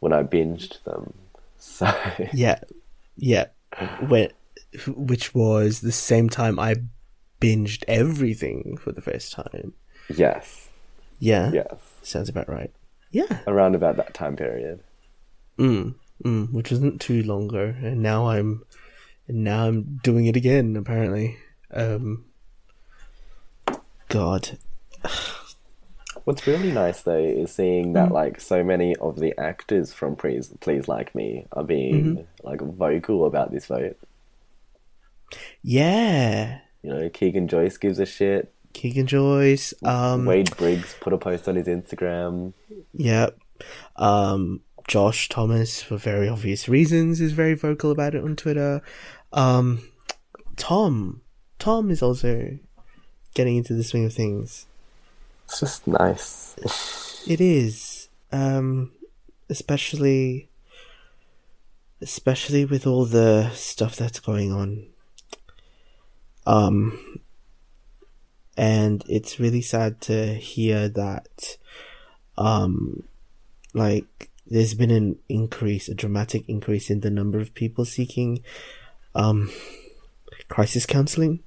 when 0.00 0.12
I 0.12 0.22
binged 0.22 0.82
them. 0.84 1.12
So 1.62 1.86
Yeah, 2.32 2.60
yeah. 3.16 3.46
When, 4.08 4.30
which 4.88 5.34
was 5.34 5.80
the 5.80 5.92
same 5.92 6.30
time 6.30 6.58
I 6.58 6.76
binged 7.38 7.84
everything 7.86 8.78
for 8.78 8.92
the 8.92 9.02
first 9.02 9.32
time. 9.32 9.74
yes, 10.08 10.68
Yeah. 11.18 11.52
yes, 11.52 11.74
Sounds 12.02 12.30
about 12.30 12.48
right. 12.48 12.72
Yeah. 13.12 13.40
around 13.46 13.74
about 13.74 13.96
that 13.96 14.14
time 14.14 14.36
period. 14.36 14.80
Mm, 15.58 15.96
mm, 16.24 16.50
which 16.52 16.70
wasn't 16.70 16.98
too 17.00 17.22
long 17.24 17.44
ago, 17.44 17.74
and 17.82 18.02
now 18.02 18.28
I'm, 18.30 18.64
and 19.28 19.44
now 19.44 19.66
I'm 19.66 20.00
doing 20.02 20.24
it 20.26 20.36
again. 20.36 20.76
Apparently, 20.76 21.36
um, 21.72 22.24
God, 24.10 24.58
What's 26.24 26.46
really 26.46 26.70
nice 26.70 27.00
though 27.02 27.16
is 27.16 27.50
seeing 27.52 27.92
Mm. 27.92 27.94
that 27.94 28.12
like 28.12 28.40
so 28.40 28.62
many 28.62 28.94
of 28.96 29.18
the 29.18 29.32
actors 29.40 29.92
from 29.94 30.16
Please 30.16 30.52
Please 30.60 30.86
Like 30.88 31.14
Me 31.14 31.46
are 31.52 31.64
being 31.64 32.04
Mm-hmm. 32.04 32.46
like 32.46 32.60
vocal 32.60 33.24
about 33.26 33.50
this 33.52 33.66
vote. 33.66 33.96
yeah, 35.62 36.58
You 36.82 36.90
know, 36.90 37.08
Keegan 37.10 37.48
Joyce 37.48 37.76
gives 37.76 37.98
a 37.98 38.06
shit. 38.06 38.52
Keegan 38.72 39.06
Joyce, 39.06 39.74
um, 39.82 40.24
Wade 40.26 40.56
Briggs 40.56 40.94
put 41.00 41.12
a 41.12 41.18
post 41.18 41.48
on 41.48 41.56
his 41.56 41.66
Instagram. 41.66 42.52
Yep. 42.94 43.36
Um, 43.96 44.60
Josh 44.86 45.28
Thomas, 45.28 45.82
for 45.82 45.96
very 45.96 46.28
obvious 46.28 46.68
reasons, 46.68 47.20
is 47.20 47.32
very 47.32 47.54
vocal 47.54 47.90
about 47.90 48.14
it 48.14 48.22
on 48.22 48.36
Twitter. 48.36 48.80
Um, 49.32 49.82
Tom, 50.56 51.22
Tom 51.58 51.90
is 51.90 52.02
also 52.02 52.58
getting 53.40 53.56
into 53.56 53.72
the 53.72 53.82
swing 53.82 54.04
of 54.04 54.12
things. 54.12 54.66
It's 55.46 55.60
just 55.60 55.86
nice. 55.86 57.24
It 57.26 57.40
is, 57.40 58.10
um, 58.30 58.92
especially, 59.48 60.50
especially 62.02 62.66
with 62.66 62.86
all 62.86 63.06
the 63.06 63.48
stuff 63.54 63.96
that's 63.96 64.20
going 64.20 64.52
on. 64.52 64.88
Um, 66.46 67.20
and 68.58 69.02
it's 69.08 69.40
really 69.40 69.62
sad 69.62 70.02
to 70.02 70.34
hear 70.34 70.86
that, 70.90 71.56
um, 72.36 73.04
like 73.72 74.28
there's 74.46 74.74
been 74.74 74.90
an 74.90 75.18
increase, 75.30 75.88
a 75.88 75.94
dramatic 75.94 76.46
increase 76.46 76.90
in 76.90 77.00
the 77.00 77.10
number 77.10 77.40
of 77.40 77.54
people 77.54 77.86
seeking 77.86 78.42
um, 79.14 79.50
crisis 80.48 80.84
counseling. 80.84 81.42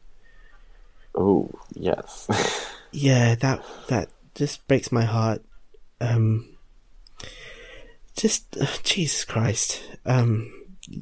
Oh 1.15 1.49
yes. 1.73 2.69
Yeah, 2.95 3.33
that 3.35 3.65
that 3.87 4.09
just 4.35 4.67
breaks 4.67 4.91
my 4.91 5.03
heart. 5.03 5.43
Um, 5.99 6.55
just 8.15 8.55
uh, 8.55 8.67
Jesus 8.83 9.25
Christ. 9.25 9.83
Um, 10.05 10.53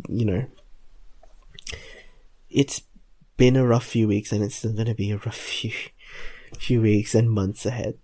you 0.08 0.24
know, 0.24 0.46
it's 2.50 2.84
been 3.36 3.58
a 3.58 3.68
rough 3.68 3.86
few 3.86 4.08
weeks, 4.08 4.32
and 4.32 4.42
it's 4.42 4.56
still 4.56 4.72
going 4.72 4.88
to 4.88 4.96
be 4.96 5.12
a 5.12 5.18
rough 5.18 5.36
few 5.36 5.74
few 6.58 6.82
weeks 6.82 7.14
and 7.14 7.30
months 7.30 7.66
ahead. 7.66 7.98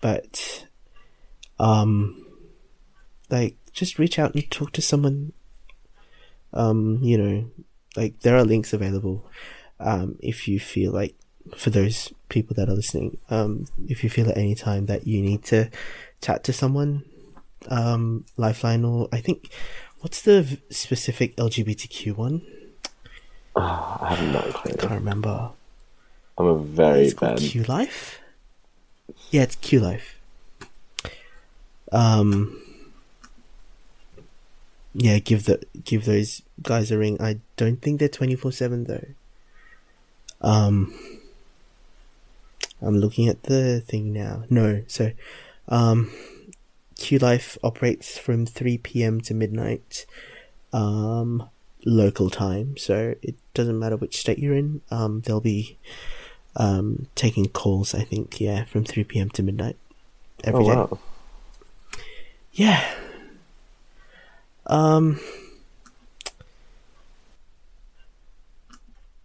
But, 0.00 0.66
um, 1.58 2.26
like, 3.28 3.56
just 3.72 3.98
reach 3.98 4.18
out 4.18 4.34
and 4.34 4.50
talk 4.50 4.72
to 4.72 4.82
someone. 4.82 5.34
Um, 6.54 7.00
you 7.02 7.18
know, 7.18 7.50
like 7.96 8.20
there 8.20 8.36
are 8.36 8.44
links 8.44 8.72
available. 8.72 9.28
Um, 9.78 10.16
if 10.20 10.48
you 10.48 10.58
feel 10.58 10.90
like 10.90 11.16
for 11.56 11.70
those 11.70 12.12
people 12.28 12.54
that 12.54 12.68
are 12.68 12.74
listening, 12.74 13.18
um, 13.30 13.66
if 13.88 14.02
you 14.02 14.10
feel 14.10 14.28
at 14.28 14.36
any 14.36 14.54
time 14.54 14.86
that 14.86 15.06
you 15.06 15.22
need 15.22 15.44
to 15.44 15.70
chat 16.20 16.42
to 16.44 16.52
someone, 16.52 17.04
um, 17.68 18.24
Lifeline 18.36 18.84
or 18.84 19.08
I 19.12 19.20
think 19.20 19.50
what's 20.00 20.22
the 20.22 20.42
v- 20.42 20.62
specific 20.70 21.36
LGBTQ 21.36 22.16
one? 22.16 22.42
Oh, 23.54 23.98
I 24.00 24.14
have 24.14 24.32
no 24.32 24.52
clue. 24.52 24.72
I 24.72 24.76
can't 24.76 24.92
remember. 24.92 25.50
I'm 26.38 26.46
a 26.46 26.58
very 26.58 27.12
bad. 27.12 27.38
Q 27.38 27.62
Life. 27.64 28.20
Yeah, 29.30 29.42
it's 29.42 29.56
Q 29.56 29.80
Life. 29.80 30.20
Um. 31.92 32.60
Yeah, 34.94 35.18
give 35.18 35.44
the 35.44 35.62
give 35.84 36.04
those 36.04 36.42
guys 36.62 36.90
a 36.90 36.98
ring. 36.98 37.20
I 37.20 37.38
don't 37.56 37.80
think 37.80 37.98
they're 38.00 38.08
twenty 38.08 38.34
four 38.34 38.52
seven 38.52 38.84
though. 38.84 39.06
Um. 40.42 40.92
I'm 42.80 42.96
looking 42.98 43.28
at 43.28 43.44
the 43.44 43.80
thing 43.80 44.12
now. 44.12 44.44
No, 44.50 44.82
so, 44.86 45.12
um, 45.68 46.10
Q 46.96 47.18
Life 47.18 47.56
operates 47.62 48.18
from 48.18 48.46
three 48.46 48.78
p.m. 48.78 49.20
to 49.22 49.34
midnight, 49.34 50.06
um, 50.72 51.48
local 51.84 52.30
time. 52.30 52.76
So 52.76 53.14
it 53.22 53.34
doesn't 53.54 53.78
matter 53.78 53.96
which 53.96 54.18
state 54.18 54.38
you're 54.38 54.54
in. 54.54 54.82
Um, 54.90 55.20
they'll 55.22 55.40
be 55.40 55.78
um, 56.56 57.06
taking 57.14 57.48
calls, 57.48 57.94
I 57.94 58.02
think, 58.02 58.40
yeah, 58.40 58.64
from 58.64 58.84
3 58.84 59.04
p.m. 59.04 59.28
to 59.30 59.42
midnight 59.42 59.76
Oh 60.44 60.48
every 60.48 60.64
day. 60.64 60.74
wow. 60.74 60.98
Yeah. 62.52 62.94
Um, 64.66 65.20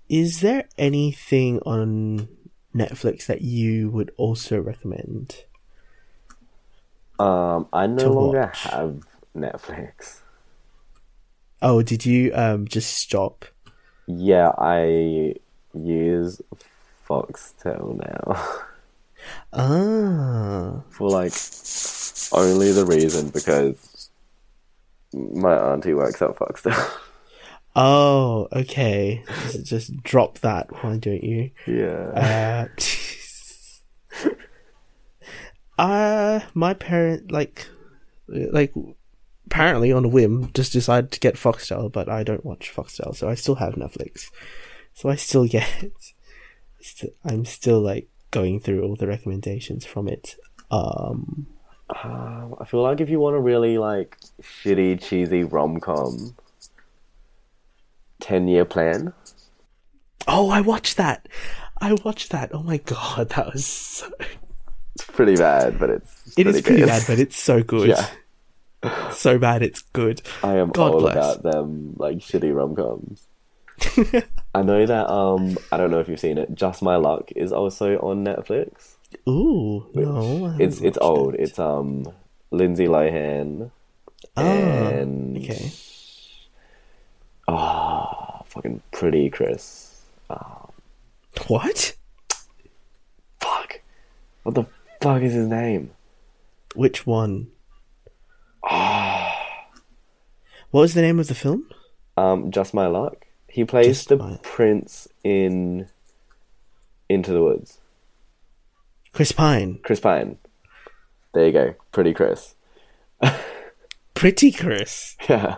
is 0.09 0.41
there 0.41 0.65
anything 0.77 1.59
on 1.59 2.27
Netflix 2.75 3.25
that 3.27 3.41
you 3.41 3.89
would 3.89 4.11
also 4.17 4.59
recommend? 4.59 5.45
Um, 7.19 7.67
I 7.71 7.87
no 7.87 8.11
longer 8.11 8.47
watch. 8.47 8.63
have 8.63 9.03
Netflix. 9.35 10.21
Oh, 11.61 11.81
did 11.81 12.05
you 12.05 12.31
um 12.35 12.67
just 12.67 12.93
stop? 12.93 13.45
Yeah, 14.07 14.51
I 14.57 15.35
use 15.73 16.41
Foxtel 17.07 17.97
now 17.97 18.63
Ah, 19.53 20.81
for 20.89 21.09
like 21.09 21.33
only 22.31 22.71
the 22.71 22.85
reason 22.85 23.29
because 23.29 24.09
my 25.13 25.55
auntie 25.73 25.93
works 25.93 26.21
at 26.21 26.35
Foxtel. 26.35 26.91
oh, 27.75 28.47
okay. 28.53 29.23
Just, 29.51 29.65
just 29.65 30.03
drop 30.03 30.39
that. 30.39 30.71
Why 30.83 30.97
don't 30.97 31.23
you? 31.23 31.51
yeah. 31.67 32.67
Uh, 34.25 34.29
uh 35.81 36.39
my 36.53 36.73
parent 36.73 37.31
like 37.31 37.65
like 38.27 38.73
apparently 39.47 39.91
on 39.91 40.05
a 40.05 40.07
whim 40.07 40.51
just 40.53 40.73
decided 40.73 41.11
to 41.11 41.19
get 41.19 41.35
Foxtel, 41.35 41.91
but 41.91 42.07
I 42.09 42.23
don't 42.23 42.45
watch 42.45 42.71
Foxtel, 42.73 43.15
so 43.15 43.27
I 43.29 43.35
still 43.35 43.55
have 43.55 43.75
Netflix. 43.75 44.29
So 44.93 45.09
I 45.09 45.15
still 45.15 45.47
get 45.47 45.67
st- 46.81 47.13
I'm 47.23 47.45
still 47.45 47.79
like 47.79 48.09
going 48.31 48.59
through 48.59 48.83
all 48.83 48.95
the 48.95 49.07
recommendations 49.07 49.85
from 49.85 50.07
it. 50.07 50.35
Um 50.69 51.47
Um, 52.03 52.55
I 52.59 52.65
feel 52.65 52.81
like 52.83 53.01
if 53.01 53.09
you 53.09 53.19
want 53.19 53.35
a 53.35 53.39
really 53.39 53.77
like 53.77 54.17
shitty, 54.41 55.01
cheesy 55.01 55.43
rom 55.43 55.79
com, 55.79 56.35
ten 58.21 58.47
year 58.47 58.63
plan. 58.65 59.13
Oh, 60.27 60.49
I 60.49 60.61
watched 60.61 60.97
that. 60.97 61.27
I 61.79 61.93
watched 62.05 62.31
that. 62.31 62.51
Oh 62.53 62.61
my 62.63 62.77
god, 62.77 63.29
that 63.29 63.51
was 63.53 63.65
so 63.65 64.09
It's 64.95 65.05
pretty 65.05 65.35
bad, 65.35 65.79
but 65.79 65.89
it's 65.89 66.37
It 66.37 66.47
is 66.47 66.61
pretty 66.61 66.81
good. 66.81 66.87
bad, 66.87 67.03
but 67.07 67.19
it's 67.19 67.37
so 67.37 67.61
good. 67.63 67.89
Yeah. 67.89 68.07
So 69.11 69.37
bad 69.37 69.61
it's 69.61 69.81
good. 69.93 70.21
I 70.43 70.57
am 70.57 70.69
God 70.69 70.93
all 70.93 70.99
bless. 71.01 71.13
about 71.15 71.43
them 71.43 71.93
like 71.97 72.17
shitty 72.17 72.53
rom 72.55 72.75
coms. 72.75 73.27
I 74.55 74.61
know 74.63 74.85
that 74.85 75.09
um 75.09 75.57
I 75.71 75.77
don't 75.77 75.91
know 75.91 75.99
if 75.99 76.07
you've 76.07 76.19
seen 76.19 76.37
it. 76.37 76.53
Just 76.55 76.81
My 76.81 76.95
Luck 76.97 77.31
is 77.35 77.51
also 77.51 77.97
on 77.97 78.23
Netflix. 78.25 78.95
Ooh, 79.27 79.87
no. 79.93 80.55
It's 80.59 80.81
it's 80.81 80.97
old. 80.99 81.33
it. 81.35 81.41
It's 81.41 81.59
um 81.59 82.05
Lindsay 82.51 82.85
Lohan 82.87 83.71
Ah, 84.37 84.41
and 84.41 85.37
okay. 85.37 85.71
Oh 87.51 88.41
fucking 88.45 88.81
pretty 88.91 89.29
Chris. 89.29 89.87
What? 91.47 91.95
Fuck. 93.39 93.81
What 94.43 94.55
the 94.55 94.65
fuck 95.01 95.21
is 95.21 95.33
his 95.33 95.47
name? 95.47 95.91
Which 96.75 97.05
one? 97.05 97.47
Ah. 98.63 99.35
What 100.71 100.81
was 100.81 100.93
the 100.93 101.01
name 101.01 101.19
of 101.19 101.27
the 101.27 101.35
film? 101.35 101.67
Um, 102.17 102.51
Just 102.51 102.73
My 102.73 102.87
Luck. 102.87 103.25
He 103.49 103.65
plays 103.65 103.87
Just 103.87 104.09
the 104.09 104.17
My- 104.17 104.39
prince 104.43 105.07
in 105.23 105.87
Into 107.09 107.31
the 107.33 107.41
Woods. 107.43 107.79
Chris 109.13 109.31
Pine. 109.33 109.79
Chris 109.83 109.99
Pine. 109.99 110.37
There 111.33 111.45
you 111.47 111.51
go. 111.51 111.75
Pretty 111.91 112.13
Chris. 112.13 112.55
Pretty 114.13 114.51
Chris. 114.51 115.17
Yeah. 115.29 115.57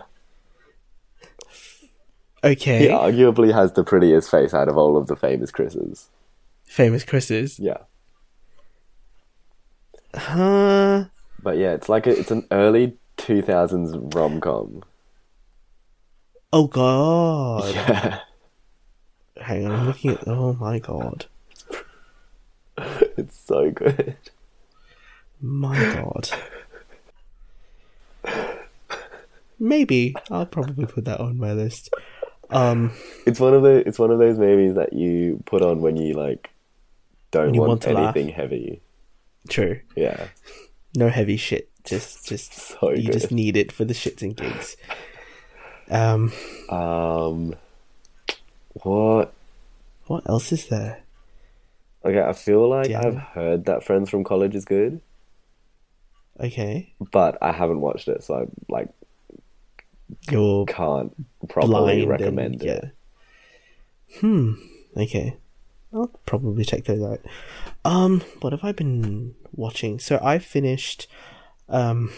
Okay. 2.44 2.78
He 2.80 2.88
arguably 2.88 3.52
has 3.54 3.72
the 3.72 3.82
prettiest 3.82 4.30
face 4.30 4.52
out 4.52 4.68
of 4.68 4.76
all 4.76 4.98
of 4.98 5.06
the 5.06 5.16
famous 5.16 5.50
Chris's. 5.50 6.10
Famous 6.64 7.04
Chris's. 7.04 7.58
Yeah. 7.58 7.78
Huh. 10.14 11.06
But 11.42 11.56
yeah, 11.56 11.72
it's 11.72 11.88
like 11.88 12.06
a, 12.06 12.18
it's 12.18 12.30
an 12.30 12.46
early 12.50 12.96
2000s 13.16 14.14
rom 14.14 14.40
com. 14.40 14.82
Oh 16.52 16.66
god. 16.66 17.74
Yeah. 17.74 18.20
Hang 19.40 19.66
on, 19.66 19.72
I'm 19.72 19.86
looking 19.86 20.10
at. 20.12 20.28
Oh 20.28 20.52
my 20.52 20.78
god. 20.78 21.26
it's 22.78 23.38
so 23.38 23.70
good. 23.70 24.16
My 25.40 25.78
god. 25.94 26.30
Maybe 29.58 30.14
I'll 30.30 30.46
probably 30.46 30.86
put 30.86 31.04
that 31.06 31.20
on 31.20 31.38
my 31.38 31.52
list. 31.52 31.90
Um, 32.50 32.92
It's 33.26 33.40
one 33.40 33.54
of 33.54 33.62
the 33.62 33.86
it's 33.86 33.98
one 33.98 34.10
of 34.10 34.18
those 34.18 34.38
movies 34.38 34.74
that 34.76 34.92
you 34.92 35.42
put 35.46 35.62
on 35.62 35.80
when 35.80 35.96
you 35.96 36.14
like 36.14 36.50
don't 37.30 37.54
you 37.54 37.60
want, 37.60 37.68
want 37.68 37.82
to 37.82 37.92
laugh. 37.92 38.14
anything 38.16 38.32
heavy. 38.34 38.80
true. 39.48 39.80
Yeah. 39.96 40.28
No 40.96 41.08
heavy 41.08 41.36
shit. 41.36 41.68
Just, 41.84 42.26
just 42.28 42.52
So 42.54 42.90
you 42.92 43.10
just 43.10 43.30
need 43.32 43.56
it 43.56 43.72
for 43.72 43.84
the 43.84 43.94
shits 43.94 44.22
and 44.22 44.36
gigs. 44.36 44.76
Um, 45.90 46.32
Um 46.70 47.54
what 48.82 49.32
what 50.06 50.28
else 50.28 50.52
is 50.52 50.68
there? 50.68 51.00
Okay, 52.04 52.20
I 52.22 52.32
feel 52.34 52.68
like 52.68 52.88
Yeah. 52.88 53.00
I've 53.06 53.16
heard 53.16 53.64
that 53.64 53.82
Friends 53.84 54.10
from 54.10 54.24
College 54.24 54.54
is 54.54 54.64
good, 54.64 55.00
Okay, 56.40 56.92
but 57.12 57.38
I 57.40 57.52
haven't 57.52 57.80
watched 57.80 58.08
it, 58.08 58.22
so 58.22 58.34
I'm 58.34 58.50
like 58.68 58.88
you're 60.30 60.64
can't 60.66 61.12
properly 61.48 62.00
and- 62.02 62.10
recommend 62.10 62.62
yeah. 62.62 62.72
it. 62.72 62.90
Hmm. 64.20 64.52
Okay. 64.96 65.36
I'll 65.92 66.08
probably 66.26 66.64
check 66.64 66.84
those 66.84 67.02
out. 67.02 67.20
Um, 67.84 68.20
what 68.40 68.52
have 68.52 68.64
I 68.64 68.72
been 68.72 69.34
watching? 69.52 69.98
So 70.00 70.18
I 70.22 70.38
finished, 70.38 71.06
um, 71.68 72.10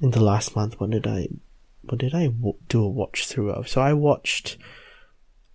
in 0.00 0.10
the 0.10 0.22
last 0.22 0.54
month. 0.56 0.80
What 0.80 0.90
did 0.90 1.06
I, 1.06 1.28
what 1.82 1.98
did 1.98 2.14
I 2.14 2.26
w- 2.28 2.56
do 2.68 2.82
a 2.82 2.88
watch 2.88 3.26
through 3.26 3.50
of? 3.50 3.68
So 3.68 3.80
I 3.80 3.92
watched 3.92 4.56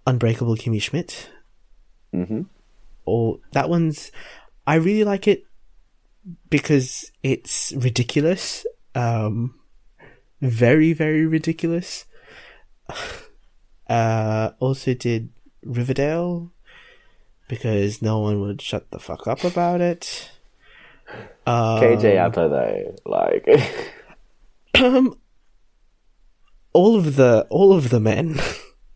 Unbreakable 0.08 0.56
Kimmy 0.56 0.82
Schmidt. 0.82 1.30
Mm 2.14 2.28
hmm 2.28 2.42
Or 3.06 3.40
that 3.54 3.70
one's, 3.70 4.12
I 4.68 4.76
really 4.76 5.04
like 5.04 5.28
it 5.28 5.44
because 6.50 7.12
it's 7.24 7.72
ridiculous 7.76 8.66
Um, 8.94 9.56
very 10.42 10.94
very 10.94 11.26
ridiculous. 11.26 12.06
Uh, 13.88 14.52
also 14.60 14.94
did 14.94 15.30
Riverdale 15.64 16.52
because 17.48 18.02
no 18.02 18.20
one 18.20 18.40
would 18.42 18.62
shut 18.62 18.90
the 18.92 19.00
fuck 19.00 19.28
up 19.28 19.44
about 19.44 19.82
it. 19.82 20.32
Um, 21.46 21.82
KJ 21.82 22.18
Apa 22.18 22.48
though, 22.48 22.96
like 23.06 23.48
um, 24.76 25.18
all 26.74 26.96
of 26.96 27.18
the 27.18 27.46
all 27.50 27.74
of 27.74 27.90
the 27.90 28.00
men, 28.00 28.40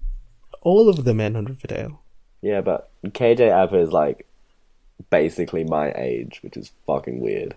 all 0.62 0.88
of 0.88 1.04
the 1.04 1.14
men 1.14 1.36
on 1.36 1.46
Riverdale. 1.46 2.02
yeah, 2.42 2.62
but 2.62 2.90
KJ 3.04 3.52
Apa 3.52 3.78
is 3.80 3.92
like 3.92 4.26
basically 5.10 5.66
my 5.66 5.92
age, 5.94 6.40
which 6.42 6.56
is 6.56 6.72
fucking 6.88 7.20
weird. 7.20 7.56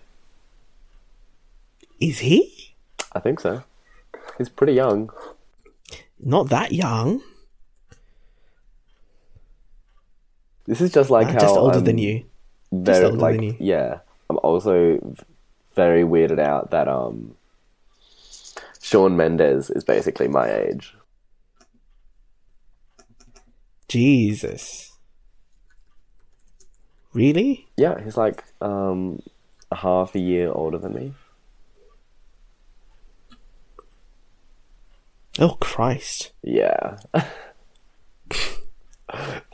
Is 2.01 2.19
he 2.19 2.75
I 3.13 3.21
think 3.21 3.41
so. 3.41 3.63
He's 4.39 4.49
pretty 4.49 4.73
young. 4.75 5.11
not 6.21 6.49
that 6.49 6.73
young? 6.73 7.21
This 10.67 10.81
is 10.81 10.93
just 10.93 11.11
like 11.11 11.29
Uh, 11.29 11.33
how 11.33 11.39
just 11.41 11.57
older 11.57 11.79
I'm 11.79 11.85
than 11.85 11.99
you. 11.99 12.25
Very, 12.73 13.05
older 13.07 13.17
like, 13.17 13.37
than 13.37 13.43
you. 13.45 13.57
Yeah, 13.59 14.01
I'm 14.29 14.39
also 14.43 14.99
very 15.75 16.03
weirded 16.03 16.39
out 16.39 16.71
that 16.71 16.89
um, 16.89 17.37
Shawn 18.81 19.17
Mendes 19.17 19.71
is 19.71 19.85
basically 19.85 20.29
my 20.29 20.51
age. 20.51 20.95
Jesus. 23.89 24.93
Really? 27.15 27.67
Yeah, 27.77 28.01
he's 28.03 28.17
like 28.19 28.45
um, 28.61 29.23
half 29.73 30.15
a 30.15 30.21
year 30.21 30.53
older 30.53 30.79
than 30.79 30.95
me. 30.95 31.15
Oh 35.39 35.57
Christ. 35.61 36.33
Yeah. 36.43 36.99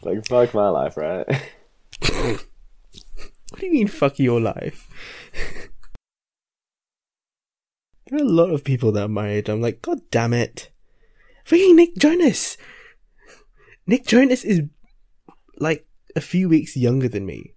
like 0.03 0.27
fuck 0.27 0.55
my 0.55 0.69
life, 0.69 0.97
right? 0.97 1.27
What 3.51 3.61
do 3.61 3.67
you 3.67 3.73
mean 3.73 3.87
fuck 3.89 4.19
your 4.19 4.41
life? 4.41 4.89
there 8.09 8.19
are 8.19 8.23
a 8.23 8.29
lot 8.29 8.51
of 8.51 8.65
people 8.65 8.91
that 8.93 9.05
are 9.05 9.09
my 9.09 9.29
age. 9.31 9.49
I'm 9.49 9.61
like, 9.61 9.81
God 9.83 10.01
damn 10.11 10.33
it. 10.33 10.71
Freaking 11.47 11.75
Nick 11.77 11.97
Jonas! 11.97 12.57
Nick 13.87 14.07
Jonas 14.07 14.45
is 14.45 14.63
like 15.59 15.87
a 16.17 16.21
few 16.21 16.49
weeks 16.49 16.77
younger 16.77 17.09
than 17.09 17.27
me. 17.27 17.55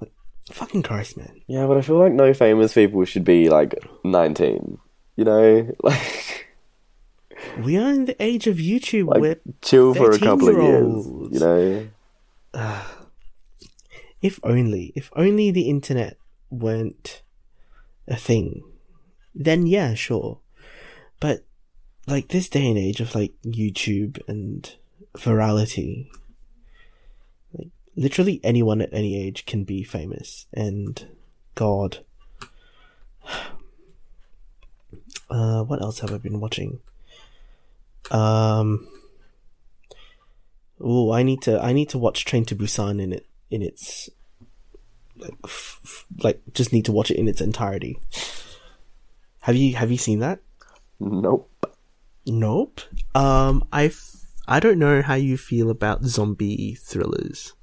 Like, 0.00 0.12
fucking 0.50 0.82
Christ, 0.82 1.16
man. 1.18 1.42
yeah, 1.46 1.66
but 1.66 1.76
I 1.76 1.82
feel 1.82 1.98
like 1.98 2.12
no 2.14 2.32
famous 2.32 2.72
people 2.72 3.04
should 3.04 3.24
be 3.24 3.48
like 3.50 3.74
19. 4.04 4.78
You 5.16 5.24
know, 5.24 5.70
like 5.82 6.47
We 7.58 7.76
are 7.76 7.90
in 7.90 8.06
the 8.06 8.20
age 8.22 8.46
of 8.46 8.56
YouTube 8.56 9.08
like 9.08 9.20
where 9.20 9.36
chill 9.62 9.94
for 9.94 10.10
a 10.10 10.18
couple 10.18 10.48
of 10.48 10.56
years. 10.56 11.06
You 11.32 11.90
know. 12.52 12.82
if 14.22 14.40
only, 14.42 14.92
if 14.96 15.10
only 15.14 15.50
the 15.50 15.68
internet 15.68 16.16
weren't 16.50 17.22
a 18.06 18.16
thing, 18.16 18.62
then 19.34 19.66
yeah, 19.66 19.94
sure. 19.94 20.40
But 21.20 21.44
like 22.06 22.28
this 22.28 22.48
day 22.48 22.68
and 22.68 22.78
age 22.78 23.00
of 23.00 23.14
like 23.14 23.34
YouTube 23.44 24.20
and 24.26 24.74
virality, 25.16 26.08
like 27.52 27.68
literally 27.96 28.40
anyone 28.42 28.80
at 28.80 28.92
any 28.92 29.20
age 29.20 29.46
can 29.46 29.64
be 29.64 29.84
famous. 29.84 30.46
And 30.52 31.06
God, 31.54 32.04
uh, 35.30 35.62
what 35.64 35.82
else 35.82 36.00
have 36.00 36.12
I 36.12 36.18
been 36.18 36.40
watching? 36.40 36.80
Um. 38.10 38.86
Oh, 40.80 41.10
I 41.12 41.22
need 41.22 41.42
to. 41.42 41.60
I 41.60 41.72
need 41.72 41.88
to 41.90 41.98
watch 41.98 42.24
Train 42.24 42.44
to 42.46 42.56
Busan 42.56 43.00
in 43.02 43.12
it 43.12 43.26
in 43.50 43.62
its 43.62 44.08
like, 45.16 45.34
f- 45.44 45.80
f- 45.84 46.06
like 46.22 46.40
just 46.52 46.72
need 46.72 46.84
to 46.84 46.92
watch 46.92 47.10
it 47.10 47.16
in 47.18 47.26
its 47.28 47.40
entirety. 47.40 47.98
Have 49.40 49.56
you 49.56 49.74
have 49.76 49.90
you 49.90 49.98
seen 49.98 50.20
that? 50.20 50.40
Nope. 51.00 51.50
Nope. 52.26 52.80
Um, 53.14 53.66
I 53.72 53.86
f- 53.86 54.14
I 54.46 54.60
don't 54.60 54.78
know 54.78 55.02
how 55.02 55.14
you 55.14 55.36
feel 55.36 55.70
about 55.70 56.04
zombie 56.04 56.74
thrillers. 56.74 57.54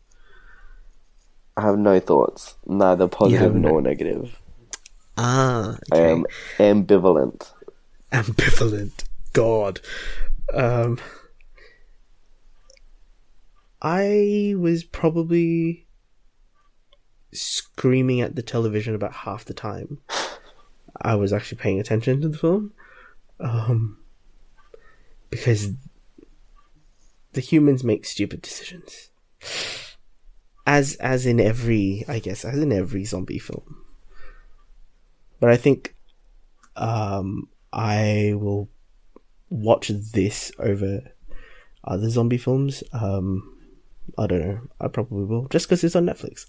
I 1.57 1.61
have 1.61 1.77
no 1.77 1.99
thoughts, 2.01 2.55
neither 2.65 3.07
positive 3.07 3.39
have 3.41 3.55
no- 3.55 3.69
nor 3.69 3.81
negative. 3.81 4.37
Ah, 5.17 5.77
I 5.93 5.99
am 5.99 6.25
ambivalent. 6.57 7.49
ambivalent. 8.11 9.05
God. 9.31 9.79
Um, 10.53 10.99
I 13.81 14.55
was 14.57 14.83
probably 14.83 15.87
screaming 17.33 18.21
at 18.21 18.35
the 18.35 18.41
television 18.41 18.95
about 18.95 19.13
half 19.13 19.45
the 19.45 19.53
time. 19.53 19.99
I 21.01 21.15
was 21.15 21.33
actually 21.33 21.57
paying 21.57 21.79
attention 21.79 22.21
to 22.21 22.29
the 22.29 22.37
film. 22.37 22.73
Um, 23.39 23.97
because 25.29 25.71
the 27.33 27.41
humans 27.41 27.83
make 27.83 28.05
stupid 28.05 28.41
decisions. 28.41 29.09
As 30.65 30.95
as 30.95 31.25
in 31.25 31.39
every 31.39 32.05
I 32.07 32.19
guess 32.19 32.43
as 32.43 32.57
in 32.57 32.71
every 32.71 33.03
zombie 33.03 33.39
film. 33.39 33.83
But 35.39 35.51
I 35.51 35.57
think 35.57 35.95
um 36.75 37.49
I 37.71 38.33
will 38.35 38.69
watch 39.49 39.89
this 39.89 40.51
over 40.59 41.01
other 41.83 42.09
zombie 42.09 42.37
films. 42.37 42.83
Um, 42.93 43.57
I 44.17 44.27
don't 44.27 44.41
know. 44.41 44.59
I 44.79 44.87
probably 44.87 45.25
will, 45.25 45.47
just 45.49 45.67
because 45.67 45.83
it's 45.83 45.95
on 45.95 46.05
Netflix. 46.05 46.45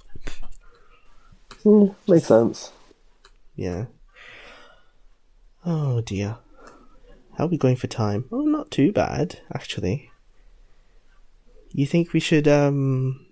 Hmm, 1.62 1.86
makes 2.08 2.26
sense. 2.26 2.72
Yeah. 3.54 3.86
Oh 5.64 6.00
dear. 6.00 6.38
How 7.36 7.44
are 7.44 7.48
we 7.48 7.58
going 7.58 7.76
for 7.76 7.86
time? 7.86 8.26
Oh, 8.32 8.42
not 8.42 8.70
too 8.70 8.92
bad, 8.92 9.40
actually. 9.52 10.10
You 11.72 11.84
think 11.86 12.12
we 12.12 12.20
should? 12.20 12.48
Um, 12.48 13.26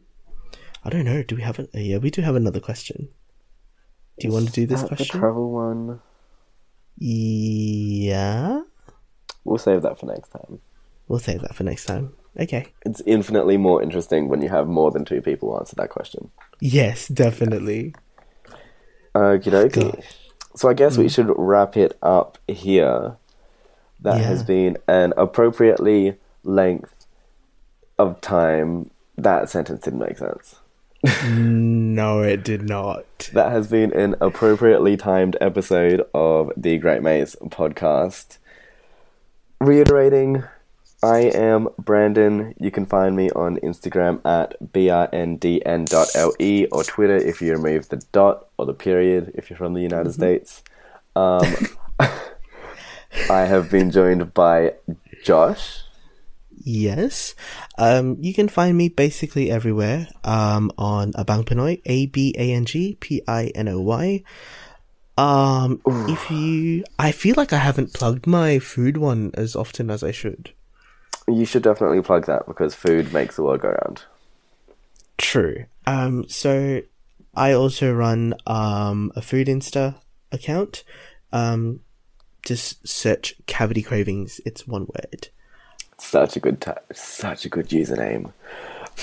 I 0.84 0.90
don't 0.90 1.04
know. 1.04 1.22
Do 1.22 1.36
we 1.36 1.42
have 1.42 1.58
a? 1.58 1.68
Yeah, 1.72 1.98
we 1.98 2.10
do 2.10 2.20
have 2.22 2.34
another 2.36 2.60
question. 2.60 3.08
Do 4.18 4.26
you 4.28 4.32
want 4.34 4.46
to 4.48 4.52
do 4.52 4.66
this 4.66 4.82
Is 4.82 4.82
that 4.82 4.90
The 4.90 4.96
question? 4.96 5.20
travel 5.20 5.50
one. 5.52 6.00
yeah. 6.98 8.62
We'll 9.44 9.58
save 9.58 9.82
that 9.82 9.98
for 9.98 10.06
next 10.06 10.28
time. 10.30 10.60
We'll 11.08 11.18
save 11.18 11.42
that 11.42 11.54
for 11.54 11.64
next 11.64 11.84
time. 11.84 12.14
Okay. 12.38 12.66
It's 12.84 13.02
infinitely 13.06 13.56
more 13.56 13.82
interesting 13.82 14.28
when 14.28 14.42
you 14.42 14.48
have 14.48 14.66
more 14.66 14.90
than 14.90 15.04
two 15.04 15.20
people 15.20 15.56
answer 15.58 15.76
that 15.76 15.90
question. 15.90 16.30
Yes, 16.60 17.08
definitely. 17.08 17.94
Okie 19.14 19.44
dokie. 19.44 20.02
So 20.56 20.68
I 20.68 20.74
guess 20.74 20.98
we 20.98 21.06
mm. 21.06 21.14
should 21.14 21.32
wrap 21.36 21.76
it 21.76 21.96
up 22.02 22.38
here. 22.48 23.16
That 24.00 24.18
Yeah. 24.18 24.24
has 24.24 24.42
been 24.42 24.76
an 24.88 25.12
appropriately 25.16 26.16
length 26.42 27.06
of 27.98 28.20
time. 28.20 28.90
That 29.16 29.48
sentence 29.48 29.82
didn't 29.82 30.00
make 30.00 30.18
sense. 30.18 30.56
No, 31.24 32.22
it 32.22 32.42
did 32.42 32.68
not. 32.68 33.04
That 33.34 33.52
has 33.52 33.68
been 33.68 33.92
an 33.92 34.16
appropriately 34.20 34.96
timed 34.96 35.36
episode 35.40 36.04
of 36.12 36.50
the 36.56 36.78
Great 36.78 37.02
Mates 37.02 37.36
podcast. 37.40 38.38
Reiterating, 39.60 40.44
I 41.02 41.18
am 41.20 41.68
Brandon. 41.78 42.54
You 42.58 42.70
can 42.70 42.86
find 42.86 43.14
me 43.14 43.30
on 43.30 43.56
Instagram 43.58 44.24
at 44.24 44.56
brndn.le 44.72 46.66
or 46.72 46.84
Twitter 46.84 47.16
if 47.16 47.42
you 47.42 47.52
remove 47.52 47.88
the 47.88 48.02
dot 48.12 48.48
or 48.56 48.66
the 48.66 48.74
period 48.74 49.32
if 49.34 49.50
you're 49.50 49.58
from 49.58 49.74
the 49.74 49.82
United 49.82 50.14
States. 50.14 50.62
Um, 51.14 51.46
I 53.30 53.44
have 53.44 53.70
been 53.70 53.90
joined 53.90 54.34
by 54.34 54.74
Josh. 55.22 55.82
Yes. 56.64 57.34
Um, 57.76 58.16
you 58.20 58.32
can 58.32 58.48
find 58.48 58.76
me 58.76 58.88
basically 58.88 59.50
everywhere. 59.50 60.08
Um, 60.24 60.72
on 60.78 61.12
Abang 61.12 61.44
Pinoy, 61.44 61.82
A 61.84 62.06
B 62.06 62.34
A 62.38 62.52
N 62.52 62.64
G 62.64 62.96
P 62.98 63.22
I 63.28 63.52
N 63.54 63.68
O 63.68 63.80
Y. 63.80 64.22
Um, 65.16 65.80
if 65.86 66.30
you, 66.30 66.84
I 66.98 67.12
feel 67.12 67.34
like 67.36 67.52
I 67.52 67.58
haven't 67.58 67.94
plugged 67.94 68.26
my 68.26 68.58
food 68.58 68.96
one 68.96 69.30
as 69.34 69.54
often 69.54 69.90
as 69.90 70.02
I 70.02 70.10
should. 70.10 70.52
You 71.28 71.44
should 71.44 71.62
definitely 71.62 72.02
plug 72.02 72.26
that 72.26 72.46
because 72.46 72.74
food 72.74 73.12
makes 73.12 73.36
the 73.36 73.42
world 73.44 73.60
go 73.60 73.68
round. 73.68 74.02
True. 75.16 75.66
Um, 75.86 76.28
so 76.28 76.82
I 77.34 77.52
also 77.52 77.92
run 77.92 78.34
um 78.46 79.12
a 79.16 79.22
food 79.22 79.46
Insta 79.46 79.96
account. 80.32 80.84
Um, 81.32 81.80
just 82.42 82.86
search 82.86 83.34
cavity 83.46 83.82
cravings. 83.82 84.40
It's 84.44 84.66
one 84.66 84.86
word. 84.86 85.28
Such 85.98 86.36
a 86.36 86.40
good, 86.40 86.60
ta- 86.60 86.80
such 86.92 87.44
a 87.44 87.48
good 87.48 87.68
username. 87.68 88.32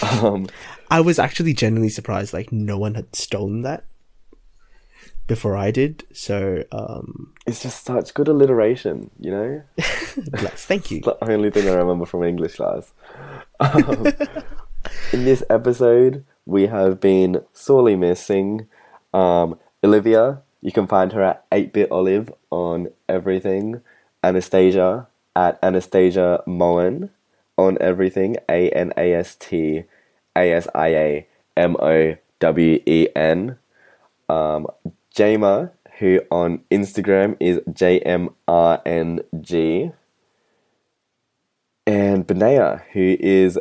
Um, 0.01 0.47
I 0.89 1.01
was 1.01 1.19
actually 1.19 1.53
genuinely 1.53 1.89
surprised, 1.89 2.33
like 2.33 2.49
no 2.53 2.77
one 2.77 2.95
had 2.95 3.13
stolen 3.13 3.63
that. 3.63 3.83
Before 5.31 5.55
I 5.55 5.71
did. 5.71 6.03
So, 6.11 6.65
um, 6.73 7.31
It's 7.47 7.63
just 7.63 7.85
such 7.85 8.13
good 8.13 8.27
alliteration, 8.27 9.11
you 9.17 9.31
know? 9.31 9.61
bless. 10.29 10.65
Thank 10.65 10.91
you. 10.91 10.97
It's 10.97 11.05
the 11.07 11.31
only 11.31 11.49
thing 11.49 11.69
I 11.69 11.75
remember 11.75 12.05
from 12.05 12.25
English 12.25 12.55
class. 12.57 12.91
Um, 13.61 14.07
in 15.13 15.23
this 15.23 15.41
episode, 15.49 16.25
we 16.45 16.67
have 16.67 16.99
been 16.99 17.45
sorely 17.53 17.95
missing 17.95 18.67
um, 19.13 19.57
Olivia. 19.81 20.41
You 20.59 20.73
can 20.73 20.85
find 20.85 21.13
her 21.13 21.21
at 21.21 21.49
8bit 21.49 21.87
Olive 21.91 22.33
on 22.49 22.89
everything. 23.07 23.79
Anastasia 24.21 25.07
at 25.33 25.57
Anastasia 25.63 26.43
Mowen 26.45 27.09
on 27.57 27.77
everything. 27.79 28.35
A 28.49 28.69
N 28.71 28.91
A 28.97 29.13
S 29.13 29.37
T 29.37 29.85
A 30.35 30.51
S 30.51 30.67
I 30.75 30.87
A 30.89 31.27
M 31.55 31.77
O 31.79 32.17
W 32.41 32.83
E 32.85 33.07
N. 33.15 33.57
Jama, 35.15 35.71
who 35.99 36.21
on 36.31 36.61
Instagram 36.71 37.37
is 37.39 37.59
J 37.71 37.99
M 37.99 38.29
R 38.47 38.81
N 38.85 39.21
G 39.39 39.91
and 41.87 42.25
Benea, 42.27 42.83
who 42.93 43.17
is 43.19 43.59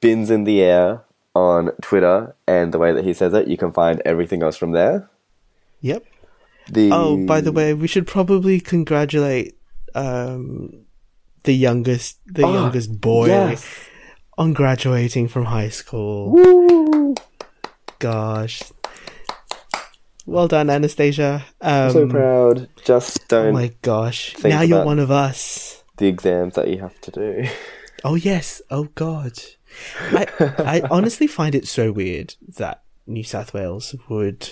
bins 0.00 0.30
in 0.30 0.44
the 0.44 0.62
air 0.62 1.02
on 1.34 1.70
Twitter, 1.80 2.34
and 2.46 2.72
the 2.72 2.78
way 2.78 2.92
that 2.92 3.04
he 3.04 3.12
says 3.14 3.32
it, 3.34 3.48
you 3.48 3.56
can 3.56 3.72
find 3.72 4.00
everything 4.04 4.42
else 4.42 4.56
from 4.56 4.72
there. 4.72 5.08
Yep. 5.80 6.04
The 6.70 6.90
Oh, 6.92 7.26
by 7.26 7.40
the 7.40 7.50
way, 7.52 7.74
we 7.74 7.88
should 7.88 8.06
probably 8.06 8.60
congratulate 8.60 9.56
um, 9.94 10.84
the 11.44 11.54
youngest, 11.54 12.18
the 12.26 12.44
Oh, 12.44 12.52
youngest 12.54 13.00
boy 13.00 13.26
yes. 13.26 13.88
on 14.38 14.52
graduating 14.52 15.28
from 15.28 15.46
high 15.46 15.70
school. 15.70 16.30
Woo! 16.30 17.14
Gosh, 17.98 18.62
well 20.26 20.48
done, 20.48 20.70
Anastasia. 20.70 21.44
Um, 21.60 21.72
I'm 21.72 21.90
so 21.92 22.06
proud. 22.08 22.68
Just 22.84 23.20
Oh 23.22 23.24
don't 23.28 23.46
Oh 23.48 23.52
my 23.52 23.72
gosh! 23.82 24.34
Now 24.44 24.60
you're 24.62 24.84
one 24.84 24.98
of 24.98 25.10
us. 25.10 25.82
the 25.98 26.06
exams 26.06 26.54
that 26.54 26.68
you 26.68 26.78
have 26.78 27.00
to 27.02 27.10
do. 27.10 27.44
Oh 28.04 28.16
yes. 28.16 28.60
Oh 28.68 28.88
god. 28.96 29.34
I 30.10 30.26
I 30.58 30.82
honestly 30.90 31.28
find 31.28 31.54
it 31.54 31.68
so 31.68 31.92
weird 31.92 32.34
that 32.56 32.82
New 33.06 33.22
South 33.22 33.54
Wales 33.54 33.94
would 34.08 34.50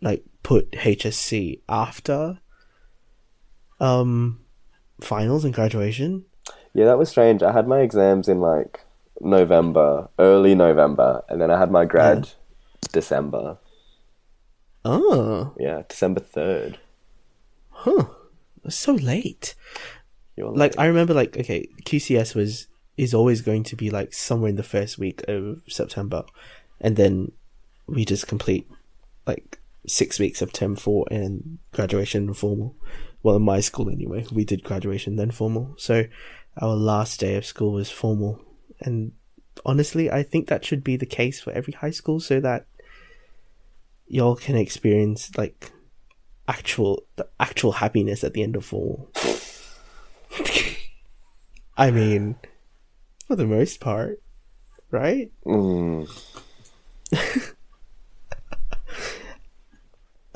like 0.00 0.24
put 0.42 0.70
HSC 0.70 1.60
after 1.68 2.38
um 3.78 4.40
finals 5.02 5.44
and 5.44 5.52
graduation. 5.52 6.24
yeah, 6.72 6.86
that 6.86 6.96
was 6.96 7.10
strange. 7.10 7.42
I 7.42 7.52
had 7.52 7.68
my 7.68 7.80
exams 7.80 8.26
in 8.26 8.40
like 8.40 8.80
November, 9.20 10.08
early 10.18 10.54
November, 10.54 11.22
and 11.28 11.40
then 11.42 11.50
I 11.50 11.58
had 11.58 11.70
my 11.70 11.84
grad 11.84 12.30
December. 12.92 13.58
Oh, 14.90 15.54
Yeah, 15.58 15.82
December 15.88 16.20
third. 16.20 16.78
huh. 17.70 18.06
That's 18.62 18.76
so 18.76 18.92
late. 18.94 19.54
You're 20.36 20.50
Like 20.52 20.78
I 20.78 20.86
remember 20.86 21.14
like 21.14 21.36
okay, 21.36 21.68
QCS 21.84 22.34
was 22.34 22.66
is 22.96 23.12
always 23.14 23.40
going 23.42 23.62
to 23.64 23.76
be 23.76 23.90
like 23.90 24.12
somewhere 24.12 24.48
in 24.50 24.56
the 24.56 24.62
first 24.62 24.98
week 24.98 25.22
of 25.28 25.62
September. 25.68 26.24
And 26.80 26.96
then 26.96 27.32
we 27.86 28.04
just 28.04 28.26
complete 28.26 28.68
like 29.26 29.58
six 29.86 30.18
weeks 30.18 30.42
of 30.42 30.52
term 30.52 30.74
four 30.76 31.06
and 31.10 31.58
graduation 31.72 32.26
and 32.28 32.36
formal. 32.36 32.74
Well 33.22 33.36
in 33.36 33.42
my 33.42 33.60
school 33.60 33.88
anyway, 33.90 34.26
we 34.32 34.44
did 34.44 34.64
graduation 34.64 35.16
then 35.16 35.30
formal. 35.30 35.74
So 35.76 36.04
our 36.60 36.74
last 36.74 37.20
day 37.20 37.36
of 37.36 37.44
school 37.46 37.72
was 37.72 37.90
formal. 37.90 38.40
And 38.80 39.12
honestly 39.66 40.10
I 40.10 40.22
think 40.22 40.48
that 40.48 40.64
should 40.64 40.82
be 40.82 40.96
the 40.96 41.06
case 41.06 41.40
for 41.40 41.52
every 41.52 41.74
high 41.74 41.90
school 41.90 42.20
so 42.20 42.40
that 42.40 42.66
y'all 44.08 44.36
can 44.36 44.56
experience 44.56 45.30
like 45.36 45.72
actual 46.46 47.04
the 47.16 47.28
actual 47.38 47.72
happiness 47.72 48.24
at 48.24 48.32
the 48.32 48.42
end 48.42 48.56
of 48.56 48.64
formal. 48.64 49.10
I 51.76 51.90
mean, 51.90 52.36
for 53.26 53.36
the 53.36 53.46
most 53.46 53.80
part, 53.80 54.20
right? 54.90 55.30
Mm. 55.46 56.08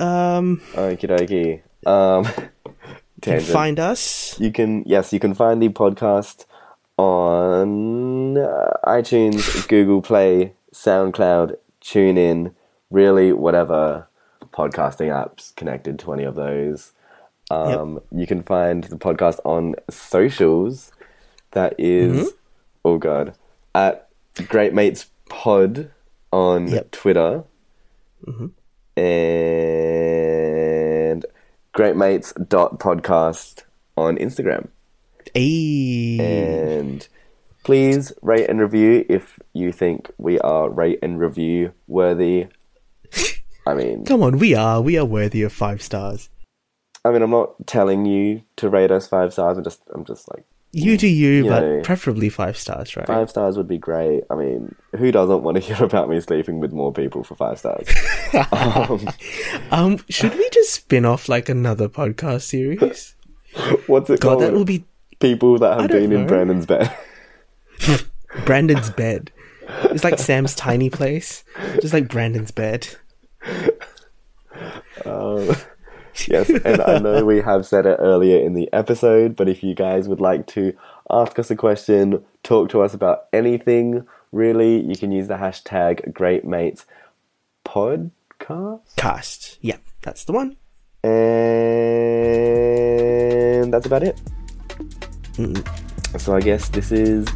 Um, 0.03 0.61
Okie 0.73 1.07
dokie. 1.07 1.62
Um, 1.86 2.27
can 3.20 3.40
find 3.40 3.78
us. 3.78 4.39
You 4.40 4.51
can 4.51 4.82
yes, 4.85 5.12
you 5.12 5.20
can 5.20 5.32
find 5.32 5.62
the 5.62 5.69
podcast 5.69 6.44
on 6.97 8.36
uh, 8.36 8.73
iTunes, 8.85 9.69
Google 9.69 10.03
Play, 10.03 10.55
SoundCloud, 10.74 11.55
TuneIn, 11.81 12.53
really 12.93 13.32
whatever 13.32 14.06
podcasting 14.52 15.09
apps 15.09 15.55
connected 15.56 15.98
to 16.01 16.12
any 16.12 16.24
of 16.24 16.35
those. 16.36 16.93
Um, 17.51 18.01
You 18.12 18.27
can 18.27 18.43
find 18.43 18.85
the 18.85 18.97
podcast 18.97 19.39
on 19.44 19.74
socials. 19.90 20.93
That 21.52 21.74
is- 21.78 22.32
oh 22.85 22.98
god, 22.98 23.35
at 23.74 24.09
Great 24.48 24.73
Mates 24.74 25.06
Pod 25.28 25.90
on 26.32 26.69
Yep. 26.69 26.90
Twitter 26.93 27.44
and 28.97 31.24
greatmates.podcast 31.74 33.62
on 33.97 34.16
Instagram. 34.16 34.69
Ayy. 35.35 36.20
And 36.20 37.09
please 37.64 38.12
rate 38.23 38.48
and 38.48 38.60
review 38.60 39.05
if 39.09 39.39
you 39.52 39.73
think 39.73 40.10
we 40.19 40.39
are 40.40 40.69
rate 40.70 40.98
and 41.02 41.19
review 41.19 41.73
worthy. 41.86 42.47
I 43.66 43.74
mean, 43.74 44.05
Come 44.05 44.22
on, 44.22 44.39
we 44.39 44.55
are. 44.55 44.80
We 44.80 44.97
are 44.98 45.05
worthy 45.05 45.43
of 45.43 45.52
five 45.52 45.82
stars. 45.82 46.28
I 47.05 47.10
mean, 47.10 47.22
I'm 47.22 47.30
not 47.30 47.66
telling 47.66 48.06
you 48.06 48.43
to 48.56 48.68
rate 48.68 48.90
us 48.90 49.06
five 49.09 49.32
stars. 49.32 49.59
I'm 49.59 49.64
just, 49.64 49.80
I'm 49.94 50.05
just 50.05 50.30
like 50.32 50.44
You 50.72 50.97
do 50.97 51.06
you, 51.09 51.44
You 51.44 51.48
but 51.48 51.60
know. 51.62 51.80
preferably 51.82 52.28
five 52.28 52.56
stars, 52.56 52.97
right? 52.97 53.06
five 53.06 53.28
stars 53.30 53.56
would 53.56 53.68
be 53.68 53.78
great. 53.78 54.22
I 54.30 54.34
mean, 54.36 54.74
who 54.97 55.10
doesn't 55.12 55.43
want 55.43 55.56
to 55.56 55.60
hear 55.74 55.84
about 55.84 56.09
me 56.09 56.20
sleeping 56.20 56.60
with 56.60 56.72
more 56.72 56.93
people 56.93 57.24
for 57.24 57.34
five 57.34 57.59
stars? 57.59 57.89
um, 58.52 59.09
Um, 59.70 60.05
should 60.09 60.34
we 60.34 60.48
just 60.51 60.72
spin 60.74 61.05
off 61.05 61.28
like 61.28 61.48
another 61.48 61.89
podcast 61.89 62.43
series? 62.43 63.14
what's 63.86 64.09
it 64.10 64.20
God, 64.20 64.28
called? 64.39 64.43
that 64.43 64.52
will 64.52 64.64
be 64.64 64.84
people 65.20 65.59
that 65.59 65.80
have 65.80 65.90
been 65.90 66.10
in 66.12 66.22
know. 66.22 66.26
Brandon's 66.26 66.66
bed. 66.66 66.93
Brandon's 68.44 68.90
bed. 68.90 69.30
It's 69.84 70.05
like 70.05 70.18
Sam's 70.18 70.55
tiny 70.55 70.90
place, 70.90 71.44
just 71.80 71.93
like 71.94 72.09
Brandon's 72.09 72.51
bed. 72.51 72.97
Um, 75.05 75.56
yes, 76.28 76.51
and 76.51 76.81
I 76.82 76.98
know 76.98 77.24
we 77.24 77.40
have 77.40 77.66
said 77.66 77.86
it 77.86 77.97
earlier 77.98 78.39
in 78.39 78.55
the 78.55 78.73
episode, 78.73 79.36
but 79.36 79.48
if 79.48 79.62
you 79.62 79.74
guys 79.74 80.09
would 80.09 80.20
like 80.20 80.47
to 80.48 80.74
ask 81.10 81.39
us 81.39 81.51
a 81.51 81.56
question, 81.56 82.24
talk 82.43 82.69
to 82.70 82.82
us 82.82 82.94
about 82.94 83.24
anything, 83.32 84.06
really, 84.31 84.81
you 84.81 84.97
can 84.97 85.12
use 85.12 85.28
the 85.28 85.36
hashtag 85.36 86.12
Great 86.12 86.44
Mates 86.44 86.86
Podcast. 87.64 88.97
Cast. 88.97 89.59
Yeah, 89.60 89.78
that's 90.02 90.24
the 90.24 90.32
one. 90.32 90.56
And 93.62 93.73
that's 93.73 93.86
about 93.86 94.02
it. 94.02 94.20
So 96.19 96.36
I 96.36 96.40
guess 96.40 96.69
this 96.69 96.93
is 96.93 97.27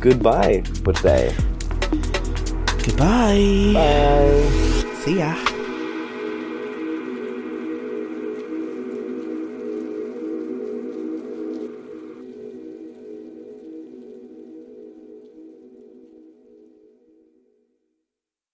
goodbye 0.00 0.62
for 0.84 0.92
today. 0.92 1.34
Goodbye. 2.84 3.72
Bye. 3.74 4.66
See 5.00 5.16
ya. 5.16 5.49